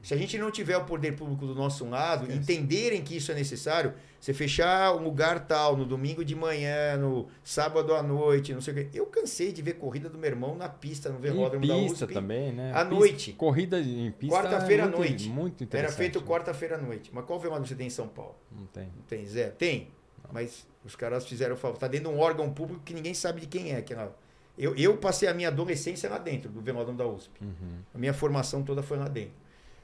Se 0.01 0.13
a 0.13 0.18
gente 0.18 0.38
não 0.38 0.49
tiver 0.49 0.78
o 0.78 0.86
poder 0.86 1.18
público 1.18 1.45
do 1.45 1.53
nosso 1.53 1.84
lado, 1.89 2.32
entenderem 2.32 3.01
que 3.01 3.18
isso 3.18 3.30
é 3.30 3.36
necessário, 3.36 3.93
você 4.22 4.34
fechar 4.34 4.95
um 4.95 5.03
lugar 5.03 5.45
tal 5.47 5.76
no 5.76 5.86
domingo 5.86 6.24
de 6.24 6.34
manhã, 6.34 6.95
no 6.95 7.28
sábado 7.43 7.93
à 7.93 8.01
noite, 8.01 8.53
não 8.53 8.61
sei 8.61 8.74
o 8.74 8.78
quê. 8.78 8.88
Eu 8.93 9.07
cansei 9.07 9.51
de 9.51 9.61
ver 9.61 9.74
corrida 9.74 10.07
do 10.07 10.18
meu 10.18 10.30
irmão 10.30 10.55
na 10.55 10.70
pista, 10.70 11.09
no 11.09 11.18
E 11.18 11.22
velódromo 11.24 11.68
da 11.68 11.76
pista 11.76 12.05
USP. 12.05 12.13
também, 12.13 12.53
né? 12.53 12.72
à 12.74 12.86
Pista- 12.86 12.95
noite. 12.95 13.34
Corrida 13.34 13.82
em 13.82 14.11
pista. 14.11 14.34
Quarta-feira 14.36 14.84
é 14.84 14.86
à 14.86 14.88
muito- 14.88 14.97
noite. 14.99 15.30
Muito 15.30 15.61
Era 15.63 15.65
interessante. 15.65 15.97
feito 15.97 16.22
né? 16.22 16.26
quarta-feira 16.26 16.76
à 16.76 16.78
noite. 16.82 17.09
Mas 17.13 17.26
qual 17.26 17.38
velódromo 17.39 17.68
você 17.68 17.76
tem 17.76 17.88
em 17.88 17.89
São 17.89 18.07
Paulo? 18.07 18.36
Não 18.49 18.65
tem. 18.68 18.86
Não 18.95 19.03
tem, 19.09 19.26
Zé? 19.26 19.49
Tem. 19.49 19.89
Mas 20.32 20.67
os 20.84 20.95
caras 20.95 21.25
fizeram 21.25 21.55
o 21.55 21.57
favor. 21.57 21.78
Tá 21.78 21.88
dentro 21.88 22.09
de 22.09 22.15
um 22.15 22.19
órgão 22.19 22.51
público 22.51 22.82
que 22.84 22.93
ninguém 22.93 23.13
sabe 23.13 23.41
de 23.41 23.47
quem 23.47 23.73
é. 23.73 23.82
Que 23.82 23.93
lá. 23.93 24.09
Eu, 24.57 24.75
eu 24.75 24.97
passei 24.97 25.28
a 25.30 25.34
minha 25.34 25.49
adolescência 25.49 26.09
lá 26.09 26.17
dentro 26.17 26.49
do 26.49 26.61
velódromo 26.61 26.97
da 26.97 27.05
USP. 27.05 27.32
Uhum. 27.41 27.80
A 27.93 27.97
minha 27.97 28.13
formação 28.13 28.63
toda 28.63 28.82
foi 28.82 28.97
lá 28.97 29.07
dentro. 29.07 29.34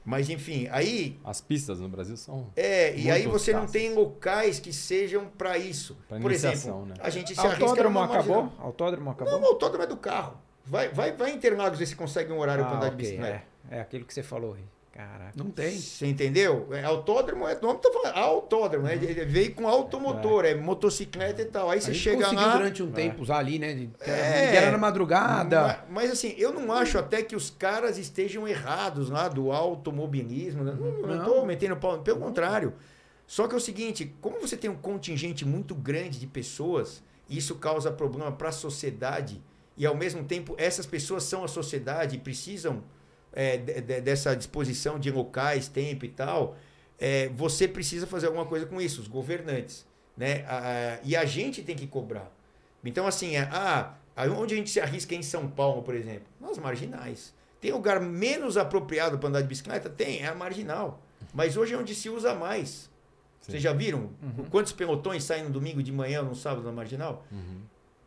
Mas 0.04 0.28
enfim, 0.28 0.68
aí 0.70 1.18
As 1.24 1.40
pistas 1.40 1.80
no 1.80 1.88
Brasil 1.88 2.16
são. 2.16 2.48
É, 2.54 2.94
e 2.94 3.10
aí 3.10 3.26
você 3.26 3.54
não 3.54 3.66
tem 3.66 3.94
locais 3.94 4.60
que 4.60 4.70
sejam 4.72 5.26
para 5.28 5.56
isso. 5.56 5.96
Pra 6.08 6.18
Por 6.20 6.30
exemplo, 6.30 6.84
né? 6.84 6.94
a 7.00 7.08
gente 7.08 7.34
se 7.34 7.40
arrisca 7.40 7.62
Autódromo 7.64 8.00
numa 8.00 8.04
acabou? 8.12 8.42
marginal. 8.42 8.66
Autódromo 8.66 9.10
acabou? 9.10 9.32
Não, 9.34 9.42
o 9.42 9.46
autódromo 9.52 9.84
é 9.84 9.86
do 9.86 9.96
carro. 9.96 10.36
Vai, 10.66 10.88
vai, 10.90 11.12
vai 11.12 11.30
em 11.30 11.36
Interlagos 11.36 11.78
ver 11.78 11.86
se 11.86 11.96
consegue 11.96 12.30
um 12.32 12.38
horário 12.38 12.64
para 12.64 12.74
Ah, 12.74 12.76
andar 12.76 12.88
de 12.88 12.94
ok, 12.96 13.06
bicicleta. 13.06 13.42
É, 13.70 13.78
é 13.78 13.80
aquilo 13.80 14.04
que 14.04 14.12
você 14.12 14.22
falou 14.22 14.54
aí. 14.54 14.64
Caraca. 14.94 15.32
Não 15.34 15.50
tem. 15.50 15.76
Você 15.76 16.06
entendeu? 16.06 16.68
É, 16.70 16.84
autódromo 16.84 17.48
é 17.48 17.58
nome, 17.60 17.80
tô 17.80 17.92
falando, 17.92 18.16
autódromo, 18.16 18.86
né? 18.86 18.94
Ele 18.94 19.24
veio 19.24 19.52
com 19.52 19.66
automotor, 19.66 20.44
é. 20.44 20.54
motocicleta 20.54 21.42
e 21.42 21.46
tal. 21.46 21.68
Aí 21.68 21.80
você 21.80 21.92
chega 21.92 22.30
lá. 22.32 22.56
durante 22.56 22.80
um 22.80 22.92
tempo 22.92 23.20
usar 23.20 23.38
ali, 23.38 23.58
né? 23.58 23.74
de- 23.74 23.86
Que 23.88 24.08
era, 24.08 24.20
É. 24.36 24.54
era 24.56 24.70
na 24.70 24.78
madrugada. 24.78 25.84
Mas, 25.88 26.04
mas, 26.04 26.10
assim, 26.12 26.32
eu 26.38 26.52
não 26.52 26.72
acho 26.72 26.96
até 26.96 27.24
que 27.24 27.34
os 27.34 27.50
caras 27.50 27.98
estejam 27.98 28.46
errados 28.46 29.10
lá 29.10 29.26
do 29.28 29.50
automobilismo. 29.50 30.62
né? 30.62 30.76
Não, 30.78 30.92
não, 31.02 31.16
Não. 31.16 31.24
tô 31.24 31.44
metendo 31.44 31.76
pau. 31.76 31.98
Pelo 31.98 32.20
contrário. 32.20 32.72
Só 33.26 33.48
que 33.48 33.54
é 33.54 33.58
o 33.58 33.60
seguinte, 33.60 34.14
como 34.20 34.40
você 34.40 34.56
tem 34.56 34.70
um 34.70 34.76
contingente 34.76 35.44
muito 35.44 35.74
grande 35.74 36.20
de 36.20 36.26
pessoas, 36.28 37.02
isso 37.28 37.56
causa 37.56 37.90
problema 37.90 38.30
para 38.30 38.50
a 38.50 38.52
sociedade, 38.52 39.42
e 39.76 39.84
ao 39.84 39.96
mesmo 39.96 40.22
tempo 40.22 40.54
essas 40.56 40.86
pessoas 40.86 41.24
são 41.24 41.42
a 41.42 41.48
sociedade 41.48 42.14
e 42.14 42.18
precisam 42.20 42.84
é, 43.34 43.56
de- 43.56 43.80
de- 43.80 44.00
dessa 44.00 44.34
disposição 44.34 44.98
de 44.98 45.10
locais, 45.10 45.68
tempo 45.68 46.04
e 46.04 46.08
tal, 46.08 46.56
é, 46.98 47.28
você 47.28 47.66
precisa 47.68 48.06
fazer 48.06 48.26
alguma 48.26 48.46
coisa 48.46 48.64
com 48.66 48.80
isso, 48.80 49.00
os 49.00 49.08
governantes. 49.08 49.86
Né? 50.16 50.44
A- 50.46 50.58
a- 50.58 50.98
e 51.02 51.16
a 51.16 51.24
gente 51.24 51.62
tem 51.62 51.74
que 51.74 51.86
cobrar. 51.86 52.30
Então, 52.84 53.06
assim, 53.06 53.34
é, 53.36 53.48
ah, 53.50 53.94
aí 54.16 54.28
onde 54.30 54.54
a 54.54 54.56
gente 54.56 54.70
se 54.70 54.80
arrisca 54.80 55.14
em 55.14 55.22
São 55.22 55.48
Paulo, 55.48 55.82
por 55.82 55.94
exemplo? 55.94 56.26
Nas 56.40 56.56
marginais. 56.58 57.34
Tem 57.60 57.72
lugar 57.72 57.98
menos 58.00 58.56
apropriado 58.56 59.18
para 59.18 59.28
andar 59.30 59.40
de 59.40 59.48
bicicleta? 59.48 59.88
Tem, 59.90 60.20
é 60.22 60.26
a 60.28 60.34
marginal. 60.34 61.00
Mas 61.32 61.56
hoje 61.56 61.74
é 61.74 61.78
onde 61.78 61.94
se 61.94 62.08
usa 62.10 62.34
mais. 62.34 62.90
Sim. 63.40 63.52
Vocês 63.52 63.62
já 63.62 63.72
viram 63.72 64.10
quantos 64.50 64.72
pelotões 64.72 65.24
saem 65.24 65.44
no 65.44 65.50
domingo 65.50 65.82
de 65.82 65.90
manhã 65.90 66.20
ou 66.20 66.28
no 66.28 66.34
sábado 66.36 66.62
na 66.62 66.72
marginal? 66.72 67.24
Uhum. 67.32 67.60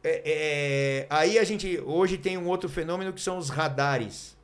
É, 0.04 0.22
é, 0.26 1.08
aí 1.10 1.38
a 1.40 1.44
gente 1.44 1.80
hoje 1.86 2.18
tem 2.18 2.38
um 2.38 2.48
outro 2.48 2.70
fenômeno 2.70 3.12
que 3.12 3.20
são 3.20 3.38
os 3.38 3.50
radares, 3.50 4.37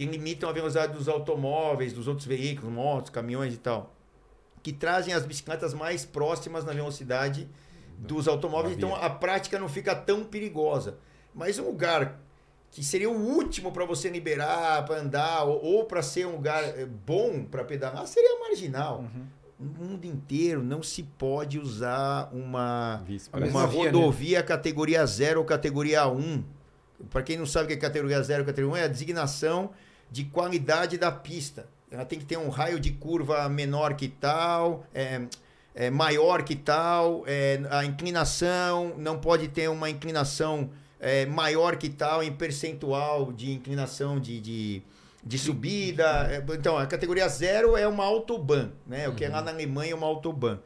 que 0.00 0.06
limitam 0.06 0.48
a 0.48 0.52
velocidade 0.54 0.94
dos 0.94 1.10
automóveis, 1.10 1.92
dos 1.92 2.08
outros 2.08 2.26
veículos, 2.26 2.72
motos, 2.72 3.10
caminhões 3.10 3.52
e 3.52 3.58
tal, 3.58 3.94
que 4.62 4.72
trazem 4.72 5.12
as 5.12 5.26
bicicletas 5.26 5.74
mais 5.74 6.06
próximas 6.06 6.64
na 6.64 6.72
velocidade 6.72 7.46
dos 7.98 8.26
automóveis, 8.26 8.74
então 8.74 8.96
a 8.96 9.10
prática 9.10 9.58
não 9.58 9.68
fica 9.68 9.94
tão 9.94 10.24
perigosa. 10.24 10.96
Mas 11.34 11.58
um 11.58 11.66
lugar 11.66 12.18
que 12.70 12.82
seria 12.82 13.10
o 13.10 13.14
último 13.14 13.72
para 13.72 13.84
você 13.84 14.08
liberar, 14.08 14.86
para 14.86 15.00
andar, 15.00 15.44
ou, 15.44 15.62
ou 15.62 15.84
para 15.84 16.00
ser 16.00 16.26
um 16.26 16.32
lugar 16.32 16.64
eh, 16.64 16.86
bom 16.86 17.44
para 17.44 17.62
pedalar, 17.62 18.06
seria 18.06 18.38
marginal. 18.38 19.04
No 19.58 19.68
mundo 19.68 20.06
inteiro 20.06 20.62
não 20.62 20.82
se 20.82 21.02
pode 21.02 21.58
usar 21.58 22.30
uma 22.32 23.04
uma 23.34 23.66
né? 23.66 23.74
rodovia 23.74 24.42
categoria 24.42 25.04
0 25.04 25.40
ou 25.40 25.44
categoria 25.44 26.08
1. 26.08 26.42
Para 27.10 27.22
quem 27.22 27.36
não 27.36 27.44
sabe 27.44 27.66
o 27.66 27.68
que 27.68 27.74
é 27.74 27.76
categoria 27.76 28.22
0 28.22 28.40
ou 28.40 28.46
categoria 28.46 28.80
1, 28.80 28.82
é 28.82 28.84
a 28.86 28.88
designação 28.88 29.70
de 30.10 30.24
qualidade 30.24 30.98
da 30.98 31.10
pista. 31.10 31.68
Ela 31.90 32.04
tem 32.04 32.18
que 32.18 32.24
ter 32.24 32.36
um 32.36 32.48
raio 32.48 32.78
de 32.78 32.92
curva 32.92 33.48
menor 33.48 33.94
que 33.94 34.08
tal, 34.08 34.84
é, 34.94 35.22
é 35.74 35.90
maior 35.90 36.42
que 36.42 36.54
tal, 36.54 37.24
é, 37.26 37.60
a 37.70 37.84
inclinação 37.84 38.94
não 38.96 39.18
pode 39.18 39.48
ter 39.48 39.68
uma 39.68 39.90
inclinação 39.90 40.70
é, 40.98 41.26
maior 41.26 41.76
que 41.76 41.88
tal 41.88 42.22
em 42.22 42.32
percentual 42.32 43.32
de 43.32 43.52
inclinação 43.52 44.20
de, 44.20 44.40
de, 44.40 44.82
de 45.24 45.38
subida. 45.38 46.28
É, 46.30 46.44
então, 46.54 46.76
a 46.76 46.86
categoria 46.86 47.28
0 47.28 47.76
é 47.76 47.88
uma 47.88 48.04
autobahn, 48.04 48.70
né? 48.86 49.08
O 49.08 49.14
que 49.14 49.24
é 49.24 49.28
lá 49.28 49.42
na 49.42 49.50
Alemanha 49.50 49.92
é 49.92 49.94
uma 49.94 50.06
autobahn 50.06 50.58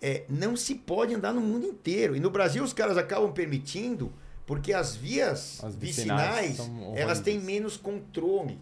é, 0.00 0.24
não 0.28 0.56
se 0.56 0.74
pode 0.74 1.14
andar 1.14 1.32
no 1.32 1.40
mundo 1.40 1.66
inteiro. 1.66 2.16
E 2.16 2.20
no 2.20 2.30
Brasil 2.30 2.62
os 2.62 2.72
caras 2.72 2.96
acabam 2.96 3.32
permitindo 3.32 4.12
porque 4.46 4.72
as 4.72 4.96
vias 4.96 5.62
As 5.62 5.74
vicinais 5.74 6.56
vicinais, 6.56 6.96
elas 6.96 7.20
têm 7.20 7.38
menos 7.38 7.76
controle. 7.76 8.58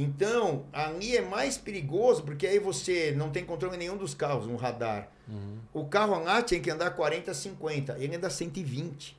Então, 0.00 0.64
ali 0.72 1.16
é 1.16 1.20
mais 1.20 1.58
perigoso 1.58 2.22
porque 2.22 2.46
aí 2.46 2.60
você 2.60 3.12
não 3.16 3.30
tem 3.30 3.44
controle 3.44 3.76
nenhum 3.76 3.96
dos 3.96 4.14
carros, 4.14 4.46
um 4.46 4.54
radar. 4.54 5.08
Uhum. 5.26 5.58
O 5.74 5.86
carro 5.86 6.22
lá 6.22 6.40
tinha 6.40 6.60
que 6.60 6.70
andar 6.70 6.90
40, 6.92 7.34
50, 7.34 7.96
ele 7.98 8.14
anda 8.14 8.30
120. 8.30 9.18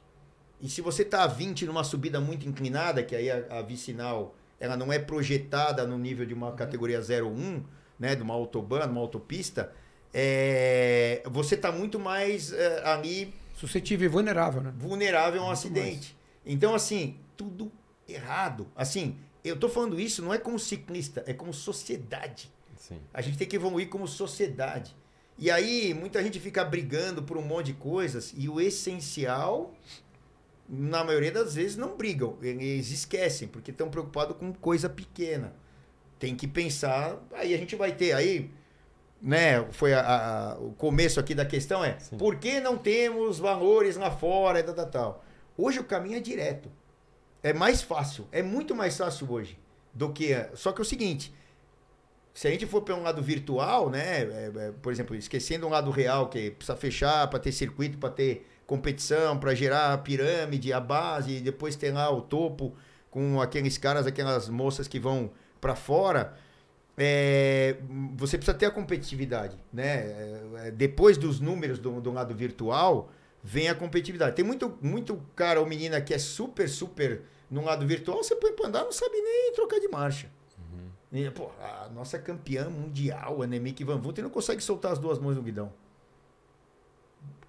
E 0.62 0.70
se 0.70 0.80
você 0.80 1.02
está 1.02 1.24
a 1.24 1.28
20 1.28 1.66
numa 1.66 1.84
subida 1.84 2.22
muito 2.22 2.48
inclinada, 2.48 3.04
que 3.04 3.14
aí 3.14 3.30
a, 3.30 3.60
a 3.60 3.62
vicinal 3.62 4.34
ela 4.58 4.78
não 4.78 4.92
é 4.92 4.98
projetada 4.98 5.86
no 5.86 5.98
nível 5.98 6.26
de 6.26 6.34
uma 6.34 6.54
categoria 6.54 7.02
01, 7.02 7.62
né, 8.00 8.16
de 8.16 8.24
uma 8.24 8.34
autobahn, 8.34 8.88
uma 8.88 9.02
autopista, 9.02 9.74
é, 10.14 11.22
você 11.30 11.56
está 11.56 11.74
muito 11.74 12.00
mais 12.00 12.54
é, 12.54 12.88
ali 12.88 13.34
Suscetível 13.54 14.06
e 14.06 14.10
vulnerável, 14.10 14.62
né? 14.62 14.74
vulnerável 14.78 15.42
a 15.42 15.44
um 15.44 15.48
Muito 15.48 15.58
acidente. 15.58 16.18
Então, 16.46 16.74
assim, 16.74 17.18
tudo 17.36 17.70
errado. 18.08 18.66
Assim, 18.74 19.18
eu 19.44 19.58
tô 19.58 19.70
falando 19.70 20.00
isso 20.00 20.22
não 20.22 20.34
é 20.34 20.38
como 20.38 20.58
ciclista, 20.60 21.24
é 21.28 21.34
como 21.34 21.54
sociedade. 21.54 22.52
Sim. 22.76 23.00
A 23.14 23.22
gente 23.22 23.38
tem 23.38 23.48
que 23.48 23.56
evoluir 23.56 23.90
como 23.90 24.08
sociedade. 24.08 24.96
E 25.38 25.50
aí, 25.50 25.94
muita 25.94 26.22
gente 26.22 26.40
fica 26.40 26.64
brigando 26.66 27.24
por 27.24 27.38
um 27.38 27.42
monte 27.42 27.68
de 27.68 27.74
coisas 27.74 28.34
e 28.36 28.50
o 28.50 28.60
essencial, 28.60 29.74
na 30.68 31.04
maioria 31.04 31.32
das 31.32 31.56
vezes, 31.56 31.78
não 31.78 31.96
brigam. 31.96 32.38
Eles 32.42 32.92
esquecem, 32.92 33.48
porque 33.48 33.72
estão 33.72 33.90
preocupados 33.90 34.36
com 34.38 34.52
coisa 34.54 34.90
pequena. 34.90 35.54
Tem 36.20 36.36
que 36.36 36.48
pensar, 36.48 37.18
aí 37.34 37.54
a 37.54 37.58
gente 37.58 37.76
vai 37.76 37.94
ter. 37.94 38.12
Aí, 38.14 38.52
né, 39.22 39.66
foi 39.72 39.94
a- 39.94 40.02
a- 40.52 40.58
o 40.60 40.72
começo 40.74 41.20
aqui 41.20 41.34
da 41.34 41.46
questão 41.46 41.84
é 41.84 41.98
Sim. 42.00 42.18
por 42.18 42.36
que 42.36 42.60
não 42.60 42.78
temos 42.78 43.40
valores 43.40 43.96
lá 43.96 44.12
fora 44.12 44.60
e 44.60 44.64
tal, 44.64 44.76
tal, 44.76 44.88
tal. 44.88 45.26
Hoje 45.58 45.80
o 45.80 45.84
caminho 45.86 46.18
é 46.18 46.20
direto. 46.22 46.70
É 47.42 47.54
mais 47.54 47.82
fácil. 47.82 48.28
É 48.32 48.42
muito 48.42 48.76
mais 48.76 48.98
fácil 48.98 49.32
hoje 49.32 49.58
do 49.94 50.12
que. 50.12 50.34
Só 50.56 50.72
que 50.72 50.82
é 50.82 50.84
o 50.84 50.86
seguinte: 50.86 51.34
se 52.34 52.48
a 52.48 52.52
gente 52.52 52.66
for 52.66 52.82
para 52.82 52.96
um 52.96 53.04
lado 53.04 53.22
virtual, 53.22 53.90
né? 53.90 54.22
é, 54.22 54.52
é, 54.56 54.72
por 54.82 54.92
exemplo, 54.92 55.16
esquecendo 55.16 55.68
um 55.68 55.70
lado 55.70 55.92
real, 55.92 56.30
que 56.30 56.52
precisa 56.52 56.78
fechar 56.78 57.28
para 57.28 57.40
ter 57.40 57.52
circuito, 57.52 57.98
para 57.98 58.10
ter 58.10 58.48
competição, 58.66 59.38
para 59.38 59.56
gerar 59.56 59.94
a 59.94 59.98
pirâmide, 59.98 60.72
a 60.72 60.80
base, 60.80 61.38
e 61.38 61.42
depois 61.42 61.76
ter 61.76 61.92
lá 61.92 62.10
o 62.12 62.22
topo 62.22 62.76
com 63.10 63.42
aqueles 63.42 63.78
caras, 63.78 64.06
aquelas 64.06 64.48
moças 64.48 64.88
que 64.88 65.00
vão 65.00 65.32
para 65.60 65.76
fora. 65.76 66.36
é, 66.98 67.78
você 68.16 68.38
precisa 68.38 68.58
ter 68.58 68.68
a 68.68 68.72
competitividade, 68.72 69.58
né? 69.74 69.86
É, 69.86 70.42
é, 70.68 70.72
depois 70.72 71.18
dos 71.18 71.40
números 71.40 71.80
do, 71.80 72.00
do 72.02 72.12
lado 72.12 72.36
virtual, 72.36 73.12
vem 73.44 73.70
a 73.70 73.76
competitividade. 73.76 74.36
Tem 74.36 74.46
muito, 74.46 74.78
muito 74.82 75.22
cara 75.36 75.60
ou 75.60 75.66
menina 75.66 76.02
que 76.02 76.14
é 76.14 76.18
super, 76.20 76.68
super 76.70 77.24
no 77.50 77.64
lado 77.64 77.86
virtual, 77.86 78.24
você 78.24 78.36
põe 78.36 78.54
pra 78.54 78.68
andar, 78.68 78.84
não 78.84 78.92
sabe 78.92 79.20
nem 79.22 79.54
trocar 79.54 79.80
de 79.80 79.88
marcha. 79.88 80.30
E, 81.12 81.28
pô, 81.32 81.50
a 81.60 81.90
nossa 81.90 82.20
campeã 82.20 82.70
mundial, 82.70 83.42
a 83.42 83.48
Nemik 83.48 83.84
Van 83.84 83.98
Vuten, 83.98 84.24
não 84.24 84.30
consegue 84.30 84.62
soltar 84.62 84.92
as 84.92 85.00
duas 85.00 85.18
mãos 85.18 85.36
no 85.36 85.42
guidão. 85.42 85.74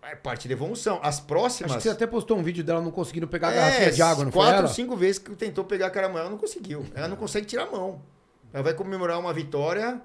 É 0.03 0.17
parte 0.17 0.49
da 0.49 0.55
evolução. 0.55 0.99
As 1.03 1.21
próximas. 1.21 1.73
Acho 1.73 1.79
que 1.79 1.83
você 1.83 1.91
até 1.91 2.07
postou 2.07 2.39
um 2.39 2.43
vídeo 2.43 2.65
dela 2.65 2.81
não 2.81 2.91
conseguindo 2.91 3.29
pegar 3.29 3.49
a 3.49 3.53
É, 3.53 3.57
garrafinha 3.57 3.93
de 3.93 4.01
água, 4.01 4.25
não 4.25 4.33
foi 4.33 4.47
quatro, 4.47 4.69
cinco 4.69 4.97
vezes 4.97 5.19
que 5.19 5.31
tentou 5.37 5.63
pegar 5.63 5.89
a 5.89 5.91
caramã, 5.91 6.21
ela 6.21 6.31
não 6.31 6.39
conseguiu. 6.39 6.87
Ela 6.95 7.07
não 7.07 7.17
consegue 7.17 7.47
tirar 7.47 7.65
a 7.65 7.71
mão. 7.71 8.01
Ela 8.51 8.63
vai 8.63 8.73
comemorar 8.73 9.19
uma 9.19 9.33
vitória. 9.33 10.01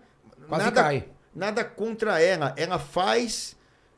Quase 0.49 0.65
nada, 0.65 0.83
cai. 0.83 1.09
Nada 1.33 1.63
contra 1.63 2.21
ela. 2.21 2.53
Ela 2.57 2.77
faz. 2.77 3.55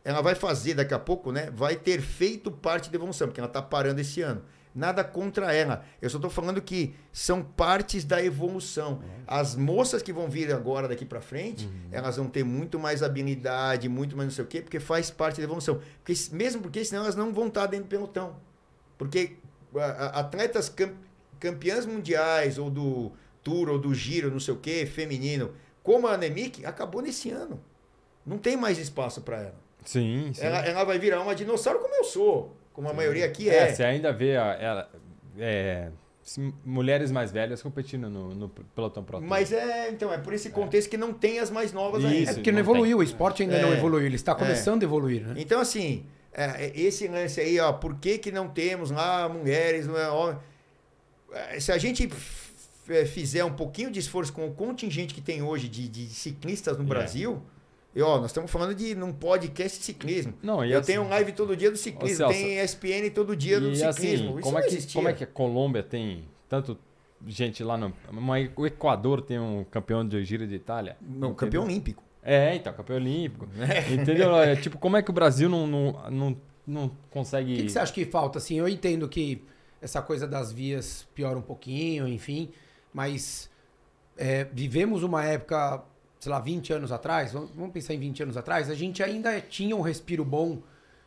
Ela 0.07 0.21
vai 0.21 0.35
fazer 0.35 0.73
daqui 0.73 0.93
a 0.93 0.99
pouco, 0.99 1.33
né? 1.33 1.51
Vai 1.53 1.75
ter 1.75 1.99
feito 2.01 2.49
parte 2.49 2.89
da 2.89 2.95
evolução, 2.95 3.27
porque 3.27 3.41
ela 3.41 3.49
tá 3.49 3.61
parando 3.61 3.99
esse 3.99 4.21
ano. 4.21 4.41
Nada 4.73 5.03
contra 5.03 5.51
ela. 5.53 5.83
Eu 6.01 6.09
só 6.09 6.17
tô 6.17 6.29
falando 6.29 6.61
que 6.61 6.95
são 7.11 7.41
partes 7.43 8.05
da 8.05 8.23
evolução. 8.23 9.01
As 9.25 9.55
moças 9.55 10.01
que 10.01 10.13
vão 10.13 10.29
vir 10.29 10.53
agora 10.53 10.87
daqui 10.87 11.03
para 11.03 11.19
frente, 11.19 11.67
elas 11.91 12.15
vão 12.15 12.27
ter 12.29 12.43
muito 12.45 12.79
mais 12.79 13.03
habilidade, 13.03 13.89
muito 13.89 14.15
mais 14.15 14.27
não 14.29 14.33
sei 14.35 14.45
o 14.45 14.47
quê, 14.47 14.61
porque 14.61 14.79
faz 14.79 15.09
parte 15.11 15.37
da 15.37 15.43
evolução. 15.43 15.81
Porque, 16.03 16.13
mesmo 16.31 16.61
porque 16.61 16.85
senão 16.85 17.01
elas 17.01 17.15
não 17.15 17.33
vão 17.33 17.47
estar 17.47 17.65
dentro 17.65 17.87
do 17.87 17.89
pelotão. 17.89 18.37
Porque 18.97 19.35
atletas 20.13 20.69
cam- 20.69 20.93
campeãs 21.39 21.85
mundiais, 21.85 22.57
ou 22.57 22.69
do 22.69 23.11
Tour, 23.43 23.69
ou 23.69 23.79
do 23.79 23.93
Giro, 23.93 24.31
não 24.31 24.39
sei 24.39 24.53
o 24.53 24.57
quê, 24.57 24.85
feminino, 24.85 25.51
como 25.83 26.07
a 26.07 26.15
Nemik, 26.17 26.65
acabou 26.65 27.01
nesse 27.01 27.29
ano. 27.29 27.59
Não 28.25 28.37
tem 28.37 28.55
mais 28.55 28.77
espaço 28.77 29.21
para 29.21 29.37
ela. 29.37 29.66
Sim, 29.87 30.31
sim. 30.33 30.43
ela. 30.45 30.59
Ela 30.59 30.83
vai 30.83 30.99
virar 30.99 31.21
uma 31.21 31.33
dinossauro 31.33 31.79
como 31.79 31.95
eu 31.95 32.03
sou, 32.03 32.55
como 32.73 32.87
a 32.89 32.93
maioria 32.93 33.25
aqui 33.25 33.49
é, 33.49 33.69
é. 33.69 33.73
você 33.73 33.83
ainda 33.83 34.11
vê 34.13 34.35
a- 34.37 34.53
ela, 34.59 34.89
é, 35.39 35.89
se- 36.21 36.53
mulheres 36.65 37.09
mais 37.11 37.31
velhas 37.31 37.61
competindo 37.63 38.09
no, 38.09 38.35
no 38.35 38.49
pelotão 38.49 39.01
pro 39.03 39.17
Tour. 39.19 39.27
Mas 39.27 39.51
é, 39.53 39.89
então, 39.89 40.13
é 40.13 40.17
por 40.17 40.33
esse 40.33 40.49
contexto 40.49 40.89
que 40.89 40.97
não 40.97 41.13
tem 41.13 41.39
as 41.39 41.49
mais 41.49 41.71
novas 41.71 42.03
Isso. 42.03 42.13
É 42.13 42.17
ainda. 42.17 42.33
porque 42.33 42.51
não 42.51 42.59
não 42.59 42.65
tem. 42.65 42.73
evoluiu, 42.73 42.97
o 42.99 43.03
esporte 43.03 43.43
ainda 43.43 43.55
É. 43.55 43.61
não 43.61 43.73
evoluiu, 43.73 44.05
ele 44.05 44.15
está 44.15 44.35
começando 44.35 44.83
a 44.83 44.85
evoluir, 44.85 45.25
né? 45.25 45.35
Então, 45.37 45.59
assim, 45.61 46.05
é, 46.33 46.71
esse 46.79 47.07
lance 47.07 47.39
aí, 47.39 47.57
ó, 47.59 47.71
por 47.71 47.95
que, 47.95 48.17
que 48.17 48.31
não 48.31 48.49
temos 48.49 48.91
lá 48.91 49.29
mulheres, 49.29 49.87
não 49.87 49.97
é, 49.97 50.37
é, 51.55 51.59
se 51.59 51.71
a 51.71 51.77
gente 51.77 52.09
fizer 53.07 53.43
um 53.43 53.53
pouquinho 53.53 53.91
de 53.91 53.99
esforço 53.99 54.31
com 54.31 54.47
o 54.47 54.53
contingente 54.53 55.13
que 55.13 55.21
tem 55.21 55.41
hoje 55.41 55.67
de, 55.67 55.87
de 55.87 56.07
ciclistas 56.07 56.77
no 56.77 56.83
É. 56.83 56.87
Brasil, 56.87 57.41
e, 57.97 58.01
ó, 58.01 58.17
nós 58.17 58.27
estamos 58.27 58.49
falando 58.51 58.75
de 58.75 58.93
num 58.95 59.11
podcast 59.11 59.79
de 59.79 59.85
ciclismo. 59.85 60.33
Não, 60.43 60.63
e 60.63 60.71
Eu 60.71 60.79
assim- 60.79 60.93
tenho 60.93 61.07
live 61.09 61.31
todo 61.31 61.55
dia 61.57 61.71
do 61.71 61.77
ciclismo, 61.77 62.17
Celso, 62.17 62.33
tem 62.33 62.59
ESPN 62.59 63.09
todo 63.09 63.35
dia 63.35 63.59
do 63.59 63.69
E 63.71 63.75
ciclismo. 63.75 63.89
assim, 63.89 64.13
Isso 64.13 64.41
como 64.41 64.51
não 64.51 64.59
é, 64.59 64.61
que, 64.61 64.67
existia. 64.67 64.93
como 64.99 65.09
é 65.09 65.13
que 65.13 65.23
a 65.23 65.27
Colômbia 65.27 65.81
tem 65.83 66.25
tanto 66.47 66.77
gente 67.25 67.63
lá 67.63 67.77
no. 67.77 67.91
mas 68.11 68.49
O 68.55 68.67
Equador 68.67 69.21
tem 69.21 69.39
um 69.39 69.63
campeão 69.63 70.07
de 70.07 70.23
Giro 70.23 70.45
de 70.47 70.55
Itália. 70.55 70.95
Não, 71.01 71.33
campeão 71.33 71.63
olímpico. 71.63 72.03
É, 72.21 72.55
então, 72.55 72.71
campeão 72.73 72.97
olímpico. 72.97 73.47
Entendeu? 73.91 74.35
É, 74.35 74.55
tipo, 74.55 74.77
como 74.77 74.97
é 74.97 75.01
que 75.01 75.09
o 75.09 75.13
Brasil 75.13 75.49
não, 75.49 75.65
não, 75.65 75.91
não, 76.11 76.37
não 76.67 76.91
consegue. 77.09 77.53
O 77.53 77.55
que, 77.55 77.63
que 77.63 77.69
você 77.71 77.79
acha 77.79 77.91
que 77.93 78.05
falta? 78.05 78.37
Assim, 78.37 78.59
eu 78.59 78.67
entendo 78.67 79.07
que 79.09 79.43
essa 79.81 80.01
coisa 80.01 80.27
das 80.27 80.51
vias 80.51 81.07
piora 81.15 81.37
um 81.37 81.41
pouquinho, 81.41 82.07
enfim, 82.07 82.49
mas 82.93 83.49
é, 84.17 84.43
vivemos 84.51 85.03
uma 85.03 85.23
época, 85.23 85.83
sei 86.27 86.31
lá, 86.33 86.39
20 86.41 86.73
anos 86.73 86.91
atrás, 86.91 87.31
vamos, 87.31 87.71
pensar 87.71 87.93
em 87.93 87.99
20 87.99 88.23
anos 88.23 88.35
atrás, 88.35 88.69
a 88.69 88.75
gente 88.75 89.01
ainda 89.01 89.39
tinha 89.39 89.73
um 89.73 89.79
respiro 89.79 90.25
bom 90.25 90.61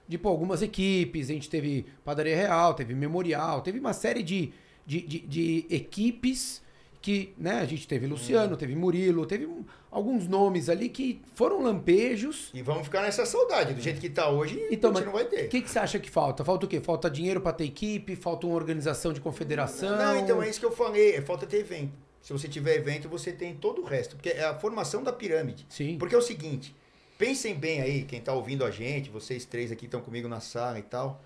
de 0.09 0.17
pô, 0.17 0.31
algumas 0.31 0.63
equipes, 0.63 1.29
a 1.29 1.35
gente 1.35 1.51
teve 1.51 1.85
Padaria 2.03 2.35
Real, 2.35 2.73
teve 2.73 2.95
Memorial, 2.95 3.61
teve 3.61 3.79
uma 3.79 3.93
série 3.93 4.23
de, 4.23 4.51
de, 4.87 5.03
de, 5.03 5.19
de 5.21 5.67
equipes 5.69 6.63
que, 7.03 7.35
né, 7.37 7.61
a 7.61 7.67
gente 7.67 7.87
teve 7.87 8.07
Luciano, 8.07 8.57
teve 8.57 8.75
Murilo, 8.75 9.27
teve 9.27 9.47
alguns 9.91 10.27
nomes 10.27 10.71
ali 10.71 10.89
que 10.89 11.21
foram 11.35 11.63
lampejos, 11.63 12.51
E 12.55 12.63
vamos 12.63 12.85
ficar 12.85 13.03
nessa 13.03 13.27
saudade. 13.27 13.75
Do 13.75 13.81
jeito 13.83 14.01
que 14.01 14.09
tá 14.09 14.31
hoje, 14.31 14.59
Então, 14.71 14.91
a 14.91 14.95
gente 14.95 15.05
não 15.05 15.13
vai 15.13 15.25
o 15.25 15.29
ter. 15.29 15.49
que, 15.49 15.61
que 15.61 15.71
você 15.71 15.79
acha 15.79 15.99
que 15.99 16.11
falta? 16.11 16.43
Falta 16.45 16.65
o 16.65 16.69
quê? 16.69 16.81
Falta 16.81 17.11
dinheiro 17.11 17.43
para 17.43 17.53
ter 17.53 17.65
equipe? 17.65 18.17
Falta 18.17 18.47
uma 18.47 18.57
organização 18.57 19.13
de 19.13 19.21
confederação? 19.21 19.97
Não, 19.99 20.17
então 20.19 20.43
é 20.43 20.49
isso 20.49 20.61
que 20.61 20.67
eu 20.67 20.73
falei. 20.73 21.17
É 21.17 21.21
falta 21.21 21.47
ter 21.47 21.59
evento. 21.59 21.93
Se 22.21 22.33
você 22.33 22.49
tiver 22.49 22.77
evento, 22.77 23.09
você 23.09 23.33
tem 23.33 23.55
todo 23.55 23.83
o 23.83 23.85
resto. 23.85 24.17
Porque 24.17 24.31
é 24.31 24.45
a 24.45 24.55
formação 24.55 25.03
da 25.03 25.13
pirâmide. 25.13 25.67
Sim. 25.69 25.97
Porque 25.99 26.15
é 26.15 26.19
o 26.19 26.23
seguinte, 26.23 26.75
pensem 27.19 27.55
bem 27.55 27.81
aí, 27.81 28.03
quem 28.05 28.21
tá 28.21 28.33
ouvindo 28.33 28.65
a 28.65 28.71
gente, 28.71 29.11
vocês 29.11 29.45
três 29.45 29.73
aqui 29.73 29.87
estão 29.87 30.01
comigo 30.01 30.29
na 30.29 30.41
sala 30.41 30.79
e 30.79 30.83
tal. 30.83 31.23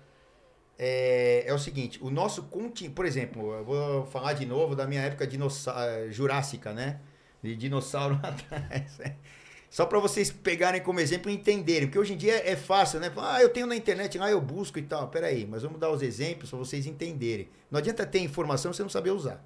É, 0.77 1.43
é 1.47 1.53
o 1.53 1.59
seguinte, 1.59 1.99
o 2.01 2.09
nosso 2.09 2.43
contingente, 2.43 2.93
por 2.93 3.05
exemplo, 3.05 3.53
eu 3.53 3.63
vou 3.63 4.05
falar 4.07 4.33
de 4.33 4.45
novo 4.45 4.75
da 4.75 4.85
minha 4.85 5.01
época 5.01 5.25
eh, 5.25 6.07
jurássica, 6.11 6.73
né? 6.73 6.99
De 7.41 7.55
dinossauro 7.55 8.19
atrás. 8.23 8.97
né? 8.97 9.15
Só 9.69 9.85
para 9.85 9.99
vocês 9.99 10.31
pegarem 10.31 10.81
como 10.81 10.99
exemplo 10.99 11.29
e 11.29 11.33
entenderem, 11.33 11.87
porque 11.87 11.99
hoje 11.99 12.13
em 12.13 12.17
dia 12.17 12.35
é 12.49 12.55
fácil, 12.55 12.99
né? 12.99 13.11
Ah, 13.17 13.41
eu 13.41 13.49
tenho 13.49 13.67
na 13.67 13.75
internet, 13.75 14.17
lá 14.17 14.29
eu 14.29 14.39
busco 14.39 14.79
e 14.79 14.81
tal. 14.81 15.09
Peraí, 15.09 15.45
mas 15.45 15.63
vamos 15.63 15.79
dar 15.79 15.89
os 15.91 16.01
exemplos 16.01 16.49
para 16.49 16.59
vocês 16.59 16.85
entenderem. 16.85 17.49
Não 17.69 17.79
adianta 17.79 18.05
ter 18.05 18.19
informação 18.19 18.71
se 18.71 18.77
você 18.77 18.83
não 18.83 18.89
saber 18.89 19.11
usar. 19.11 19.43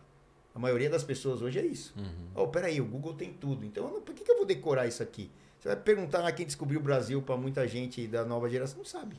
A 0.60 0.62
maioria 0.62 0.90
das 0.90 1.06
pessoas 1.06 1.42
hoje 1.42 1.58
é 1.58 1.66
isso. 1.66 1.96
Oh, 2.36 2.50
peraí, 2.50 2.82
o 2.82 2.86
Google 2.86 3.14
tem 3.14 3.32
tudo. 3.32 3.66
Então, 3.66 3.90
não- 3.90 4.02
por 4.02 4.14
que, 4.14 4.26
que 4.26 4.30
eu 4.32 4.36
vou 4.36 4.46
decorar 4.46 4.88
isso 4.88 5.02
aqui? 5.02 5.32
Você 5.58 5.70
vai 5.70 5.78
perguntar 5.78 6.20
lá 6.20 6.34
quem 6.34 6.46
descobriu 6.46 6.82
o 6.82 6.84
Brasil 6.84 7.22
para 7.22 7.38
muita 7.38 7.66
gente 7.66 8.06
da 8.08 8.26
nova 8.26 8.50
geração, 8.50 8.80
não 8.80 8.84
sabe. 8.86 9.16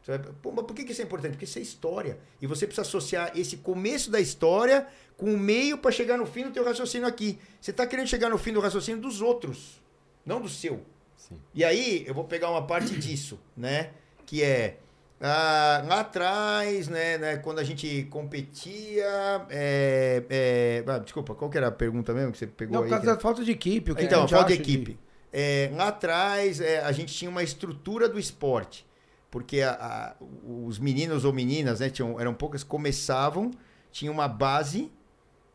Você 0.00 0.16
vai, 0.16 0.32
Pô, 0.40 0.52
mas 0.52 0.64
por 0.64 0.72
que, 0.74 0.84
que 0.84 0.92
isso 0.92 1.00
é 1.02 1.04
importante? 1.04 1.32
Porque 1.32 1.46
isso 1.46 1.58
é 1.58 1.62
história. 1.62 2.16
E 2.40 2.46
você 2.46 2.64
precisa 2.64 2.82
associar 2.82 3.32
esse 3.36 3.56
começo 3.56 4.08
da 4.08 4.20
história 4.20 4.86
com 5.16 5.34
o 5.34 5.38
meio 5.38 5.78
para 5.78 5.90
chegar 5.90 6.16
no 6.16 6.26
fim 6.26 6.44
do 6.44 6.52
teu 6.52 6.64
raciocínio 6.64 7.08
aqui. 7.08 7.40
Você 7.60 7.72
está 7.72 7.84
querendo 7.84 8.06
chegar 8.06 8.28
no 8.30 8.38
fim 8.38 8.52
do 8.52 8.60
raciocínio 8.60 9.00
dos 9.00 9.20
outros, 9.20 9.82
não 10.24 10.40
do 10.40 10.48
seu. 10.48 10.80
Sim. 11.16 11.40
E 11.52 11.64
aí, 11.64 12.04
eu 12.06 12.14
vou 12.14 12.22
pegar 12.24 12.50
uma 12.50 12.64
parte 12.64 12.96
disso, 12.96 13.36
né? 13.56 13.90
Que 14.26 14.44
é. 14.44 14.78
Ah, 15.22 15.84
lá 15.86 16.00
atrás, 16.00 16.88
né, 16.88 17.16
né, 17.16 17.36
quando 17.36 17.60
a 17.60 17.64
gente 17.64 18.04
competia. 18.10 19.46
é, 19.48 20.22
é, 20.28 20.84
ah, 20.86 20.98
desculpa, 20.98 21.34
qual 21.34 21.48
que 21.50 21.56
era 21.56 21.68
a 21.68 21.72
pergunta 21.72 22.12
mesmo 22.12 22.32
que 22.32 22.38
você 22.38 22.46
pegou 22.46 22.74
Não, 22.74 22.82
aí? 22.82 22.88
por 22.88 22.96
causa 22.96 23.06
que- 23.06 23.14
da 23.14 23.20
falta 23.20 23.44
de 23.44 23.50
equipe. 23.52 23.92
O 23.92 23.94
que 23.94 24.04
então, 24.04 24.26
falta 24.26 24.48
de 24.54 24.60
equipe. 24.60 24.98
É, 25.32 25.70
lá 25.74 25.88
atrás, 25.88 26.60
é, 26.60 26.80
a 26.80 26.92
gente 26.92 27.14
tinha 27.14 27.30
uma 27.30 27.42
estrutura 27.42 28.08
do 28.08 28.18
esporte. 28.18 28.84
Porque 29.30 29.62
a- 29.62 29.72
a- 29.80 30.24
os 30.66 30.78
meninos 30.78 31.24
ou 31.24 31.32
meninas, 31.32 31.80
né, 31.80 31.88
tinham, 31.88 32.20
eram 32.20 32.34
poucas, 32.34 32.62
começavam, 32.62 33.50
tinha 33.90 34.12
uma 34.12 34.28
base, 34.28 34.90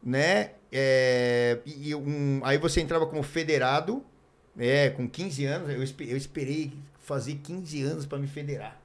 né? 0.02 0.52
é, 0.72 1.60
e 1.66 1.96
um, 1.96 2.42
aí 2.44 2.58
você 2.58 2.82
entrava 2.82 3.06
como 3.08 3.24
federado, 3.24 4.04
é, 4.60 4.90
com 4.90 5.08
15 5.08 5.46
anos. 5.46 5.70
Eu, 5.70 6.08
eu 6.08 6.18
esperei 6.18 6.74
fazer 7.00 7.36
15 7.36 7.82
anos 7.84 8.06
para 8.06 8.18
me 8.18 8.28
federar. 8.28 8.78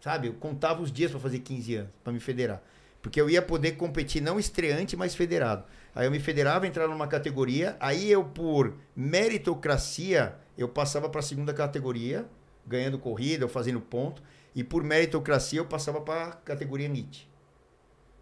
Sabe? 0.00 0.28
Eu 0.28 0.34
contava 0.34 0.82
os 0.82 0.90
dias 0.90 1.10
para 1.10 1.20
fazer 1.20 1.40
15 1.40 1.74
anos, 1.74 1.90
para 2.02 2.12
me 2.12 2.20
federar. 2.20 2.62
Porque 3.02 3.20
eu 3.20 3.30
ia 3.30 3.40
poder 3.40 3.72
competir 3.72 4.22
não 4.22 4.38
estreante, 4.38 4.96
mas 4.96 5.14
federado. 5.14 5.64
Aí 5.94 6.06
eu 6.06 6.10
me 6.10 6.20
federava, 6.20 6.66
entrava 6.66 6.92
numa 6.92 7.06
categoria, 7.06 7.76
aí 7.80 8.10
eu, 8.10 8.24
por 8.24 8.74
meritocracia, 8.94 10.36
eu 10.56 10.68
passava 10.68 11.08
para 11.08 11.20
a 11.20 11.22
segunda 11.22 11.52
categoria, 11.52 12.26
ganhando 12.66 12.98
corrida, 12.98 13.44
ou 13.44 13.50
fazendo 13.50 13.80
ponto, 13.80 14.22
e 14.54 14.62
por 14.62 14.82
meritocracia 14.82 15.60
eu 15.60 15.66
passava 15.66 16.00
para 16.00 16.24
a 16.26 16.32
categoria 16.32 16.86
elite. 16.86 17.28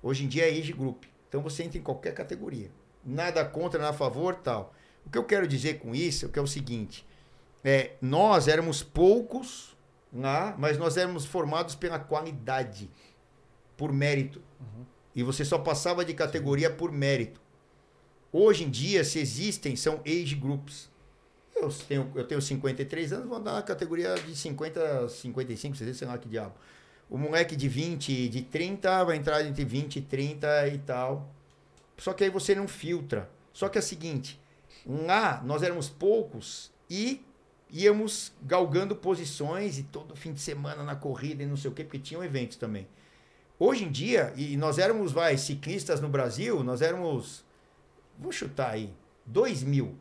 Hoje 0.03 0.25
em 0.25 0.29
dia 0.29 0.49
é 0.49 0.51
age 0.51 0.73
group. 0.73 1.05
Então 1.29 1.43
você 1.43 1.65
entra 1.65 1.79
em 1.79 1.83
qualquer 1.83 2.15
categoria. 2.15 2.71
Nada 3.05 3.45
contra, 3.45 3.81
nada 3.81 3.95
a 3.95 3.99
favor, 3.99 4.35
tal. 4.37 4.75
O 5.05 5.11
que 5.11 5.19
eu 5.19 5.25
quero 5.25 5.47
dizer 5.47 5.79
com 5.79 5.95
isso 5.95 6.27
é 6.27 6.29
que 6.29 6.39
é 6.39 6.43
o 6.43 6.47
seguinte: 6.47 7.07
é, 7.65 7.93
nós 8.01 8.49
éramos 8.49 8.83
poucos 8.83 9.68
lá, 10.13 10.55
mas 10.59 10.79
nós 10.79 10.97
éramos 10.97 11.25
formados 11.25 11.75
pela 11.75 11.99
qualidade, 11.99 12.91
por 13.77 13.93
mérito. 13.93 14.43
E 15.15 15.23
você 15.23 15.45
só 15.45 15.59
passava 15.59 16.05
de 16.05 16.15
categoria 16.15 16.71
por 16.71 16.93
mérito. 16.93 17.41
Hoje 18.33 18.65
em 18.65 18.71
dia, 18.71 19.05
se 19.05 19.19
existem, 19.19 19.75
são 19.75 20.01
age 20.07 20.35
groups. 20.35 20.91
Eu 21.57 21.69
tenho, 21.71 22.13
eu 22.15 22.25
tenho 22.25 22.41
53 22.41 23.13
anos, 23.13 23.29
vou 23.29 23.39
andar 23.39 23.55
na 23.55 23.63
categoria 23.63 24.15
de 24.15 24.37
50, 24.37 25.09
55, 25.09 25.77
sei 25.77 26.07
lá 26.07 26.17
que 26.19 26.29
diabo. 26.29 26.55
O 27.11 27.17
moleque 27.17 27.57
de 27.57 27.69
20, 27.69 28.29
de 28.29 28.43
30 28.43 29.05
vai 29.05 29.17
entrar 29.17 29.45
entre 29.45 29.65
20 29.65 29.97
e 29.97 30.03
30 30.03 30.69
e 30.69 30.79
tal. 30.79 31.29
Só 31.97 32.13
que 32.13 32.23
aí 32.23 32.31
você 32.31 32.55
não 32.55 32.69
filtra. 32.69 33.29
Só 33.53 33.69
que 33.69 33.79
é 33.79 33.81
o 33.81 33.83
seguinte, 33.83 34.41
lá 34.87 35.43
nós 35.45 35.63
éramos 35.63 35.89
poucos 35.89 36.71
e 36.89 37.25
íamos 37.71 38.33
galgando 38.43 38.95
posições 38.97 39.79
e 39.79 39.83
todo 39.83 40.17
fim 40.17 40.33
de 40.33 40.41
semana 40.41 40.83
na 40.83 40.97
corrida 40.97 41.43
e 41.43 41.47
não 41.47 41.57
sei 41.57 41.71
o 41.71 41.75
quê, 41.75 41.85
porque 41.85 41.99
tinham 41.99 42.23
eventos 42.25 42.57
também. 42.57 42.87
Hoje 43.59 43.85
em 43.85 43.91
dia, 43.91 44.33
e 44.37 44.57
nós 44.57 44.79
éramos, 44.79 45.13
vai, 45.13 45.37
ciclistas 45.37 46.01
no 46.01 46.09
Brasil, 46.09 46.63
nós 46.63 46.81
éramos, 46.81 47.45
vou 48.19 48.31
chutar 48.33 48.71
aí, 48.71 48.95
2 49.27 49.63
mil. 49.63 49.97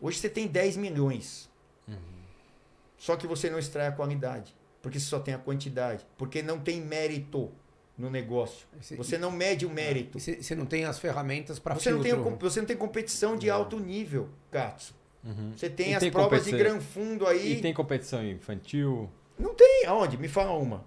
Hoje 0.00 0.18
você 0.18 0.28
tem 0.28 0.46
10 0.46 0.76
milhões. 0.76 1.48
Só 2.96 3.16
que 3.16 3.26
você 3.26 3.48
não 3.48 3.58
extrai 3.58 3.86
a 3.86 3.92
qualidade, 3.92 4.54
porque 4.82 4.98
você 4.98 5.06
só 5.06 5.20
tem 5.20 5.32
a 5.34 5.38
quantidade, 5.38 6.04
porque 6.16 6.42
não 6.42 6.58
tem 6.58 6.80
mérito 6.80 7.50
no 7.96 8.10
negócio. 8.10 8.66
Esse- 8.80 8.96
Você 8.96 9.16
não 9.18 9.30
mede 9.30 9.64
o 9.66 9.70
mérito. 9.70 10.18
E 10.18 10.20
Você 10.20 10.54
não 10.54 10.66
tem 10.66 10.84
as 10.84 10.98
ferramentas 10.98 11.58
para 11.58 11.74
Você 11.74 11.90
não, 11.90 12.00
tem, 12.02 12.12
você 12.40 12.60
não 12.60 12.66
tem 12.66 12.76
competição 12.76 13.36
de 13.36 13.48
alto 13.50 13.78
nível, 13.78 14.28
Katsu. 14.50 14.94
Uhum. 15.28 15.52
Você 15.54 15.68
tem 15.70 15.90
E 15.90 15.94
as 15.94 16.00
tem 16.00 16.10
provas 16.10 16.44
de 16.44 16.52
gran 16.52 16.80
fundo 16.80 17.26
aí. 17.26 17.52
E 17.58 17.60
tem 17.60 17.72
competição 17.74 18.24
infantil? 18.26 19.08
Não 19.38 19.54
tem. 19.54 19.84
Aonde? 19.86 20.16
Me 20.16 20.26
fala 20.28 20.52
uma. 20.52 20.84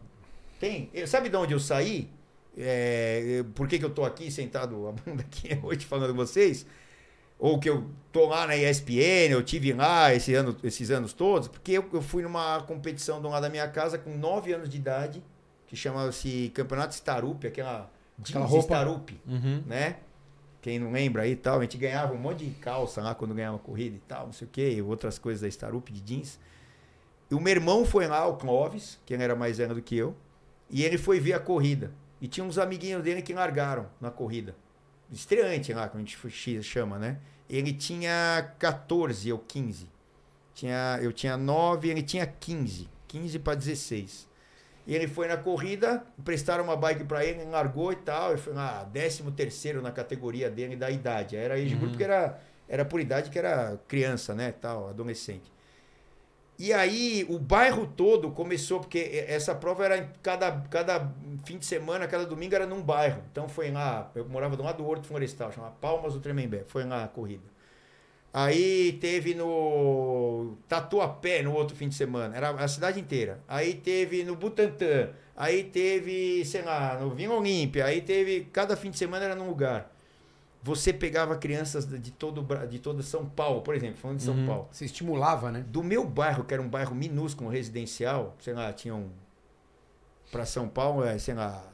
Tem. 0.60 0.90
Eu- 0.94 1.08
Sabe 1.08 1.30
de 1.30 1.36
onde 1.38 1.54
eu 1.54 1.60
saí? 1.60 2.10
É, 2.58 3.22
eu- 3.40 3.46
por 3.46 3.68
que, 3.68 3.80
que 3.80 3.86
eu 3.86 3.90
tô 3.90 4.04
aqui 4.04 4.30
sentado 4.32 4.88
a 4.88 4.92
bunda 4.92 5.22
aqui 5.24 5.58
hoje 5.64 5.86
falando 5.86 6.12
com 6.12 6.18
vocês? 6.18 6.66
Ou 7.40 7.60
que 7.60 7.70
eu 7.70 7.90
tô 8.12 8.28
lá 8.28 8.46
na 8.46 8.56
ESPN, 8.56 9.32
eu 9.32 9.42
tive 9.42 9.74
lá 9.74 10.14
esse 10.14 10.34
ano, 10.36 10.56
esses 10.64 10.92
anos 10.92 11.12
todos, 11.14 11.48
porque 11.48 11.72
eu, 11.72 11.86
eu 11.92 12.02
fui 12.02 12.22
numa 12.22 12.62
competição 12.64 13.20
do 13.22 13.30
lado 13.30 13.42
da 13.44 13.50
minha 13.50 13.68
casa 13.68 13.98
com 13.98 14.16
9 14.16 14.54
anos 14.54 14.70
de 14.70 14.78
idade, 14.78 15.24
que 15.66 15.76
chamava-se 15.76 16.52
Campeonato 16.54 16.94
Starup, 16.94 17.46
aquela 17.48 17.90
Aquela 18.22 18.42
jeans 18.46 18.50
roupa- 18.52 18.76
Starup, 18.76 19.10
Uhum. 19.28 19.64
né? 19.66 19.96
Quem 20.62 20.78
não 20.78 20.92
lembra 20.92 21.24
aí 21.24 21.36
tal, 21.36 21.60
a 21.60 21.64
gente 21.64 21.78
ganhava 21.78 22.14
um 22.14 22.18
monte 22.18 22.46
de 22.46 22.52
calça 22.52 23.02
lá 23.02 23.16
quando 23.16 23.34
ganhava 23.34 23.58
corrida 23.58 23.96
e 23.96 24.00
tal, 24.00 24.28
não 24.28 24.34
sei 24.34 24.48
o 24.48 24.50
quê, 24.52 24.82
outras 24.82 25.18
coisas 25.18 25.42
da 25.42 25.48
Starup 25.48 25.92
de 25.92 26.02
jeans. 26.02 26.40
E 27.30 27.34
o 27.34 27.40
meu 27.40 27.52
irmão 27.52 27.84
foi 27.84 28.08
lá, 28.08 28.28
o 28.28 28.38
Clóvis, 28.38 29.00
que 29.06 29.14
era 29.14 29.36
mais 29.36 29.58
velho 29.58 29.74
do 29.74 29.82
que 29.82 29.98
eu, 29.98 30.16
e 30.70 30.84
ele 30.84 30.98
foi 30.98 31.20
ver 31.20 31.34
a 31.34 31.40
corrida. 31.40 31.92
E 32.22 32.28
tinha 32.28 32.46
uns 32.46 32.60
amiguinhos 32.60 33.02
dele 33.02 33.22
que 33.22 33.34
largaram 33.34 33.88
na 34.00 34.12
corrida. 34.12 34.56
Estreante 35.12 35.74
lá, 35.74 35.90
como 35.90 36.04
a 36.04 36.06
gente 36.06 36.64
chama, 36.64 37.00
né? 37.00 37.18
Ele 37.50 37.74
tinha 37.74 38.54
14 38.60 39.32
ou 39.34 39.40
15. 39.40 39.90
Tinha, 40.54 41.00
eu 41.02 41.12
tinha 41.12 41.36
9, 41.36 41.90
ele 41.90 42.04
tinha 42.04 42.26
15. 42.26 42.88
15 43.08 43.40
para 43.40 43.56
16. 43.56 44.28
E 44.92 44.94
ele 44.94 45.08
foi 45.08 45.26
na 45.26 45.38
corrida, 45.38 46.04
emprestaram 46.20 46.66
uma 46.66 46.76
bike 46.76 47.06
para 47.06 47.24
ele, 47.24 47.46
largou 47.46 47.94
e 47.94 47.96
tal. 47.96 48.32
Ele 48.32 48.42
foi 48.42 48.52
lá, 48.52 48.84
13 48.92 49.24
terceiro 49.32 49.82
na 49.82 49.90
categoria 49.90 50.50
dele 50.50 50.76
da 50.76 50.92
idade. 50.92 51.38
Era 51.38 51.54
age 51.54 51.76
group 51.76 51.92
porque 51.92 52.04
era, 52.04 52.38
era 52.68 52.84
por 52.84 53.00
idade 53.00 53.30
que 53.30 53.40
era 53.40 53.80
criança, 53.88 54.36
né? 54.36 54.52
Tal, 54.52 54.90
adolescente. 54.90 55.50
E 56.60 56.74
aí 56.74 57.26
o 57.30 57.40
bairro 57.40 57.88
todo 57.88 58.32
começou, 58.32 58.82
porque 58.82 59.24
essa 59.30 59.56
prova 59.56 59.86
era 59.86 59.98
em 59.98 60.10
cada, 60.22 60.52
cada 60.70 61.10
fim 61.46 61.58
de 61.58 61.66
semana, 61.66 62.06
cada 62.06 62.26
domingo 62.26 62.54
era 62.54 62.68
num 62.68 62.82
bairro. 62.82 63.24
Então 63.32 63.48
foi 63.48 63.72
lá, 63.72 64.12
eu 64.14 64.28
morava 64.28 64.58
do 64.58 64.64
lado 64.64 64.84
do 64.84 64.86
Horto 64.86 65.08
Florestal, 65.08 65.54
chamava 65.54 65.74
Palmas 65.80 66.16
do 66.16 66.20
Tremembé, 66.20 66.66
foi 66.68 66.84
lá 66.84 67.06
a 67.06 67.08
corrida. 67.08 67.51
Aí 68.34 68.94
teve 69.02 69.34
no 69.36 70.56
Tatuapé 70.68 71.42
no 71.44 71.54
outro 71.54 71.76
fim 71.76 71.90
de 71.90 71.96
semana, 71.96 72.36
era 72.36 72.50
a 72.52 72.68
cidade 72.68 73.00
inteira. 73.00 73.40
Aí 73.48 73.74
teve 73.74 74.24
no 74.24 74.36
Butantã, 74.38 75.10
aí 75.36 75.66
teve, 75.66 76.46
sei 76.46 76.62
lá, 76.62 76.98
no 77.00 77.10
Vinho 77.10 77.34
Olímpia, 77.34 77.86
aí 77.86 78.02
teve, 78.02 78.48
cada 78.54 78.78
fim 78.78 78.90
de 78.90 78.98
semana 78.98 79.26
era 79.26 79.36
num 79.36 79.48
lugar. 79.50 79.92
Você 80.64 80.94
pegava 80.94 81.36
crianças 81.36 81.86
de 81.88 82.12
todo, 82.12 82.46
de 82.68 82.80
todo 82.80 83.02
São 83.04 83.26
Paulo, 83.26 83.62
por 83.64 83.76
exemplo, 83.76 83.98
falando 83.98 84.18
de 84.18 84.24
São 84.24 84.36
Uhum. 84.36 84.46
Paulo. 84.46 84.68
Você 84.72 84.86
estimulava, 84.86 85.52
né? 85.52 85.66
Do 85.68 85.84
meu 85.84 86.06
bairro, 86.06 86.44
que 86.46 86.54
era 86.54 86.62
um 86.62 86.70
bairro 86.70 86.94
minúsculo, 86.96 87.50
residencial, 87.50 88.36
sei 88.40 88.54
lá, 88.54 88.72
tinham. 88.72 89.10
Para 90.32 90.46
São 90.46 90.70
Paulo, 90.70 91.04
é, 91.04 91.18
sei 91.18 91.34
lá, 91.34 91.66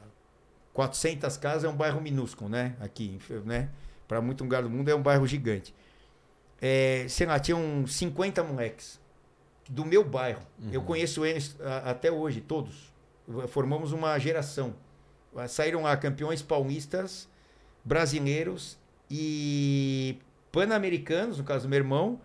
400 0.72 1.36
casas 1.36 1.64
é 1.64 1.68
um 1.68 1.76
bairro 1.76 2.00
minúsculo, 2.00 2.48
né? 2.50 2.74
Aqui, 2.80 3.18
né? 3.44 3.68
Para 4.08 4.20
muito 4.22 4.42
lugar 4.42 4.62
do 4.62 4.70
mundo 4.70 4.88
é 4.88 4.94
um 4.94 5.02
bairro 5.02 5.26
gigante. 5.26 5.74
É, 6.60 7.06
sei 7.08 7.26
lá, 7.26 7.38
tinham 7.38 7.86
50 7.86 8.42
moleques 8.42 9.00
do 9.68 9.84
meu 9.84 10.02
bairro. 10.04 10.42
Eu 10.72 10.82
conheço 10.82 11.24
eles 11.24 11.56
a- 11.60 11.90
até 11.90 12.10
hoje, 12.10 12.40
todos. 12.40 12.92
Formamos 13.48 13.92
uma 13.92 14.18
geração. 14.18 14.74
Saíram 15.48 15.82
lá 15.82 15.96
campeões 15.96 16.42
paulistas, 16.42 17.28
brasileiros 17.84 18.78
e 19.10 20.18
pan-americanos, 20.50 21.38
no 21.38 21.44
caso 21.44 21.66
do 21.66 21.68
meu 21.68 21.76
irmão. 21.78 22.20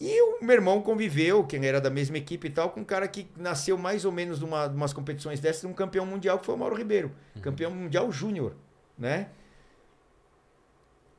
E 0.00 0.20
o 0.22 0.44
meu 0.44 0.54
irmão 0.54 0.80
conviveu, 0.82 1.44
quem 1.44 1.64
era 1.66 1.80
da 1.80 1.90
mesma 1.90 2.18
equipe 2.18 2.46
e 2.46 2.50
tal, 2.50 2.70
com 2.70 2.80
um 2.80 2.84
cara 2.84 3.08
que 3.08 3.26
nasceu 3.36 3.76
mais 3.76 4.04
ou 4.04 4.12
menos 4.12 4.40
numa, 4.40 4.66
umas 4.68 4.92
competições 4.92 5.40
dessas, 5.40 5.64
um 5.64 5.72
campeão 5.72 6.04
mundial 6.06 6.38
que 6.38 6.46
foi 6.46 6.54
o 6.54 6.58
Mauro 6.58 6.76
Ribeiro. 6.76 7.10
Campeão 7.42 7.70
mundial 7.70 8.10
júnior, 8.12 8.54
né? 8.96 9.28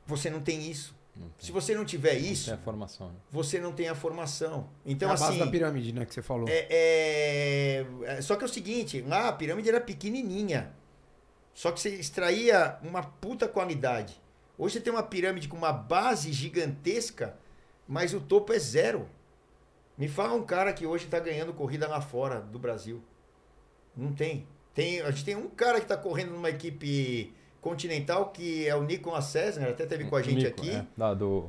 Você 0.06 0.30
não 0.30 0.40
tem 0.40 0.70
isso. 0.70 0.94
Se 1.38 1.52
você 1.52 1.74
não 1.74 1.84
tiver 1.84 2.14
isso, 2.14 2.46
Tem 2.46 2.54
a 2.54 2.58
formação. 2.58 3.08
né? 3.08 3.14
você 3.30 3.58
não 3.60 3.72
tem 3.72 3.88
a 3.88 3.94
formação. 3.94 4.68
Então, 4.84 5.08
é 5.08 5.12
a 5.12 5.16
base 5.16 5.30
assim. 5.32 5.38
da 5.38 5.46
pirâmide, 5.46 5.92
né, 5.92 6.04
que 6.04 6.14
você 6.14 6.22
falou. 6.22 6.48
É, 6.48 6.66
é- 6.70 7.86
é- 8.04 8.20
Só 8.22 8.36
que 8.36 8.42
é 8.42 8.46
o 8.46 8.48
seguinte, 8.48 9.00
lá 9.02 9.28
a 9.28 9.32
pirâmide 9.32 9.68
era 9.68 9.80
pequenininha. 9.80 10.72
Só 11.54 11.72
que 11.72 11.80
você 11.80 11.90
extraía 11.90 12.78
uma 12.82 13.02
puta 13.02 13.48
qualidade. 13.48 14.20
Hoje 14.56 14.74
você 14.74 14.80
tem 14.80 14.92
uma 14.92 15.02
pirâmide 15.02 15.48
com 15.48 15.56
uma 15.56 15.72
base 15.72 16.32
gigantesca, 16.32 17.36
mas 17.86 18.14
o 18.14 18.20
topo 18.20 18.52
é 18.52 18.58
zero. 18.58 19.08
Me 19.96 20.06
fala 20.08 20.34
um 20.34 20.44
cara 20.44 20.72
que 20.72 20.86
hoje 20.86 21.04
está 21.06 21.18
ganhando 21.18 21.52
corrida 21.52 21.88
lá 21.88 22.00
fora 22.00 22.40
do 22.40 22.58
Brasil. 22.58 23.02
Não 23.96 24.12
tem. 24.12 24.46
tem 24.74 25.00
a 25.00 25.10
gente 25.10 25.24
tem 25.24 25.34
um 25.36 25.48
cara 25.48 25.78
que 25.78 25.84
está 25.84 25.96
correndo 25.96 26.30
numa 26.32 26.50
equipe 26.50 27.32
continental, 27.60 28.30
que 28.30 28.66
é 28.66 28.74
o 28.74 28.82
Nicolas 28.82 29.24
César, 29.26 29.68
até 29.68 29.86
teve 29.86 30.04
com 30.04 30.16
a 30.16 30.22
gente 30.22 30.44
Nico, 30.44 30.60
aqui. 30.60 30.70
é, 30.70 30.84
da- 30.96 31.14
do... 31.14 31.46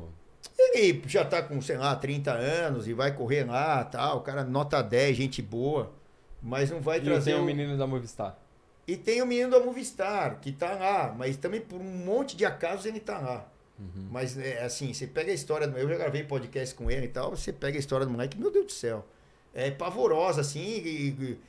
Ele 0.57 1.01
já 1.07 1.23
tá 1.25 1.41
com, 1.41 1.61
sei 1.61 1.77
lá, 1.77 1.95
30 1.95 2.31
anos 2.31 2.87
e 2.87 2.93
vai 2.93 3.13
correr 3.15 3.45
lá, 3.45 3.83
tal, 3.83 4.17
o 4.17 4.21
cara 4.21 4.43
nota 4.43 4.81
10, 4.81 5.15
gente 5.15 5.41
boa, 5.41 5.91
mas 6.41 6.69
não 6.69 6.81
vai 6.81 6.97
E 6.99 7.01
trazer 7.01 7.31
tem 7.33 7.39
o 7.39 7.45
menino 7.45 7.77
da 7.77 7.87
Movistar. 7.87 8.37
E 8.87 8.97
tem 8.97 9.21
o 9.21 9.25
menino 9.25 9.51
da 9.51 9.59
Movistar, 9.59 10.39
que 10.41 10.51
tá 10.51 10.73
lá, 10.73 11.13
mas 11.17 11.37
também 11.37 11.61
por 11.61 11.79
um 11.79 11.83
monte 11.83 12.35
de 12.35 12.45
acasos 12.45 12.85
ele 12.85 12.99
tá 12.99 13.17
lá. 13.19 13.47
Mas 14.11 14.37
é 14.37 14.61
assim, 14.65 14.93
você 14.93 15.07
pega 15.07 15.31
a 15.31 15.33
história 15.33 15.65
do 15.65 15.77
eu 15.77 15.87
já 15.87 15.95
gravei 15.95 16.23
podcast 16.23 16.75
com 16.75 16.91
ele 16.91 17.05
e 17.05 17.09
tal, 17.09 17.31
você 17.35 17.53
pega 17.53 17.77
a 17.77 17.79
história 17.79 18.05
do 18.05 18.11
moleque, 18.11 18.37
meu 18.37 18.51
Deus 18.51 18.65
do 18.65 18.71
céu. 18.73 19.05
É 19.53 19.71
pavorosa 19.71 20.41
assim, 20.41 20.59
e, 20.59 21.07
e- 21.09 21.39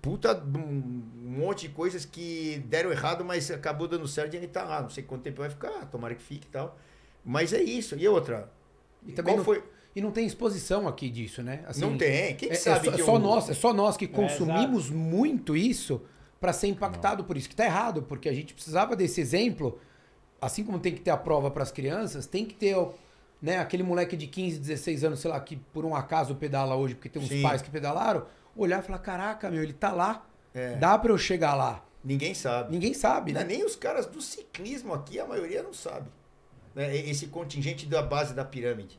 puta 0.00 0.34
um 0.44 1.02
monte 1.38 1.68
de 1.68 1.74
coisas 1.74 2.04
que 2.04 2.62
deram 2.66 2.90
errado, 2.90 3.24
mas 3.24 3.50
acabou 3.50 3.86
dando 3.88 4.06
certo 4.06 4.34
e 4.34 4.36
ele 4.36 4.46
tá 4.48 4.64
lá. 4.64 4.82
Não 4.82 4.90
sei 4.90 5.02
quanto 5.02 5.22
tempo 5.22 5.40
vai 5.40 5.50
ficar, 5.50 5.86
tomara 5.86 6.14
que 6.14 6.22
fique 6.22 6.46
e 6.46 6.50
tal. 6.50 6.76
Mas 7.24 7.52
é 7.52 7.62
isso. 7.62 7.96
E 7.96 8.06
outra, 8.08 8.50
E 9.06 9.12
também 9.12 9.34
qual 9.34 9.38
não, 9.38 9.44
foi 9.44 9.62
e 9.94 10.00
não 10.00 10.10
tem 10.10 10.26
exposição 10.26 10.88
aqui 10.88 11.10
disso, 11.10 11.42
né? 11.42 11.62
Assim, 11.66 11.80
não 11.82 11.96
tem. 11.98 12.34
Quem 12.36 12.48
É, 12.50 12.52
é 12.52 12.56
sabe 12.56 12.86
só, 12.86 12.92
que 12.92 13.00
é 13.00 13.04
só 13.04 13.14
eu- 13.14 13.18
nós, 13.18 13.50
é 13.50 13.54
só 13.54 13.72
nós 13.74 13.96
que 13.96 14.06
consumimos 14.08 14.88
muito 14.90 15.54
isso 15.56 16.02
para 16.40 16.52
ser 16.52 16.66
impactado 16.68 17.22
por 17.24 17.36
isso, 17.36 17.48
que 17.48 17.54
tá 17.54 17.64
errado, 17.64 18.02
porque 18.02 18.28
a 18.28 18.32
gente 18.32 18.52
precisava 18.54 18.96
desse 18.96 19.20
exemplo, 19.20 19.78
assim 20.40 20.64
como 20.64 20.78
tem 20.80 20.92
que 20.94 21.00
ter 21.00 21.10
a 21.10 21.16
prova 21.16 21.50
para 21.50 21.62
as 21.62 21.70
crianças, 21.70 22.26
tem 22.26 22.44
que 22.44 22.54
ter 22.54 22.76
né, 23.40 23.58
aquele 23.58 23.82
moleque 23.82 24.16
de 24.16 24.26
15, 24.26 24.58
16 24.58 25.04
anos, 25.04 25.20
sei 25.20 25.30
lá, 25.30 25.38
que 25.40 25.56
por 25.56 25.84
um 25.84 25.94
acaso 25.94 26.34
pedala 26.36 26.74
hoje, 26.76 26.94
porque 26.94 27.08
tem 27.08 27.20
uns 27.22 27.28
Sim. 27.28 27.42
pais 27.42 27.60
que 27.62 27.70
pedalaram, 27.70 28.24
olhar 28.56 28.80
e 28.80 28.82
falar: 28.82 28.98
"Caraca, 28.98 29.50
meu, 29.50 29.62
ele 29.62 29.72
tá 29.72 29.92
lá. 29.92 30.26
É. 30.54 30.76
Dá 30.76 30.98
para 30.98 31.12
eu 31.12 31.18
chegar 31.18 31.54
lá". 31.54 31.84
Ninguém 32.04 32.34
sabe. 32.34 32.72
Ninguém 32.72 32.94
sabe, 32.94 33.32
né? 33.32 33.44
nem 33.44 33.64
os 33.64 33.76
caras 33.76 34.06
do 34.06 34.20
ciclismo 34.20 34.92
aqui, 34.92 35.20
a 35.20 35.26
maioria 35.26 35.62
não 35.62 35.72
sabe. 35.72 36.10
Né? 36.74 36.96
Esse 36.96 37.28
contingente 37.28 37.86
da 37.86 38.02
base 38.02 38.34
da 38.34 38.44
pirâmide. 38.44 38.98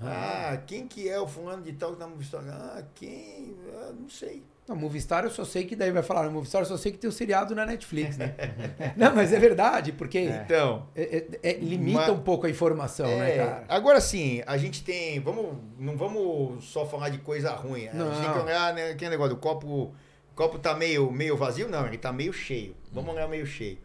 Ah, 0.00 0.60
quem 0.66 0.86
que 0.86 1.08
é 1.08 1.18
o 1.20 1.26
fulano 1.26 1.62
de 1.62 1.72
tal 1.72 1.92
que 1.92 1.98
tá 1.98 2.06
no? 2.06 2.16
Ah, 2.50 2.82
quem? 2.94 3.56
Ah, 3.74 3.92
não 3.98 4.08
sei. 4.10 4.42
Não, 4.66 4.74
Movistar 4.74 5.24
eu 5.24 5.30
só 5.30 5.44
sei 5.44 5.64
que 5.64 5.76
daí 5.76 5.90
vai 5.90 6.02
falar, 6.02 6.24
no 6.24 6.30
Movistar 6.32 6.62
eu 6.62 6.66
só 6.66 6.76
sei 6.78 6.90
que 6.92 6.96
tem 6.98 7.08
o 7.08 7.12
seriado 7.12 7.54
na 7.54 7.66
Netflix, 7.66 8.16
né? 8.16 8.34
não, 8.96 9.14
mas 9.14 9.32
é 9.32 9.38
verdade, 9.38 9.92
porque 9.92 10.20
Então, 10.20 10.88
é- 10.96 11.28
é- 11.42 11.50
é- 11.50 11.58
limita 11.58 12.06
Ma- 12.08 12.12
um 12.12 12.20
pouco 12.22 12.46
a 12.46 12.50
informação, 12.50 13.06
né, 13.06 13.34
É, 13.34 13.36
cara? 13.36 13.64
Agora 13.68 14.00
sim, 14.00 14.42
a 14.46 14.56
gente 14.56 14.82
tem. 14.82 15.20
Vamos, 15.20 15.56
não 15.78 15.96
vamos 15.98 16.64
só 16.64 16.86
falar 16.86 17.10
de 17.10 17.18
coisa 17.18 17.50
ruim. 17.52 17.88
A 17.88 17.92
gente 17.92 18.20
tem 18.22 18.30
que 18.32 18.38
Não. 18.38 18.44
olhar 18.44 18.72
né, 18.74 18.90
aquele 18.90 19.10
negócio 19.10 19.34
do 19.34 19.40
copo. 19.40 19.66
O 19.66 20.34
copo 20.34 20.58
tá 20.58 20.74
meio, 20.74 21.10
meio 21.12 21.36
vazio? 21.36 21.68
Não, 21.68 21.86
ele 21.86 21.98
tá 21.98 22.10
meio 22.12 22.32
cheio. 22.32 22.74
Vamos 22.90 23.14
olhar 23.14 23.28
meio 23.28 23.46
cheio. 23.46 23.78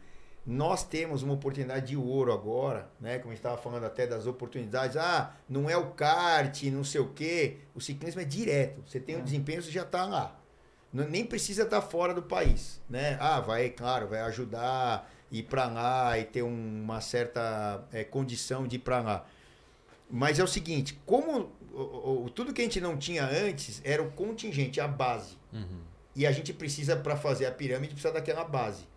Nós 0.45 0.83
temos 0.83 1.21
uma 1.21 1.33
oportunidade 1.33 1.87
de 1.87 1.97
ouro 1.97 2.31
agora, 2.33 2.89
né? 2.99 3.19
Como 3.19 3.31
a 3.31 3.35
gente 3.35 3.39
estava 3.39 3.57
falando 3.57 3.83
até 3.83 4.07
das 4.07 4.25
oportunidades. 4.25 4.97
Ah, 4.97 5.33
não 5.47 5.69
é 5.69 5.77
o 5.77 5.87
kart, 5.91 6.63
não 6.71 6.83
sei 6.83 7.01
o 7.01 7.09
quê. 7.09 7.57
O 7.75 7.81
ciclismo 7.81 8.21
é 8.21 8.23
direto. 8.23 8.81
Você 8.87 8.99
tem 8.99 9.17
o 9.17 9.21
desempenho, 9.21 9.61
você 9.61 9.69
já 9.69 9.83
tá 9.85 10.05
lá. 10.05 10.38
Nem 10.91 11.23
precisa 11.25 11.63
estar 11.63 11.81
fora 11.81 12.13
do 12.13 12.21
país, 12.23 12.81
né? 12.89 13.17
Ah, 13.19 13.39
vai, 13.39 13.69
claro, 13.69 14.07
vai 14.07 14.21
ajudar 14.21 15.09
ir 15.31 15.43
para 15.43 15.67
lá 15.67 16.17
e 16.17 16.23
ter 16.25 16.41
um- 16.41 16.81
uma 16.83 16.99
certa 17.01 17.85
é, 17.93 18.03
condição 18.03 18.67
de 18.67 18.77
ir 18.77 18.79
para 18.79 18.99
lá. 18.99 19.25
Mas 20.09 20.39
é 20.39 20.43
o 20.43 20.47
seguinte, 20.47 20.99
como 21.05 21.51
o- 21.71 22.23
o- 22.25 22.29
tudo 22.31 22.51
que 22.51 22.61
a 22.61 22.63
gente 22.63 22.81
não 22.81 22.97
tinha 22.97 23.23
antes 23.23 23.79
era 23.85 24.01
o 24.01 24.09
contingente, 24.11 24.81
a 24.81 24.87
base. 24.87 25.37
E 26.15 26.25
a 26.25 26.31
gente 26.31 26.51
precisa, 26.51 26.95
para 26.95 27.15
fazer 27.15 27.45
a 27.45 27.51
pirâmide, 27.51 27.93
precisa 27.93 28.11
daquela 28.11 28.43
base. 28.43 28.87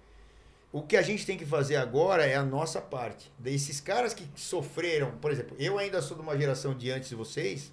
O 0.72 0.80
que 0.80 0.96
a 0.96 1.02
gente 1.02 1.26
tem 1.26 1.36
que 1.36 1.44
fazer 1.44 1.76
agora 1.76 2.24
é 2.24 2.34
a 2.34 2.42
nossa 2.42 2.80
parte. 2.80 3.30
Desses 3.38 3.78
caras 3.78 4.14
que 4.14 4.26
sofreram, 4.34 5.10
por 5.20 5.30
exemplo, 5.30 5.54
eu 5.58 5.76
ainda 5.78 6.00
sou 6.00 6.16
de 6.16 6.22
uma 6.22 6.34
geração 6.38 6.74
de 6.74 6.90
antes 6.90 7.10
de 7.10 7.14
vocês, 7.14 7.70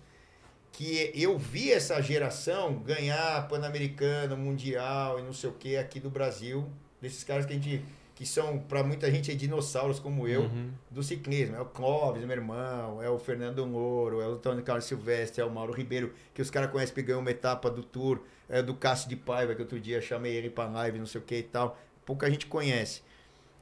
que 0.72 1.12
eu 1.14 1.38
vi 1.38 1.72
essa 1.72 2.02
geração 2.02 2.76
ganhar 2.80 3.48
Pan-Americano, 3.48 4.38
Mundial 4.38 5.20
e 5.20 5.24
não 5.24 5.34
sei 5.34 5.50
o 5.50 5.54
que 5.54 5.76
aqui 5.78 6.00
do 6.00 6.10
Brasil, 6.10 6.68
desses 7.02 7.24
caras 7.24 7.46
que 7.46 7.54
a 7.54 7.56
gente 7.56 7.82
que 8.16 8.26
são 8.26 8.60
para 8.60 8.84
muita 8.84 9.10
gente 9.10 9.32
é 9.32 9.34
dinossauros 9.34 9.98
como 9.98 10.28
eu 10.28 10.42
Uhum. 10.42 10.72
do 10.92 11.02
ciclismo. 11.02 11.56
É 11.56 11.62
o 11.62 11.66
Clóvis, 11.66 12.22
meu 12.26 12.36
irmão, 12.36 13.02
é 13.02 13.10
o 13.10 13.18
Fernando 13.18 13.66
Moro, 13.66 14.20
é 14.20 14.28
o 14.28 14.34
Antônio 14.34 14.62
Carlos 14.62 14.84
Silvestre, 14.84 15.42
é 15.42 15.46
o 15.46 15.50
Mauro 15.50 15.72
Ribeiro, 15.72 16.14
que 16.34 16.42
os 16.42 16.50
caras 16.52 16.70
conhecem 16.70 17.02
ganhou 17.06 17.22
uma 17.22 17.32
etapa 17.32 17.72
do 17.72 17.82
Tour, 17.82 18.20
é 18.50 18.62
do 18.62 18.74
Cássio 18.76 19.08
de 19.08 19.16
Paiva, 19.16 19.56
que 19.56 19.62
outro 19.62 19.80
dia 19.80 20.02
chamei 20.02 20.36
ele 20.36 20.50
para 20.50 20.70
live, 20.70 21.00
não 21.00 21.06
sei 21.06 21.22
o 21.22 21.24
que 21.24 21.36
e 21.38 21.44
tal. 21.44 21.80
Pouca 22.06 22.30
gente 22.30 22.46
conhece. 22.46 23.04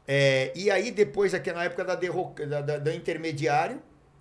É, 0.07 0.51
e 0.55 0.71
aí, 0.71 0.89
depois, 0.89 1.35
aquela 1.35 1.63
época 1.63 1.85
da, 1.85 1.93
derroca, 1.93 2.47
da, 2.47 2.59
da- 2.61 2.79
da 2.79 2.95
intermediário, 2.95 3.79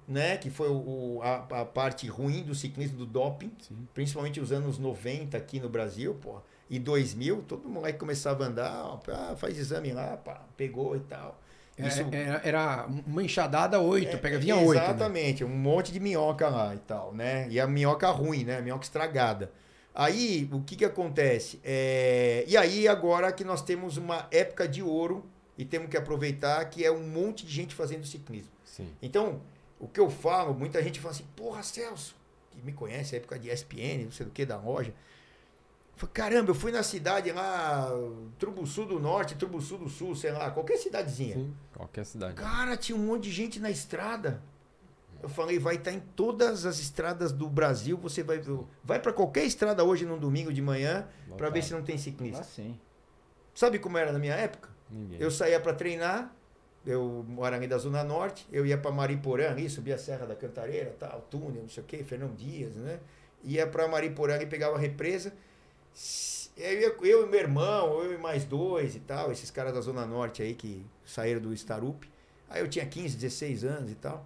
né? 0.09 0.37
Que 0.37 0.51
foi 0.51 0.69
o, 0.69 1.21
a, 1.23 1.61
a 1.61 1.65
parte 1.65 2.07
ruim 2.07 2.43
do 2.43 2.55
ciclismo 2.55 2.99
do 2.99 3.07
doping, 3.07 3.51
principalmente 3.95 4.41
os 4.41 4.53
anos 4.53 4.79
90 4.79 5.37
aqui 5.37 5.59
no 5.61 5.69
Brasil, 5.69 6.15
pô. 6.21 6.37
E 6.69 6.79
2000, 6.79 7.43
todo 7.47 7.69
moleque 7.69 7.99
começava 7.99 8.45
a 8.45 8.49
andar, 8.49 8.85
ó, 8.85 8.99
ah, 9.13 9.37
faz 9.37 9.57
exame 9.57 9.93
lá, 9.93 10.17
pá, 10.17 10.43
pegou 10.57 10.97
e 10.97 11.01
tal. 11.01 11.41
Isso- 11.79 12.03
É- 12.11 12.17
Era, 12.23 12.41
era 12.45 12.87
uma 13.07 13.23
enxadada 13.23 13.79
8, 13.81 14.09
é, 14.15 14.17
pega, 14.17 14.39
vinha 14.39 14.57
8. 14.57 14.79
Né? 14.81 14.85
Exatamente, 14.87 15.45
um 15.45 15.49
monte 15.49 15.93
de 15.93 16.01
minhoca 16.01 16.49
lá 16.49 16.75
e 16.75 16.79
tal, 16.79 17.13
né? 17.15 17.47
E 17.51 17.61
a 17.61 17.67
minhoca 17.67 18.09
ruim, 18.11 18.45
né? 18.45 18.59
A 18.59 18.63
minhoca 18.63 18.83
estragada. 18.85 19.53
Aí, 19.95 20.49
o 20.53 20.61
que 20.61 20.75
que 20.77 20.85
acontece? 20.85 21.61
É, 21.65 22.45
E 22.49 22.57
aí, 22.57 22.87
agora 22.89 23.31
que 23.33 23.45
nós 23.45 23.63
temos 23.63 23.97
uma 23.97 24.27
época 24.31 24.67
de 24.69 24.83
ouro 24.83 25.25
e 25.57 25.65
temos 25.65 25.89
que 25.89 25.97
aproveitar 25.97 26.65
que 26.69 26.85
é 26.85 26.91
um 26.91 27.07
monte 27.07 27.47
de 27.47 27.53
gente 27.53 27.75
fazendo 27.75 28.05
ciclismo. 28.07 28.51
Sim. 28.65 28.89
Então, 29.01 29.41
o 29.79 29.87
que 29.89 30.01
eu 30.01 30.09
falo, 30.11 30.55
muita 30.55 30.83
gente 30.83 31.01
fala 31.01 31.13
assim, 31.13 31.27
porra, 31.37 31.63
Celso, 31.63 32.17
que 32.51 32.61
me 32.63 32.73
conhece, 32.73 33.17
época 33.17 33.39
de 33.39 33.51
ESPN, 33.51 34.05
não 34.05 34.13
sei 34.13 34.27
do 34.27 34.33
que, 34.33 34.45
da 34.45 34.57
loja. 34.57 34.93
Falei, 35.97 36.13
caramba, 36.13 36.51
eu 36.51 36.55
fui 36.55 36.71
na 36.71 36.83
cidade 36.83 37.33
lá, 37.33 37.91
Trubuçu 38.39 38.85
do 38.85 39.01
Norte, 39.01 39.35
Trubuçu 39.35 39.79
do 39.79 39.89
Sul, 39.89 40.15
sei 40.15 40.31
lá, 40.31 40.51
qualquer 40.51 40.77
cidadezinha. 40.77 41.37
Sim, 41.37 41.55
qualquer 41.75 42.05
cidade. 42.05 42.35
Cara, 42.35 42.77
tinha 42.77 42.97
um 42.97 43.03
monte 43.03 43.25
de 43.25 43.33
gente 43.33 43.59
na 43.59 43.71
estrada. 43.71 44.43
Eu 45.23 45.29
falei, 45.29 45.59
vai 45.59 45.77
estar 45.77 45.93
em 45.93 46.01
todas 46.01 46.67
as 46.67 46.79
estradas 46.79 47.33
do 47.33 47.49
Brasil. 47.49 47.97
Você 47.97 48.23
vai 48.23 48.41
vai 48.85 49.01
para 49.01 49.13
qualquer 49.13 49.45
estrada 49.45 49.83
hoje 49.83 50.05
num 50.05 50.19
domingo 50.19 50.53
de 50.53 50.61
manhã 50.61 51.09
para 51.37 51.49
ver 51.49 51.65
se 51.65 51.73
não 51.73 51.83
tem 51.83 51.97
ciclista. 51.97 52.43
Assim. 52.43 52.79
Sabe 53.55 53.79
como 53.79 53.97
era 53.97 54.13
na 54.13 54.19
minha 54.19 54.35
época? 54.35 54.69
Ninguém. 54.91 55.19
Eu 55.19 55.31
saía 55.31 55.59
para 55.59 55.73
treinar. 55.73 56.35
Eu 56.87 57.25
moro 57.29 57.55
ali 57.55 57.67
da 57.67 57.79
Zona 57.79 58.05
Norte. 58.05 58.47
Eu 58.53 58.65
ia 58.65 58.79
para 58.79 58.93
Mariporã, 58.93 59.51
ali, 59.51 59.69
subia 59.69 59.97
a 59.97 59.99
Serra 59.99 60.25
da 60.25 60.37
Cantareira, 60.37 60.95
tal, 60.99 61.21
túnel, 61.23 61.63
não 61.63 61.69
sei 61.69 61.83
o 61.83 61.87
quê, 61.87 62.05
Fernão 62.05 62.33
Dias, 62.33 62.77
né? 62.77 63.01
Ia 63.43 63.67
para 63.67 63.89
Mariporã 63.89 64.41
e 64.41 64.47
pegava 64.47 64.77
a 64.77 64.79
represa. 64.79 65.33
Eu, 66.57 66.97
eu 67.05 67.27
e 67.27 67.29
meu 67.29 67.41
irmão, 67.41 68.03
eu 68.03 68.15
e 68.15 68.19
mais 68.19 68.45
dois 68.45 68.95
e 68.95 69.01
tal, 69.01 69.33
esses 69.33 69.51
caras 69.51 69.75
da 69.75 69.81
Zona 69.81 70.07
Norte 70.07 70.43
aí 70.43 70.55
que 70.55 70.87
saíram 71.05 71.41
do 71.41 71.53
Starup. 71.53 72.05
Aí 72.49 72.63
eu 72.63 72.69
tinha 72.69 72.87
15, 72.87 73.17
16 73.17 73.65
anos 73.65 73.91
e 73.91 73.95
tal. 73.97 74.25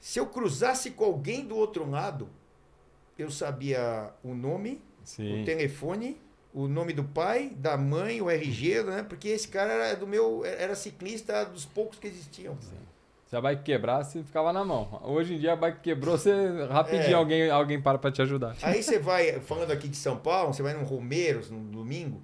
Se 0.00 0.18
eu 0.18 0.26
cruzasse 0.26 0.90
com 0.90 1.04
alguém 1.04 1.46
do 1.46 1.56
outro 1.56 1.88
lado, 1.88 2.28
eu 3.18 3.30
sabia 3.30 4.12
o 4.22 4.34
nome, 4.34 4.82
Sim. 5.04 5.42
o 5.42 5.44
telefone, 5.44 6.20
o 6.56 6.66
nome 6.66 6.94
do 6.94 7.04
pai, 7.04 7.50
da 7.54 7.76
mãe, 7.76 8.22
o 8.22 8.30
RG, 8.30 8.82
né? 8.82 9.04
Porque 9.06 9.28
esse 9.28 9.46
cara 9.46 9.70
era 9.74 9.94
do 9.94 10.06
meu, 10.06 10.42
era 10.42 10.74
ciclista 10.74 11.44
dos 11.44 11.66
poucos 11.66 11.98
que 11.98 12.06
existiam. 12.06 12.56
Se 13.26 13.36
a 13.36 13.40
bike 13.42 13.62
quebrasse, 13.62 14.22
ficava 14.22 14.54
na 14.54 14.64
mão. 14.64 14.98
Hoje 15.04 15.34
em 15.34 15.38
dia 15.38 15.52
a 15.52 15.56
bike 15.56 15.80
quebrou, 15.80 16.16
você 16.16 16.32
rapidinho 16.70 17.10
É. 17.10 17.12
alguém, 17.12 17.50
alguém 17.50 17.78
para 17.82 17.98
pra 17.98 18.10
te 18.10 18.22
ajudar. 18.22 18.56
Aí 18.62 18.82
você 18.82 18.96
vai, 18.98 19.38
falando 19.40 19.70
aqui 19.70 19.86
de 19.86 19.96
São 19.96 20.16
Paulo, 20.16 20.54
você 20.54 20.62
vai 20.62 20.72
num 20.72 20.84
Romeiros, 20.84 21.50
num 21.50 21.62
domingo, 21.62 22.22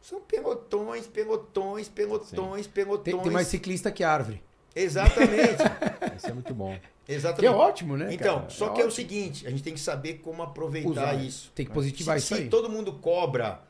são 0.00 0.20
pelotões, 0.20 1.06
pelotões, 1.06 1.88
pelotões, 1.88 2.66
pelotões. 2.66 3.04
Tem, 3.04 3.18
tem 3.22 3.32
mais 3.32 3.46
ciclista 3.46 3.92
que 3.92 4.02
árvore. 4.02 4.42
Exatamente, 4.74 5.62
Isso 6.16 6.26
é 6.26 6.32
muito 6.32 6.54
bom. 6.54 6.76
Que 7.04 7.12
é 7.12 7.14
exatamente. 7.14 7.52
ótimo, 7.54 7.96
né? 7.96 8.12
Então, 8.14 8.38
cara? 8.40 8.50
só 8.50 8.70
que 8.70 8.80
é 8.80 8.84
o 8.84 8.86
ótimo. 8.88 8.90
seguinte, 8.92 9.46
a 9.46 9.50
gente 9.50 9.62
tem 9.62 9.74
que 9.74 9.80
saber 9.80 10.14
como 10.14 10.42
aproveitar 10.42 10.90
Usar. 10.90 11.14
isso. 11.14 11.52
Tem 11.54 11.66
que 11.66 11.72
positivar 11.72 12.18
se, 12.18 12.24
isso 12.26 12.34
se 12.36 12.42
aí. 12.42 12.48
todo 12.48 12.68
mundo 12.70 12.92
cobra 12.94 13.62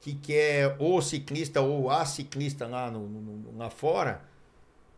que 0.00 0.14
quer 0.14 0.74
o 0.78 1.00
ciclista 1.02 1.60
ou 1.60 1.90
a 1.90 2.04
ciclista 2.04 2.66
lá, 2.66 2.90
no, 2.90 3.06
no- 3.06 3.56
lá 3.58 3.68
fora, 3.68 4.22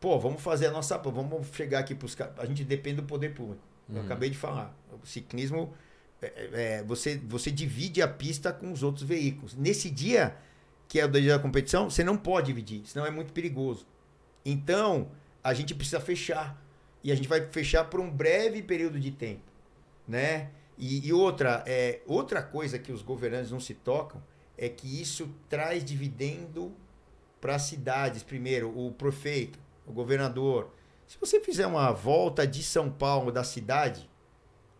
pô, 0.00 0.18
vamos 0.18 0.40
fazer 0.40 0.66
a 0.66 0.70
nossa. 0.70 0.96
Vamos 0.98 1.48
chegar 1.52 1.80
aqui 1.80 1.94
para 1.94 2.06
os 2.06 2.14
caras. 2.14 2.34
A 2.38 2.46
gente 2.46 2.62
depende 2.64 2.96
do 2.96 3.02
poder 3.04 3.34
público. 3.34 3.62
Eu 3.88 3.96
Uhum. 3.96 4.04
acabei 4.04 4.30
de 4.30 4.36
falar. 4.38 4.74
O 5.02 5.04
ciclismo, 5.06 5.74
é, 6.22 6.50
é, 6.52 6.82
você, 6.84 7.16
você 7.26 7.50
divide 7.50 8.00
a 8.02 8.06
pista 8.08 8.52
com 8.52 8.70
os 8.72 8.82
outros 8.84 9.04
veículos. 9.04 9.54
Nesse 9.56 9.90
dia, 9.90 10.36
que 10.86 11.00
é 11.00 11.04
o 11.04 11.08
dia 11.10 11.36
da 11.36 11.38
competição, 11.42 11.90
você 11.90 12.04
não 12.04 12.16
pode 12.16 12.46
dividir, 12.46 12.82
senão 12.84 13.04
é 13.04 13.10
muito 13.10 13.32
perigoso. 13.32 13.84
Então, 14.44 15.08
a 15.42 15.54
gente 15.54 15.74
precisa 15.74 16.00
fechar. 16.00 16.60
E 17.02 17.10
a 17.10 17.14
gente 17.14 17.28
vai 17.28 17.46
fechar 17.46 17.84
por 17.84 17.98
um 18.00 18.10
breve 18.10 18.62
período 18.62 19.00
de 19.00 19.10
tempo. 19.10 19.42
Né? 20.06 20.50
E, 20.76 21.06
e 21.06 21.12
outra, 21.12 21.62
é, 21.66 22.00
outra 22.06 22.42
coisa 22.42 22.78
que 22.78 22.92
os 22.92 23.02
governantes 23.02 23.50
não 23.50 23.60
se 23.60 23.74
tocam 23.74 24.22
é 24.58 24.68
que 24.68 25.00
isso 25.00 25.28
traz 25.48 25.84
dividendo 25.84 26.72
para 27.40 27.54
as 27.54 27.62
cidades. 27.62 28.22
Primeiro, 28.22 28.68
o 28.76 28.92
prefeito, 28.92 29.58
o 29.86 29.92
governador. 29.92 30.70
Se 31.06 31.16
você 31.18 31.40
fizer 31.40 31.66
uma 31.66 31.90
volta 31.92 32.46
de 32.46 32.62
São 32.62 32.90
Paulo 32.90 33.32
da 33.32 33.42
cidade, 33.42 34.08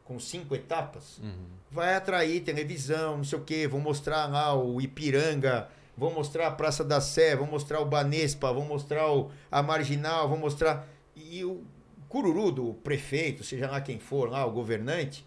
com 0.04 0.18
cinco 0.18 0.54
etapas, 0.54 1.18
Uhum. 1.18 1.46
vai 1.70 1.94
atrair 1.94 2.40
televisão, 2.42 3.16
não 3.18 3.24
sei 3.24 3.38
o 3.38 3.42
quê, 3.44 3.66
vão 3.66 3.80
mostrar 3.80 4.26
lá 4.26 4.54
o 4.54 4.80
Ipiranga, 4.80 5.68
vão 6.00 6.10
mostrar 6.10 6.46
a 6.46 6.50
Praça 6.50 6.82
da 6.82 6.98
Sé, 6.98 7.36
vão 7.36 7.46
mostrar 7.46 7.78
o 7.78 7.84
Banespa, 7.84 8.50
vão 8.50 8.64
mostrar 8.64 9.12
o, 9.12 9.30
a 9.50 9.62
Marginal, 9.62 10.30
vão 10.30 10.38
mostrar. 10.38 10.88
E 11.14 11.44
o 11.44 11.62
cururu 12.08 12.50
do 12.50 12.72
prefeito, 12.72 13.44
seja 13.44 13.70
lá 13.70 13.82
quem 13.82 13.98
for, 13.98 14.30
lá, 14.30 14.46
o 14.46 14.50
governante, 14.50 15.26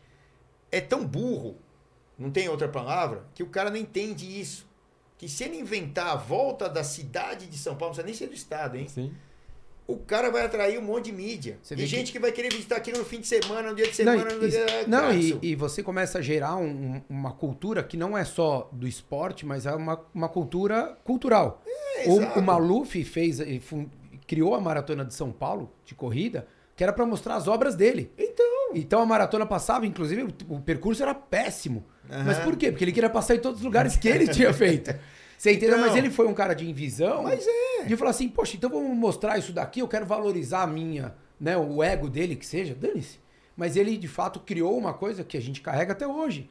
é 0.71 0.81
tão 0.81 1.05
burro, 1.05 1.59
não 2.17 2.31
tem 2.31 2.49
outra 2.49 2.67
palavra, 2.67 3.23
que 3.35 3.43
o 3.43 3.49
cara 3.49 3.69
não 3.69 3.77
entende 3.77 4.25
isso. 4.25 4.67
Que 5.15 5.29
se 5.29 5.43
ele 5.43 5.57
inventar 5.57 6.07
a 6.07 6.15
volta 6.15 6.67
da 6.67 6.83
cidade 6.83 7.45
de 7.45 7.57
São 7.57 7.75
Paulo, 7.75 7.95
não 7.95 8.03
precisa 8.03 8.07
nem 8.07 8.15
ser 8.15 8.27
do 8.27 8.33
estado, 8.33 8.75
hein? 8.75 8.87
Sim. 8.89 9.13
O 9.85 9.97
cara 9.97 10.31
vai 10.31 10.45
atrair 10.45 10.79
um 10.79 10.81
monte 10.81 11.05
de 11.05 11.11
mídia. 11.11 11.57
Você 11.61 11.75
e 11.75 11.85
gente 11.85 12.07
que- 12.07 12.11
que... 12.13 12.19
vai 12.19 12.31
querer 12.31 12.51
visitar 12.53 12.77
aquilo 12.77 12.99
no 12.99 13.05
fim 13.05 13.19
de 13.19 13.27
semana, 13.27 13.69
no 13.69 13.75
dia 13.75 13.89
de 13.91 14.03
Não, 14.03 14.13
semana, 14.13 14.35
no 14.35 14.45
e, 14.47 14.49
dia... 14.49 14.65
não, 14.87 14.99
Cara, 15.01 15.13
e, 15.15 15.37
e 15.41 15.55
você 15.55 15.83
começa 15.83 16.19
a 16.19 16.21
gerar 16.21 16.55
um- 16.55 17.01
uma 17.09 17.31
cultura 17.33 17.83
que 17.83 17.97
não 17.97 18.17
é 18.17 18.23
só 18.23 18.69
do 18.71 18.87
esporte, 18.87 19.45
mas 19.45 19.65
é 19.65 19.73
uma, 19.73 19.99
uma 20.13 20.29
cultura 20.29 20.97
cultural. 21.03 21.61
É, 21.97 22.07
o, 22.07 22.39
o 22.39 22.41
Maluf 22.41 23.03
fez, 23.03 23.39
e 23.41 23.61
criou 24.25 24.55
a 24.55 24.61
maratona 24.61 25.03
de 25.03 25.13
São 25.13 25.31
Paulo 25.31 25.69
de 25.85 25.93
corrida, 25.93 26.47
que 26.75 26.83
era 26.83 26.93
para 26.93 27.05
mostrar 27.05 27.35
as 27.35 27.47
obras 27.47 27.75
dele. 27.75 28.09
Então. 28.17 28.45
Então 28.73 29.01
a 29.01 29.05
maratona 29.05 29.45
passava, 29.45 29.85
inclusive 29.85 30.33
o, 30.49 30.59
percurso 30.61 31.03
era 31.03 31.13
péssimo. 31.13 31.85
Aham. 32.09 32.23
Mas 32.25 32.39
por 32.39 32.55
quê? 32.55 32.71
Porque 32.71 32.83
ele 32.83 32.91
queria 32.91 33.09
passar 33.09 33.35
em 33.35 33.39
todos 33.39 33.59
os 33.59 33.65
lugares 33.65 33.95
que 33.95 34.07
ele 34.07 34.27
tinha 34.33 34.51
feito. 34.53 34.95
Você 35.43 35.51
entendeu? 35.51 35.75
Então. 35.77 35.87
Mas 35.89 35.97
ele 35.97 36.09
foi 36.09 36.25
um 36.25 36.33
cara 36.33 36.53
de 36.53 36.65
invisão. 36.69 37.23
Mas 37.23 37.45
é. 37.45 37.83
De 37.83 37.97
falar 37.97 38.11
assim, 38.11 38.29
poxa, 38.29 38.55
então 38.55 38.69
vamos 38.69 38.95
mostrar 38.95 39.37
isso 39.37 39.51
daqui, 39.51 39.81
eu 39.81 39.87
quero 39.89 40.05
valorizar 40.05 40.61
a 40.63 40.67
minha, 40.67 41.13
né, 41.37 41.57
o 41.57 41.83
ego 41.83 42.09
dele, 42.09 42.37
que 42.37 42.45
seja, 42.45 42.73
dane-se. 42.73 43.19
Mas 43.55 43.75
ele, 43.75 43.97
de 43.97 44.07
fato, 44.07 44.39
criou 44.39 44.77
uma 44.77 44.93
coisa 44.93 45.21
que 45.21 45.35
a 45.35 45.41
gente 45.41 45.59
carrega 45.59 45.91
até 45.91 46.07
hoje. 46.07 46.49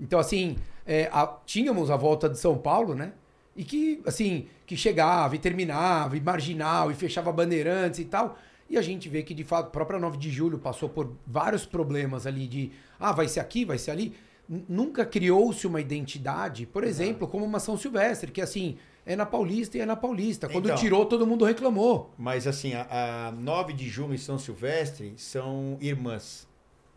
Então, 0.00 0.18
assim, 0.18 0.56
é, 0.84 1.08
a- 1.12 1.38
tínhamos 1.46 1.92
a 1.92 1.96
volta 1.96 2.28
de 2.28 2.36
São 2.36 2.58
Paulo, 2.58 2.92
né? 2.92 3.12
E 3.54 3.62
que, 3.62 4.02
assim, 4.04 4.48
que 4.66 4.76
chegava 4.76 5.36
e 5.36 5.38
terminava, 5.38 6.16
e 6.16 6.20
marginal, 6.20 6.90
e 6.90 6.94
fechava 6.94 7.30
bandeirantes 7.30 8.00
e 8.00 8.04
tal. 8.04 8.36
E 8.68 8.76
a 8.76 8.82
gente 8.82 9.08
vê 9.08 9.22
que, 9.22 9.32
de 9.32 9.44
fato, 9.44 9.68
a 9.68 9.70
própria 9.70 10.00
9 10.00 10.18
de 10.18 10.28
julho 10.28 10.58
passou 10.58 10.88
por 10.88 11.12
vários 11.24 11.64
problemas 11.64 12.26
ali 12.26 12.48
de, 12.48 12.72
ah, 12.98 13.12
vai 13.12 13.28
ser 13.28 13.38
aqui, 13.38 13.64
vai 13.64 13.78
ser 13.78 13.92
ali. 13.92 14.12
Nunca 14.48 15.06
criou-se 15.06 15.66
uma 15.66 15.80
identidade, 15.80 16.66
por 16.66 16.84
exemplo, 16.84 17.26
como 17.26 17.44
uma 17.44 17.58
São 17.58 17.76
Silvestre, 17.78 18.30
que, 18.30 18.42
assim, 18.42 18.76
é 19.06 19.16
na 19.16 19.24
Paulista 19.24 19.78
e 19.78 19.80
é 19.80 19.86
na 19.86 19.96
Paulista. 19.96 20.48
Quando 20.48 20.66
Então. 20.66 20.76
tirou, 20.76 21.06
todo 21.06 21.26
mundo 21.26 21.44
reclamou. 21.44 22.12
Mas 22.18 22.46
assim, 22.46 22.74
a, 22.74 23.28
a 23.28 23.32
9 23.32 23.72
de 23.72 23.88
junho 23.88 24.14
e 24.14 24.18
São 24.18 24.38
Silvestre 24.38 25.14
são 25.16 25.78
irmãs. 25.80 26.46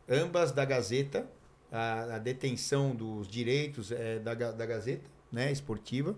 Ambas 0.10 0.52
da 0.52 0.64
Gazeta. 0.66 1.26
A, 1.70 2.16
a 2.16 2.18
detenção 2.18 2.96
dos 2.96 3.28
direitos 3.28 3.92
é 3.92 4.20
da, 4.20 4.34
da 4.34 4.66
Gazeta, 4.66 5.10
né? 5.30 5.52
Esportiva. 5.52 6.16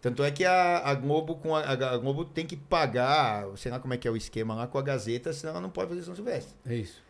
Tanto 0.00 0.22
é 0.22 0.30
que 0.30 0.44
a, 0.44 0.78
a 0.78 0.94
Globo 0.94 1.34
com 1.36 1.54
a, 1.56 1.60
a 1.62 1.96
Globo 1.98 2.24
tem 2.24 2.46
que 2.46 2.56
pagar, 2.56 3.46
sei 3.56 3.70
lá 3.72 3.80
como 3.80 3.94
é 3.94 3.96
que 3.96 4.06
é 4.06 4.10
o 4.10 4.16
esquema 4.16 4.54
lá 4.54 4.68
com 4.68 4.78
a 4.78 4.82
Gazeta, 4.82 5.32
senão 5.32 5.54
ela 5.54 5.60
não 5.60 5.70
pode 5.70 5.88
fazer 5.90 6.02
São 6.02 6.14
Silvestre. 6.14 6.54
É 6.64 6.74
isso. 6.76 7.02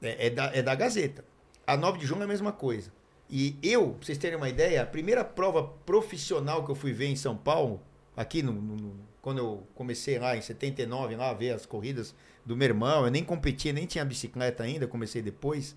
É, 0.00 0.26
é 0.26 0.30
da, 0.30 0.44
é 0.54 0.62
da 0.62 0.74
Gazeta. 0.74 1.22
A 1.66 1.76
9 1.76 1.98
de 1.98 2.06
junho 2.06 2.22
é 2.22 2.24
a 2.24 2.28
mesma 2.28 2.50
coisa. 2.52 2.90
E 3.28 3.56
eu, 3.62 3.92
pra 3.94 4.06
vocês 4.06 4.18
terem 4.18 4.36
uma 4.36 4.48
ideia, 4.48 4.82
a 4.82 4.86
primeira 4.86 5.24
prova 5.24 5.64
profissional 5.64 6.64
que 6.64 6.70
eu 6.70 6.74
fui 6.74 6.92
ver 6.92 7.06
em 7.06 7.16
São 7.16 7.36
Paulo, 7.36 7.80
aqui 8.16 8.42
no, 8.42 8.52
no- 8.52 8.94
quando 9.22 9.38
eu 9.38 9.66
comecei 9.74 10.18
lá 10.18 10.36
em 10.36 10.42
79, 10.42 11.16
lá 11.16 11.30
a 11.30 11.34
ver 11.34 11.50
as 11.52 11.64
corridas 11.64 12.14
do 12.44 12.54
meu 12.54 12.66
irmão, 12.68 13.04
eu 13.06 13.10
nem 13.10 13.24
competia, 13.24 13.72
nem 13.72 13.86
tinha 13.86 14.04
bicicleta 14.04 14.62
ainda, 14.62 14.86
comecei 14.86 15.22
depois, 15.22 15.74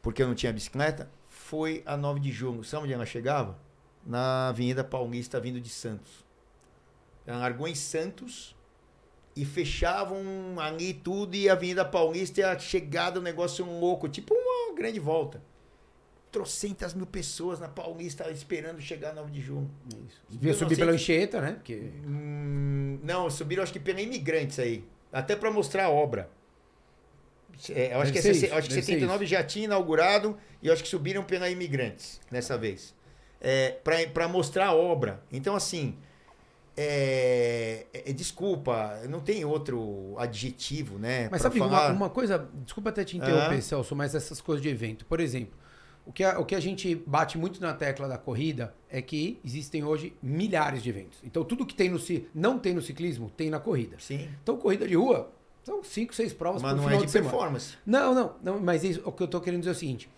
porque 0.00 0.22
eu 0.22 0.26
não 0.26 0.34
tinha 0.34 0.52
bicicleta, 0.52 1.10
foi 1.28 1.82
a 1.84 1.96
9 1.96 2.18
de 2.18 2.32
junho. 2.32 2.64
Sabe 2.64 2.84
onde 2.84 2.94
ela 2.94 3.04
chegava? 3.06 3.58
Na 4.04 4.48
Avenida 4.48 4.82
Paulista, 4.82 5.38
vindo 5.38 5.60
de 5.60 5.68
Santos. 5.68 6.24
Ela 7.26 7.38
largou 7.38 7.68
em 7.68 7.74
Santos 7.74 8.56
e 9.36 9.44
fechavam 9.44 10.18
ali 10.58 10.92
tudo 10.94 11.36
e 11.36 11.48
a 11.48 11.52
Avenida 11.52 11.84
Paulista 11.84 12.40
e 12.40 12.44
a 12.44 12.58
chegada, 12.58 13.20
um 13.20 13.22
negócio 13.22 13.64
louco, 13.64 14.08
tipo 14.08 14.34
uma 14.34 14.74
grande 14.74 14.98
volta. 14.98 15.42
Trocentas 16.32 16.94
mil 16.94 17.04
pessoas 17.06 17.60
na 17.60 17.68
Paulista 17.68 18.28
esperando 18.30 18.80
chegar 18.80 19.14
9 19.14 19.30
de 19.30 19.40
junho. 19.40 19.70
É 19.92 19.96
isso. 20.08 20.20
Devia 20.30 20.54
subir 20.54 20.76
pela 20.78 20.92
Anchieta, 20.92 21.40
né? 21.42 21.52
Porque... 21.52 21.90
Hum, 22.06 22.98
não, 23.04 23.28
subiram 23.30 23.62
acho 23.62 23.72
que 23.72 23.78
pela 23.78 24.00
Imigrantes 24.00 24.58
aí. 24.58 24.82
Até 25.12 25.36
para 25.36 25.50
mostrar 25.50 25.84
a 25.84 25.90
obra. 25.90 26.30
É, 27.70 27.92
eu 27.94 28.00
acho 28.00 28.10
Deve 28.10 28.12
que, 28.12 28.18
é 28.18 28.22
sesse- 28.22 28.46
isso, 28.46 28.54
acho 28.54 28.68
que 28.68 28.74
deve 28.74 28.86
ser 28.86 28.92
79 28.92 29.26
já 29.26 29.44
tinha 29.44 29.66
inaugurado 29.66 30.38
e 30.62 30.68
eu 30.68 30.72
acho 30.72 30.82
que 30.82 30.88
subiram 30.88 31.22
pela 31.22 31.50
Imigrantes 31.50 32.18
nessa 32.30 32.56
vez. 32.56 32.94
É, 33.38 33.72
para 34.14 34.26
mostrar 34.26 34.68
a 34.68 34.74
obra. 34.74 35.22
Então, 35.30 35.54
assim, 35.54 35.96
é, 36.74 37.84
é- 37.92 38.12
desculpa, 38.12 39.00
não 39.08 39.20
tem 39.20 39.44
outro 39.44 40.14
adjetivo, 40.18 40.98
né? 40.98 41.28
Mas 41.30 41.42
sabe 41.42 41.60
uma, 41.60 41.68
falar. 41.68 41.92
uma 41.92 42.08
coisa, 42.08 42.48
desculpa 42.64 42.88
até 42.90 43.04
te 43.04 43.16
interromper, 43.18 43.58
Ah. 43.58 43.60
Celso, 43.62 43.94
mas 43.94 44.14
essas 44.14 44.40
coisas 44.40 44.62
de 44.62 44.68
evento. 44.70 45.04
Por 45.04 45.20
exemplo, 45.20 45.52
o 46.04 46.12
que, 46.12 46.24
a, 46.24 46.38
o 46.38 46.44
que 46.44 46.54
a 46.54 46.60
gente 46.60 46.94
bate 47.06 47.38
muito 47.38 47.60
na 47.60 47.72
tecla 47.72 48.08
da 48.08 48.18
corrida 48.18 48.74
é 48.90 49.00
que 49.00 49.38
existem 49.44 49.84
hoje 49.84 50.12
milhares 50.22 50.82
de 50.82 50.90
eventos. 50.90 51.20
Então 51.22 51.44
tudo 51.44 51.64
que 51.64 51.74
tem 51.74 51.88
no 51.88 51.98
não 52.34 52.58
tem 52.58 52.74
no 52.74 52.82
ciclismo, 52.82 53.30
tem 53.30 53.48
na 53.50 53.60
corrida. 53.60 53.96
Sim, 54.00 54.28
Então 54.42 54.56
corrida 54.56 54.86
de 54.86 54.94
rua, 54.94 55.32
são 55.62 55.82
cinco, 55.84 56.12
seis 56.14 56.32
provas 56.32 56.60
mas 56.60 56.72
por 56.72 56.76
não 56.78 56.84
final 56.84 56.96
é 56.98 57.00
de, 57.00 57.06
de 57.06 57.12
semana. 57.12 57.30
performance. 57.30 57.74
Não, 57.86 58.14
não, 58.14 58.34
não, 58.42 58.60
mas 58.60 58.82
isso, 58.82 59.00
o 59.04 59.12
que 59.12 59.22
eu 59.22 59.28
tô 59.28 59.40
querendo 59.40 59.60
dizer 59.60 59.70
é 59.70 59.74
o 59.74 59.76
seguinte. 59.76 60.08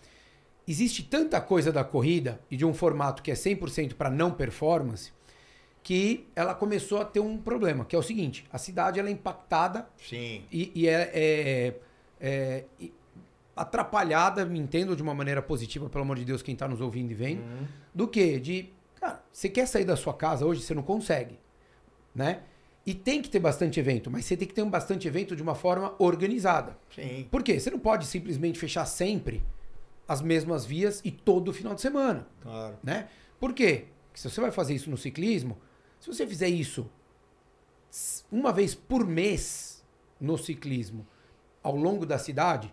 Existe 0.67 1.03
tanta 1.03 1.39
coisa 1.39 1.71
da 1.71 1.83
corrida 1.83 2.41
e 2.49 2.57
de 2.57 2.65
um 2.65 2.73
formato 2.73 3.21
que 3.21 3.29
é 3.29 3.35
100% 3.35 3.93
para 3.93 4.09
não 4.09 4.31
performance, 4.31 5.11
que 5.83 6.25
ela 6.35 6.55
começou 6.55 6.99
a 6.99 7.05
ter 7.05 7.19
um 7.19 7.37
problema, 7.37 7.85
que 7.85 7.95
é 7.95 7.99
o 7.99 8.01
seguinte, 8.01 8.43
a 8.51 8.57
cidade 8.57 8.99
ela 8.99 9.07
é 9.07 9.11
impactada 9.11 9.87
Sim. 9.97 10.41
e, 10.51 10.71
e 10.73 10.87
é, 10.87 11.11
é- 11.13 11.75
é- 12.19 12.63
atrapalhada, 13.55 14.45
me 14.45 14.59
entendo 14.59 14.95
de 14.95 15.01
uma 15.01 15.13
maneira 15.13 15.41
positiva, 15.41 15.89
pelo 15.89 16.03
amor 16.03 16.17
de 16.17 16.25
Deus, 16.25 16.41
quem 16.41 16.53
está 16.53 16.67
nos 16.67 16.81
ouvindo 16.81 17.11
e 17.11 17.13
vendo, 17.13 17.41
Uhum. 17.41 17.67
do 17.93 18.07
que 18.07 18.39
de, 18.39 18.69
cara, 18.99 19.23
você 19.31 19.47
quer 19.49 19.65
sair 19.67 19.85
da 19.85 19.95
sua 19.95 20.13
casa 20.13 20.45
hoje, 20.45 20.61
você 20.61 20.73
não 20.73 20.83
consegue, 20.83 21.39
né? 22.13 22.41
E 22.85 22.93
tem 22.93 23.21
que 23.21 23.29
ter 23.29 23.39
bastante 23.39 23.79
evento, 23.79 24.11
mas 24.11 24.25
você 24.25 24.37
tem 24.37 24.47
que 24.47 24.53
ter 24.53 24.61
um 24.61 24.69
bastante 24.69 25.07
evento 25.07 25.35
de 25.35 25.41
uma 25.41 25.55
forma 25.55 25.95
organizada. 25.97 26.77
Sim. 26.93 27.27
Por 27.31 27.41
quê? 27.41 27.59
Você 27.59 27.71
não 27.71 27.79
pode 27.79 28.05
simplesmente 28.05 28.59
fechar 28.59 28.85
sempre 28.85 29.41
as 30.07 30.21
mesmas 30.21 30.65
vias 30.65 31.01
e 31.03 31.09
todo 31.09 31.51
final 31.51 31.73
de 31.73 31.81
semana, 31.81 32.27
Claro. 32.41 32.77
né? 32.83 33.07
Por 33.39 33.53
quê? 33.53 33.85
Porque 34.07 34.19
se 34.21 34.29
você 34.29 34.39
vai 34.39 34.51
fazer 34.51 34.75
isso 34.75 34.89
no 34.89 34.97
ciclismo, 34.97 35.57
se 35.99 36.07
você 36.07 36.27
fizer 36.27 36.47
isso 36.47 36.87
uma 38.31 38.51
vez 38.51 38.75
por 38.75 39.05
mês 39.05 39.83
no 40.19 40.37
ciclismo 40.37 41.07
ao 41.63 41.75
longo 41.75 42.05
da 42.05 42.17
cidade, 42.19 42.71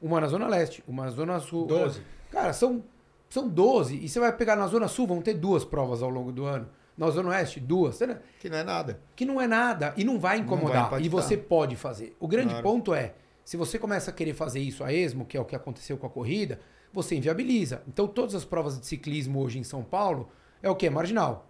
uma 0.00 0.20
na 0.20 0.26
Zona 0.28 0.46
Leste, 0.46 0.82
uma 0.86 1.04
na 1.04 1.10
Zona 1.10 1.40
Sul. 1.40 1.66
Doze. 1.66 2.02
Cara, 2.30 2.52
são, 2.52 2.84
são 3.28 3.48
12. 3.48 3.96
E 4.04 4.08
você 4.08 4.20
vai 4.20 4.32
pegar 4.36 4.56
na 4.56 4.66
Zona 4.66 4.88
Sul, 4.88 5.06
vão 5.06 5.20
ter 5.22 5.34
duas 5.34 5.64
provas 5.64 6.02
ao 6.02 6.10
longo 6.10 6.30
do 6.32 6.44
ano. 6.44 6.68
Na 6.96 7.08
Zona 7.10 7.30
Oeste, 7.30 7.60
duas. 7.60 7.98
Que 8.40 8.48
não 8.50 8.58
é 8.58 8.64
nada. 8.64 9.00
que 9.14 9.24
não 9.24 9.40
é 9.40 9.46
nada 9.46 9.94
e 9.96 10.04
não 10.04 10.18
vai 10.18 10.38
Não 10.38 10.44
incomodar. 10.44 10.90
vai 10.90 11.02
e 11.02 11.08
você 11.08 11.36
pode 11.36 11.76
fazer. 11.76 12.16
O 12.18 12.26
grande 12.26 12.48
Claro. 12.50 12.62
ponto 12.64 12.92
é, 12.92 13.14
se 13.44 13.56
você 13.56 13.78
começa 13.78 14.10
a 14.10 14.14
querer 14.14 14.34
fazer 14.34 14.60
isso 14.60 14.82
a 14.84 14.92
esmo, 14.92 15.24
que 15.24 15.36
é 15.36 15.40
o 15.40 15.44
que 15.44 15.54
aconteceu 15.56 15.96
com 15.96 16.06
a 16.06 16.10
corrida, 16.10 16.58
você 16.92 17.14
inviabiliza. 17.14 17.82
Então 17.86 18.06
todas 18.08 18.34
as 18.34 18.44
provas 18.44 18.78
de 18.80 18.86
ciclismo 18.86 19.40
hoje 19.40 19.58
em 19.58 19.64
São 19.64 19.82
Paulo 19.84 20.28
é 20.62 20.68
o 20.68 20.74
quê? 20.74 20.90
Marginal. 20.90 21.47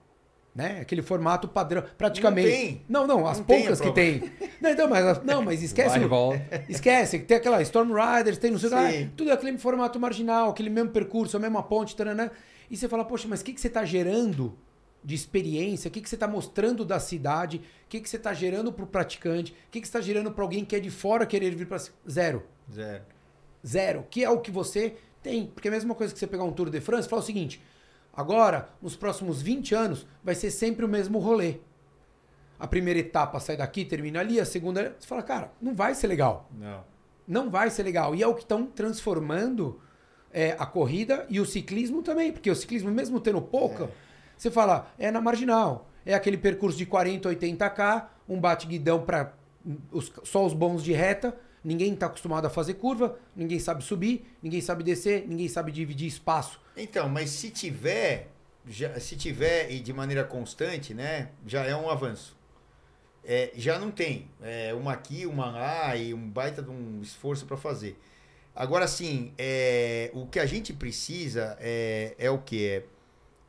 Né? 0.59 0.81
Aquele 0.81 1.03
formato 1.03 1.47
padrão, 1.47 1.85
praticamente. 1.97 2.49
Não 2.51 2.57
tem. 2.57 2.83
Não, 2.89 3.07
não, 3.07 3.27
as 3.29 3.39
Não 3.39 3.45
tem 3.45 3.61
poucas 3.61 3.79
que 3.81 3.93
prova. 3.93 3.95
tem. 3.95 4.33
Não, 4.61 4.71
então, 4.71 4.89
mas, 4.89 5.23
não, 5.25 5.41
mas 5.41 5.63
esquece. 5.63 5.91
Vai 5.91 6.03
e 6.03 6.05
o- 6.05 6.09
volta. 6.09 6.65
Esquece, 6.69 7.21
que 7.21 7.27
tem 7.27 7.37
aquela 7.37 7.63
Storm 7.63 7.93
Riders, 7.95 8.39
tem 8.39 8.51
não 8.51 8.59
sei 8.59 8.69
o 8.69 8.73
que 8.73 9.11
tudo 9.17 9.31
aquele 9.31 9.57
formato 9.57 10.01
marginal, 10.01 10.51
aquele 10.51 10.69
mesmo 10.69 10.91
percurso, 10.91 11.37
a 11.37 11.41
mesma 11.41 11.63
ponte, 11.63 11.95
taranã. 11.95 12.29
E 12.69 12.77
você 12.77 12.89
fala, 12.89 13.05
poxa, 13.05 13.29
mas 13.29 13.41
o 13.41 13.45
que, 13.45 13.53
que 13.53 13.61
você 13.61 13.69
está 13.69 13.85
gerando 13.85 14.59
de 15.05 15.15
experiência? 15.15 15.89
O 15.89 15.93
que, 15.93 16.01
que 16.01 16.09
você 16.09 16.17
está 16.17 16.27
mostrando 16.27 16.85
da 16.85 16.99
cidade? 16.99 17.59
O 17.59 17.89
que, 17.89 18.01
que 18.01 18.09
você 18.11 18.17
está 18.17 18.35
gerando 18.35 18.73
para 18.73 18.83
o 18.85 18.89
praticante? 18.89 19.53
O 19.53 19.71
que, 19.71 19.81
que 19.81 19.87
você 19.87 19.91
está 19.97 20.01
gerando 20.01 20.33
para 20.33 20.43
alguém 20.43 20.65
que 20.65 20.75
é 20.75 20.81
de 20.81 20.91
fora 20.91 21.25
querer 21.25 21.55
vir 21.55 21.69
para... 21.69 21.79
Zero. 22.11 22.43
Zero. 22.75 23.05
Zero. 23.65 24.05
Que 24.11 24.25
é 24.25 24.29
o 24.31 24.41
que 24.41 24.51
você 24.51 24.97
tem. 25.23 25.47
Porque 25.47 25.69
é 25.69 25.71
a 25.71 25.75
mesma 25.75 25.95
coisa 25.95 26.13
que 26.13 26.19
você 26.19 26.27
pegar 26.27 26.43
um 26.43 26.51
Tour 26.53 26.69
de 26.69 26.81
France, 26.81 27.09
fala 27.09 27.23
o 27.23 27.25
seguinte, 27.25 27.63
agora, 28.19 28.69
nos 28.83 28.97
próximos 28.97 29.41
20 29.41 29.75
anos, 29.75 30.07
vai 30.25 30.35
ser 30.35 30.51
sempre 30.51 30.85
o 30.85 30.89
mesmo 30.89 31.19
rolê. 31.19 31.59
A 32.59 32.67
primeira 32.67 32.99
etapa 32.99 33.39
sai 33.39 33.57
daqui, 33.57 33.85
termina 33.85 34.19
ali, 34.19 34.41
a 34.41 34.45
segunda... 34.45 34.97
Você 34.99 35.07
fala, 35.07 35.23
cara, 35.23 35.53
não 35.63 35.75
vai 35.75 35.95
ser 35.95 36.09
legal 36.09 36.51
Não. 36.53 36.83
não 37.27 37.49
vai 37.51 37.71
ser 37.71 37.85
legal. 37.85 38.15
E 38.17 38.23
é 38.23 38.27
o 38.27 38.35
que 38.35 38.43
estão 38.43 38.67
transformando 38.67 39.81
é, 40.33 40.57
a 40.59 40.67
corrida 40.67 41.25
e 41.31 41.39
o 41.39 41.47
ciclismo 41.47 42.03
também. 42.03 42.33
Porque 42.33 42.51
o 42.51 42.57
ciclismo, 42.57 42.91
mesmo 42.91 43.21
tendo 43.21 43.41
pouca, 43.41 43.85
É. 43.85 43.89
você 44.37 44.51
fala, 44.51 44.91
é 44.99 45.11
na 45.13 45.21
marginal. 45.21 45.89
É 46.05 46.15
aquele 46.15 46.37
percurso 46.37 46.77
de 46.77 46.85
40, 46.87 47.29
80k, 47.29 48.07
um 48.29 48.41
bate-guidão 48.41 49.03
para 49.03 49.33
só 50.25 50.45
os 50.45 50.53
bons 50.53 50.83
de 50.83 50.93
reta. 50.93 51.37
Ninguém 51.63 51.93
está 51.93 52.07
acostumado 52.07 52.47
a 52.47 52.51
fazer 52.51 52.75
curva, 52.75 53.17
ninguém 53.37 53.59
sabe 53.59 53.85
subir, 53.85 54.25
ninguém 54.43 54.61
sabe 54.61 54.83
descer, 54.83 55.27
ninguém 55.29 55.49
sabe 55.49 55.71
dividir 55.71 56.07
espaço. 56.09 56.61
Então, 56.79 57.09
mas 57.09 57.31
se 57.31 57.51
tiver, 57.51 58.29
já- 58.67 58.99
se 59.01 59.17
tiver 59.17 59.71
e 59.71 59.81
de 59.81 59.93
maneira 59.93 60.25
constante, 60.25 60.95
né, 60.95 61.31
já 61.47 61.65
é 61.65 61.75
um 61.77 61.89
avanço. 61.91 62.37
É, 63.25 63.51
já 63.57 63.79
não 63.79 63.91
tem. 63.91 64.31
É, 64.43 64.73
uma 64.75 64.93
aqui, 64.93 65.27
uma 65.27 65.51
lá 65.51 65.97
e 65.97 66.15
um 66.15 66.29
baita 66.31 66.63
de 66.63 66.71
um 66.71 67.01
esforço 67.03 67.45
para 67.47 67.57
fazer. 67.57 67.99
Agora, 68.55 68.89
sim, 68.89 69.33
é, 69.39 70.11
o 70.15 70.27
que 70.27 70.39
a 70.41 70.47
gente 70.47 70.73
precisa 70.73 71.57
é, 71.61 72.15
é 72.19 72.31
o 72.31 72.39
que? 72.39 72.67
É, 72.67 72.83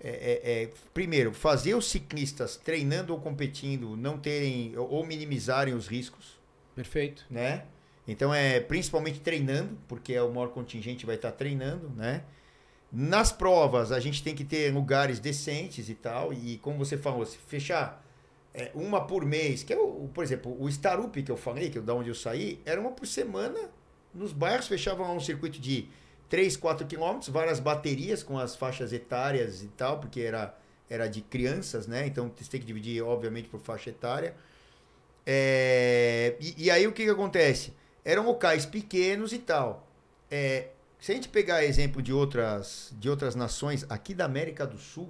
é, 0.01 0.11
é- 0.11 0.63
é, 0.63 0.69
primeiro, 0.93 1.33
fazer 1.33 1.75
os 1.75 1.87
ciclistas 1.89 2.55
treinando 2.57 3.13
ou 3.13 3.19
competindo 3.19 3.95
não 3.97 4.17
terem 4.17 4.77
ou 4.77 4.89
ou 4.89 5.05
minimizarem 5.05 5.73
os 5.73 5.87
riscos 5.87 6.39
Perfeito. 6.75 7.25
né? 7.29 7.65
Então 8.07 8.33
é 8.33 8.59
principalmente 8.59 9.19
treinando, 9.19 9.77
porque 9.87 10.13
é 10.13 10.21
o 10.23 10.31
maior 10.33 10.49
contingente 10.49 11.05
vai 11.05 11.15
estar 11.15 11.31
treinando, 11.33 11.89
né? 11.91 12.23
Nas 12.91 13.31
provas 13.31 13.91
a 13.91 13.99
gente 13.99 14.23
tem 14.23 14.35
que 14.35 14.43
ter 14.43 14.73
lugares 14.73 15.19
decentes 15.19 15.89
e 15.89 15.95
tal, 15.95 16.33
e 16.33 16.57
como 16.57 16.77
você 16.77 16.97
falou, 16.97 17.25
se 17.25 17.37
fechar 17.37 18.03
é, 18.53 18.71
uma 18.73 19.05
por 19.05 19.25
mês, 19.25 19.61
que 19.61 19.71
é 19.71 19.77
o, 19.77 20.09
por 20.13 20.23
exemplo, 20.23 20.55
o 20.59 20.67
Starup 20.67 21.21
que 21.21 21.31
eu 21.31 21.37
falei, 21.37 21.69
que 21.69 21.77
é 21.77 21.81
da 21.81 21.93
onde 21.93 22.09
eu 22.09 22.15
saí, 22.15 22.59
era 22.65 22.81
uma 22.81 22.91
por 22.91 23.05
semana 23.05 23.69
nos 24.13 24.33
bairros, 24.33 24.67
fechavam 24.67 25.07
lá 25.07 25.13
um 25.13 25.19
circuito 25.19 25.59
de 25.59 25.87
3, 26.29 26.57
4 26.57 26.85
quilômetros, 26.87 27.29
várias 27.29 27.59
baterias 27.59 28.23
com 28.23 28.37
as 28.37 28.55
faixas 28.55 28.91
etárias 28.91 29.63
e 29.63 29.67
tal, 29.67 29.99
porque 29.99 30.21
era, 30.21 30.55
era 30.89 31.07
de 31.07 31.21
crianças, 31.21 31.87
né? 31.87 32.07
Então 32.07 32.31
você 32.35 32.49
tem 32.49 32.59
que 32.59 32.65
dividir, 32.65 33.03
obviamente, 33.03 33.49
por 33.49 33.59
faixa 33.59 33.89
etária. 33.89 34.35
É, 35.25 36.35
e, 36.39 36.65
e 36.65 36.71
aí 36.71 36.87
o 36.87 36.91
que, 36.91 37.03
que 37.03 37.09
acontece? 37.09 37.73
Eram 38.03 38.25
locais 38.25 38.65
pequenos 38.65 39.33
e 39.33 39.39
tal. 39.39 39.87
É, 40.29 40.69
Se 40.99 41.11
a 41.11 41.15
gente 41.15 41.29
pegar 41.29 41.63
exemplo 41.63 42.01
de 42.01 42.11
outras, 42.11 42.93
de 42.99 43.09
outras 43.09 43.33
nações 43.33 43.85
aqui 43.89 44.13
da 44.13 44.25
América 44.25 44.67
do 44.67 44.77
Sul, 44.77 45.09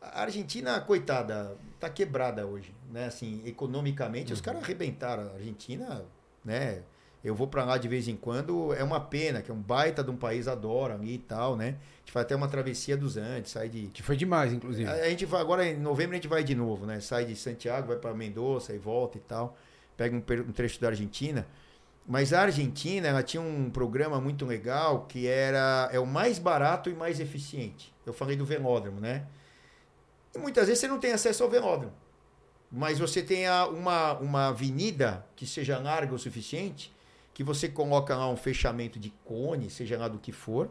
a 0.00 0.22
Argentina, 0.22 0.78
coitada, 0.80 1.56
tá 1.78 1.88
quebrada 1.88 2.46
hoje, 2.46 2.74
né? 2.90 3.06
Assim, 3.06 3.42
economicamente, 3.46 4.32
os 4.32 4.40
caras 4.40 4.62
arrebentaram. 4.62 5.24
A 5.24 5.34
Argentina, 5.34 6.04
né? 6.44 6.82
Eu 7.22 7.34
vou 7.34 7.46
para 7.46 7.64
lá 7.64 7.76
de 7.76 7.86
vez 7.86 8.08
em 8.08 8.16
quando, 8.16 8.72
é 8.72 8.82
uma 8.82 8.98
pena, 8.98 9.42
que 9.42 9.50
é 9.50 9.54
um 9.54 9.60
baita 9.60 10.02
de 10.02 10.10
um 10.10 10.16
país, 10.16 10.48
adora 10.48 10.94
ali 10.94 11.14
e 11.14 11.18
tal, 11.18 11.54
né? 11.54 11.76
A 11.76 11.98
gente 12.00 12.12
faz 12.12 12.24
até 12.24 12.34
uma 12.34 12.48
travessia 12.48 12.96
dos 12.96 13.18
Andes, 13.18 13.50
sai 13.52 13.68
de... 13.68 13.88
Que 13.88 14.02
foi 14.02 14.16
demais, 14.16 14.54
inclusive. 14.54 14.88
A, 14.88 14.94
a 14.94 15.08
gente 15.10 15.26
vai, 15.26 15.40
agora 15.42 15.66
em 15.66 15.78
novembro 15.78 16.12
a 16.12 16.16
gente 16.16 16.28
vai 16.28 16.42
de 16.42 16.54
novo, 16.54 16.86
né? 16.86 16.98
Sai 17.00 17.26
de 17.26 17.36
Santiago, 17.36 17.88
vai 17.88 17.98
para 17.98 18.14
Mendoza 18.14 18.74
e 18.74 18.78
volta 18.78 19.18
e 19.18 19.20
tal. 19.20 19.54
Pega 19.98 20.16
um, 20.16 20.18
um 20.18 20.52
trecho 20.52 20.80
da 20.80 20.88
Argentina. 20.88 21.46
Mas 22.06 22.32
a 22.32 22.42
Argentina, 22.42 23.06
ela 23.08 23.22
tinha 23.22 23.40
um 23.40 23.70
programa 23.70 24.20
muito 24.20 24.44
legal 24.44 25.06
que 25.06 25.26
era 25.28 25.88
é 25.92 25.98
o 26.00 26.06
mais 26.06 26.38
barato 26.38 26.90
e 26.90 26.94
mais 26.94 27.20
eficiente. 27.20 27.94
Eu 28.04 28.12
falei 28.12 28.36
do 28.36 28.44
velódromo, 28.44 29.00
né? 29.00 29.26
E 30.34 30.38
muitas 30.38 30.66
vezes 30.66 30.80
você 30.80 30.88
não 30.88 30.98
tem 30.98 31.12
acesso 31.12 31.42
ao 31.42 31.50
velódromo. 31.50 31.92
Mas 32.70 32.98
você 32.98 33.22
tem 33.22 33.46
a- 33.46 33.66
uma, 33.66 34.14
uma 34.18 34.48
avenida 34.48 35.26
que 35.36 35.46
seja 35.46 35.78
larga 35.78 36.14
o 36.14 36.18
suficiente, 36.18 36.92
que 37.34 37.42
você 37.44 37.68
coloca 37.68 38.16
lá 38.16 38.28
um 38.28 38.36
fechamento 38.36 38.98
de 38.98 39.10
cone, 39.24 39.70
seja 39.70 39.98
lá 39.98 40.08
do 40.08 40.18
que 40.18 40.32
for. 40.32 40.70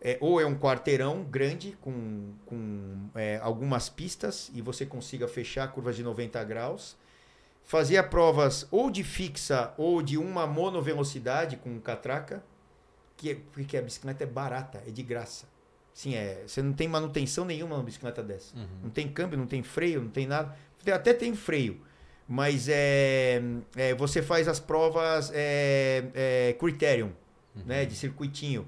É, 0.00 0.18
ou 0.20 0.40
é 0.40 0.44
um 0.46 0.54
quarteirão 0.56 1.22
grande 1.24 1.76
com, 1.80 2.34
com 2.44 3.08
é, 3.14 3.38
algumas 3.42 3.88
pistas 3.88 4.50
e 4.54 4.60
você 4.60 4.84
consiga 4.84 5.26
fechar 5.26 5.66
curvas 5.72 5.96
de 5.96 6.02
90 6.02 6.42
graus. 6.44 6.96
Fazia 7.64 8.02
provas 8.02 8.66
ou 8.70 8.90
de 8.90 9.02
fixa 9.02 9.72
ou 9.78 10.02
de 10.02 10.18
uma 10.18 10.46
monovelocidade 10.46 11.56
com 11.56 11.78
catraca, 11.80 12.42
que 13.16 13.30
é- 13.30 13.36
porque 13.52 13.76
a 13.76 13.82
bicicleta 13.82 14.22
é 14.24 14.26
barata, 14.26 14.82
é 14.86 14.90
de 14.90 15.02
graça. 15.02 15.46
Sim, 15.94 16.14
é, 16.14 16.42
você 16.46 16.60
não 16.60 16.72
tem 16.72 16.88
manutenção 16.88 17.44
nenhuma 17.44 17.76
numa 17.76 17.84
bicicleta 17.84 18.22
dessa. 18.22 18.54
Não 18.82 18.90
tem 18.90 19.08
câmbio, 19.08 19.38
não 19.38 19.46
tem 19.46 19.62
freio, 19.62 20.02
não 20.02 20.10
tem 20.10 20.26
nada. 20.26 20.54
Até 20.92 21.14
tem 21.14 21.34
freio. 21.34 21.80
Mas 22.28 22.68
é, 22.68 23.40
é, 23.76 23.94
você 23.94 24.20
faz 24.22 24.48
as 24.48 24.58
provas 24.58 25.30
é, 25.34 26.04
é, 26.14 26.52
criterium, 26.58 27.12
né, 27.64 27.84
de 27.86 27.94
circuitinho. 27.94 28.66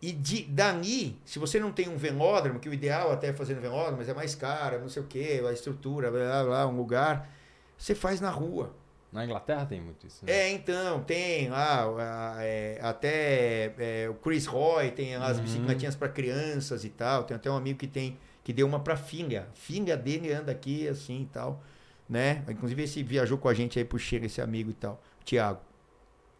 E 0.00 0.12
de, 0.12 0.42
dali, 0.44 1.18
se 1.24 1.38
você 1.38 1.58
não 1.58 1.72
tem 1.72 1.88
um 1.88 1.96
velódromo, 1.96 2.60
que 2.60 2.68
o 2.68 2.72
ideal 2.74 3.10
até 3.10 3.28
é 3.28 3.32
fazer 3.32 3.54
no 3.54 3.60
velódromo, 3.62 3.96
mas 3.98 4.08
é 4.08 4.14
mais 4.14 4.34
caro, 4.34 4.78
não 4.78 4.88
sei 4.88 5.02
o 5.02 5.06
que, 5.06 5.40
a 5.40 5.52
estrutura, 5.52 6.10
blá, 6.10 6.20
blá, 6.20 6.44
blá, 6.44 6.66
um 6.68 6.76
lugar, 6.76 7.28
você 7.76 7.94
faz 7.94 8.20
na 8.20 8.30
rua. 8.30 8.74
Na 9.12 9.24
Inglaterra 9.24 9.64
tem 9.64 9.80
muito 9.80 10.06
isso. 10.06 10.24
né? 10.26 10.32
É, 10.32 10.50
então, 10.50 11.02
tem 11.04 11.48
lá, 11.48 12.36
é, 12.40 12.78
até 12.82 13.72
é, 13.78 14.08
o 14.10 14.14
Chris 14.14 14.44
Roy 14.46 14.90
tem 14.90 15.16
lá 15.16 15.28
as 15.28 15.38
Uhum. 15.38 15.44
bicicletinhas 15.44 15.94
para 15.96 16.08
crianças 16.08 16.84
e 16.84 16.90
tal. 16.90 17.24
Tem 17.24 17.34
até 17.36 17.50
um 17.50 17.56
amigo 17.56 17.78
que 17.78 17.86
tem 17.86 18.18
que 18.44 18.52
deu 18.52 18.66
uma 18.66 18.78
para 18.80 18.96
filha. 18.96 19.48
Filha 19.54 19.96
dele 19.96 20.32
anda 20.32 20.52
aqui 20.52 20.86
assim 20.86 21.22
e 21.22 21.26
tal, 21.26 21.62
né? 22.08 22.44
Inclusive 22.48 22.82
esse 22.82 23.02
viajou 23.02 23.38
com 23.38 23.48
a 23.48 23.54
gente 23.54 23.78
aí 23.78 23.84
pro 23.84 23.98
Chega 23.98 24.26
esse 24.26 24.40
amigo 24.40 24.70
e 24.70 24.74
tal, 24.74 25.02
Thiago. 25.24 25.60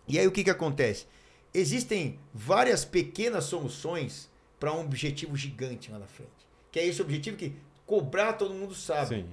E 0.06 0.18
aí 0.18 0.26
o 0.26 0.30
que 0.32 0.44
que 0.44 0.50
acontece? 0.50 1.06
Existem 1.54 2.18
várias 2.34 2.84
pequenas 2.84 3.44
soluções 3.44 4.30
para 4.60 4.72
um 4.72 4.80
objetivo 4.80 5.34
gigante 5.36 5.90
lá 5.90 5.98
na 5.98 6.06
frente. 6.06 6.30
Que 6.70 6.78
é 6.80 6.86
esse 6.86 7.00
objetivo 7.00 7.36
que 7.36 7.54
cobrar 7.86 8.34
todo 8.34 8.52
mundo 8.54 8.74
sabe 8.74 9.16
Sim. 9.16 9.26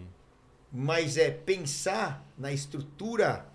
Mas 0.73 1.17
é 1.17 1.29
pensar 1.29 2.27
na 2.35 2.51
estrutura 2.51 3.45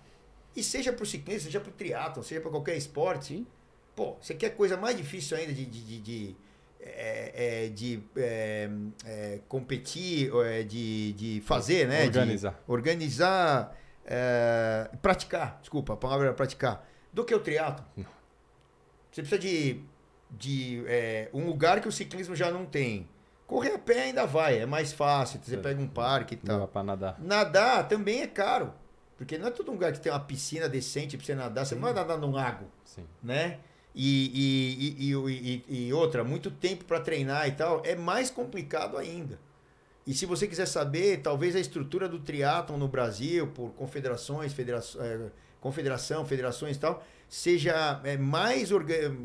e 0.55 0.63
seja 0.63 0.93
para 0.93 1.03
o 1.03 1.05
ciclismo, 1.05 1.41
seja 1.41 1.59
para 1.59 1.69
o 1.69 1.73
triatlon, 1.73 2.23
seja 2.23 2.39
para 2.39 2.49
qualquer 2.49 2.77
esporte. 2.77 3.25
Sim. 3.25 3.47
Pô, 3.93 4.15
você 4.21 4.33
quer 4.33 4.51
coisa 4.51 4.77
mais 4.77 4.95
difícil 4.95 5.35
ainda 5.35 5.51
de, 5.51 5.65
de, 5.65 5.83
de, 5.83 5.99
de, 5.99 6.35
é, 6.79 7.65
é, 7.65 7.67
de, 7.67 8.01
é, 8.15 8.69
é, 9.05 9.39
competir, 9.49 10.31
é, 10.45 10.63
de, 10.63 11.11
de 11.13 11.41
fazer, 11.41 11.85
né? 11.85 12.07
De 12.07 12.17
Organizar. 12.17 12.63
organizar, 12.65 13.77
é, 14.05 14.89
praticar, 15.01 15.57
desculpa, 15.59 15.93
a 15.93 15.97
palavra 15.97 16.27
era 16.27 16.33
praticar, 16.33 16.87
do 17.11 17.25
que 17.25 17.35
o 17.35 17.39
triatlo. 17.41 17.85
Você 19.11 19.21
precisa 19.21 19.37
de, 19.37 19.81
de 20.31 20.83
um 21.33 21.45
lugar 21.45 21.81
que 21.81 21.87
o 21.87 21.91
ciclismo 21.91 22.33
já 22.33 22.49
não 22.49 22.65
tem. 22.65 23.09
Correr 23.49 23.73
a 23.73 23.79
pé 23.79 24.03
ainda 24.03 24.27
vai, 24.27 24.59
é 24.59 24.65
mais 24.67 24.93
fácil, 24.93 25.39
você 25.43 25.55
Sim. 25.55 25.61
pega 25.63 25.81
um 25.81 25.87
parque 25.87 26.35
e 26.35 26.37
tal. 26.37 26.67
pra 26.67 26.83
nadar. 26.83 27.15
Nadar 27.19 27.87
também 27.87 28.21
é 28.21 28.27
caro. 28.27 28.71
Porque 29.17 29.39
não 29.39 29.47
é 29.47 29.51
todo 29.51 29.71
lugar 29.71 29.91
que 29.91 29.99
tem 29.99 30.11
uma 30.11 30.19
piscina 30.19 30.69
decente 30.69 31.17
pra 31.17 31.25
você 31.25 31.33
nadar. 31.33 31.65
Você 31.65 31.73
não 31.73 31.81
vai 31.81 31.91
nadar 31.93 32.15
num 32.19 32.29
lago, 32.31 32.65
Sim. 32.85 33.03
né? 33.23 33.57
E, 33.95 35.01
e, 35.01 35.11
e, 35.11 35.63
e, 35.67 35.87
e- 35.87 35.93
outra, 35.93 36.23
muito 36.23 36.51
tempo 36.51 36.85
para 36.85 36.99
treinar 36.99 37.47
e 37.47 37.53
tal, 37.53 37.81
é 37.83 37.95
mais 37.95 38.29
complicado 38.29 38.95
ainda. 38.97 39.39
E 40.05 40.13
se 40.13 40.27
você 40.27 40.47
quiser 40.47 40.67
saber, 40.67 41.21
talvez 41.23 41.55
a 41.55 41.59
estrutura 41.59 42.07
do 42.07 42.19
triatlon 42.19 42.77
no 42.77 42.87
Brasil, 42.87 43.47
por 43.47 43.71
confederações, 43.71 44.53
federação, 44.53 45.01
confederação 45.59 46.23
federações 46.23 46.77
e 46.77 46.79
tal, 46.79 47.03
seja 47.27 47.99
é, 48.03 48.15
mais, 48.15 48.69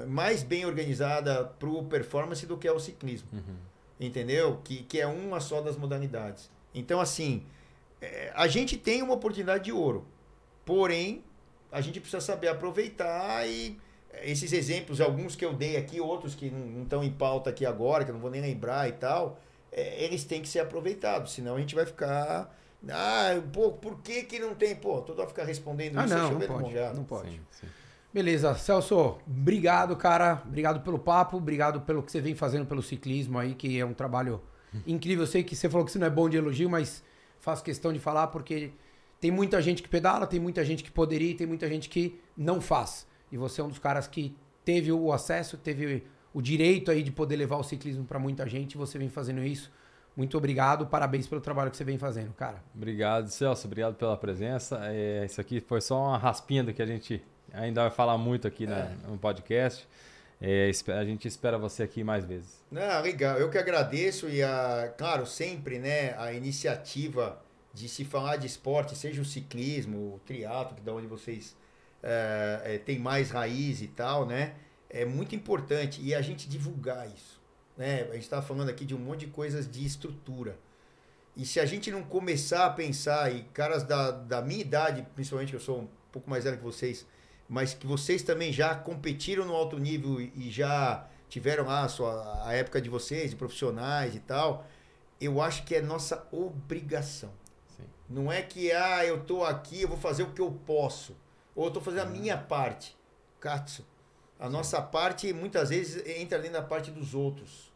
mais 0.08 0.42
bem 0.42 0.64
organizada 0.64 1.44
para 1.44 1.68
o 1.68 1.84
performance 1.84 2.46
do 2.46 2.56
que 2.56 2.66
é 2.66 2.72
o 2.72 2.80
ciclismo 2.80 3.28
Uhum. 3.32 3.54
Entendeu? 3.98 4.60
Que, 4.64 4.82
que 4.82 5.00
é 5.00 5.06
uma 5.06 5.40
só 5.40 5.60
das 5.60 5.76
modalidades. 5.76 6.50
Então, 6.74 7.00
assim, 7.00 7.44
é, 8.00 8.32
a 8.34 8.46
gente 8.46 8.76
tem 8.76 9.02
uma 9.02 9.14
oportunidade 9.14 9.64
de 9.64 9.72
ouro, 9.72 10.06
porém, 10.64 11.22
a 11.70 11.80
gente 11.80 12.00
precisa 12.00 12.20
saber 12.20 12.48
aproveitar 12.48 13.46
e 13.48 13.78
é, 14.12 14.30
esses 14.30 14.52
exemplos, 14.52 15.00
alguns 15.00 15.34
que 15.36 15.44
eu 15.44 15.52
dei 15.52 15.76
aqui, 15.76 16.00
outros 16.00 16.34
que 16.34 16.50
não 16.50 16.82
estão 16.82 17.02
em 17.02 17.10
pauta 17.10 17.50
aqui 17.50 17.64
agora, 17.64 18.04
que 18.04 18.10
eu 18.10 18.14
não 18.14 18.20
vou 18.20 18.30
nem 18.30 18.40
lembrar 18.40 18.88
e 18.88 18.92
tal, 18.92 19.38
é, 19.72 20.04
eles 20.04 20.24
têm 20.24 20.42
que 20.42 20.48
ser 20.48 20.60
aproveitados, 20.60 21.32
senão 21.32 21.56
a 21.56 21.60
gente 21.60 21.74
vai 21.74 21.86
ficar. 21.86 22.54
Ah, 22.88 23.40
pô, 23.52 23.72
por 23.72 24.00
que, 24.02 24.24
que 24.24 24.38
não 24.38 24.54
tem? 24.54 24.76
Pô, 24.76 25.00
todo 25.00 25.16
vai 25.16 25.26
ficar 25.26 25.44
respondendo 25.44 25.98
Ah, 25.98 26.04
isso, 26.04 26.14
não, 26.14 26.32
não 26.32 26.40
pode. 26.46 26.74
Não 26.94 27.04
pode. 27.04 27.30
Sim, 27.30 27.40
sim. 27.50 27.66
Beleza, 28.14 28.54
Celso, 28.54 29.18
obrigado, 29.26 29.96
cara. 29.96 30.40
Obrigado 30.46 30.84
pelo 30.84 31.00
papo, 31.00 31.36
obrigado 31.36 31.80
pelo 31.80 32.00
que 32.00 32.12
você 32.12 32.20
vem 32.20 32.32
fazendo 32.32 32.64
pelo 32.64 32.80
ciclismo 32.80 33.40
aí, 33.40 33.56
que 33.56 33.76
é 33.76 33.84
um 33.84 33.92
trabalho 33.92 34.40
incrível. 34.86 35.24
Eu 35.24 35.26
sei 35.26 35.42
que 35.42 35.56
você 35.56 35.68
falou 35.68 35.84
que 35.84 35.90
você 35.90 35.98
não 35.98 36.06
é 36.06 36.10
bom 36.10 36.28
de 36.28 36.36
elogio, 36.36 36.70
mas 36.70 37.02
faço 37.40 37.64
questão 37.64 37.92
de 37.92 37.98
falar 37.98 38.28
porque 38.28 38.70
tem 39.20 39.32
muita 39.32 39.60
gente 39.60 39.82
que 39.82 39.88
pedala, 39.88 40.28
tem 40.28 40.38
muita 40.38 40.64
gente 40.64 40.84
que 40.84 40.92
poderia 40.92 41.32
e 41.32 41.34
tem 41.34 41.44
muita 41.44 41.68
gente 41.68 41.88
que 41.88 42.20
não 42.36 42.60
faz. 42.60 43.04
E 43.32 43.36
você 43.36 43.60
é 43.60 43.64
um 43.64 43.68
dos 43.68 43.80
caras 43.80 44.06
que 44.06 44.36
teve 44.64 44.92
o 44.92 45.12
acesso, 45.12 45.58
teve 45.58 46.06
o 46.32 46.40
direito 46.40 46.92
aí 46.92 47.02
de 47.02 47.10
poder 47.10 47.34
levar 47.34 47.56
o 47.56 47.64
ciclismo 47.64 48.04
para 48.04 48.20
muita 48.20 48.48
gente 48.48 48.76
você 48.76 48.96
vem 48.96 49.08
fazendo 49.08 49.42
isso. 49.42 49.72
Muito 50.16 50.38
obrigado, 50.38 50.86
parabéns 50.86 51.26
pelo 51.26 51.40
trabalho 51.40 51.68
que 51.68 51.76
você 51.76 51.82
vem 51.82 51.98
fazendo, 51.98 52.32
cara. 52.34 52.62
Obrigado, 52.72 53.26
Celso. 53.26 53.66
Obrigado 53.66 53.96
pela 53.96 54.16
presença. 54.16 54.78
É, 54.84 55.24
isso 55.24 55.40
aqui 55.40 55.60
foi 55.60 55.80
só 55.80 56.00
uma 56.00 56.16
raspinha 56.16 56.62
do 56.62 56.72
que 56.72 56.80
a 56.80 56.86
gente 56.86 57.20
ainda 57.54 57.82
vai 57.82 57.90
falar 57.90 58.18
muito 58.18 58.46
aqui 58.46 58.66
na- 58.66 58.90
no 59.08 59.16
podcast. 59.18 59.86
É, 60.40 60.70
a 60.98 61.04
gente 61.04 61.26
espera 61.26 61.56
você 61.56 61.82
aqui 61.82 62.04
mais 62.04 62.24
vezes. 62.24 62.62
Não, 62.70 63.00
legal. 63.00 63.38
Eu 63.38 63.48
que 63.48 63.56
agradeço 63.56 64.28
e, 64.28 64.42
a, 64.42 64.92
claro, 64.98 65.26
sempre, 65.26 65.78
né, 65.78 66.14
a 66.18 66.32
iniciativa 66.32 67.40
de 67.72 67.88
se 67.88 68.04
falar 68.04 68.36
de 68.36 68.46
esporte, 68.46 68.96
seja 68.96 69.22
o 69.22 69.24
ciclismo, 69.24 70.14
o 70.14 70.20
triatlo, 70.26 70.74
que 70.74 70.80
é 70.80 70.84
da 70.84 70.92
onde 70.92 71.06
vocês 71.06 71.56
é, 72.02 72.60
é, 72.74 72.78
têm 72.78 72.98
mais 72.98 73.30
raiz 73.30 73.80
e 73.80 73.86
tal, 73.88 74.26
né, 74.26 74.54
é 74.90 75.04
muito 75.04 75.34
importante. 75.34 76.00
E 76.02 76.14
a 76.14 76.20
gente 76.20 76.48
divulgar 76.48 77.06
isso, 77.08 77.40
né? 77.76 78.02
A 78.10 78.14
gente 78.14 78.22
está 78.24 78.42
falando 78.42 78.68
aqui 78.68 78.84
de 78.84 78.94
um 78.94 78.98
monte 78.98 79.20
de 79.20 79.28
coisas 79.28 79.68
de 79.70 79.84
estrutura. 79.84 80.56
E 81.36 81.44
se 81.46 81.58
a 81.58 81.66
gente 81.66 81.90
não 81.90 82.02
começar 82.02 82.66
a 82.66 82.70
pensar, 82.70 83.32
e 83.34 83.42
caras 83.54 83.82
da, 83.82 84.10
da 84.10 84.42
minha 84.42 84.60
idade, 84.60 85.04
principalmente 85.14 85.50
que 85.50 85.56
eu 85.56 85.60
sou 85.60 85.80
um 85.80 85.88
pouco 86.12 86.28
mais 86.30 86.44
velho 86.44 86.58
que 86.58 86.62
vocês, 86.62 87.04
mas 87.48 87.74
que 87.74 87.86
vocês 87.86 88.22
também 88.22 88.52
já 88.52 88.74
competiram 88.74 89.44
no 89.44 89.54
alto 89.54 89.78
nível 89.78 90.20
e 90.20 90.50
já 90.50 91.06
tiveram 91.28 91.64
lá 91.64 91.84
a, 91.84 91.88
sua, 91.88 92.46
a 92.46 92.52
época 92.54 92.80
de 92.80 92.88
vocês, 92.88 93.30
de 93.30 93.36
profissionais 93.36 94.14
e 94.14 94.20
tal, 94.20 94.66
eu 95.20 95.40
acho 95.40 95.64
que 95.64 95.74
é 95.74 95.80
nossa 95.80 96.26
obrigação. 96.30 97.32
Sim. 97.76 97.84
Não 98.08 98.30
é 98.30 98.42
que, 98.42 98.70
ah, 98.72 99.04
eu 99.04 99.24
tô 99.24 99.44
aqui, 99.44 99.82
eu 99.82 99.88
vou 99.88 99.98
fazer 99.98 100.22
o 100.22 100.32
que 100.32 100.40
eu 100.40 100.50
posso. 100.66 101.16
Ou 101.54 101.66
eu 101.66 101.70
tô 101.70 101.80
fazendo 101.80 102.02
a 102.02 102.06
minha 102.06 102.36
parte. 102.36 102.96
Katsu. 103.40 103.84
A 104.38 104.48
nossa 104.48 104.80
parte, 104.80 105.32
muitas 105.32 105.70
vezes, 105.70 106.04
entra 106.06 106.38
ali 106.38 106.48
na 106.48 106.62
parte 106.62 106.90
dos 106.90 107.14
outros. 107.14 107.72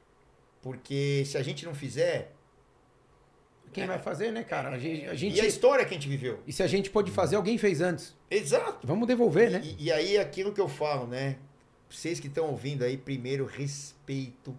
Porque 0.63 1.25
se 1.27 1.37
a 1.37 1.43
gente 1.43 1.65
não 1.65 1.75
fizer... 1.75 2.35
Quem 3.73 3.87
vai 3.87 3.99
fazer, 3.99 4.31
né, 4.33 4.43
cara? 4.43 4.71
A 4.71 4.79
gente, 4.79 5.07
a 5.07 5.15
gente- 5.15 5.37
E 5.37 5.41
a 5.41 5.47
história 5.47 5.85
que 5.85 5.91
a 5.91 5.95
gente 5.95 6.09
viveu. 6.09 6.41
e 6.47 6.53
se 6.53 6.63
a 6.63 6.67
gente 6.67 6.91
pôde 6.91 7.11
fazer, 7.11 7.37
alguém 7.37 7.57
fez 7.59 7.81
antes. 7.81 8.15
Exato. 8.31 8.87
Vamos 8.87 9.07
devolver, 9.09 9.51
né? 9.51 9.61
E, 9.65 9.85
e 9.87 9.93
aí, 9.93 10.19
aquilo 10.19 10.53
que 10.53 10.61
eu 10.61 10.69
falo, 10.69 11.07
né? 11.07 11.37
Vocês 11.91 12.21
que 12.21 12.27
estão 12.27 12.47
ouvindo 12.51 12.85
aí, 12.85 12.97
primeiro, 12.97 13.47
respeito 13.47 14.55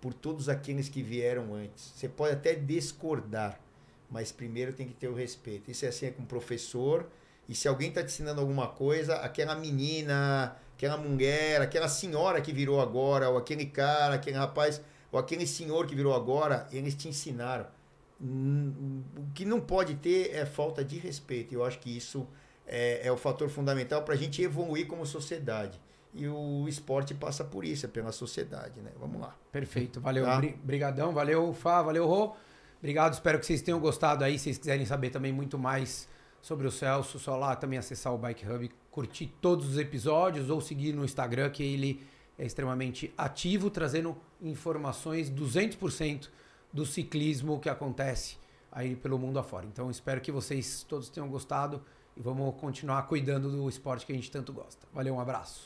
por 0.00 0.12
todos 0.12 0.48
aqueles 0.48 0.88
que 0.88 1.02
vieram 1.02 1.54
antes. 1.54 1.92
Você 1.94 2.08
pode 2.08 2.34
até 2.34 2.54
discordar, 2.54 3.58
mas 4.10 4.32
primeiro 4.32 4.72
tem 4.72 4.86
que 4.86 4.94
ter 4.94 5.08
o 5.08 5.14
respeito. 5.14 5.70
Isso 5.70 5.84
é 5.84 5.88
assim 5.88 6.06
é 6.06 6.10
com 6.10 6.24
professor, 6.24 7.06
E 7.48 7.54
se 7.54 7.68
alguém 7.68 7.90
está 7.90 8.00
te 8.02 8.06
ensinando 8.06 8.40
alguma 8.40 8.66
coisa, 8.66 9.18
aquela 9.18 9.54
menina, 9.54 10.56
aquela 10.76 10.96
mulher, 10.96 11.60
aquela 11.60 11.88
senhora 11.88 12.40
que 12.40 12.52
virou 12.52 12.80
agora, 12.80 13.28
ou 13.30 13.38
aquele 13.38 13.66
cara, 13.66 14.16
aquele 14.16 14.36
rapaz, 14.36 14.82
ou 15.12 15.18
aquele 15.20 15.46
senhor 15.46 15.86
que 15.86 15.94
virou 15.94 16.12
agora, 16.12 16.66
eles 16.72 16.96
te 16.96 17.06
ensinaram. 17.06 17.66
O 18.20 19.32
que 19.34 19.44
não 19.44 19.60
pode 19.60 19.94
ter 19.96 20.34
é 20.34 20.46
falta 20.46 20.84
de 20.84 20.98
respeito. 20.98 21.54
Eu 21.54 21.64
acho 21.64 21.78
que 21.78 21.94
isso 21.94 22.26
é, 22.66 23.06
é 23.06 23.12
o 23.12 23.16
fator 23.16 23.48
fundamental 23.48 24.02
para 24.02 24.14
a 24.14 24.16
gente 24.16 24.40
evoluir 24.42 24.86
como 24.86 25.04
sociedade. 25.06 25.78
E 26.14 26.26
o 26.26 26.66
esporte 26.66 27.12
passa 27.14 27.44
por 27.44 27.64
isso, 27.64 27.84
é 27.84 27.88
pela 27.88 28.10
sociedade, 28.10 28.80
né? 28.80 28.90
Vamos 28.98 29.20
lá. 29.20 29.36
Perfeito, 29.52 30.00
valeu. 30.00 30.24
Tá. 30.24 30.38
Bri- 30.38 30.58
Brigadão, 30.64 31.12
valeu, 31.12 31.52
Fá, 31.52 31.82
valeu, 31.82 32.06
Rô. 32.06 32.34
Obrigado, 32.78 33.12
espero 33.12 33.38
que 33.38 33.44
vocês 33.44 33.60
tenham 33.60 33.78
gostado 33.78 34.24
aí. 34.24 34.38
Se 34.38 34.44
vocês 34.44 34.58
quiserem 34.58 34.86
saber 34.86 35.10
também 35.10 35.32
muito 35.32 35.58
mais 35.58 36.08
sobre 36.40 36.66
o 36.66 36.70
Celso, 36.70 37.18
só 37.18 37.36
lá 37.36 37.54
também 37.54 37.78
acessar 37.78 38.14
o 38.14 38.18
Bike 38.18 38.48
Hub, 38.48 38.70
curtir 38.90 39.26
todos 39.42 39.68
os 39.68 39.78
episódios 39.78 40.48
ou 40.48 40.60
seguir 40.60 40.94
no 40.94 41.04
Instagram, 41.04 41.50
que 41.50 41.62
ele 41.62 42.02
é 42.38 42.46
extremamente 42.46 43.12
ativo, 43.18 43.68
trazendo 43.68 44.16
informações 44.40 45.30
200% 45.30 46.28
do 46.72 46.84
ciclismo 46.84 47.60
que 47.60 47.68
acontece 47.68 48.36
aí 48.70 48.94
pelo 48.94 49.18
mundo 49.18 49.38
afora. 49.38 49.66
Então, 49.66 49.90
espero 49.90 50.20
que 50.20 50.30
vocês 50.30 50.82
todos 50.82 51.08
tenham 51.08 51.28
gostado 51.28 51.82
e 52.16 52.20
vamos 52.20 52.54
continuar 52.60 53.02
cuidando 53.02 53.50
do 53.50 53.68
esporte 53.68 54.04
que 54.04 54.12
a 54.12 54.14
gente 54.14 54.30
tanto 54.30 54.52
gosta. 54.52 54.86
Valeu, 54.92 55.14
um 55.14 55.20
abraço. 55.20 55.64